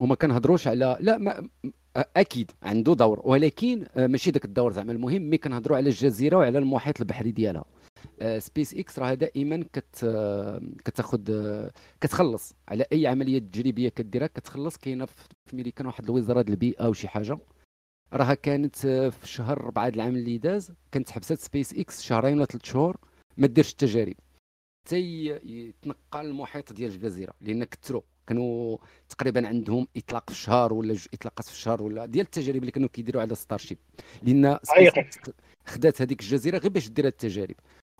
وما 0.00 0.14
كنهضروش 0.14 0.68
على 0.68 0.96
لا 1.00 1.18
ما 1.18 1.48
أكيد 1.96 2.50
عنده 2.62 2.94
دور 2.94 3.20
ولكن 3.24 3.86
آه، 3.96 4.06
ماشي 4.06 4.30
ذاك 4.30 4.44
الدور 4.44 4.72
زعما 4.72 4.92
المهم 4.92 5.22
mais 5.22 5.38
كنهضروا 5.38 5.76
على 5.76 5.88
الجزيرة 5.88 6.36
وعلى 6.36 6.58
المحيط 6.58 7.00
البحري 7.00 7.30
ديالها. 7.30 7.64
سبيس 8.38 8.74
إكس 8.74 8.98
راه 8.98 9.14
دائما 9.14 9.64
كت 9.72 10.04
آه، 10.04 10.60
كتاخذ 10.84 11.20
آه، 11.30 11.70
كتخلص 12.00 12.54
على 12.68 12.86
أي 12.92 13.06
عملية 13.06 13.38
تجريبية 13.38 13.88
كديرها. 13.88 14.26
كتخلص 14.26 14.76
كاينة 14.76 15.04
في 15.06 15.28
أمريكا 15.54 15.86
واحد 15.86 16.04
الوزارة 16.04 16.44
البيئة 16.48 16.84
أو 16.84 16.92
شي 16.92 17.08
حاجة. 17.08 17.38
راها 18.12 18.34
كانت 18.34 18.76
في 18.86 19.28
شهر 19.28 19.60
4 19.60 19.88
العام 19.88 20.16
اللي 20.16 20.38
داز 20.38 20.72
كانت 20.92 21.10
حبست 21.10 21.40
سبيس 21.40 21.74
إكس 21.74 22.02
شهرين 22.02 22.36
ولا 22.36 22.44
ثلاث 22.44 22.64
شهور 22.64 22.96
ما 23.36 23.46
ديرش 23.46 23.70
التجارب. 23.72 24.14
حتى 24.86 24.98
يتنقل 25.44 26.26
المحيط 26.26 26.72
ديال 26.72 26.92
الجزيرة 26.92 27.32
لأن 27.40 27.64
كثروا. 27.64 28.02
كانوا 28.26 28.78
تقريبا 29.08 29.48
عندهم 29.48 29.88
إطلاق 29.96 30.30
في 30.30 30.36
الشهر 30.36 30.72
ولا 30.72 30.94
جوج 30.94 31.06
اطلاقات 31.14 31.46
في 31.46 31.52
الشهر 31.52 31.82
ولا 31.82 32.06
ديال 32.06 32.24
التجارب 32.24 32.56
اللي 32.56 32.70
كانوا 32.70 32.88
كيديروا 32.88 33.22
على 33.22 33.34
ستارشيب 33.34 33.78
لأن 34.22 34.58
خدات 35.66 36.02
هذيك 36.02 36.20
الجزيرة 36.20 36.58
غير 36.58 36.70
باش 36.70 36.88
دير 36.88 37.06
التجارب. 37.06 37.54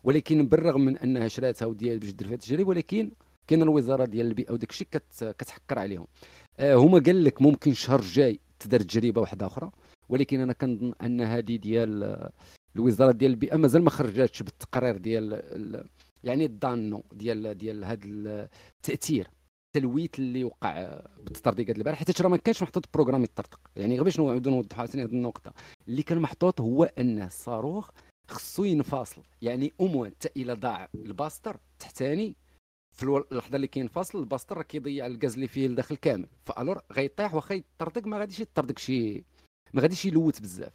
ولكن 0.05 0.47
بالرغم 0.47 0.81
من 0.81 0.99
أنها 0.99 1.29
شراتها 1.29 1.67
وديال 1.67 1.99
باش 1.99 2.11
دير 2.11 2.37
فيها 2.39 2.67
ولكن 2.67 3.11
كاين 3.47 3.63
الوزارة 3.63 4.05
ديال 4.05 4.27
البيئة 4.27 4.53
وداك 4.53 4.71
الشيء 4.71 4.87
كت... 4.91 5.35
كتحكر 5.39 5.79
عليهم. 5.79 6.07
آه 6.59 6.75
هما 6.75 6.99
قال 6.99 7.25
لك 7.25 7.43
ممكن 7.43 7.71
الشهر 7.71 8.01
الجاي 8.01 8.41
تدار 8.59 8.81
تجربة 8.81 9.21
واحدة 9.21 9.47
أخرى 9.47 9.71
ولكن 10.09 10.41
أنا 10.41 10.53
كنظن 10.53 10.93
أن 11.03 11.21
هذه 11.21 11.57
ديال 11.57 12.29
الوزارة 12.77 13.13
ديال 13.13 13.31
البيئة 13.31 13.57
مازال 13.57 13.83
ما 13.83 13.91
خرجاتش 13.91 14.43
بالتقرير 14.43 14.97
ديال 14.97 15.43
يعني 16.25 16.45
الضانو 16.45 17.05
ديال 17.13 17.59
ديال 17.59 17.85
هذا 17.85 18.01
التأثير 18.05 19.29
التلويث 19.77 20.11
اللي 20.19 20.45
وقع 20.45 21.01
بالتطرديقات 21.25 21.77
البارح. 21.79 21.99
حيت 21.99 22.21
راه 22.21 22.29
ما 22.29 22.37
كانش 22.37 22.63
محطوط 22.63 22.85
programme 22.95 23.25
يطرطق 23.25 23.61
يعني 23.77 23.95
غير 23.95 24.03
باش 24.03 24.21
نعاودوا 24.21 24.53
نوضحوا 24.53 24.87
ثاني 24.87 25.05
هذه 25.05 25.13
النقطة. 25.13 25.53
اللي 25.89 26.03
كان 26.03 26.19
محطوط 26.19 26.61
هو 26.61 26.85
أن 26.85 27.23
الصاروخ 27.23 27.91
خصو 28.29 28.65
ينفصل. 28.65 29.23
يعني 29.43 29.73
au 29.81 29.89
moins 29.89 30.11
حتى 30.11 30.29
إلى 30.37 30.53
ضاع 30.53 30.89
ال 30.95 31.02
booster 31.03 31.57
تحتاني 31.79 32.37
في 32.97 33.03
اللحظة 33.03 33.57
اللي 33.57 33.67
كينفصل 33.67 34.19
ال 34.19 34.23
booster 34.24 34.57
راه 34.57 34.63
كيضيع 34.63 35.07
الغاز 35.07 35.35
اللي 35.35 35.49
فيه 35.49 35.67
الداخل 35.67 35.97
كامل. 35.97 36.29
ف 36.47 36.52
alors 36.52 36.81
غيطيح 36.93 37.35
واخا 37.35 37.55
يطردق 37.55 38.07
ما 38.07 38.19
غاديش 38.19 38.41
يطردق 38.41 38.79
شي 38.79 39.25
ما 39.75 39.83
غاديش 39.83 40.05
يلوث 40.07 40.41
بزاف. 40.41 40.73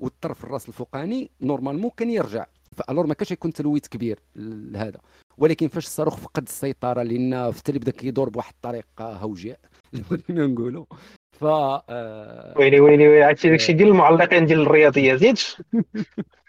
والطرف 0.00 0.44
الراس 0.44 0.68
الفوقاني 0.68 1.30
normalement 1.40 1.90
كان 1.96 2.10
يرجع. 2.10 2.46
ف 2.76 2.81
alors 2.81 3.06
ما 3.06 3.14
كانش 3.14 3.30
يكون 3.30 3.52
تلويث 3.52 3.88
كبير 3.88 4.18
لهذا. 4.36 5.00
ولكن 5.38 5.68
فاش 5.68 5.86
الصاروخ 5.86 6.16
فقد 6.16 6.42
السيطرة 6.42 7.02
لأن 7.02 7.50
في 7.50 7.58
التالي 7.58 7.78
بدأ 7.78 7.90
كيدور 7.90 8.28
بواحد 8.28 8.52
الطريقة 8.54 9.12
هوجاء 9.12 9.58
اللي 10.28 10.46
نقولوا 10.46 10.84
ف 11.32 11.44
آه، 11.44 12.54
ويلي 12.58 12.80
ويلي 12.80 13.08
ويلي 13.08 13.24
عرفتي 13.24 13.48
داكشي 13.48 13.72
ديال 13.72 13.88
المعلقين 13.88 14.46
ديال 14.46 14.60
الرياضيات 14.60 15.22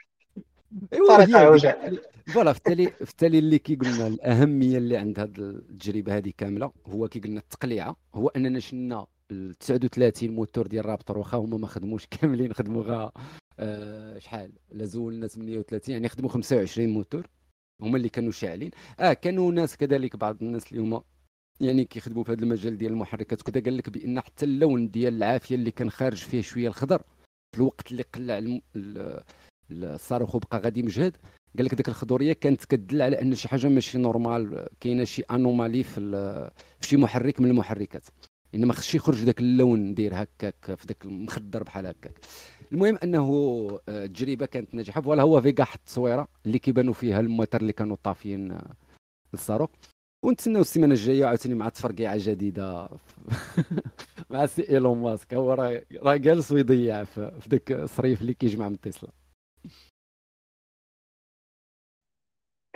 voilà 2.28 2.54
في 2.54 2.58
التالي 2.58 2.88
في 2.88 3.12
التالي 3.12 3.40
اللي 3.40 3.60
كيقولنا 3.60 4.08
الأهمية 4.08 4.78
اللي 4.78 4.98
عند 4.98 5.20
هذه 5.20 5.32
التجربة 5.38 6.18
هذه 6.18 6.34
كاملة 6.38 6.72
هو 6.88 7.08
كيقولنا 7.08 7.40
التقليعة. 7.40 7.96
هو 8.16 8.28
أننا 8.28 8.60
شنا 8.60 9.06
39 9.60 10.30
موتور 10.30 10.68
ديال 10.68 10.86
رابتور 10.86 11.18
واخا 11.18 11.38
هما 11.38 11.58
ما 11.58 11.68
خدموش 11.68 12.08
كاملين 12.22 12.54
خدموا 12.54 12.84
غا 12.84 13.12
آه 13.60 14.20
شحال؟ 14.20 14.52
لا 14.72 14.86
زولنا 14.86 15.28
38 15.28 15.94
يعني 15.94 16.10
خدموا 16.10 16.30
25 16.30 16.90
موتور. 16.90 17.28
هما 17.82 17.98
اللي 17.98 18.10
كانوا 18.10 18.32
شاعلين. 18.32 18.72
آه 19.00 19.14
كانوا 19.14 19.52
ناس 19.52 19.78
كذلك 19.78 20.16
بعض 20.16 20.44
الناس 20.44 20.72
اللي 20.72 20.82
هما 20.82 21.04
يعني 21.60 21.86
كيخدموا 21.86 22.24
في 22.24 22.32
هذا 22.32 22.44
المجال 22.44 22.78
ديال 22.78 22.92
المحركات 22.92 23.42
وكذا 23.42 23.64
قال 23.64 23.78
لك 23.78 23.90
بأن 23.90 24.22
حتى 24.22 24.46
اللون 24.46 24.92
ديال 24.92 25.14
العافية 25.14 25.56
اللي 25.56 25.72
كان 25.72 25.90
خارج 25.90 26.18
فيه 26.18 26.42
شوية 26.42 26.68
الخضر 26.68 27.02
في 27.52 27.58
الوقت 27.58 27.92
اللي 27.92 28.04
قلع 28.04 28.60
الصاروخ 29.84 30.36
وبقى 30.36 30.60
غادي 30.60 30.84
مجهد. 30.84 31.18
قال 31.58 31.66
لك 31.66 31.76
ديك 31.76 31.88
الخضورية 31.88 32.34
كانت 32.34 32.66
كتدل 32.66 33.02
على 33.02 33.22
أن 33.22 33.36
شي 33.36 33.48
حاجة 33.48 33.68
ماشي 33.68 33.98
normal 33.98 34.68
كاينة 34.80 35.04
شي 35.04 35.22
anomalie 35.22 35.84
في, 35.84 36.00
في 36.80 36.88
شي 36.88 36.98
محرك 36.98 37.42
من 37.42 37.50
المحركات. 37.50 38.04
يعني 38.54 38.66
ما 38.66 38.74
خصش 38.74 38.96
يخرج 38.96 39.16
ذاك 39.16 39.40
اللون 39.40 39.94
دير 39.94 40.12
هكاك 40.16 40.56
في 40.76 40.88
ذاك 40.88 41.06
المخدر 41.06 41.64
بحال 41.64 41.86
هكاك. 41.88 42.20
المهم 42.72 42.98
أنه 43.04 43.22
آه، 43.90 44.06
التجربة 44.06 44.46
كانت 44.46 44.76
ناجحة. 44.76 45.02
voilà 45.02 45.24
هو 45.24 45.42
فيغا 45.42 45.64
حط 45.64 45.80
تصويره 45.86 46.28
اللي 46.46 46.60
كيبانوا 46.60 46.94
فيها 46.94 47.20
ال 47.20 47.25
moteurs 47.25 47.62
اللي 47.62 47.74
كانوا 47.74 47.98
طافيين 48.04 48.52
آه، 48.52 48.74
للصاروخ. 49.34 49.70
ونتسناو 50.26 50.62
السيمانة 50.62 50.94
الجاية 50.94 51.26
عاوتاني 51.26 51.56
مع 51.56 51.70
تفرقيعة 51.70 52.18
جديدة. 52.20 52.90
مع 54.30 54.46
سي 54.46 54.70
إيلون 54.70 54.98
ماسك. 55.02 55.34
هو 55.34 55.54
راه 55.54 55.82
راه 56.02 56.16
جالس 56.16 56.52
ويضيع 56.52 57.04
في 57.04 57.32
ذاك 57.50 57.72
الصريف 57.72 58.22
اللي 58.22 58.34
كيجمع 58.34 58.70
من 58.70 58.80
تسلا 58.80 59.10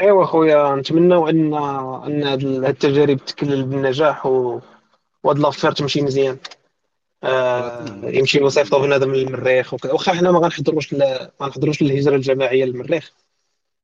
ايوا 0.01 0.25
خويا 0.25 0.75
نتمنوا 0.75 1.29
ان 1.29 1.53
أن 2.03 2.23
هذه 2.23 2.69
التجارب 2.69 3.17
تكلل 3.25 3.63
بالنجاح 3.63 4.25
و 4.25 4.61
وهاد 5.23 5.39
لافير 5.39 5.71
تمشي 5.71 6.01
مزيان. 6.01 6.37
آه 7.23 7.85
يمشي 8.03 8.39
يصيفطوا 8.39 8.79
بنادم 8.79 9.13
للمريخ 9.13 9.73
واخا 9.73 10.13
حنا 10.13 10.31
ما 10.31 10.39
غنحضروش 10.39 10.93
ما 10.93 11.31
غنحضروش 11.41 11.81
للهجره 11.81 12.15
الجماعية 12.15 12.65
للمريخ. 12.65 13.13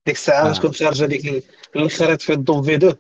ديك 0.06 0.15
الساعة 0.15 0.49
آه. 0.49 0.53
خارجة 0.53 1.06
ديك 1.06 1.44
الخريط 1.76 2.22
في 2.22 2.34
الضو 2.34 2.61
في 2.61 2.77
دو. 2.77 2.94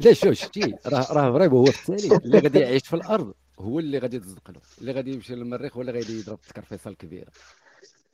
لا 0.00 0.12
شوف 0.12 0.32
شتي 0.32 0.74
راه 0.86 1.12
راه 1.12 1.32
فريم 1.32 1.50
هو 1.50 1.64
في 1.64 1.88
التالي. 1.90 2.16
اللي 2.24 2.38
غادي 2.38 2.58
يعيش 2.58 2.82
في 2.88 2.96
الأرض 2.96 3.34
هو 3.58 3.78
اللي 3.78 3.98
غادي 3.98 4.18
تصدق 4.18 4.50
له 4.50 4.60
اللي 4.80 4.92
غادي 4.92 5.12
يمشي 5.12 5.34
للمريخ 5.34 5.76
هو 5.76 5.80
اللي 5.80 5.92
غادي 5.92 6.18
يضرب 6.18 6.38
فيصل 6.68 6.94
كبيره 6.94 7.28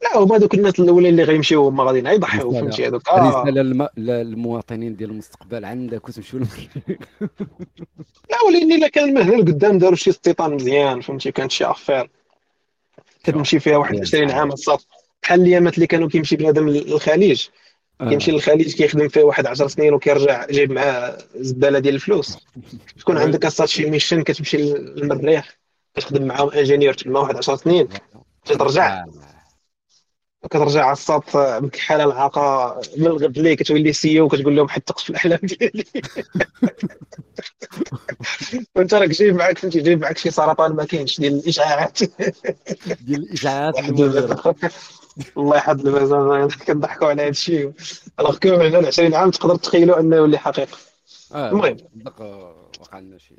لا 0.02 0.18
هما 0.18 0.38
دوك 0.38 0.54
الناس 0.54 0.80
الأولين 0.80 1.10
اللي 1.10 1.22
غيمشيو 1.22 1.68
هما 1.68 1.84
غاديين 1.84 2.06
يضحيو 2.06 2.50
فهمتي 2.52 2.86
هذوك. 2.86 3.08
آه. 3.08 3.42
رساله 3.42 3.88
للمواطنين 3.96 4.96
ديال 4.96 5.10
المستقبل 5.10 5.64
عندك 5.64 6.08
وتمشيو 6.08 6.40
لا 8.30 8.36
ولكن 8.46 8.72
إلا 8.72 8.88
كان 8.88 9.14
من 9.14 9.22
هنا 9.22 9.36
لقدام 9.36 9.78
داروا 9.78 9.96
شي 9.96 10.10
استيطان 10.10 10.54
مزيان 10.54 11.00
فهمتي 11.00 11.32
كانت 11.32 11.50
شي 11.50 11.64
أفير. 11.64 12.10
كتمشي 13.24 13.60
فيها 13.60 13.76
واحد 13.76 14.00
20 14.00 14.30
عام 14.30 14.52
الصاط 14.52 14.86
بحال 15.22 15.40
اليامات 15.40 15.74
اللي 15.74 15.86
كانوا 15.86 16.08
كيمشي 16.08 16.36
بنادم 16.36 16.68
للخليج 16.68 17.46
كيمشي 18.08 18.30
آه. 18.30 18.34
للخليج 18.34 18.74
كيخدم 18.76 19.08
فيه 19.08 19.22
واحد 19.22 19.46
10 19.46 19.66
سنين 19.66 19.94
وكيرجع 19.94 20.46
جايب 20.46 20.72
معاه 20.72 21.18
زبالة 21.34 21.78
ديال 21.78 21.94
الفلوس. 21.94 22.38
تكون 23.00 23.18
عندك 23.18 23.44
اصاط 23.46 23.68
شي 23.68 23.90
ميشن 23.90 24.22
كتمشي 24.22 24.56
للمريخ 24.72 25.56
كتخدم 25.94 26.26
معاهم 26.26 26.50
انجينيور 26.50 26.94
تما 26.94 27.20
واحد 27.20 27.36
10 27.36 27.56
سنين 27.56 27.88
ترجع. 28.44 29.04
كترجع 30.42 30.84
على 30.84 30.92
الساط 30.92 31.36
بكحاله 31.36 32.04
العاقه 32.04 32.80
من 32.96 33.06
الغد 33.06 33.38
ليه 33.38 33.54
كتولي 33.54 33.92
سي 33.92 34.20
وكتقول 34.20 34.56
لهم 34.56 34.68
حتى 34.68 34.92
في 34.96 35.10
الأحلام 35.10 35.38
ديالي. 35.42 35.84
وأنت 38.76 38.94
راك 38.94 39.08
جايب 39.08 39.34
معاك 39.34 39.58
فهمتي 39.58 39.80
جايب 39.80 40.00
معاك 40.00 40.18
شي 40.18 40.30
سرطان 40.30 40.72
ما 40.72 40.84
كاينش 40.84 41.20
ديال 41.20 41.34
الإشعاعات. 41.34 41.98
ديال 43.00 43.20
الإشعاعات 43.22 43.78
الله 45.36 45.56
يحفظ 45.56 45.86
المزال 45.86 46.58
كنضحكوا 46.66 47.08
على 47.08 47.22
هذا 47.22 47.28
الشيء. 47.28 47.72
ألوغ 48.20 48.38
كو 48.38 48.56
من 48.56 48.86
20 48.86 49.14
عام 49.14 49.30
تقدر 49.30 49.56
تخيلوا 49.56 50.00
أنه 50.00 50.16
يولي 50.16 50.38
حقيقه 50.38 50.78
آه، 51.34 51.50
المهم. 51.50 51.76
وقع 52.80 52.98
لنا 52.98 53.18
شي 53.18 53.34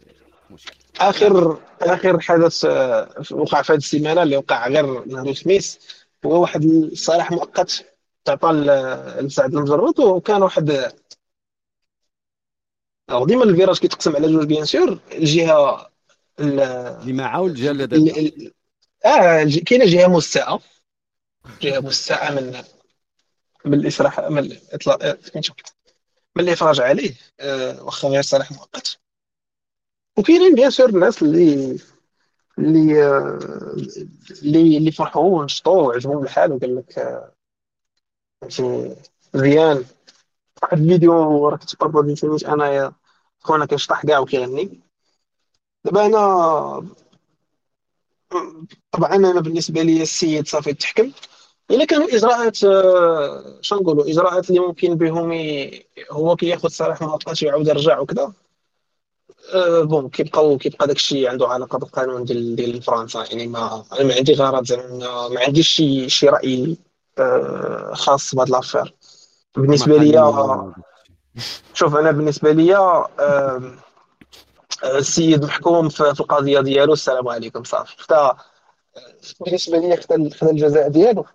مشكل. 0.50 0.76
آخر 1.00 1.58
آخر 1.82 2.20
حدث 2.20 2.66
آه، 2.66 3.10
وقع 3.32 3.62
في 3.62 3.74
هذه 3.74 3.78
السيمانة 3.78 4.24
اللي 4.24 4.38
وقع 4.38 4.68
غير 4.68 5.06
نهار 5.06 5.30
الخميس. 5.30 5.80
هو 6.26 6.42
واحد 6.42 6.64
الصلاح 6.66 7.32
مؤقت 7.32 7.86
تعطى 8.26 8.52
لسعد 9.22 9.56
المجرد 9.56 10.00
وكان 10.00 10.44
واحد 10.44 10.92
ديما 13.26 13.44
ال 13.44 13.49
virage 13.49 13.80
كيتقسم 13.80 14.16
على 14.16 14.28
جوج 14.32 14.46
bien 14.48 14.66
sûr. 14.66 15.00
الجهه 15.12 15.92
اللي 16.40 17.14
معاه 17.14 17.42
والجهة 17.42 17.72
اللي 17.72 18.54
آه 19.06 19.44
كاينة 19.66 19.86
جهة 19.86 20.08
مستاءة. 20.08 20.62
جهة 21.62 21.80
مستاءة 21.80 22.34
من 22.34 22.64
من 23.66 23.74
السراح 23.74 24.20
من 24.20 24.38
الاطلاق 24.40 25.20
من 26.36 26.44
الإفراج 26.44 26.82
عليه 26.82 27.16
آه 27.40 27.84
واخا 27.84 28.08
غير 28.08 28.22
سراح 28.22 28.52
مؤقت. 28.52 29.00
وكاينين 30.18 30.56
bien 30.56 30.70
sûr 30.70 30.90
الناس 30.90 31.22
اللي 31.22 31.80
اللي 32.62 33.08
اللي 34.44 34.78
اللي 34.78 34.92
فرحوا 34.92 35.40
ونشطوا 35.40 35.82
وعجبهم 35.82 36.24
الحال 36.24 36.52
وقال 36.52 36.76
لك 36.76 37.22
مزيان 39.34 39.86
واحد 40.64 40.80
الفيديو 40.80 41.48
راه 41.50 41.58
كنت 41.58 41.76
بارطاجي 41.82 42.16
سميت 42.16 42.44
انايا 42.44 42.94
خونا 43.40 43.66
كيشطح 43.66 44.06
كاع 44.06 44.20
وكيغني. 44.20 44.80
دابا 45.86 46.06
أنا 46.06 46.88
طبعا 48.92 49.16
أنا 49.16 49.42
بالنسبة 49.42 49.82
لي 49.82 50.02
السيد 50.02 50.48
صافي 50.48 50.74
تحكم. 50.74 51.12
إلا 51.72 51.86
كانوا 51.86 52.16
إجراءات 52.16 52.56
شنو 53.62 53.80
نقولوا 53.80 54.10
إجراءات 54.10 54.50
اللي 54.50 54.60
ممكن 54.60 54.96
بهم 54.96 55.32
هو 56.12 56.36
كياخذ 56.36 56.70
صلاح 56.70 57.02
مؤقت 57.02 57.44
ويعاود 57.44 57.68
يرجع 57.68 58.00
وكذا. 58.00 58.34
بون 59.84 60.10
كيبقاو 60.10 60.58
كيبقى 60.58 60.88
داك 60.88 60.96
الشيء 60.96 61.30
عنده 61.30 61.48
علاقة 61.48 61.78
بالقانون 61.78 62.24
ديال 62.24 62.56
ديال 62.56 62.82
فرنسا. 62.82 63.26
يعني 63.32 63.48
ما 63.48 63.84
أنا 63.94 64.04
ما 64.04 64.14
عندي 64.16 64.34
غرض 64.34 64.66
زعما 64.66 65.28
ما 65.28 65.40
عنديش 65.42 65.70
شي 65.70 66.10
شي 66.10 66.30
رأي 66.30 66.78
أه 67.20 67.92
خاص 67.94 68.36
بهاد 68.36 68.50
لافير. 68.50 68.96
بالنسبة 69.58 69.98
ليا 69.98 70.74
شوف 71.74 71.96
أنا 71.96 72.12
بالنسبة 72.12 72.52
ليا 72.52 73.08
أه 73.20 73.76
السيد 74.84 75.46
محكوم 75.46 75.90
في 75.90 76.02
القضية 76.02 76.60
ديالو 76.62 76.94
السلام 76.94 77.28
عليكم 77.28 77.64
صافي. 77.64 77.96
خدا 77.98 78.36
بالنسبة 79.40 79.78
لي 79.78 79.98
خدا 79.98 80.30
خدا 80.30 80.52
الجزاء 80.52 80.90
ديالو 80.90 81.26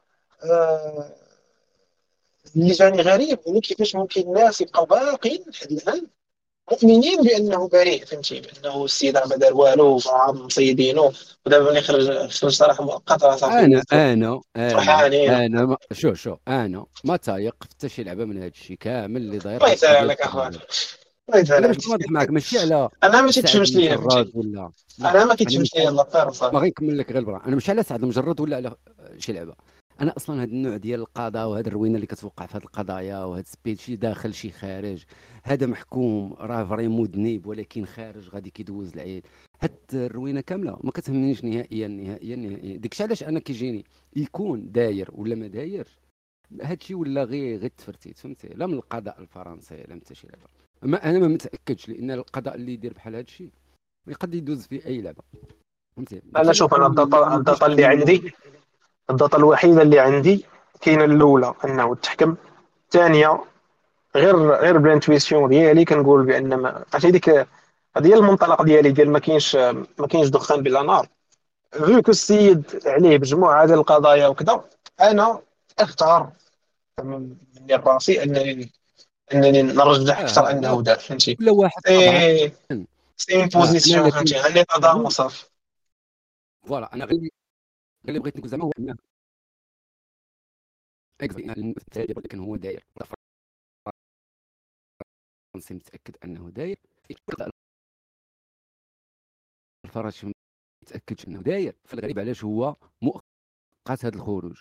اللي 2.57 2.73
جاني 2.73 3.03
غريب 3.03 3.39
هو 3.49 3.61
كيفاش 3.61 3.95
ممكن 3.95 4.21
الناس 4.21 4.61
يبقاو 4.61 4.85
باقيين 4.85 5.45
لحد 5.49 5.73
الان 5.73 6.07
مؤمنين 6.73 7.23
بأنه 7.23 7.69
بريء 7.69 8.05
فهمتي؟ 8.05 8.41
بأنه 8.41 8.85
السيد 8.85 9.17
راه 9.17 9.27
ما 9.27 9.37
دار 9.37 9.55
والو 9.55 10.01
مصيدينه 10.29 11.13
ودابا 11.47 11.71
ملي 11.71 11.81
خرج 11.81 12.31
خرج 12.31 12.51
صراحة 12.53 12.85
مؤقت 12.85 13.25
راه 13.25 13.37
صافي 13.37 13.59
أنا 13.59 13.83
أنا 13.93 14.41
أنا 14.57 15.47
أنا 15.47 15.77
شوف 15.93 16.19
شوف 16.19 16.39
أنا 16.49 16.87
ما 17.05 17.17
تايق 17.17 17.55
حتى 17.63 17.89
شي 17.89 18.03
لعبة 18.03 18.25
من 18.25 18.37
هذا 18.37 18.47
الشيء 18.47 18.77
كامل 18.77 19.21
اللي 19.21 19.39
داير 19.39 19.57
الله 19.57 19.73
يسهل 19.73 19.97
عليك 19.97 20.21
اخويا 20.21 20.49
الله 20.49 20.61
أنا 21.59 21.67
عليك. 21.67 21.89
واضح 21.91 22.11
معك 22.11 22.31
ماشي 22.31 22.59
على 22.59 22.89
أنا 23.05 23.21
ما 23.23 23.31
تيتفهمش 23.31 23.73
ليا 23.73 23.97
ولا 24.35 24.71
لا، 24.99 25.11
أنا 25.11 25.25
ما 25.25 25.35
كيتفهمش 25.35 25.75
ليا 25.75 25.91
لا 25.91 26.03
طير 26.03 26.33
صافي 26.33 26.55
باغي 26.55 26.69
نكمل 26.69 26.99
لك 26.99 27.09
غير 27.13 27.19
البرا 27.19 27.43
أنا 27.47 27.55
ماشي 27.55 27.71
على 27.71 27.83
سعد 27.83 28.03
المجرد 28.03 28.41
ولا 28.41 28.57
على 28.57 28.75
شي 29.19 29.33
لعبة. 29.33 29.55
أنا 30.01 30.17
أصلا 30.17 30.43
هذا 30.43 30.51
النوع 30.51 30.77
ديال 30.77 31.01
القضاء 31.01 31.49
وهذا 31.49 31.69
الروينة 31.69 31.95
اللي 31.95 32.07
كتوقع 32.07 32.47
في 32.47 32.57
هذه 32.57 32.63
القضايا 32.63 33.25
وهذا 33.25 33.41
السبيد 33.41 33.79
شي 33.79 33.97
داخل 33.97 34.35
شي 34.35 34.51
خارج 34.51 35.05
هذا 35.43 35.67
محكوم 35.67 36.33
راه 36.33 36.65
فري 36.65 36.89
مذنب 36.89 37.47
ولكن 37.47 37.85
خارج 37.85 38.29
غادي 38.29 38.51
كيدوز 38.51 38.93
العيد 38.93 39.27
حتى 39.59 40.07
الروينة 40.07 40.41
كاملة 40.41 40.79
ما 40.85 40.91
كتهمنيش 40.91 41.45
نهائيا 41.45 41.89
نهائيا 41.89 42.37
نهائيا. 42.37 42.77
داكشي 42.77 43.03
علاش 43.03 43.23
أنا 43.23 43.41
كيجيني؟ 43.41 43.85
يكون 44.17 44.73
داير 44.73 45.09
ولا 45.13 45.35
ما 45.35 45.47
داير 45.47 45.89
هادشي 46.63 46.95
ولا 46.95 47.25
غير 47.25 47.59
غير 47.59 47.71
تفرتيت 47.71 48.19
فهمتي؟ 48.19 48.49
لا 48.49 48.67
من 48.67 48.75
القضاء 48.75 49.21
الفرنسي 49.21 49.77
لا 49.77 49.95
من 49.95 50.01
حتى 50.01 50.15
شي 50.15 50.27
لعبة. 50.27 50.47
أما 50.85 51.11
أنا 51.11 51.19
ما 51.19 51.29
متأكدش 51.29 51.89
لأن 51.89 52.11
القضاء 52.11 52.55
اللي 52.55 52.73
يدير 52.73 52.93
بحال 52.93 53.15
هادشي 53.15 53.51
يقد 54.09 54.35
يدوز 54.35 54.67
في 54.67 54.87
أي 54.87 55.01
لعبة. 55.01 55.23
فهمتي؟ 55.97 56.23
أنا 56.37 56.53
شوف 56.53 56.75
أنا 56.75 56.87
ال 56.87 57.03
data 57.03 57.67
اللي 57.67 57.85
عندي. 57.85 58.33
ال 59.11 59.16
data 59.16 59.37
الوحيدة 59.37 59.83
اللي 59.83 60.01
عندي 60.01 60.45
كاينة 60.81 61.05
الأولى 61.05 61.55
أنه 61.65 61.95
تحكم. 61.95 62.37
الثانية 62.85 63.45
غير 64.17 64.51
غير 64.51 64.79
ب 64.79 64.85
l'intuition 64.85 65.49
ديالي 65.49 65.85
كنقول 65.85 66.27
بأن 66.27 66.55
ما 66.55 66.85
عرفتي 66.95 67.11
ديك 67.11 67.29
هذه 67.97 68.07
هي 68.07 68.15
المنطلق 68.15 68.63
ديالي 68.63 68.91
ديال 68.91 69.11
ما 69.11 69.19
كاينش 69.19 69.57
ما 69.99 70.07
كاينش 70.11 70.29
دخان 70.29 70.63
بلا 70.63 70.83
نار. 70.83 71.09
vu 71.73 72.03
que 72.03 72.11
السيد 72.11 72.81
عليه 72.87 73.19
مجموعه 73.19 73.67
ديال 73.67 73.79
القضايا 73.79 74.27
وكذا 74.27 74.65
أنا 75.01 75.41
أختار 75.79 76.31
من 77.03 77.37
رأسي 77.71 78.23
انني 78.23 78.73
أنني 79.33 79.63
نرجح 79.63 80.21
أكثر 80.21 80.51
أنه 80.51 80.83
دار 80.83 80.99
فهمتي؟ 80.99 81.35
كل 81.35 81.51
واحد 81.51 81.83
إيه. 81.87 82.53
c'est 83.17 83.37
une 83.37 83.47
position 83.47 84.11
فهمتي؟ 84.11 84.47
اني 84.47 84.65
تضام 84.65 85.05
وصافي 85.05 85.45
voilà 86.67 86.95
أنا 86.95 87.05
غير 87.05 87.19
غير 87.19 87.31
اللي 88.09 88.19
بغيت 88.21 88.37
نقول 88.37 88.49
زعما 88.49 88.65
هو 88.65 88.73
انه 88.79 88.97
exactly 91.21 91.75
لكن 92.15 92.39
هو 92.39 92.57
داير. 92.57 92.87
فرنسي 95.55 95.75
متأكد 95.75 96.17
أنه 96.25 96.51
داير. 96.51 96.77
الفرنسي 99.85 100.27
ما 100.27 100.33
متاكدش 100.83 101.29
أنه 101.29 101.43
داير. 101.43 101.77
في 101.85 101.95
الغالب 101.95 102.19
علاش 102.19 102.45
هو 102.45 102.77
مؤقت 103.03 103.25
هذا 103.91 104.09
الخروج. 104.09 104.61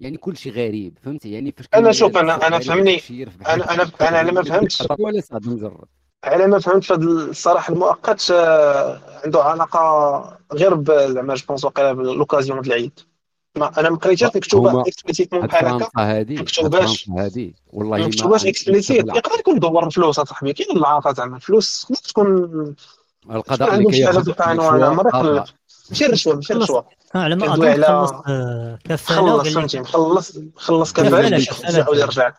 يعني 0.00 0.16
كل 0.16 0.36
شيء 0.36 0.52
غريب. 0.52 0.98
فهمتي؟ 0.98 1.32
يعني 1.32 1.52
فاش 1.52 1.66
أنا 1.74 1.82
كان 1.82 1.92
شوف، 1.92 2.16
أنا 2.16 2.32
غريب 2.36 2.62
فهمني. 2.62 2.98
أنا- 3.00 4.02
أنا 4.02 4.18
على 4.18 4.32
ما 4.32 4.42
فهمتش. 4.42 4.80
ولا 4.98 5.20
صاد 5.20 5.48
مجرد 5.48 5.88
على 6.24 6.46
ما 6.46 6.58
فهمت 6.58 6.84
فهاد 6.84 7.02
الصراحة 7.02 7.72
المؤقت 7.72 8.30
آه، 8.30 9.00
عنده 9.24 9.42
علاقة 9.42 10.38
غير 10.52 10.84
زعما 11.12 11.34
je 11.34 11.44
pense 11.48 11.64
واقيلا 11.64 11.92
ب 11.92 11.98
l'occasion 11.98 12.60
ديال 12.60 12.76
العيد. 12.76 13.00
ما 13.56 13.80
أنا 13.80 13.90
ما 13.90 13.96
قريتهاش 13.96 14.36
مكتوبة 14.36 14.80
explicitement 14.80 15.46
بحال 15.46 15.66
هكا. 15.66 15.88
هادي 15.98 16.34
هاد 16.36 16.42
مكتوباش. 16.42 17.08
هادي. 17.10 17.54
والله 17.72 17.98
ما 17.98 18.06
مكتوباش 18.06 18.46
اكسبليسيت. 18.46 19.06
يقدر 19.08 19.38
يكون 19.38 19.58
دور 19.58 19.86
الفلوس 19.86 20.18
أصاحبي. 20.18 20.52
كاين 20.52 20.76
العاطه 20.76 21.12
زعما 21.12 21.36
الفلوس 21.36 21.86
تقدر 21.88 22.00
تكون 22.08 22.74
القضاء 23.30 23.74
اللي 23.74 23.92
شي 23.92 24.06
حاجة 24.06 24.20
كياخذ 24.30 25.44
ماشي 25.90 26.06
الرشوه 26.06 26.34
ماشي. 26.34 26.52
الرشوه 26.52 26.84
على 27.14 27.36
ما 27.36 27.54
اظن 27.54 27.82
خلص 27.84 28.12
آه، 28.28 28.78
كفاله 28.84 29.38
خلص 29.38 29.54
فهمتي. 29.54 29.80
مخلص 29.80 30.38
خلص 30.56 30.92
كفالة، 30.92 31.38
كفاله 31.38 32.00
يرجع. 32.00 32.32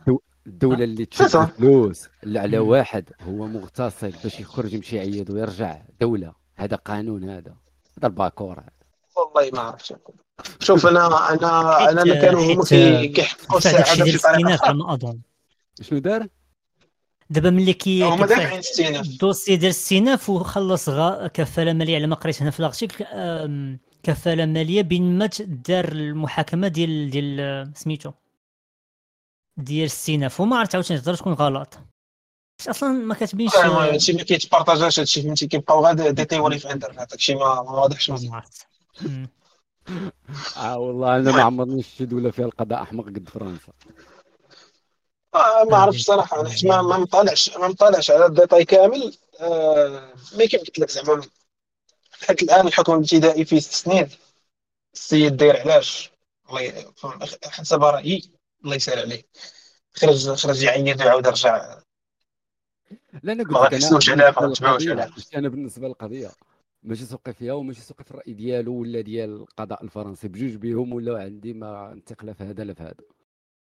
الدولة 0.47 0.83
اللي 0.83 1.07
صح. 1.11 1.25
تشد 1.27 1.35
الفلوس 1.39 2.07
اللي 2.23 2.39
على. 2.39 2.59
واحد 2.59 3.09
هو 3.21 3.47
مغتصب 3.47 4.13
باش 4.23 4.39
يخرج 4.39 4.73
يمشي 4.73 4.95
يعيط 4.95 5.29
ويرجع 5.29 5.81
دولة. 6.01 6.33
هذا 6.55 6.75
قانون 6.75 7.23
هذا. 7.29 7.55
هذا 7.97 8.07
الباكور 8.07 8.59
هذا. 8.59 8.69
والله 9.17 9.51
ما 9.53 9.59
عرفت. 9.59 9.95
شوف 10.59 10.85
أنا 10.87 11.05
أنا 11.33 11.89
أنا 11.89 12.01
اللي 12.01 12.21
كانوا 12.21 12.41
هما 12.53 12.65
حيت- 12.65 12.69
كي- 12.69 13.07
كيحققوا 13.07 13.59
دفع 13.59 13.71
داكشي 13.71 13.81
السعاده 13.93 14.03
ديال 14.03 14.15
بشي 14.15 14.23
طريقه 14.23 14.53
الستينات 14.53 14.59
أخرى 15.03 15.17
شنو 15.81 15.99
دار؟ 15.99 16.27
دابا 17.29 17.49
ملي 17.49 17.73
كي 17.73 18.03
هما 18.03 18.25
دافعين 18.25 18.95
الدوسي 18.95 19.55
ديال 19.55 19.69
السيناف 19.69 20.29
وخلص 20.29 20.89
غا 20.89 21.27
كفالة 21.27 21.73
مالية 21.73 21.95
على 21.95 22.07
ما 22.07 22.15
قريت 22.15 22.41
هنا 22.41 22.51
في 22.51 22.59
الارتيكل 22.59 23.05
كفالة 24.03 24.45
مالية 24.45 24.81
بين 24.81 25.17
ما 25.17 25.29
دار 25.39 25.91
المحاكمة 25.91 26.67
ديال 26.67 27.09
ديال 27.09 27.71
سميتو. 27.75 28.11
ديال 29.57 29.85
السيناف 29.85 30.39
وما 30.39 30.57
عرفت 30.57 30.75
عاوتاني 30.75 30.99
تقدر 30.99 31.15
تكون 31.15 31.33
غلط. 31.33 31.79
حيت 32.59 32.69
أصلا 32.69 32.89
ما 32.89 33.15
آه، 33.15 33.93
هادشي 33.93 34.13
ما 34.13 34.23
كيتبارطاجاش 34.23 34.99
هادشي 34.99 35.21
فهمتي 35.21 35.47
كيبقاو 35.47 35.85
غير 35.85 36.11
دي 36.11 36.25
تيوري 36.25 36.59
في 36.59 36.65
الإنترنت 36.65 36.99
هادشي 36.99 37.35
ما 37.35 37.61
ما 37.61 37.71
واضحش 37.71 38.09
مزيان. 38.09 38.31
ما. 38.31 38.43
آه 40.57 40.77
والله 40.77 41.15
أنا 41.15 41.31
ما 41.31 41.41
عمرني 41.41 41.83
شفت 41.83 42.01
دولة 42.01 42.31
فيها 42.31 42.45
القضاء 42.45 42.81
أحمق 42.81 43.05
قد 43.05 43.29
فرنسا. 43.29 43.71
آه، 45.35 45.63
ما 45.71 45.77
عرفتش 45.77 46.01
صراحة 46.01 46.41
أنا 46.41 46.49
حيت 46.49 46.65
ما 46.65 46.81
ما 46.81 46.97
مطالعش 46.97 47.57
ما 47.57 47.67
مطالعش 47.67 48.11
على 48.11 48.25
ال 48.25 48.31
détail 48.31 48.65
كامل. 48.65 49.17
آه، 49.39 50.13
mais 50.37 50.47
كيف 50.47 50.61
قلت 50.61 50.79
لك 50.79 50.89
زعما 50.89 51.21
لحد 52.21 52.41
الآن 52.41 52.67
الحكم 52.67 52.93
الابتدائي 52.93 53.45
فيه 53.45 53.59
ست 53.59 53.73
سنين. 53.73 54.09
السيد 54.93 55.37
داير 55.37 55.59
علاش؟ 55.59 56.11
الله 56.49 56.73
حسب 57.45 57.83
رأيي. 57.83 58.31
الله 58.63 58.75
يسهل 58.75 58.99
عليه 58.99 59.23
خرج 59.93 60.29
خرج 60.29 60.63
يعيط 60.63 61.01
ويعاود 61.01 61.25
يرجع 61.25 61.79
لا 63.23 63.33
أنا 63.33 63.43
قلت 63.43 63.73
لك 63.73 64.09
أنا 64.09 64.23
عليها، 64.23 64.31
ما 64.31 64.41
بالنسبة 64.41 64.67
غنتبعوش 64.67 64.83
للقضية- 64.83 64.89
عليها. 64.89 65.15
أنا 65.35 65.49
بالنسبة 65.49 65.87
للقضية. 65.87 66.31
ماشي 66.83 67.05
سوقي 67.05 67.33
فيها 67.33 67.53
وماشي 67.53 67.81
سوقي 67.81 68.03
في 68.03 68.11
الرأي 68.11 68.33
ديالو 68.33 68.73
ولا 68.73 69.01
ديال 69.01 69.29
القضاء 69.29 69.83
الفرنسي 69.83 70.27
بجوج 70.27 70.55
بهم 70.55 70.93
ولا 70.93 71.21
عندي 71.21 71.53
ما 71.53 72.01
لا 72.23 72.33
في 72.33 72.43
هذا 72.43 72.63
لا 72.63 72.73
في 72.73 72.83
هذا. 72.83 73.03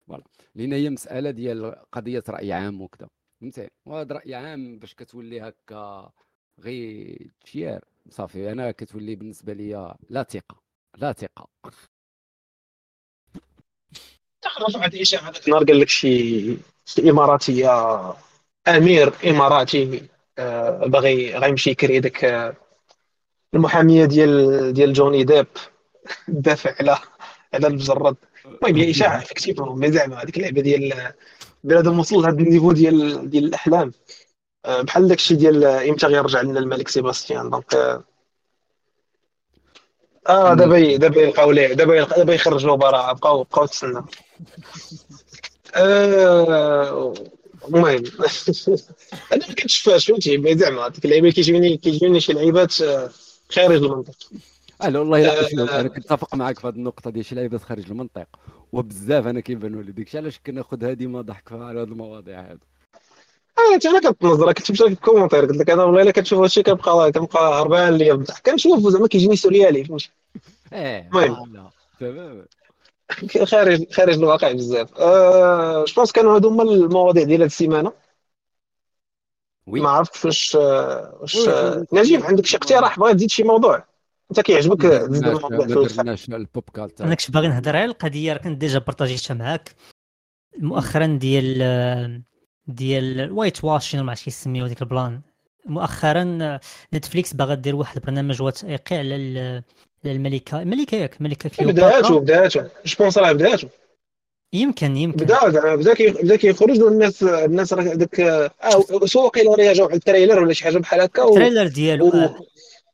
فوالا. 0.08 0.24
لأن 0.56 0.74
هي 0.74 0.90
مسألة 0.90 1.32
ديال 1.32 1.76
قضية 1.92 2.24
رأي 2.30 2.54
عام 2.54 2.82
وكذا. 2.82 3.10
فهمتي؟ 3.42 3.70
وهذا 3.86 4.16
رأي 4.16 4.36
عام 4.36 4.80
باش 4.80 4.94
كتولي 4.96 5.42
هكا 5.42 6.12
غير 6.60 7.32
تشير. 7.46 7.80
صافي 8.10 8.52
أنا 8.52 8.72
كتولي 8.72 9.16
بالنسبة 9.16 9.54
لي 9.54 9.96
لا 10.10 10.24
ثقة. 10.24 10.64
لا 10.98 11.14
ثقة. 11.14 11.50
تخرج 14.54 14.78
واحد 14.78 14.94
الاشاعه 14.94 15.22
هذاك 15.30 15.48
النهار 15.48 15.64
قال 15.64 15.80
لك 15.80 15.90
شي 15.90 16.58
شي 16.86 17.10
إماراتية. 17.10 18.14
أمير 18.68 19.14
إماراتي 19.26 20.04
آه، 20.38 20.86
باغي 20.88 21.38
غيمشي 21.38 21.70
يكري 21.70 22.00
داك 22.00 22.24
آه، 22.26 22.56
المحامية 23.54 24.06
ديال 24.06 24.74
ديال 24.74 24.94
جوني 24.94 25.24
ديب. 25.24 25.48
دافع 26.28 26.76
على 26.80 26.98
على 27.54 27.68
المجرد. 27.68 28.16
المهم 28.46 28.76
هي 28.76 28.90
إشاعة 28.92 29.18
effectivement 29.18 29.80
mais 29.80 29.92
زعما 29.92 30.24
هذيك 30.24 30.38
اللعبة 30.38 30.62
ديال 30.62 31.14
بنادم 31.64 32.00
وصل 32.00 32.16
لهذا 32.16 32.40
ال 32.40 32.45
niveau 32.45 32.72
ديال 32.72 33.30
ديال 33.30 33.46
الأحلام. 33.46 33.92
آه، 34.66 34.82
بحال 34.82 35.08
داك 35.08 35.18
الشيء 35.18 35.38
ديال 35.38 35.64
آه، 35.64 35.90
إمتى 35.90 36.08
غيرجع 36.08 36.42
لنا 36.42 36.60
الملك 36.60 36.88
سيباستيان. 36.88 37.50
donc 37.50 37.74
آه، 37.76 38.04
آه 40.30 40.54
دابا 40.54 40.96
دابا 40.96 41.22
يلقاو 41.22 41.52
ليه 41.52 41.74
دابا 41.74 42.04
دابا 42.04 42.34
يخرجوا 42.34 42.76
براءه 42.76 43.14
بقاو 43.14 43.44
بقاو 43.44 43.66
تسنى. 43.66 44.04
آه، 45.76 47.14
المهم. 47.68 48.04
أنا 49.34 49.48
ما 49.48 49.54
كنتشفاش 49.54 50.12
فهمتي 50.12 50.56
زعما 50.58 50.88
ديك 50.88 51.06
اللعيبة 51.06 51.32
كيجيوني 51.32 51.78
كيجيوني 51.78 52.20
شي 52.20 52.34
لعيبات 52.34 52.82
آه، 52.82 53.10
خارج 53.52 53.84
المنطق. 53.84 54.16
أهلا 54.82 55.00
والله 55.00 55.22
لا 55.22 55.42
آه، 55.42 55.80
أنا 55.80 55.90
كنتفق 55.90 56.36
معك 56.36 56.60
في 56.60 56.68
هذه 56.68 56.74
النقطة 56.76 57.10
ديال 57.12 57.26
شي 57.26 57.36
لعيبات 57.36 57.62
خارج 57.62 57.86
المنطق 57.90 58.28
وبزاف 58.72 59.28
أنا 59.28 59.40
كيبانوا 59.40 59.84
لي. 59.84 59.92
داكشي 59.92 60.18
علاش 60.18 60.40
كناخذ 60.46 60.84
هذه 60.84 61.08
ما 61.08 61.22
ضحك 61.22 61.52
على 61.52 61.80
هذه 61.80 61.88
المواضيع 61.88 62.42
هذو 62.42 62.60
آه 62.60 62.73
انت 63.74 63.86
أنا 63.86 64.00
كنتنظر 64.00 64.52
كنت 64.54 64.72
مشى 64.72 64.84
في 64.84 64.90
ال 64.90 64.95
commentaire 64.95 65.46
قلت 65.46 65.58
لك 65.58 65.70
أنا 65.70 65.84
والله 65.84 66.02
إلا 66.02 66.12
كنشوف 66.12 66.40
هادشي 66.40 66.64
كنبقى 66.64 67.12
كنبقى 67.12 67.62
هربان 67.62 67.94
ليا 67.94 68.14
بالضحك 68.14 68.50
كنشوف 68.50 68.88
زعما 68.88 69.08
كيجيني 69.08 69.36
سوريالي 69.36 69.84
فهمتي 69.84 70.12
إيه 70.74 71.10
المهم. 71.14 71.68
خارج 73.52 73.94
خارج 73.94 74.14
الواقع 74.14 74.52
بزاف. 74.52 74.98
أه 74.98 75.86
je 75.86 75.94
pense 75.96 76.12
كانوا 76.12 76.36
هادو 76.36 76.50
هما 76.50 76.64
المواضيع 76.64 77.24
ديال 77.24 77.42
هاد 77.42 77.50
السيمانة. 77.50 77.94
oui. 79.68 79.82
ما 79.82 79.90
عرفتش 79.90 80.26
واش 80.26 80.56
آه، 80.56 81.18
واش 81.22 81.48
آه، 81.48 81.86
نجيب 81.94 82.24
عندك 82.24 82.46
شي 82.46 82.58
اقتراح؟ 82.58 83.00
بغيت 83.00 83.16
تزيد 83.16 83.30
شي 83.30 83.44
موضوع. 83.44 83.84
أنت 84.32 84.40
كيعجبك 84.40 84.82
تزيد 84.82 85.28
الموضوع 85.28 85.66
أنا 87.02 87.16
كنت 87.16 87.32
باغي 87.32 87.48
نهضر 87.48 87.76
على 87.76 87.86
القضية 87.86 88.34
راه 88.34 88.38
كنت 88.38 88.58
déjà 88.58 88.80
بارطاجيتها 88.80 89.34
معاك. 89.34 89.76
مؤخرا 90.58 91.06
ديال 91.06 91.60
آه، 91.62 92.22
ديال 92.68 93.20
ال 93.22 93.64
whitewashing 93.64 94.02
ما 94.02 94.10
عرفتش 94.12 94.24
كيسميوه 94.26 94.68
ديك 94.68 94.82
ال 94.82 94.89
plan. 94.89 95.22
مؤخرا 95.66 96.60
نتفليكس 96.94 97.34
باغا 97.34 97.54
دير 97.56 97.76
واحد 97.76 97.98
البرنامج 97.98 98.42
وثائقي 98.42 98.96
على 98.98 99.16
ال- 99.16 99.64
على 100.06 100.14
الملكة. 100.16 100.62
الملكة 100.62 100.96
ياك 100.96 101.22
ملكة 101.22 101.50
كليوباترا 101.50 101.90
بداتو 102.00 102.20
بداتو 102.20 102.62
je 102.86 102.96
pense 103.00 103.18
راه 103.18 103.32
بداتو 103.32 103.68
يمكن 104.54 104.98
يمكن. 104.98 105.26
بدأ 105.26 105.50
زعما 105.50 105.76
بدأ 105.76 105.94
كي- 105.94 106.10
بدأ 106.12 106.36
كيخرج 106.36 106.82
والناس 106.84 107.24
الناس 107.24 107.74
راه 107.74 107.84
داك 107.84 108.16
سوا 109.06 109.30
قيل 109.30 109.48
راه 109.48 109.74
جاو 109.74 109.86
على 109.88 109.96
ال 109.96 110.01
trailer 110.01 110.40
ولا 110.40 110.54
شي 110.54 110.64
حاجة 110.64 110.78
بحال 110.78 111.02
هكا 111.02 111.28
ال 111.28 111.33
trailer 111.33 111.68
ديالو 111.68 112.08
و- 112.08 112.12
آه. 112.14 112.40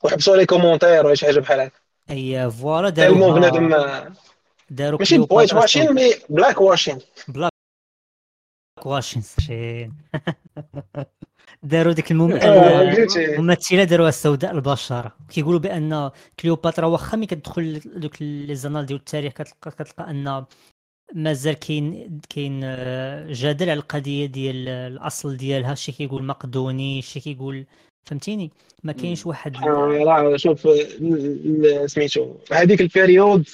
وحبسوا 0.04 0.36
les 0.36 0.46
commentaires 0.46 1.06
ولا 1.06 1.16
شي 1.16 1.26
حاجة 1.26 1.40
بحال 1.40 1.60
هكا. 1.60 1.72
أي 2.10 2.52
voilà 2.52 2.90
داروها. 2.90 3.78
آه، 3.78 4.14
داروا 4.70 5.00
ماشي 5.00 5.16
white 5.20 5.28
كليوباترا 5.30 5.60
washing. 5.62 5.94
mais 5.94 6.14
black 6.30 6.62
washing 6.62 6.98
شين 9.40 9.94
داروا 11.64 11.94
ديك. 11.94 12.12
آه،. 12.12 12.94
الممثلة 13.18 13.84
داروها 13.84 14.10
السوداء 14.10 14.52
البشرة. 14.52 15.16
كيقولوا 15.30 15.60
بأن 15.60 16.12
كليوباترا 16.40 16.86
واخا 16.86 17.18
ملي 17.18 17.26
كتدخل 17.26 17.82
دوك 17.86 18.22
les 18.22 18.56
annales 18.56 18.86
ديال 18.86 19.00
التاريخ 19.00 19.34
كتلقى 19.34 19.72
كتلقى 19.72 20.10
أن 20.10 20.46
مازال 21.14 21.54
كاين 21.54 22.20
كاين 22.30 22.62
آه، 22.64 23.28
جدل 23.30 23.70
على 23.70 23.80
القضية 23.80 24.26
ديال 24.26 24.70
الأصل 24.70 25.38
ديالها. 25.38 25.76
شي 25.76 25.92
كيقول 25.92 26.24
مقدوني 26.24 27.02
شي 27.02 27.20
كيقول 27.20 27.66
فهمتيني؟ 28.06 28.52
ما 28.84 28.92
كاينش 28.92 29.26
واحد 29.26 29.58
راه 29.58 30.38
شوف 30.38 30.68
سميتو. 31.86 32.36
هذيك 32.52 32.82
ال 32.82 32.90
période 32.90 33.48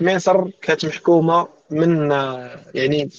مصر 0.00 0.50
كانت 0.50 0.86
محكومة 0.86 1.48
من 1.70 2.12
آه، 2.12 2.64
يعني 2.74 3.10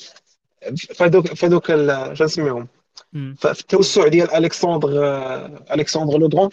فدوك 1.36 1.72
ال- 1.72 2.18
شنو 2.18 2.26
نسميهم 2.26 2.68
مم. 3.14 3.36
ف- 3.40 3.48
في 3.48 3.61
التوسع 3.61 4.07
ديال 4.07 4.31
Alexandre 4.35 5.06
آه، 5.06 5.65
Alexandre 5.73 6.18
le 6.18 6.27
Grand 6.27 6.49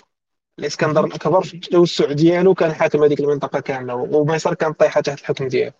الاسكندر 0.58 1.04
الأكبر 1.04 1.42
في 1.42 1.54
التوسع 1.54 2.12
ديالو 2.12 2.54
كان 2.54 2.72
حاكم 2.72 3.02
هذيك 3.02 3.20
المنطقة 3.20 3.60
كاملة 3.60 3.94
ومصر 3.94 4.54
كانت 4.54 4.80
طايحه 4.80 5.00
تحت 5.00 5.20
الحكم 5.20 5.48
ديالو. 5.48 5.72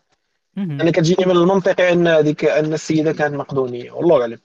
أنا 0.59 0.90
كتجيني 0.90 1.24
من 1.27 1.36
المنطقي 1.36 1.93
أن 1.93 2.07
هذيك 2.09 2.44
أن 2.44 2.73
السيدة 2.73 3.12
كانت 3.12 3.35
مقدونية 3.35 3.90
والله 3.93 4.20
اعلم. 4.20 4.39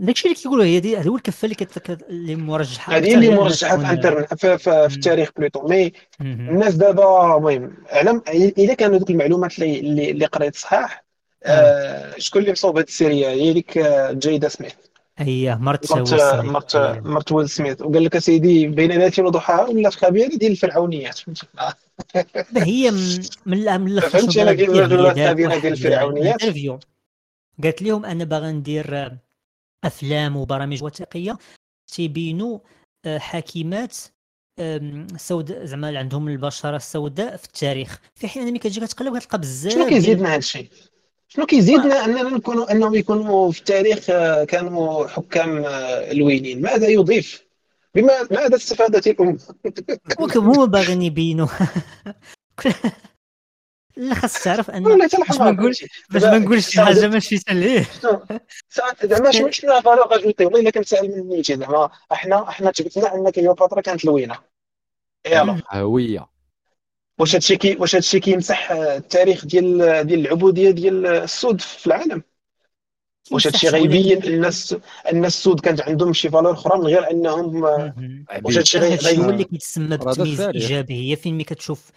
داكشي 0.00 0.28
اللي 0.28 0.34
كيقولوا 0.40 0.64
هي 0.64 0.80
دي 0.80 0.96
هذا 0.96 1.08
هو 1.10 1.16
الكفه 1.16 1.44
اللي 1.46 1.54
كت... 1.54 2.00
اللي 2.10 2.36
مرجحة 2.36 2.96
هذه 2.96 3.14
اللي 3.14 3.30
مرجحة 3.30 3.76
في 3.76 3.82
تكون- 3.82 3.90
انترنت 3.90 4.34
في, 4.34 4.58
في, 4.58 4.88
في 4.88 4.94
التاريخ 4.96 5.30
بلوتو 5.36 5.68
مي. 5.68 5.92
الناس 6.20 6.74
دابا 6.74 7.36
المهم 7.36 7.76
علم 7.90 8.22
اذا 8.58 8.74
كانوا 8.74 8.98
دوك 8.98 9.10
المعلومات 9.10 9.58
اللي 9.58 10.10
اللي, 10.10 10.26
قريت 10.26 10.56
صحاح 10.56 10.98
آه 10.98 11.05
شكون 12.18 12.42
اللي 12.42 12.52
مصوب 12.52 12.78
هذه 12.78 12.84
السيريه 12.86 13.28
هي 13.28 13.52
ديك 13.52 13.78
آه، 13.78 14.12
جيدا 14.12 14.48
سميث. 14.48 14.72
اييه 15.20 15.54
مرت 15.54 15.92
مرت. 15.92 16.14
مرت 16.44 16.76
أييه. 16.76 17.00
مرت 17.00 17.32
ويل 17.32 17.48
سميث. 17.48 17.82
وقال 17.82 18.04
لك 18.04 18.16
أسيدي 18.16 18.66
بين 18.66 18.98
ناتي 18.98 19.22
وضحاها 19.22 19.64
ولات 19.68 19.94
خبيره 19.94 20.28
ديال 20.28 20.52
الفرعونيات. 20.52 21.20
هي 22.56 22.90
من 22.90 23.18
من 23.46 23.68
ال- 23.68 23.78
من 23.80 23.90
الآخر 23.90 24.08
فهمتي؟ 24.08 24.40
هي 24.40 24.44
دارت 24.44 24.92
الخبيرة 24.92 25.02
واحد 25.48 25.60
ديال 25.60 25.72
الفرعونيات؟ 25.72 26.42
قالت 27.62 27.82
لهم 27.82 28.04
أنا 28.04 28.24
باغا 28.24 28.52
ندير 28.52 28.96
آه، 28.96 29.18
أفلام 29.84 30.36
وبرامج 30.36 30.82
وثائقية 30.84 31.38
تيبينوا 31.92 32.58
آه، 33.04 33.18
حاكمات 33.18 33.96
آم، 34.58 35.06
سوداء 35.16 35.64
زعما 35.64 35.98
عندهم 35.98 36.28
البشرة 36.28 36.76
السوداء 36.76 37.36
في 37.36 37.44
التاريخ. 37.44 37.98
في 38.14 38.28
حين 38.28 38.44
ملي 38.44 38.58
كتجي 38.58 38.80
كتقلب 38.80 39.18
كتلقى 39.18 39.38
بزاف 39.38 39.72
شنو 39.72 39.82
ديال- 39.82 39.94
كيزيدنا 39.94 40.28
هذا 40.28 40.36
الشيء 40.36 40.68
شنو 41.28 41.46
كيزيدنا 41.46 42.04
اننا 42.04 42.22
نكونوا 42.22 42.72
أنهم 42.72 42.94
يكونوا 42.94 43.52
في 43.52 43.58
التاريخ 43.58 44.10
آه، 44.10 44.44
كانوا 44.44 45.06
حكام 45.06 45.64
آه، 45.64 46.12
لوينين 46.12 46.62
ماذا 46.62 46.88
يضيف؟ 46.88 47.46
بما 47.94 48.12
ماذا 48.30 48.56
استفادت 48.56 49.06
الامه 49.06 49.38
وكم 50.20 50.50
هما 50.50 50.64
باغيين 50.64 51.02
يبينوا؟ 51.02 51.46
لا 53.96 54.14
خاص 54.14 54.42
تعرف 54.44 54.70
أن 54.70 54.82
باش 54.98 55.14
ما 55.40 55.50
نقول 55.50 55.74
باش 56.10 56.22
ما 56.22 56.38
نقولش 56.38 56.68
شي 56.68 56.80
حاجة 56.80 57.08
ماشي 57.08 57.38
ليه 57.50 57.86
ساعات 58.68 59.06
زعما 59.06 59.30
شنو 59.30 59.50
شنو 59.50 59.80
فالور 59.80 60.14
اجوتي 60.14 60.44
والله 60.44 60.60
إلا 60.60 60.70
كنسال 60.70 61.16
من 61.16 61.28
نيتي 61.28 61.56
زعما 61.56 61.90
إحنا 62.12 62.48
إحنا 62.48 62.70
تبتنا 62.70 63.14
ان 63.14 63.30
كليوباترا 63.30 63.80
كانت 63.80 64.04
لوينه 64.04 64.38
يلا. 65.26 65.62
هوية. 65.72 66.35
واش 67.18 67.34
هادشي 67.34 67.56
كي 67.56 67.76
واش 67.76 67.94
هادشي 67.94 68.20
كيمسح 68.20 68.70
آه، 68.70 68.96
التاريخ 68.96 69.44
ديال 69.46 69.78
ديال 70.06 70.20
العبودية 70.26 70.70
ديال 70.70 71.06
السود 71.06 71.60
في 71.60 71.86
العالم. 71.86 72.22
واش 73.32 73.46
هادشي 73.46 73.68
غيبين 73.68 74.22
أن 74.22 74.44
الس- 74.44 74.76
أن 75.12 75.24
السود 75.24 75.60
كانت 75.60 75.80
عندهم 75.80 76.12
شي 76.12 76.30
valeur 76.30 76.52
أخرى 76.52 76.78
من 76.78 76.86
غير 76.86 77.10
أنهم 77.10 77.64
آه، 77.64 77.94
واش 78.44 78.56
هادشي 78.58 78.78
غي- 78.78 78.92
هادشي 78.92 79.18
هو 79.18 79.30
اللي 79.30 79.44
كيتسمى 79.44 79.96
بالتمييز. 79.96 80.40
الايجابي 80.40 81.10
هي 81.12 81.16
فين 81.16 81.34
ملي 81.34 81.44
كتشوف 81.44 81.90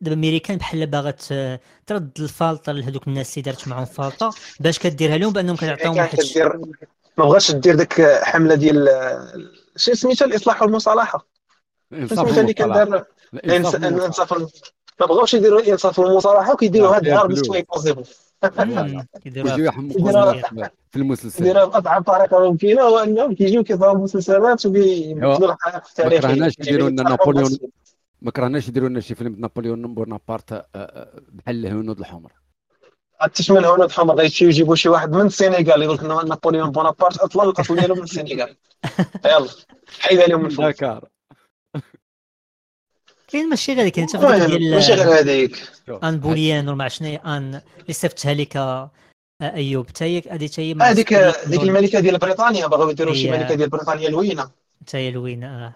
دابا 0.00 0.16
ميريكان 0.16 0.56
بحال 0.56 0.86
باغا 0.86 1.10
ت- 1.10 1.60
ترد 1.86 2.10
الفالطه 2.20 2.72
لهذوك 2.72 3.08
الناس 3.08 3.32
اللي 3.38 3.42
دارت 3.42 3.68
معاهم 3.68 3.84
فالطه 3.84 4.30
باش 4.60 4.78
كديرها 4.78 5.16
لهم 5.18 5.32
بأنهم 5.32 5.56
كتعطيهم 5.56 5.96
واحد 5.96 6.18
ما 7.18 7.24
بغاش 7.24 7.52
دير 7.52 7.74
ديك 7.74 8.02
حملة 8.22 8.54
ديال 8.54 8.88
آه، 8.88 9.32
شنو 9.76 9.94
سميتها 9.94 10.26
الإصلاح 10.26 10.62
والمصالحة. 10.62 11.26
سميتها 11.90 12.40
اللي 12.40 12.52
كان 12.54 12.70
والمصالحة. 12.70 12.90
دار 12.90 13.04
الانصاف 13.34 14.32
ما 15.00 15.06
بغاوش 15.06 15.34
يديروا 15.34 15.60
الانصاف 15.60 15.98
والمصالحه 15.98 16.56
فيها 16.56 16.96
هاد 16.96 17.04
فلوس. 17.26 17.48
واي 17.50 17.62
بوسيبل 17.62 18.04
في- 18.04 19.64
يحمقوا 19.64 20.10
المسلسل. 20.96 21.44
يديرها 21.44 21.64
باصعب 21.64 22.02
طريقه 22.02 22.50
ممكنة 22.50 22.82
هو 22.82 22.98
انهم 22.98 23.34
كيجيو 23.34 23.64
كيصاوبوا 23.64 24.04
مسلسلات 24.04 24.66
وكيبدلوا 24.66 25.52
الحياة 25.52 25.82
في 25.94 26.02
ما 26.02 26.08
كرهناش 26.20 26.54
يعني 26.58 26.70
يديروا 26.70 26.88
لنا 26.90 27.02
يتفرقوا 27.02 27.32
نابليون. 27.32 27.58
ما 28.22 28.30
كرهناش 28.30 28.68
يديروا 28.68 28.88
لنا 28.88 29.00
شي 29.00 29.14
فيلم 29.14 29.36
نابليون 29.38 29.94
بونابرت 29.94 30.52
آه، 30.52 30.64
آه، 30.74 31.20
بحال 31.32 31.66
الهنود 31.66 31.98
الحمر. 31.98 32.32
تشمل 33.34 33.64
هنود 33.64 33.90
حمر 33.92 34.14
غيمشيو 34.14 34.48
يجيبوا 34.48 34.74
شي 34.74 34.88
واحد 34.88 35.12
من 35.12 35.26
السنغال 35.26 35.82
يقول 35.82 35.94
لك 35.96 36.04
نابليون 36.04 36.70
بونابرت 36.70 37.16
أصلا 37.18 37.42
الاصل 37.50 37.76
ديالو 37.76 37.94
من 37.94 38.02
السنغال 38.02 38.56
يلا 39.26 39.48
حيد 40.00 40.20
عليهم 40.20 40.42
من 40.42 40.48
فوق. 40.48 40.66
كاين 43.36 43.48
ماشي 43.48 43.72
غير 43.72 43.84
في 43.84 43.90
ديك 43.90 44.14
المهم 44.14 44.70
ماشي 44.70 44.92
غير 44.92 45.20
هذيك. 45.20 45.56
آن 46.04 46.18
بوليان 46.20 46.68
ولا 46.68 46.88
شنو 46.88 47.16
آن 47.16 47.60
اللي 47.80 47.92
صيفطتها 47.92 48.34
لك 48.34 48.56
آه، 48.56 48.90
أيوب. 49.42 49.88
حتى 49.88 50.04
هي 50.04 50.22
هذه 50.30 50.46
حتى 50.48 50.62
هي 50.62 50.74
هذيك 50.74 51.14
ديك. 51.46 51.62
الملكة 51.62 52.00
ديال 52.00 52.18
بريطانيا 52.18 52.66
بغاو 52.66 52.90
يديروا 52.90 53.14
شي 53.14 53.30
ملكة 53.30 53.54
ديال 53.54 53.68
بريطانيا 53.68 54.08
لوينه 54.08 54.50
حتى 54.80 54.96
هي 54.96 55.10
لوينه 55.10 55.46
آه. 55.46 55.74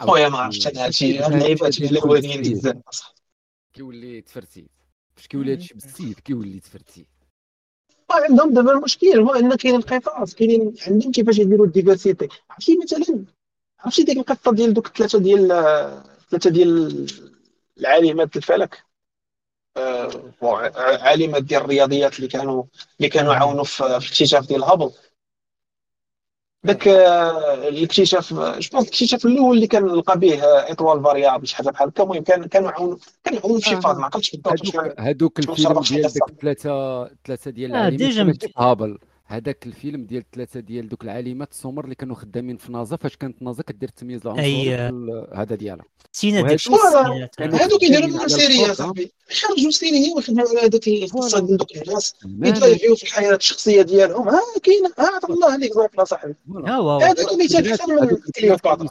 خويا 0.00 0.28
ما 0.28 0.38
عرفتش 0.38 0.66
أنا 0.66 0.84
هادشي 0.84 1.18
هاد 1.18 1.32
اللعيبات 1.32 1.80
ديال 1.80 1.90
الاولين 1.96 2.42
بزاف. 2.42 2.76
كيولي 3.74 4.20
تفرتيت. 4.20 4.70
فاش 5.16 5.26
كيولي 5.26 5.52
هادشي 5.52 5.74
بالسيف 5.74 6.20
كيولي 6.20 6.60
تفرتيت. 6.60 7.08
عندهم 8.10 8.54
دابا 8.54 8.72
المشكل 8.72 9.20
هو 9.20 9.30
أن 9.34 9.54
كاينين 9.54 9.80
قصص 9.80 10.34
كاينين 10.34 10.74
عندهم 10.86 11.12
كيفاش 11.12 11.38
يديروا 11.38 11.66
ال 11.66 11.72
diversité 11.72 12.28
عرفتي 12.50 12.78
مثلا 12.82 13.24
عرفتي 13.84 14.02
ديك 14.02 14.16
القصة 14.18 14.52
ديال 14.52 14.74
دوك 14.74 14.86
الثلاثة 14.86 15.18
ديال 15.18 15.48
ثلاثة 16.30 16.50
ديال 16.50 17.06
العالمات 17.80 18.36
الفلك؟ 18.36 18.84
آه، 19.76 20.10
عالمات 21.02 21.42
ديال 21.42 21.60
الرياضيات 21.62 22.16
اللي 22.16 22.28
كانوا 22.28 22.64
اللي 22.98 23.08
كانوا 23.08 23.34
عاونوا 23.34 23.64
في 23.64 23.76
في 23.76 23.86
الاكتشاف 23.86 24.46
ديال 24.48 24.62
هابل 24.64 24.90
داك 26.64 26.88
آه، 26.88 27.68
الاكتشاف 27.68 28.34
je 28.34 28.38
pense 28.40 28.68
الاكتشاف 28.74 29.26
الأول 29.26 29.56
اللي 29.56 29.66
كان 29.66 29.86
لقى 29.86 30.18
به 30.18 30.40
étoile 30.44 31.02
variable 31.02 31.46
شي 31.46 31.56
حاجة 31.56 31.70
بحال 31.70 31.88
هكا 31.88 32.02
المهم 32.02 32.22
كان 32.22 32.44
كانوا 32.44 32.70
عاونوا 32.70 32.96
كانوا 33.24 33.40
عاونوا 33.40 33.60
في 33.60 33.68
شي 33.68 33.76
phase 33.80 33.96
ما 33.96 34.04
عقلتش 34.04 34.36
بالضبط 34.36 34.66
شنو 34.66 34.80
الفيلم 35.38 35.80
ديال 35.82 36.04
قصة؟ 36.04 36.20
داك 36.26 36.40
ثلاثة 36.40 37.04
ثلاثة 37.24 37.50
ديال 37.50 37.74
آه، 37.74 37.88
déjà 37.88 38.24
ماشي 38.24 38.46
مت- 38.46 38.52
هابل. 38.58 38.98
هذاك 39.30 39.66
الفيلم 39.66 40.04
ديال 40.04 40.24
ثلاثة 40.34 40.60
ديال 40.60 40.88
دوك 40.88 41.04
العالمات 41.04 41.50
السمر 41.52 41.84
اللي 41.84 41.94
كانوا 41.94 42.16
خدامين 42.16 42.56
في 42.56 42.72
نازا 42.72 42.96
فاش 42.96 43.16
كانت 43.16 43.42
نازا 43.42 43.62
كدير 43.62 43.88
التمييز 43.88 44.20
العنصري 44.26 44.44
أي. 44.46 44.64
في 44.64 44.88
ال- 44.88 45.26
هذا 45.34 45.54
ديالها. 45.54 45.84
التسعينات 46.06 47.34
كانوا 47.36 47.58
هادو 47.58 47.78
كيديروا 47.78 48.18
على 48.20 48.28
سيريا. 48.28 48.72
صاحبي 48.72 49.12
خرجوا 49.40 49.70
سيريا 49.70 50.14
ويخدموا 50.16 50.48
على 50.48 50.58
هذاك. 50.60 50.84
ديال 50.84 51.56
دوك 51.56 51.76
الناس. 51.76 52.14
يدريفيو 52.24 52.96
في 52.96 53.02
الحياة 53.02 53.34
الشخصية 53.36 53.82
ديالهم 53.82 54.28
ها 54.28 54.40
كاين 54.62 54.84
ها 54.98 55.20
الله 55.30 55.56
l'exemple 55.56 56.06
صاحبي 56.06 56.34
voilà. 56.48 56.70
ها 56.70 56.76
هو 56.76 56.98
هذا 56.98 57.30
المثال 57.32 57.72
أكثر 57.72 58.00
من 58.00 58.16
كليوباترا 58.36 58.86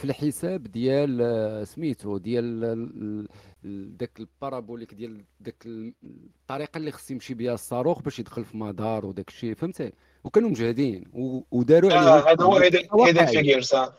في 0.00 0.04
الحساب 0.06 0.62
ديال 0.62 1.18
آه، 1.22 1.64
سميتو 1.64 2.18
ديال 2.18 2.64
ال- 2.64 3.28
ال- 3.64 3.96
داك 3.96 4.10
ال 4.20 4.26
parabolique 4.26 4.94
ديال 4.94 5.24
داك 5.40 5.66
ال- 5.66 5.92
الطريقة 6.04 6.78
اللي 6.78 6.92
خص 6.92 7.10
يمشي 7.10 7.34
بها 7.34 7.54
الصاروخ 7.54 8.02
باش 8.02 8.18
يدخل 8.18 8.44
في 8.44 8.56
مدار 8.56 9.06
وداك 9.06 9.28
الشيء 9.28 9.54
فهمتي؟ 9.54 9.92
وكانوا 10.24 10.50
مجهدين 10.50 11.04
وداروا 11.50 11.92
عليه 11.92 12.08
آه، 12.08 12.32
هذا 12.32 12.44
هو 12.44 12.56
Hidden 12.56 12.88
واقعية. 12.92 13.26
Figures 13.26 13.74
آه 13.74 13.94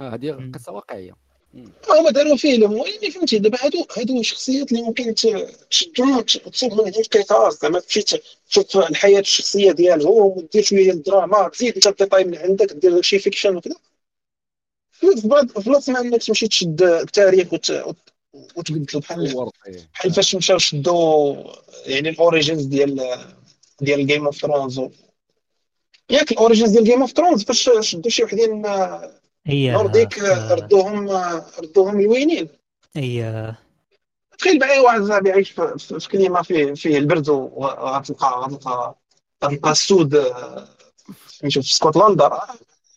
هذه. 0.00 0.50
قصة 0.54 0.72
واقعية. 0.72 1.12
هما 1.90 2.10
داروا 2.10 2.36
فيلم 2.36 2.72
ولكن 2.72 3.10
فهمتي 3.10 3.38
دابا 3.38 3.58
هادو 3.64 3.86
هادو 3.98 4.22
شخصيات 4.22 4.72
اللي 4.72 4.82
ممكن 4.82 5.14
ت- 5.14 5.56
تشدهم 5.70 6.16
وتصوب 6.18 6.72
منهم 6.72 6.92
قصص 7.30 7.60
زعما 7.62 7.80
تمشي 7.80 8.02
تشوف 8.48 8.76
الحياة 8.76 9.20
الشخصية 9.20 9.72
ديالهم 9.72 10.12
ودير 10.38 10.62
شوية 10.62 10.82
ديال 10.82 10.96
الدراما 10.96 11.48
تزيد 11.48 11.74
انت 11.74 11.86
الديتاي 11.86 12.24
من 12.24 12.38
عندك 12.38 12.72
دير 12.72 13.02
شي 13.02 13.18
fiction 13.18 13.56
وكذا. 13.56 13.74
ما 15.04 16.00
انك 16.00 16.22
تمشي 16.22 16.48
تشد 16.48 16.82
التاريخ 16.82 17.52
وت- 17.52 17.96
وتبدلوا 18.56 19.02
بحال 19.02 19.50
بحال 19.94 20.12
فاش 20.12 20.34
مشاو 20.34 20.58
شدوا 20.58 21.36
يعني 21.86 22.08
ال 22.08 22.15
origins 22.15 22.64
ديال 22.64 23.16
ديال 23.80 24.06
Game 24.06 24.24
of 24.26 24.36
Thrones 24.36 24.80
ياك 26.10 26.32
ال 26.32 26.37
origins 26.37 26.70
ديال 26.70 26.84
Game 26.84 27.00
of 27.00 27.12
Thrones 27.12 27.44
فاش 27.44 27.70
شدوا 27.80 28.10
شي 28.10 28.22
وحدين 28.24 28.66
هي 29.46 29.72
nordiques 29.72 30.18
آه، 30.18 30.54
ردوهم 30.54 31.10
ردوهم 31.58 32.00
لوينين. 32.00 32.48
هي 32.96 33.54
تخيل 34.38 34.58
بقى 34.58 34.70
أي 34.70 34.78
واحد 34.80 35.02
صاحبي 35.02 35.28
يعيش 35.28 35.50
في, 35.50 35.74
في, 35.78 36.00
في 36.00 36.08
climat 36.08 36.42
فيه 36.42 36.74
فيه 36.74 36.98
البرد 36.98 37.28
وغتلقى 37.28 38.40
غتلقى 38.40 38.94
غتلقى 39.44 39.70
السود 39.70 40.14
آه، 40.14 40.68
سميتو 41.28 41.62
في 41.62 41.68
اسكتلندا 41.72 42.28
راه 42.28 42.48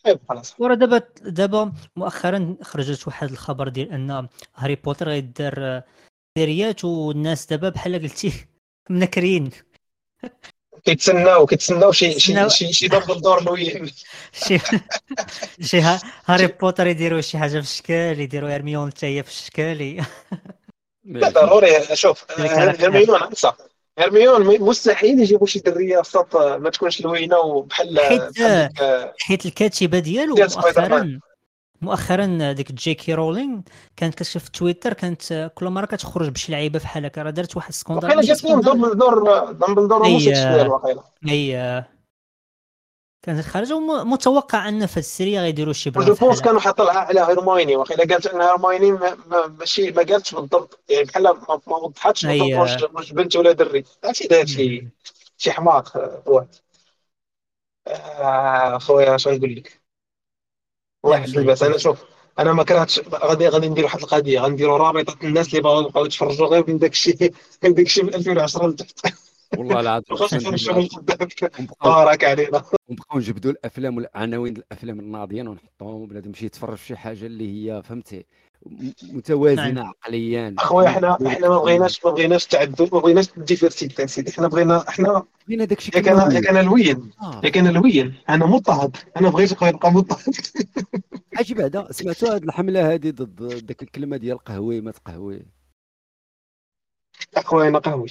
عيب 0.06 0.20
خلاص. 0.28 0.54
ورا 0.58 0.74
دابا 0.74 0.98
دابا 1.22 1.72
مؤخرا 1.96 2.56
خرجت 2.62 3.06
واحد 3.06 3.30
الخبر 3.30 3.68
ديال 3.68 3.92
أن 3.92 4.28
هاري 4.56 4.74
بوتر 4.74 5.08
غيدار 5.08 5.54
آه، 5.58 5.84
سيريات 6.38 6.84
والناس 6.84 7.46
دابا 7.46 7.68
بحال 7.68 8.02
قلتي 8.02 8.32
منكرين. 8.90 9.50
كيتسناو 10.84 11.46
كيتسناو 11.46 11.92
شي. 11.92 12.20
شي 12.20 12.48
شي 12.50 12.72
شي 12.72 12.88
دور 12.88 13.42
لوين 13.44 13.90
شي 14.32 14.58
شي 15.60 15.80
ها- 15.80 16.00
هاري 16.26 16.46
بوتر 16.46 16.86
يديروا 16.86 17.20
شي 17.20 17.38
حاجة 17.38 17.50
في 17.50 17.58
الشكال 17.58 18.20
يديروا 18.20 18.56
هرميون 18.56 18.90
حتى 18.90 19.06
هي 19.06 19.22
في 19.22 19.28
الشكال 19.30 20.04
لا 21.04 21.28
ضروري 21.28 21.68
شوف 21.96 22.24
هرميون 22.40 23.20
هرميون 23.98 24.60
مستحيل 24.60 25.20
يجيبوا 25.20 25.46
شي 25.46 25.58
درية 25.58 25.98
وسط 25.98 26.36
ما 26.36 26.70
تكونش 26.70 27.00
لوينة 27.00 27.38
وبحال 27.38 28.00
حيت- 28.00 28.40
آه، 28.82 29.14
حيت 29.20 29.46
الكاتبة 29.46 29.98
ديالو 29.98 30.34
مؤخرا 30.78 31.20
مؤخرا 31.82 32.52
ديك 32.52 32.72
جيكي 32.72 33.14
رولينغ 33.14 33.60
كانت 33.96 34.14
كتشوف 34.14 34.44
في 34.44 34.50
تويتر 34.50 34.92
كانت 34.92 35.50
كل 35.54 35.66
مرة 35.68 35.86
كتخرج 35.86 36.28
بشي 36.28 36.52
لعيبة 36.52 36.78
بحال 36.78 37.04
هكا 37.04 37.22
راه 37.22 37.30
دارت 37.30 37.56
واحد 37.56 37.72
سكوندال 37.72 38.04
وقيلا 38.10 38.22
جات 38.22 38.38
فيهم 38.40 38.60
دمبلدور 38.60 39.52
دمبلدور 39.52 40.04
أي- 40.04 40.08
موسيقى 40.08 40.34
شوية 41.22 41.93
كانت 43.24 43.40
خارجه 43.40 43.74
ومتوقع 43.76 44.68
أن 44.68 44.86
في 44.86 44.96
السيريا 44.96 45.40
غيديروا 45.40 45.72
شي 45.72 45.90
جو 45.96 46.04
بلان 46.04 46.14
بونس 46.14 46.40
كانوا 46.40 46.60
حاطين 46.60 46.86
على 46.88 47.20
هيرمايني 47.20 47.76
وقيلا 47.76 48.04
قالت 48.14 48.26
إن 48.26 48.40
هيرمايني 48.40 48.92
ما- 48.92 49.14
ما- 49.26 49.46
ماشي 49.46 49.90
ما 49.90 50.02
قالتش 50.02 50.34
بالضبط 50.34 50.80
يعني 50.88 51.04
بحال 51.04 51.22
ما 51.66 51.76
وضحتش 51.76 52.26
بالضبط. 52.26 52.58
واش 52.58 52.82
واش 52.94 53.12
بنت 53.12 53.36
ولا 53.36 53.52
دري. 53.52 53.84
عرفتي 54.04 54.28
داير 54.28 54.46
شي 54.46 54.88
شي 55.38 55.52
حماق 55.52 55.96
آه، 55.96 56.48
آه، 57.86 58.78
خويا 58.78 59.14
اش 59.14 59.28
غنقول 59.28 59.56
لك؟ 59.56 59.82
واحد 61.02 61.28
شي 61.28 61.38
الباس 61.38 61.62
أنا. 61.62 61.78
شوف 61.78 62.04
أنا 62.38 62.52
ما 62.52 62.62
كرهتش 62.64 63.00
غادي 63.14 63.48
غادي 63.48 63.68
ندير 63.68 63.84
واحد 63.84 63.98
القضية 64.00 64.40
غنديروا 64.40 64.78
رابطة 64.78 65.16
الناس 65.26 65.48
اللي 65.48 65.60
بغاو 65.62 65.80
يبقاو 65.80 66.04
يتفرجوا 66.06 66.46
غير 66.46 66.64
من 66.68 66.78
داك 66.78 66.92
الشيء 66.92 67.32
من 67.64 67.74
داك 67.74 67.86
الشيء 67.86 68.04
من 68.04 68.14
2010 68.14 68.66
لتحت. 68.68 69.23
والله 69.58 69.80
العظيم 69.80 70.88
بارك 71.84 72.24
علينا. 72.24 72.62
ونبقاو 72.88 73.18
نجبدوا 73.18 73.50
الأفلام 73.50 73.96
والعناوين 73.96 74.56
الأفلام 74.56 75.00
الناضيين 75.00 75.48
ونحطوهم 75.48 76.06
بنادم 76.06 76.28
يمشي 76.28 76.46
يتفرج 76.46 76.76
في 76.76 76.86
شي 76.86 76.96
حاجة 76.96 77.26
اللي 77.26 77.72
هي 77.72 77.82
فهمتي؟ 77.82 78.26
متوازنة 79.02 79.70
نعم. 79.70 79.86
عقليا. 79.86 80.54
أخويا 80.58 80.88
حنا 80.88 81.18
حنا 81.28 81.48
ما 81.48 81.58
بغيناش 81.58 82.04
ما 82.04 82.10
بغيناش 82.10 82.44
التعدد 82.44 82.82
ما 82.94 83.00
بغيناش 83.00 83.28
ال 83.36 83.43
diversité 83.43 84.06
سيدي 84.06 84.32
حنا 84.32 84.48
بغينا 84.48 84.84
حنا 84.90 85.22
بغينا 85.46 85.64
داك 85.64 85.78
الشيء 85.78 85.96
يا 85.96 86.00
كان 86.00 86.32
يا 86.32 86.40
كان 86.40 86.56
لوين. 86.56 87.10
آه. 87.22 87.40
يا 87.44 87.48
كان 87.48 87.66
لوين. 87.66 88.14
أنا 88.28 88.46
مضطهد. 88.46 88.96
أنا 89.16 89.28
بغيت 89.28 89.52
اخويا 89.52 89.70
نبقى 89.72 89.92
مضطهد. 89.92 90.34
حاجة 91.34 91.54
بعدا. 91.54 91.92
سمعتوا 91.92 92.34
هاد 92.34 92.44
الحملة 92.44 92.94
هذه 92.94 93.10
ضد 93.10 93.66
داك 93.66 93.82
الكلمة 93.82 94.16
ديال 94.16 94.38
قهوي 94.38 94.80
ما 94.80 94.90
تقهوي؟ 94.90 95.46
أخويا 97.36 97.68
أنا 97.68 97.78
قهوي 97.78 98.08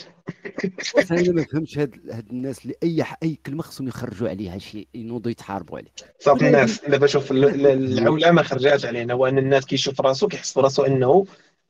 أنا 1.11 1.31
ما 1.31 1.43
فهمتش 1.43 1.77
هاد 1.77 1.95
هاد 2.11 2.29
الناس 2.29 2.61
اللي 2.65 2.75
أي 2.83 3.03
أي 3.23 3.37
كلمة 3.45 3.63
خصهم 3.63 3.87
يخرجوا 3.87 4.29
عليها 4.29 4.57
شي 4.57 4.87
ينوضوا 4.93 5.31
يتحاربوا 5.31 5.77
عليه 5.77 5.91
صافي 6.19 6.47
الناس 6.47 6.81
دابا 6.87 7.07
شوف 7.07 7.31
ال- 7.31 7.45
ال- 7.65 7.67
العولمة 7.99 8.43
خرجات 8.43 8.85
علينا 8.85 9.13
وان 9.13 9.37
الناس 9.37 9.65
كيشوف 9.65 10.01
راسو 10.01 10.27
كيحس 10.27 10.53
براسو 10.53 10.83
أنه 10.83 11.25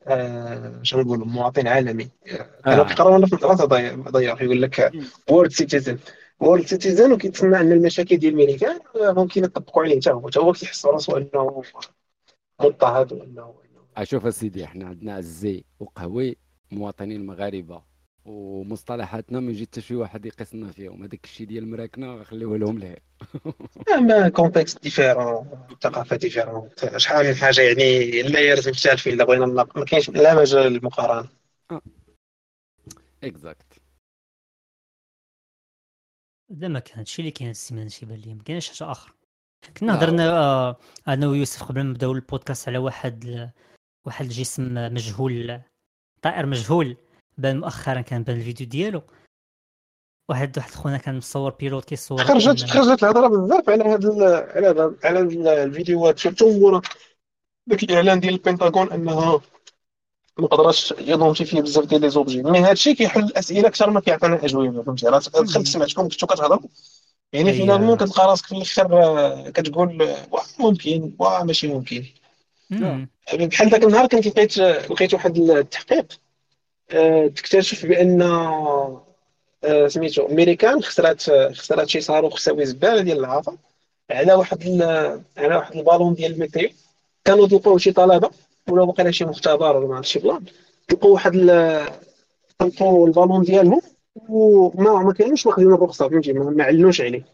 آه، 0.06 0.80
شنو 0.82 1.00
نقولوا 1.00 1.26
مواطن 1.26 1.66
عالمي. 1.66 2.08
كانوا 2.64 2.84
آه. 2.84 2.88
كيقراونا 2.88 3.26
في 3.26 3.32
المدرسة 3.32 3.64
ضيع 3.64 3.94
ضيع 3.94 4.42
يقول 4.42 4.62
لك 4.62 4.92
world 5.30 5.50
citizen 5.52 5.98
world 6.40 6.66
citizen 6.66 7.12
وكيتسمى 7.12 7.60
أن 7.60 7.72
المشاكل 7.72 8.16
ديال 8.16 8.32
الميريكان 8.32 8.78
آه، 9.02 9.12
ممكن 9.12 9.44
يطبقوا 9.44 9.82
عليه 9.82 9.96
حتى 10.00 10.10
هو. 10.10 10.28
حتى 10.28 10.38
هو 10.40 10.52
كيحس 10.52 10.86
براسو 10.86 11.16
أنه 11.16 11.62
مضطهد 12.60 13.12
وانه 13.12 13.54
أشوف 13.96 14.26
أسيدي 14.26 14.64
إحنا 14.64 14.86
عندنا 14.86 15.14
عزي 15.14 15.64
وقهوي 15.80 16.36
مواطنين 16.70 17.26
مغاربه 17.26 17.82
ومصطلحاتنا 18.24 19.40
ما 19.40 19.50
يجي 19.50 19.66
حتى 19.66 19.80
شي 19.80 19.94
واحد 19.94 20.26
يقيسنا 20.26 20.72
فيهم. 20.72 21.02
هذاك 21.02 21.24
الشيء 21.24 21.46
ديال 21.46 21.64
المراكنه 21.64 22.14
غنخليوه 22.14 22.58
لهم 22.58 22.78
ليه. 22.78 22.98
ما 24.08 24.28
contexte 24.28 24.82
différent 24.82 25.66
ثقافة 25.80 26.16
différente 26.16 26.70
شحال 26.96 27.26
من 27.26 27.34
حاجة 27.34 27.60
يعني 27.60 28.20
ال 28.20 28.27
layers 28.27 28.68
مختلفين 28.68 29.12
إلا 29.12 29.24
بغينا 29.24 29.46
ما 29.46 29.84
كاينش 29.84 30.10
لا 30.10 30.34
مجال 30.34 30.72
للمقارنة. 30.72 31.28
exact 33.24 33.66
هذا 36.50 36.68
ما 36.68 36.78
كان 36.78 36.98
هادشي 36.98 37.22
اللي 37.22 37.30
كاين 37.30 37.46
هاد 37.48 37.54
السيمانة 37.54 37.88
تيبان 37.88 38.18
لي 38.18 38.34
ما 38.34 38.42
كاينش 38.42 38.68
حاجة 38.68 38.90
أخرى 38.90 39.12
كنا 39.76 39.98
هضرنا 39.98 40.38
آه، 40.38 40.76
أنا 41.08 41.26
ويوسف 41.26 41.62
قبل 41.62 41.82
ما 41.82 41.90
نبداو 41.90 42.12
البودكاست 42.12 42.68
على 42.68 42.78
واحد 42.78 43.50
واحد 44.06 44.24
الجسم 44.24 44.74
مجهول 44.74 45.60
طائر 46.22 46.46
مجهول. 46.46 46.96
بان 47.38 47.60
مؤخرا 47.60 48.00
كان 48.00 48.22
بان 48.22 48.36
الفيديو 48.36 48.66
ديالو. 48.66 49.02
واحد 50.28 50.58
واحد 50.58 50.70
خونا 50.70 50.96
كان 50.98 51.16
مصور 51.16 51.50
pilote 51.50 51.84
كيصور 51.84 52.24
خرجت 52.24 52.70
خرجت 52.70 53.02
الهضرة 53.02 53.28
بزاف 53.28 53.68
على 53.70 53.84
هذا 53.84 54.36
على 54.54 54.66
هذا 54.68 54.94
على 55.04 55.20
ال- 55.20 55.48
الفيديوهات. 55.48 56.18
شفتو 56.18 56.58
مورا 56.58 56.82
ذاك 57.70 57.82
الإعلان 57.82 58.20
ديال 58.20 58.34
البنتاغون 58.34 58.92
أنها 58.92 59.40
ما 60.38 60.46
قدرش 60.46 60.94
ي 60.98 61.04
identifier 61.04 61.60
بزاف 61.60 61.84
ديال 61.84 62.00
les 62.00 62.10
objets. 62.10 62.42
mais 62.42 62.58
هذا 62.60 62.72
الشيء 62.72 62.94
كيحل 62.94 63.24
الأسئلة 63.24 63.68
أكثر 63.68 63.90
ما 63.90 64.00
كيعطينا 64.00 64.44
أجوبة 64.44 64.82
فهمتي؟ 64.82 65.06
راه 65.06 65.18
دخلت 65.18 65.66
سمعتكم 65.66 66.02
كنتو 66.02 66.26
كتهضروا. 66.26 66.68
يعني 67.32 67.50
أي. 67.50 67.56
finalement 67.56 67.96
كتلقى 67.96 68.26
راسك 68.26 68.46
في 68.46 68.52
الأخر 68.56 69.02
آه، 69.02 69.50
كتقول 69.50 70.02
آه، 70.02 70.26
واه 70.30 70.44
ممكن 70.58 71.12
واه 71.18 71.44
ماشي 71.44 71.68
ممكن. 71.68 72.04
مم. 72.70 73.08
بحال 73.34 73.68
ذاك 73.70 73.84
النهار 73.84 74.06
كنت 74.06 74.26
لقيت 74.26 74.58
لقيت 74.58 75.14
واحد 75.14 75.38
التحقيق. 75.38 76.12
آه، 76.12 76.23
تكتشف 77.28 77.86
بأن 77.86 78.22
آه، 79.64 79.88
سميتو 79.88 80.26
أمريكان 80.26 80.82
خسرات 80.82 81.22
خسرات 81.52 81.88
شي 81.88 82.00
صاروخ 82.00 82.38
ساوي 82.38 82.66
زبالة 82.66 83.02
ديال 83.02 83.18
العاطل 83.18 83.56
على 84.10 84.34
واحد 84.34 84.82
على 85.36 85.56
واحد 85.56 85.76
البالون 85.76 86.14
ديال 86.14 86.32
ال 86.32 86.38
météo 86.38 86.68
كانوا 87.24 87.48
تلقاو 87.48 87.78
شي 87.78 87.92
طلبة 87.92 88.30
ولا 88.68 88.82
واقيلا 88.82 89.10
شي 89.10 89.24
مختبر 89.24 89.76
ولا 89.76 89.86
ما 89.88 89.96
عرفت 89.96 90.08
شي 90.08 90.18
plan. 90.18 90.44
لقاو 90.92 91.12
واحد 91.12 91.32
طلقوا 92.58 93.06
البالون 93.06 93.42
ديالهم 93.42 93.80
وما 94.28 95.02
ما 95.02 95.12
كانوش 95.12 95.46
واخدين 95.46 95.66
الرخصه 95.66 96.08
فهمتي؟ 96.08 96.32
ما 96.32 96.50
ما 96.50 96.64
علنوش 96.64 97.00
عليه. 97.00 97.24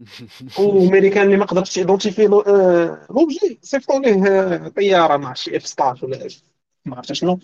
وأمريكان 0.58 1.26
اللي 1.26 1.36
ما 1.36 1.44
قدرتش 1.44 1.78
identifier 1.78 2.26
l'objet 3.10 3.58
صيفطوا 3.62 3.98
ليه 3.98 4.26
آه، 4.26 4.68
طيارة 4.68 5.16
مع 5.16 5.34
شي 5.34 5.56
F 5.56 5.66
16 5.66 6.06
ولا 6.06 6.28
ما 6.84 6.96
عرفت 6.96 7.12
شنو. 7.12 7.38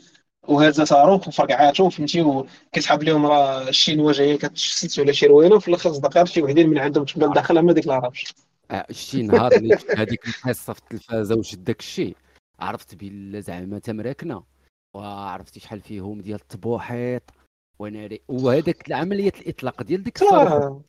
وهذا 0.48 0.84
صاروخ 0.84 1.28
وفرقعاتو 1.28 1.90
فهمتي 1.90 2.22
وكيسحب 2.22 3.02
لهم 3.02 3.26
راه 3.26 3.68
الشينوا 3.68 4.12
جاية 4.12 4.38
كتشتت 4.38 4.98
ولا 4.98 5.12
شي 5.12 5.26
روينة 5.26 5.54
وفي 5.54 5.68
الآخر 5.68 5.92
صدقات 5.92 6.28
شي 6.28 6.42
وحدين 6.42 6.68
من 6.68 6.78
عندهم 6.78 7.04
تبان 7.04 7.32
داخلها 7.32 7.62
ما 7.62 7.72
déclara 7.72 8.15
هاش 8.15 8.34
آه، 8.70 8.86
شتي 8.90 9.22
نهار 9.22 9.52
اللي 9.52 9.78
هذيك 9.96 10.28
القصة 10.28 10.72
في 10.72 10.78
التلفازة 10.78 11.34
وشد 11.34 11.64
داك 11.64 11.80
الشيء 11.80 12.16
عرفت 12.60 12.94
بلا 12.94 13.40
زعما 13.40 13.78
تمراكنا 13.78 14.42
وعرفتي 14.94 15.60
شحال 15.60 15.80
فيهم 15.80 16.20
ديال 16.20 16.40
الطبوحيط 16.40 17.22
وناري 17.78 18.20
وهذاك 18.28 18.88
العملية 18.88 19.32
الإطلاق 19.40 19.82
ديال 19.82 20.02
ديك 20.02 20.22
الصاروخ 20.22 20.52
آه. 20.52 20.82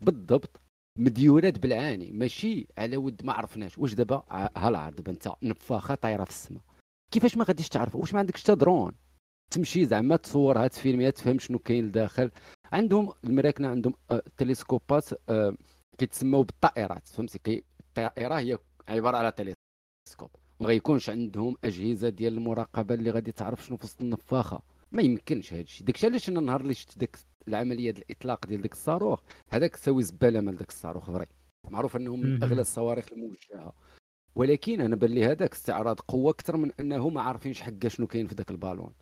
بالضبط. 0.00 0.60
مديونات 0.98 1.58
بالعاني. 1.58 2.12
ماشي 2.12 2.66
على 2.78 2.96
ود 2.96 3.24
ما 3.24 3.32
عرفناش. 3.32 3.78
واش 3.78 3.94
دابا؟ 3.94 4.22
ها 4.30 4.68
العرض 4.68 4.96
دابا 4.96 5.12
انت 5.12 5.28
نفاخه 5.42 5.94
طايرة 5.94 6.24
في 6.24 6.30
السماء. 6.30 6.62
كيفاش 7.10 7.36
ما 7.36 7.44
غاديش 7.44 7.68
تعرف؟ 7.68 7.96
واش 7.96 8.12
ما 8.12 8.18
عندكش 8.18 8.42
حتى 8.42 8.54
درون؟ 8.54 8.92
تمشي 9.50 9.84
زعما 9.84 10.16
تصورها 10.16 10.68
تفيلميها 10.68 11.10
تفهم 11.10 11.38
شنو 11.38 11.58
كاين 11.58 11.86
لداخل. 11.86 12.30
عندهم 12.72 13.12
المراكنة 13.24 13.68
عندهم 13.68 13.94
آه، 14.10 14.22
تلسكوبات 14.36 15.04
آه، 15.28 15.56
كيتسموا 15.98 16.42
بالطائرات. 16.44 17.08
فهمتي؟ 17.08 17.38
كي 17.38 17.64
الطائرة 17.80 18.34
هي 18.34 18.58
عبارة 18.88 19.16
على 19.16 19.32
تلسكوب. 19.32 20.30
ما 20.60 20.66
غيكونش 20.66 21.10
عندهم 21.10 21.56
أجهزة 21.64 22.08
ديال 22.08 22.34
المراقبة 22.34 22.94
اللي 22.94 23.10
غادي 23.10 23.32
تعرف 23.32 23.66
شنو 23.66 23.76
في 23.76 23.84
وسط 23.84 24.00
النفاخة. 24.00 24.62
ما 24.92 25.02
يمكنش 25.02 25.52
هذا 25.52 25.62
الشيء. 25.62 25.86
داكشي 25.86 26.06
علاش 26.06 26.28
أنا 26.28 26.40
النهار 26.40 26.60
اللي 26.60 26.74
شفت 26.74 26.98
داك 26.98 27.18
العملية 27.48 27.90
ديال 27.90 28.04
الإطلاق 28.10 28.46
ديال 28.46 28.62
داك 28.62 28.72
الصاروخ 28.72 29.20
هذاك 29.50 29.76
ساوي 29.76 30.02
زبالة 30.02 30.40
مال 30.40 30.56
داك 30.56 30.68
الصاروخ 30.68 31.10
vrai. 31.10 31.26
معروف 31.70 31.96
انه 31.96 32.16
من. 32.16 32.42
أغلى 32.42 32.60
الصواريخ 32.60 33.12
الموجهة. 33.12 33.72
ولكن 34.34 34.80
أنا 34.80 34.96
بان 34.96 35.10
لي 35.10 35.24
هذاك 35.24 35.52
استعراض 35.52 36.00
قوة 36.00 36.30
أكثر 36.30 36.56
من 36.56 36.70
أنه 36.80 37.08
ما 37.08 37.22
عارفينش 37.22 37.62
حقا 37.62 37.88
شنو 37.88 38.06
كاين 38.06 38.26
في 38.26 38.34
ذاك 38.34 38.50
البالون. 38.50 38.94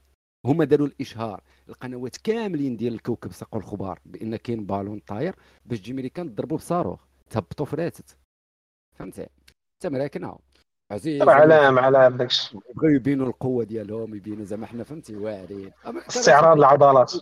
هما 0.44 0.64
داروا 0.64 0.86
الإشهار 0.86 1.42
القنوات 1.68 2.16
كاملين 2.16 2.76
ديال 2.76 2.94
الكوكب 2.94 3.32
ساقوا 3.32 3.60
الخبار 3.60 4.00
بأن 4.06 4.36
كاين 4.36 4.66
بالون 4.66 4.98
طاير 4.98 5.34
باش 5.66 5.80
تجي 5.80 5.92
ميريكان 5.92 6.34
تضربوا 6.34 6.56
بصاروخ 6.56 7.00
تهبطوا 7.30 7.66
فراتت 7.66 8.16
فهمتي؟ 8.98 9.26
حتى 9.78 9.88
مراكنه 9.88 10.38
عزيز 10.90 11.22
علام 11.22 11.78
علام 11.78 12.16
داكشي. 12.16 12.59
بغاو 12.74 12.90
يبينوا 12.90 13.26
القوة 13.26 13.64
ديالهم 13.64 14.14
يبينوا 14.14 14.44
زعما 14.44 14.66
حنا 14.66 14.84
فهمتي؟ 14.84 15.16
واعرين. 15.16 15.70
استعراض 15.86 16.59
العضلات. 16.59 17.14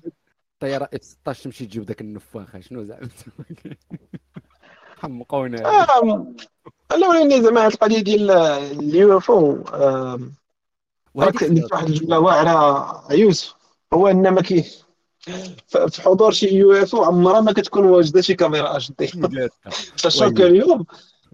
الطياره 0.54 0.88
F 0.94 1.02
16 1.02 1.44
تمشي 1.44 1.66
تجيب 1.66 1.82
ذاك 1.82 2.00
النفاخة 2.00 2.60
شنو 2.60 2.84
زعما؟ 2.84 3.08
حمقونا 5.02 5.66
آه، 5.66 6.26
الاولاني 6.92 7.42
زعما 7.42 7.66
هاد 7.66 7.72
القضية 7.72 8.00
ديال 8.00 8.30
ال 8.30 9.18
UFO 9.18 9.58
واحد 11.14 11.42
الجملة 11.42 12.18
واعرة 12.18 13.12
يوسف. 13.12 13.54
هو 13.94 14.08
إن 14.08 14.28
ما 14.28 14.42
كاين 14.42 14.64
في 15.66 16.02
حضور 16.02 16.32
شي 16.32 16.46
UFO 16.48 17.04
عمرها 17.04 17.40
ما 17.40 17.52
كتكون 17.52 17.84
واجدة 17.84 18.20
شي 18.20 18.34
كاميرا 18.34 18.76
HD 18.76 19.06
فالشوك 19.96 20.40
اليوم 20.40 20.84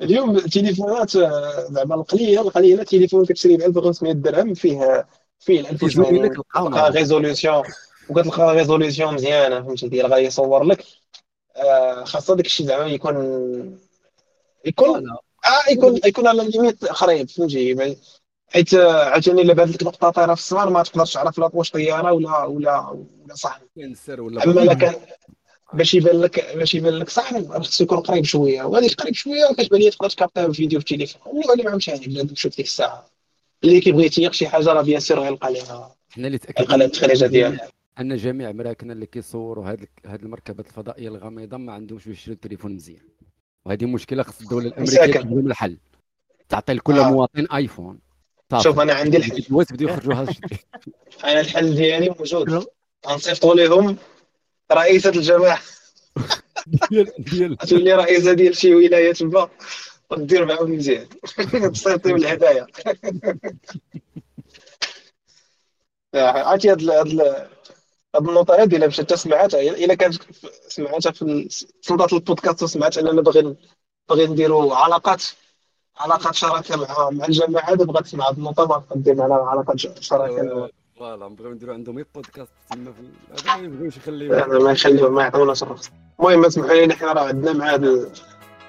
اليوم 0.02 0.36
التليفونات 0.36 1.16
آه، 1.16 1.66
زعما 1.70 1.94
القليلة 1.94 2.40
القليلة 2.40 2.82
تليفون 2.82 3.24
كتشري 3.24 3.56
ب 3.56 3.62
1500 3.62 4.12
درهم 4.12 4.55
فيه 4.55 5.06
فيه 5.38 5.60
ال 5.60 5.66
يجيبوا 5.66 6.05
لك 6.05 6.12
1080 6.12 6.24
القمر. 6.24 6.70
كتلقى 6.70 6.90
résolution 6.90 7.62
وكتلقى 8.09 8.55
résolution 8.56 9.14
مزيانة 9.14 9.62
فهمتي؟ 9.62 9.88
ديال 9.88 10.06
غادي 10.12 10.24
يصور 10.26 10.64
لك. 10.64 10.84
آه، 11.56 12.04
خاصة 12.04 12.36
داك 12.36 12.46
الشيء 12.46 12.66
زعما 12.66 12.86
يكون 12.86 13.16
يكون. 14.64 15.10
آه 15.46 15.70
يكون 15.70 16.00
يكون 16.04 16.26
على 16.26 16.42
ال 16.42 16.48
limite 16.48 16.84
قريب 16.84 17.30
فهمتي؟ 17.30 17.68
يعني 17.68 17.96
حيت 18.48 18.74
آه، 18.74 19.04
عاوتاني 19.04 19.42
إلا 19.42 19.54
بانت 19.54 19.74
لك 19.74 19.82
نقطة 19.82 20.10
طايرة 20.10 20.34
في 20.34 20.40
السماء 20.40 20.70
ما 20.70 20.82
تقدرش 20.82 21.14
تعرف 21.14 21.38
لا 21.38 21.50
واش 21.52 21.70
طيارة 21.70 22.12
ولا 22.12 22.44
ولا 22.44 22.88
ولا 22.88 23.34
صحن 23.34 23.62
كاين 23.76 23.92
السر 23.92 24.20
ولا 24.20 24.44
أما 24.44 24.62
إلا 24.62 24.74
كان 24.74 24.94
باش 25.72 25.94
يبان 25.94 26.20
لك 26.20 26.56
باش 26.56 26.74
يبان 26.74 26.94
لك 26.94 27.10
صحن 27.10 27.50
راه 27.50 27.58
خصو 27.58 27.84
يكون 27.84 28.00
قريب 28.00 28.24
شوية 28.24 28.62
وهذيك 28.62 28.94
قريب 28.94 29.14
شوية 29.14 29.46
كتبان 29.58 29.80
لي 29.80 29.90
تقدر 29.90 30.10
ت 30.10 30.16
capter 30.16 30.47
ها 30.47 30.52
فيديو 30.52 30.80
في 30.80 30.92
التليفون. 30.92 31.32
اللي 31.32 31.46
غادي 31.48 31.62
معهم 31.62 31.80
شاهد 31.80 32.08
بلا 32.08 32.24
تشوف 32.24 32.56
ديك 32.56 32.66
الساعة. 32.66 33.06
اللي 33.64 33.80
كيبغي 33.80 34.06
يتيق 34.06 34.32
شي 34.32 34.48
حاجة 34.48 34.72
راه 34.72 34.82
bien 34.82 35.00
sûr 35.00 35.20
غيلقى 35.20 35.52
لها 35.52 35.94
حنا 36.10 36.26
اللي 36.26 36.38
تاكدنا 36.38 37.26
ديالها 37.26 37.68
أن 38.01 38.16
جميع 38.16 38.52
مراكنا 38.52 38.93
اللي 38.93 39.06
كيصوروا 39.06 39.70
هاد 39.70 39.89
هاد 40.06 40.23
المركبات 40.23 40.66
الفضائية 40.66 41.09
الغامضة 41.09 41.56
ما 41.56 41.73
عندهمش 41.73 42.09
باش 42.09 42.16
يشريو 42.18 42.35
التليفون 42.35 42.73
مزيان. 42.73 43.09
وهذه 43.64 43.86
مشكلة 43.86 44.23
خص 44.23 44.40
الدولة 44.40 44.66
الأمريكية. 44.66 45.06
تجيب 45.06 45.31
لهم 45.31 45.47
الحل. 45.47 45.78
تعطي 46.48 46.73
لكل 46.73 46.98
آه. 46.98 47.10
مواطن 47.10 47.47
iPhone 47.54 47.98
صافي. 48.51 48.64
شوف 48.64 48.81
أنا 48.81 48.94
عندي 48.94 49.16
الحل. 49.16 49.32
الشيء 49.32 49.56
أنا 51.24 51.40
الحل 51.40 51.74
ديالي 51.74 52.14
موجود. 52.18 52.66
غنصيفطوا 53.06 53.55
لهم 53.55 53.97
رئيسة 54.73 55.10
الجماعة. 55.10 55.60
ديال 56.90 57.12
ديال. 57.18 57.56
تولي 57.68 57.93
رئيسة 57.94 58.32
ديال 58.32 58.56
شي 58.56 58.74
ولاية 58.74 59.12
تما 59.12 59.48
ودير 60.10 60.47
معاهم 60.47 60.73
مزيان. 60.73 61.09
تصيفطي 61.73 62.12
بالهدايا 62.12 62.66
عرفتي 66.14 66.70
هاد 66.70 66.82
ال- 68.18 68.28
هاد 68.28 68.28
ال- 68.28 68.28
هاد 68.28 68.28
النقطة 68.28 68.62
هادي 68.62 68.76
إلا 68.76 68.86
مشات 68.86 69.14
سمعتها 69.14 69.60
إلا 69.60 69.94
كانت 69.94 70.14
سمعتها 70.68 71.12
في 71.12 71.48
صندوق 71.80 72.14
البودكاست 72.14 72.62
وسمعت 72.62 72.98
أننا 72.98 73.22
باغي 73.22 73.56
باغي 74.09 74.26
نديروا 74.26 74.76
علاقات 74.76 75.22
علاقات 75.97 76.34
شراكة 76.34 76.76
مع 76.76 77.10
مع 77.10 77.24
الجماعة 77.24 77.70
هادي 77.70 77.84
بغات 77.84 78.05
تسمع 78.05 78.28
هاد 78.28 78.36
النقطة 78.36 78.66
ما 78.66 78.76
نقدم 78.76 79.16
معنا 79.16 79.34
علاقات 79.34 79.78
شراكة. 79.78 80.70
فوالا 80.98 81.28
نبغيو 81.28 81.52
نديرو 81.52 81.72
عندهم 81.72 81.97
غير 81.97 82.06
بودكاست 82.14 82.51
تما 82.70 82.93
في 82.93 83.02
هذا 83.51 83.56
ما 83.56 83.64
يبغيوش 83.64 83.97
يخليو 83.97 84.34
أنا 84.34 84.59
ما 84.59 84.72
يخليهم 84.72 85.14
ما 85.14 85.22
يعطوناش 85.22 85.62
الرخص 85.62 85.90
المهم 86.20 86.44
اسمحوا 86.44 86.74
لي 86.74 86.94
حنا 86.94 87.12
راه 87.12 87.20
عندنا 87.28 87.52
مع 87.52 87.74
ال- 87.74 88.10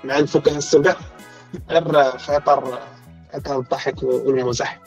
مع 0.03 0.17
الفكاهة 0.19 0.57
السبع 0.57 0.95
غير 1.69 2.17
في 2.17 2.37
اطار 2.37 2.79
اطار 3.33 3.59
الضحك 3.59 4.03
والمزح 4.03 4.79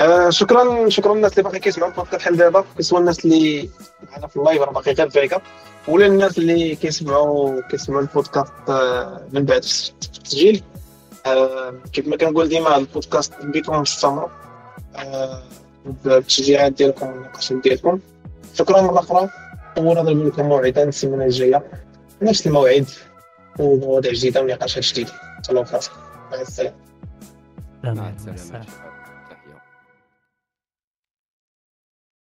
آه 0.00 0.30
شكرا 0.30 0.88
شكرا 0.88 1.14
للناس 1.14 1.32
اللي 1.32 1.42
باقي 1.42 1.58
كيسمعوا 1.58 1.90
البودكاست 1.90 2.22
حل 2.22 2.36
دابا. 2.36 2.64
سواء 2.80 3.00
الناس 3.00 3.24
اللي 3.24 3.70
معنا 4.10 4.26
في 4.26 4.36
ال 4.36 4.41
live 4.41 4.62
راه 4.62 4.72
باقي 4.72 4.92
غير 4.92 5.10
فيكا 5.10 5.40
ولا 5.88 6.06
الناس 6.06 6.38
اللي 6.38 6.76
كيسمعوا 6.76 7.60
كيسمعوا 7.70 8.02
البودكاست 8.02 8.52
آه 8.68 9.26
من 9.32 9.44
بعد 9.44 9.62
في 9.62 9.90
التسجيل. 9.90 10.62
آه 11.26 11.74
كيف 11.92 12.08
ما 12.08 12.16
كنقول 12.16 12.48
ديما 12.48 12.76
البودكاست 12.76 13.32
بكم 13.42 13.80
مستمر 13.80 14.30
بالتشجيعات 16.04 16.72
ديالكم 16.72 17.06
والنقاشات 17.06 17.58
ديالكم. 17.62 17.98
شكرا 18.54 18.80
مرة 18.80 19.00
أخرى. 19.00 19.28
ونضرب 19.78 20.26
لكم 20.26 20.48
موعدا 20.48 20.88
السيمانة 20.88 21.24
الجاية. 21.24 21.62
نفس 22.22 22.46
الموعد 22.46 22.86
ومواضيع 23.58 24.12
جديدة 24.12 24.42
ونقاشات 24.42 24.84
جديدة. 24.84 25.12
تهلاو 25.44 25.64
في 25.64 25.76
راسكم 25.76 25.96
مع 26.32 26.40
السلامة. 26.40 26.74
مع 27.84 28.12
السلامة. 28.28 28.66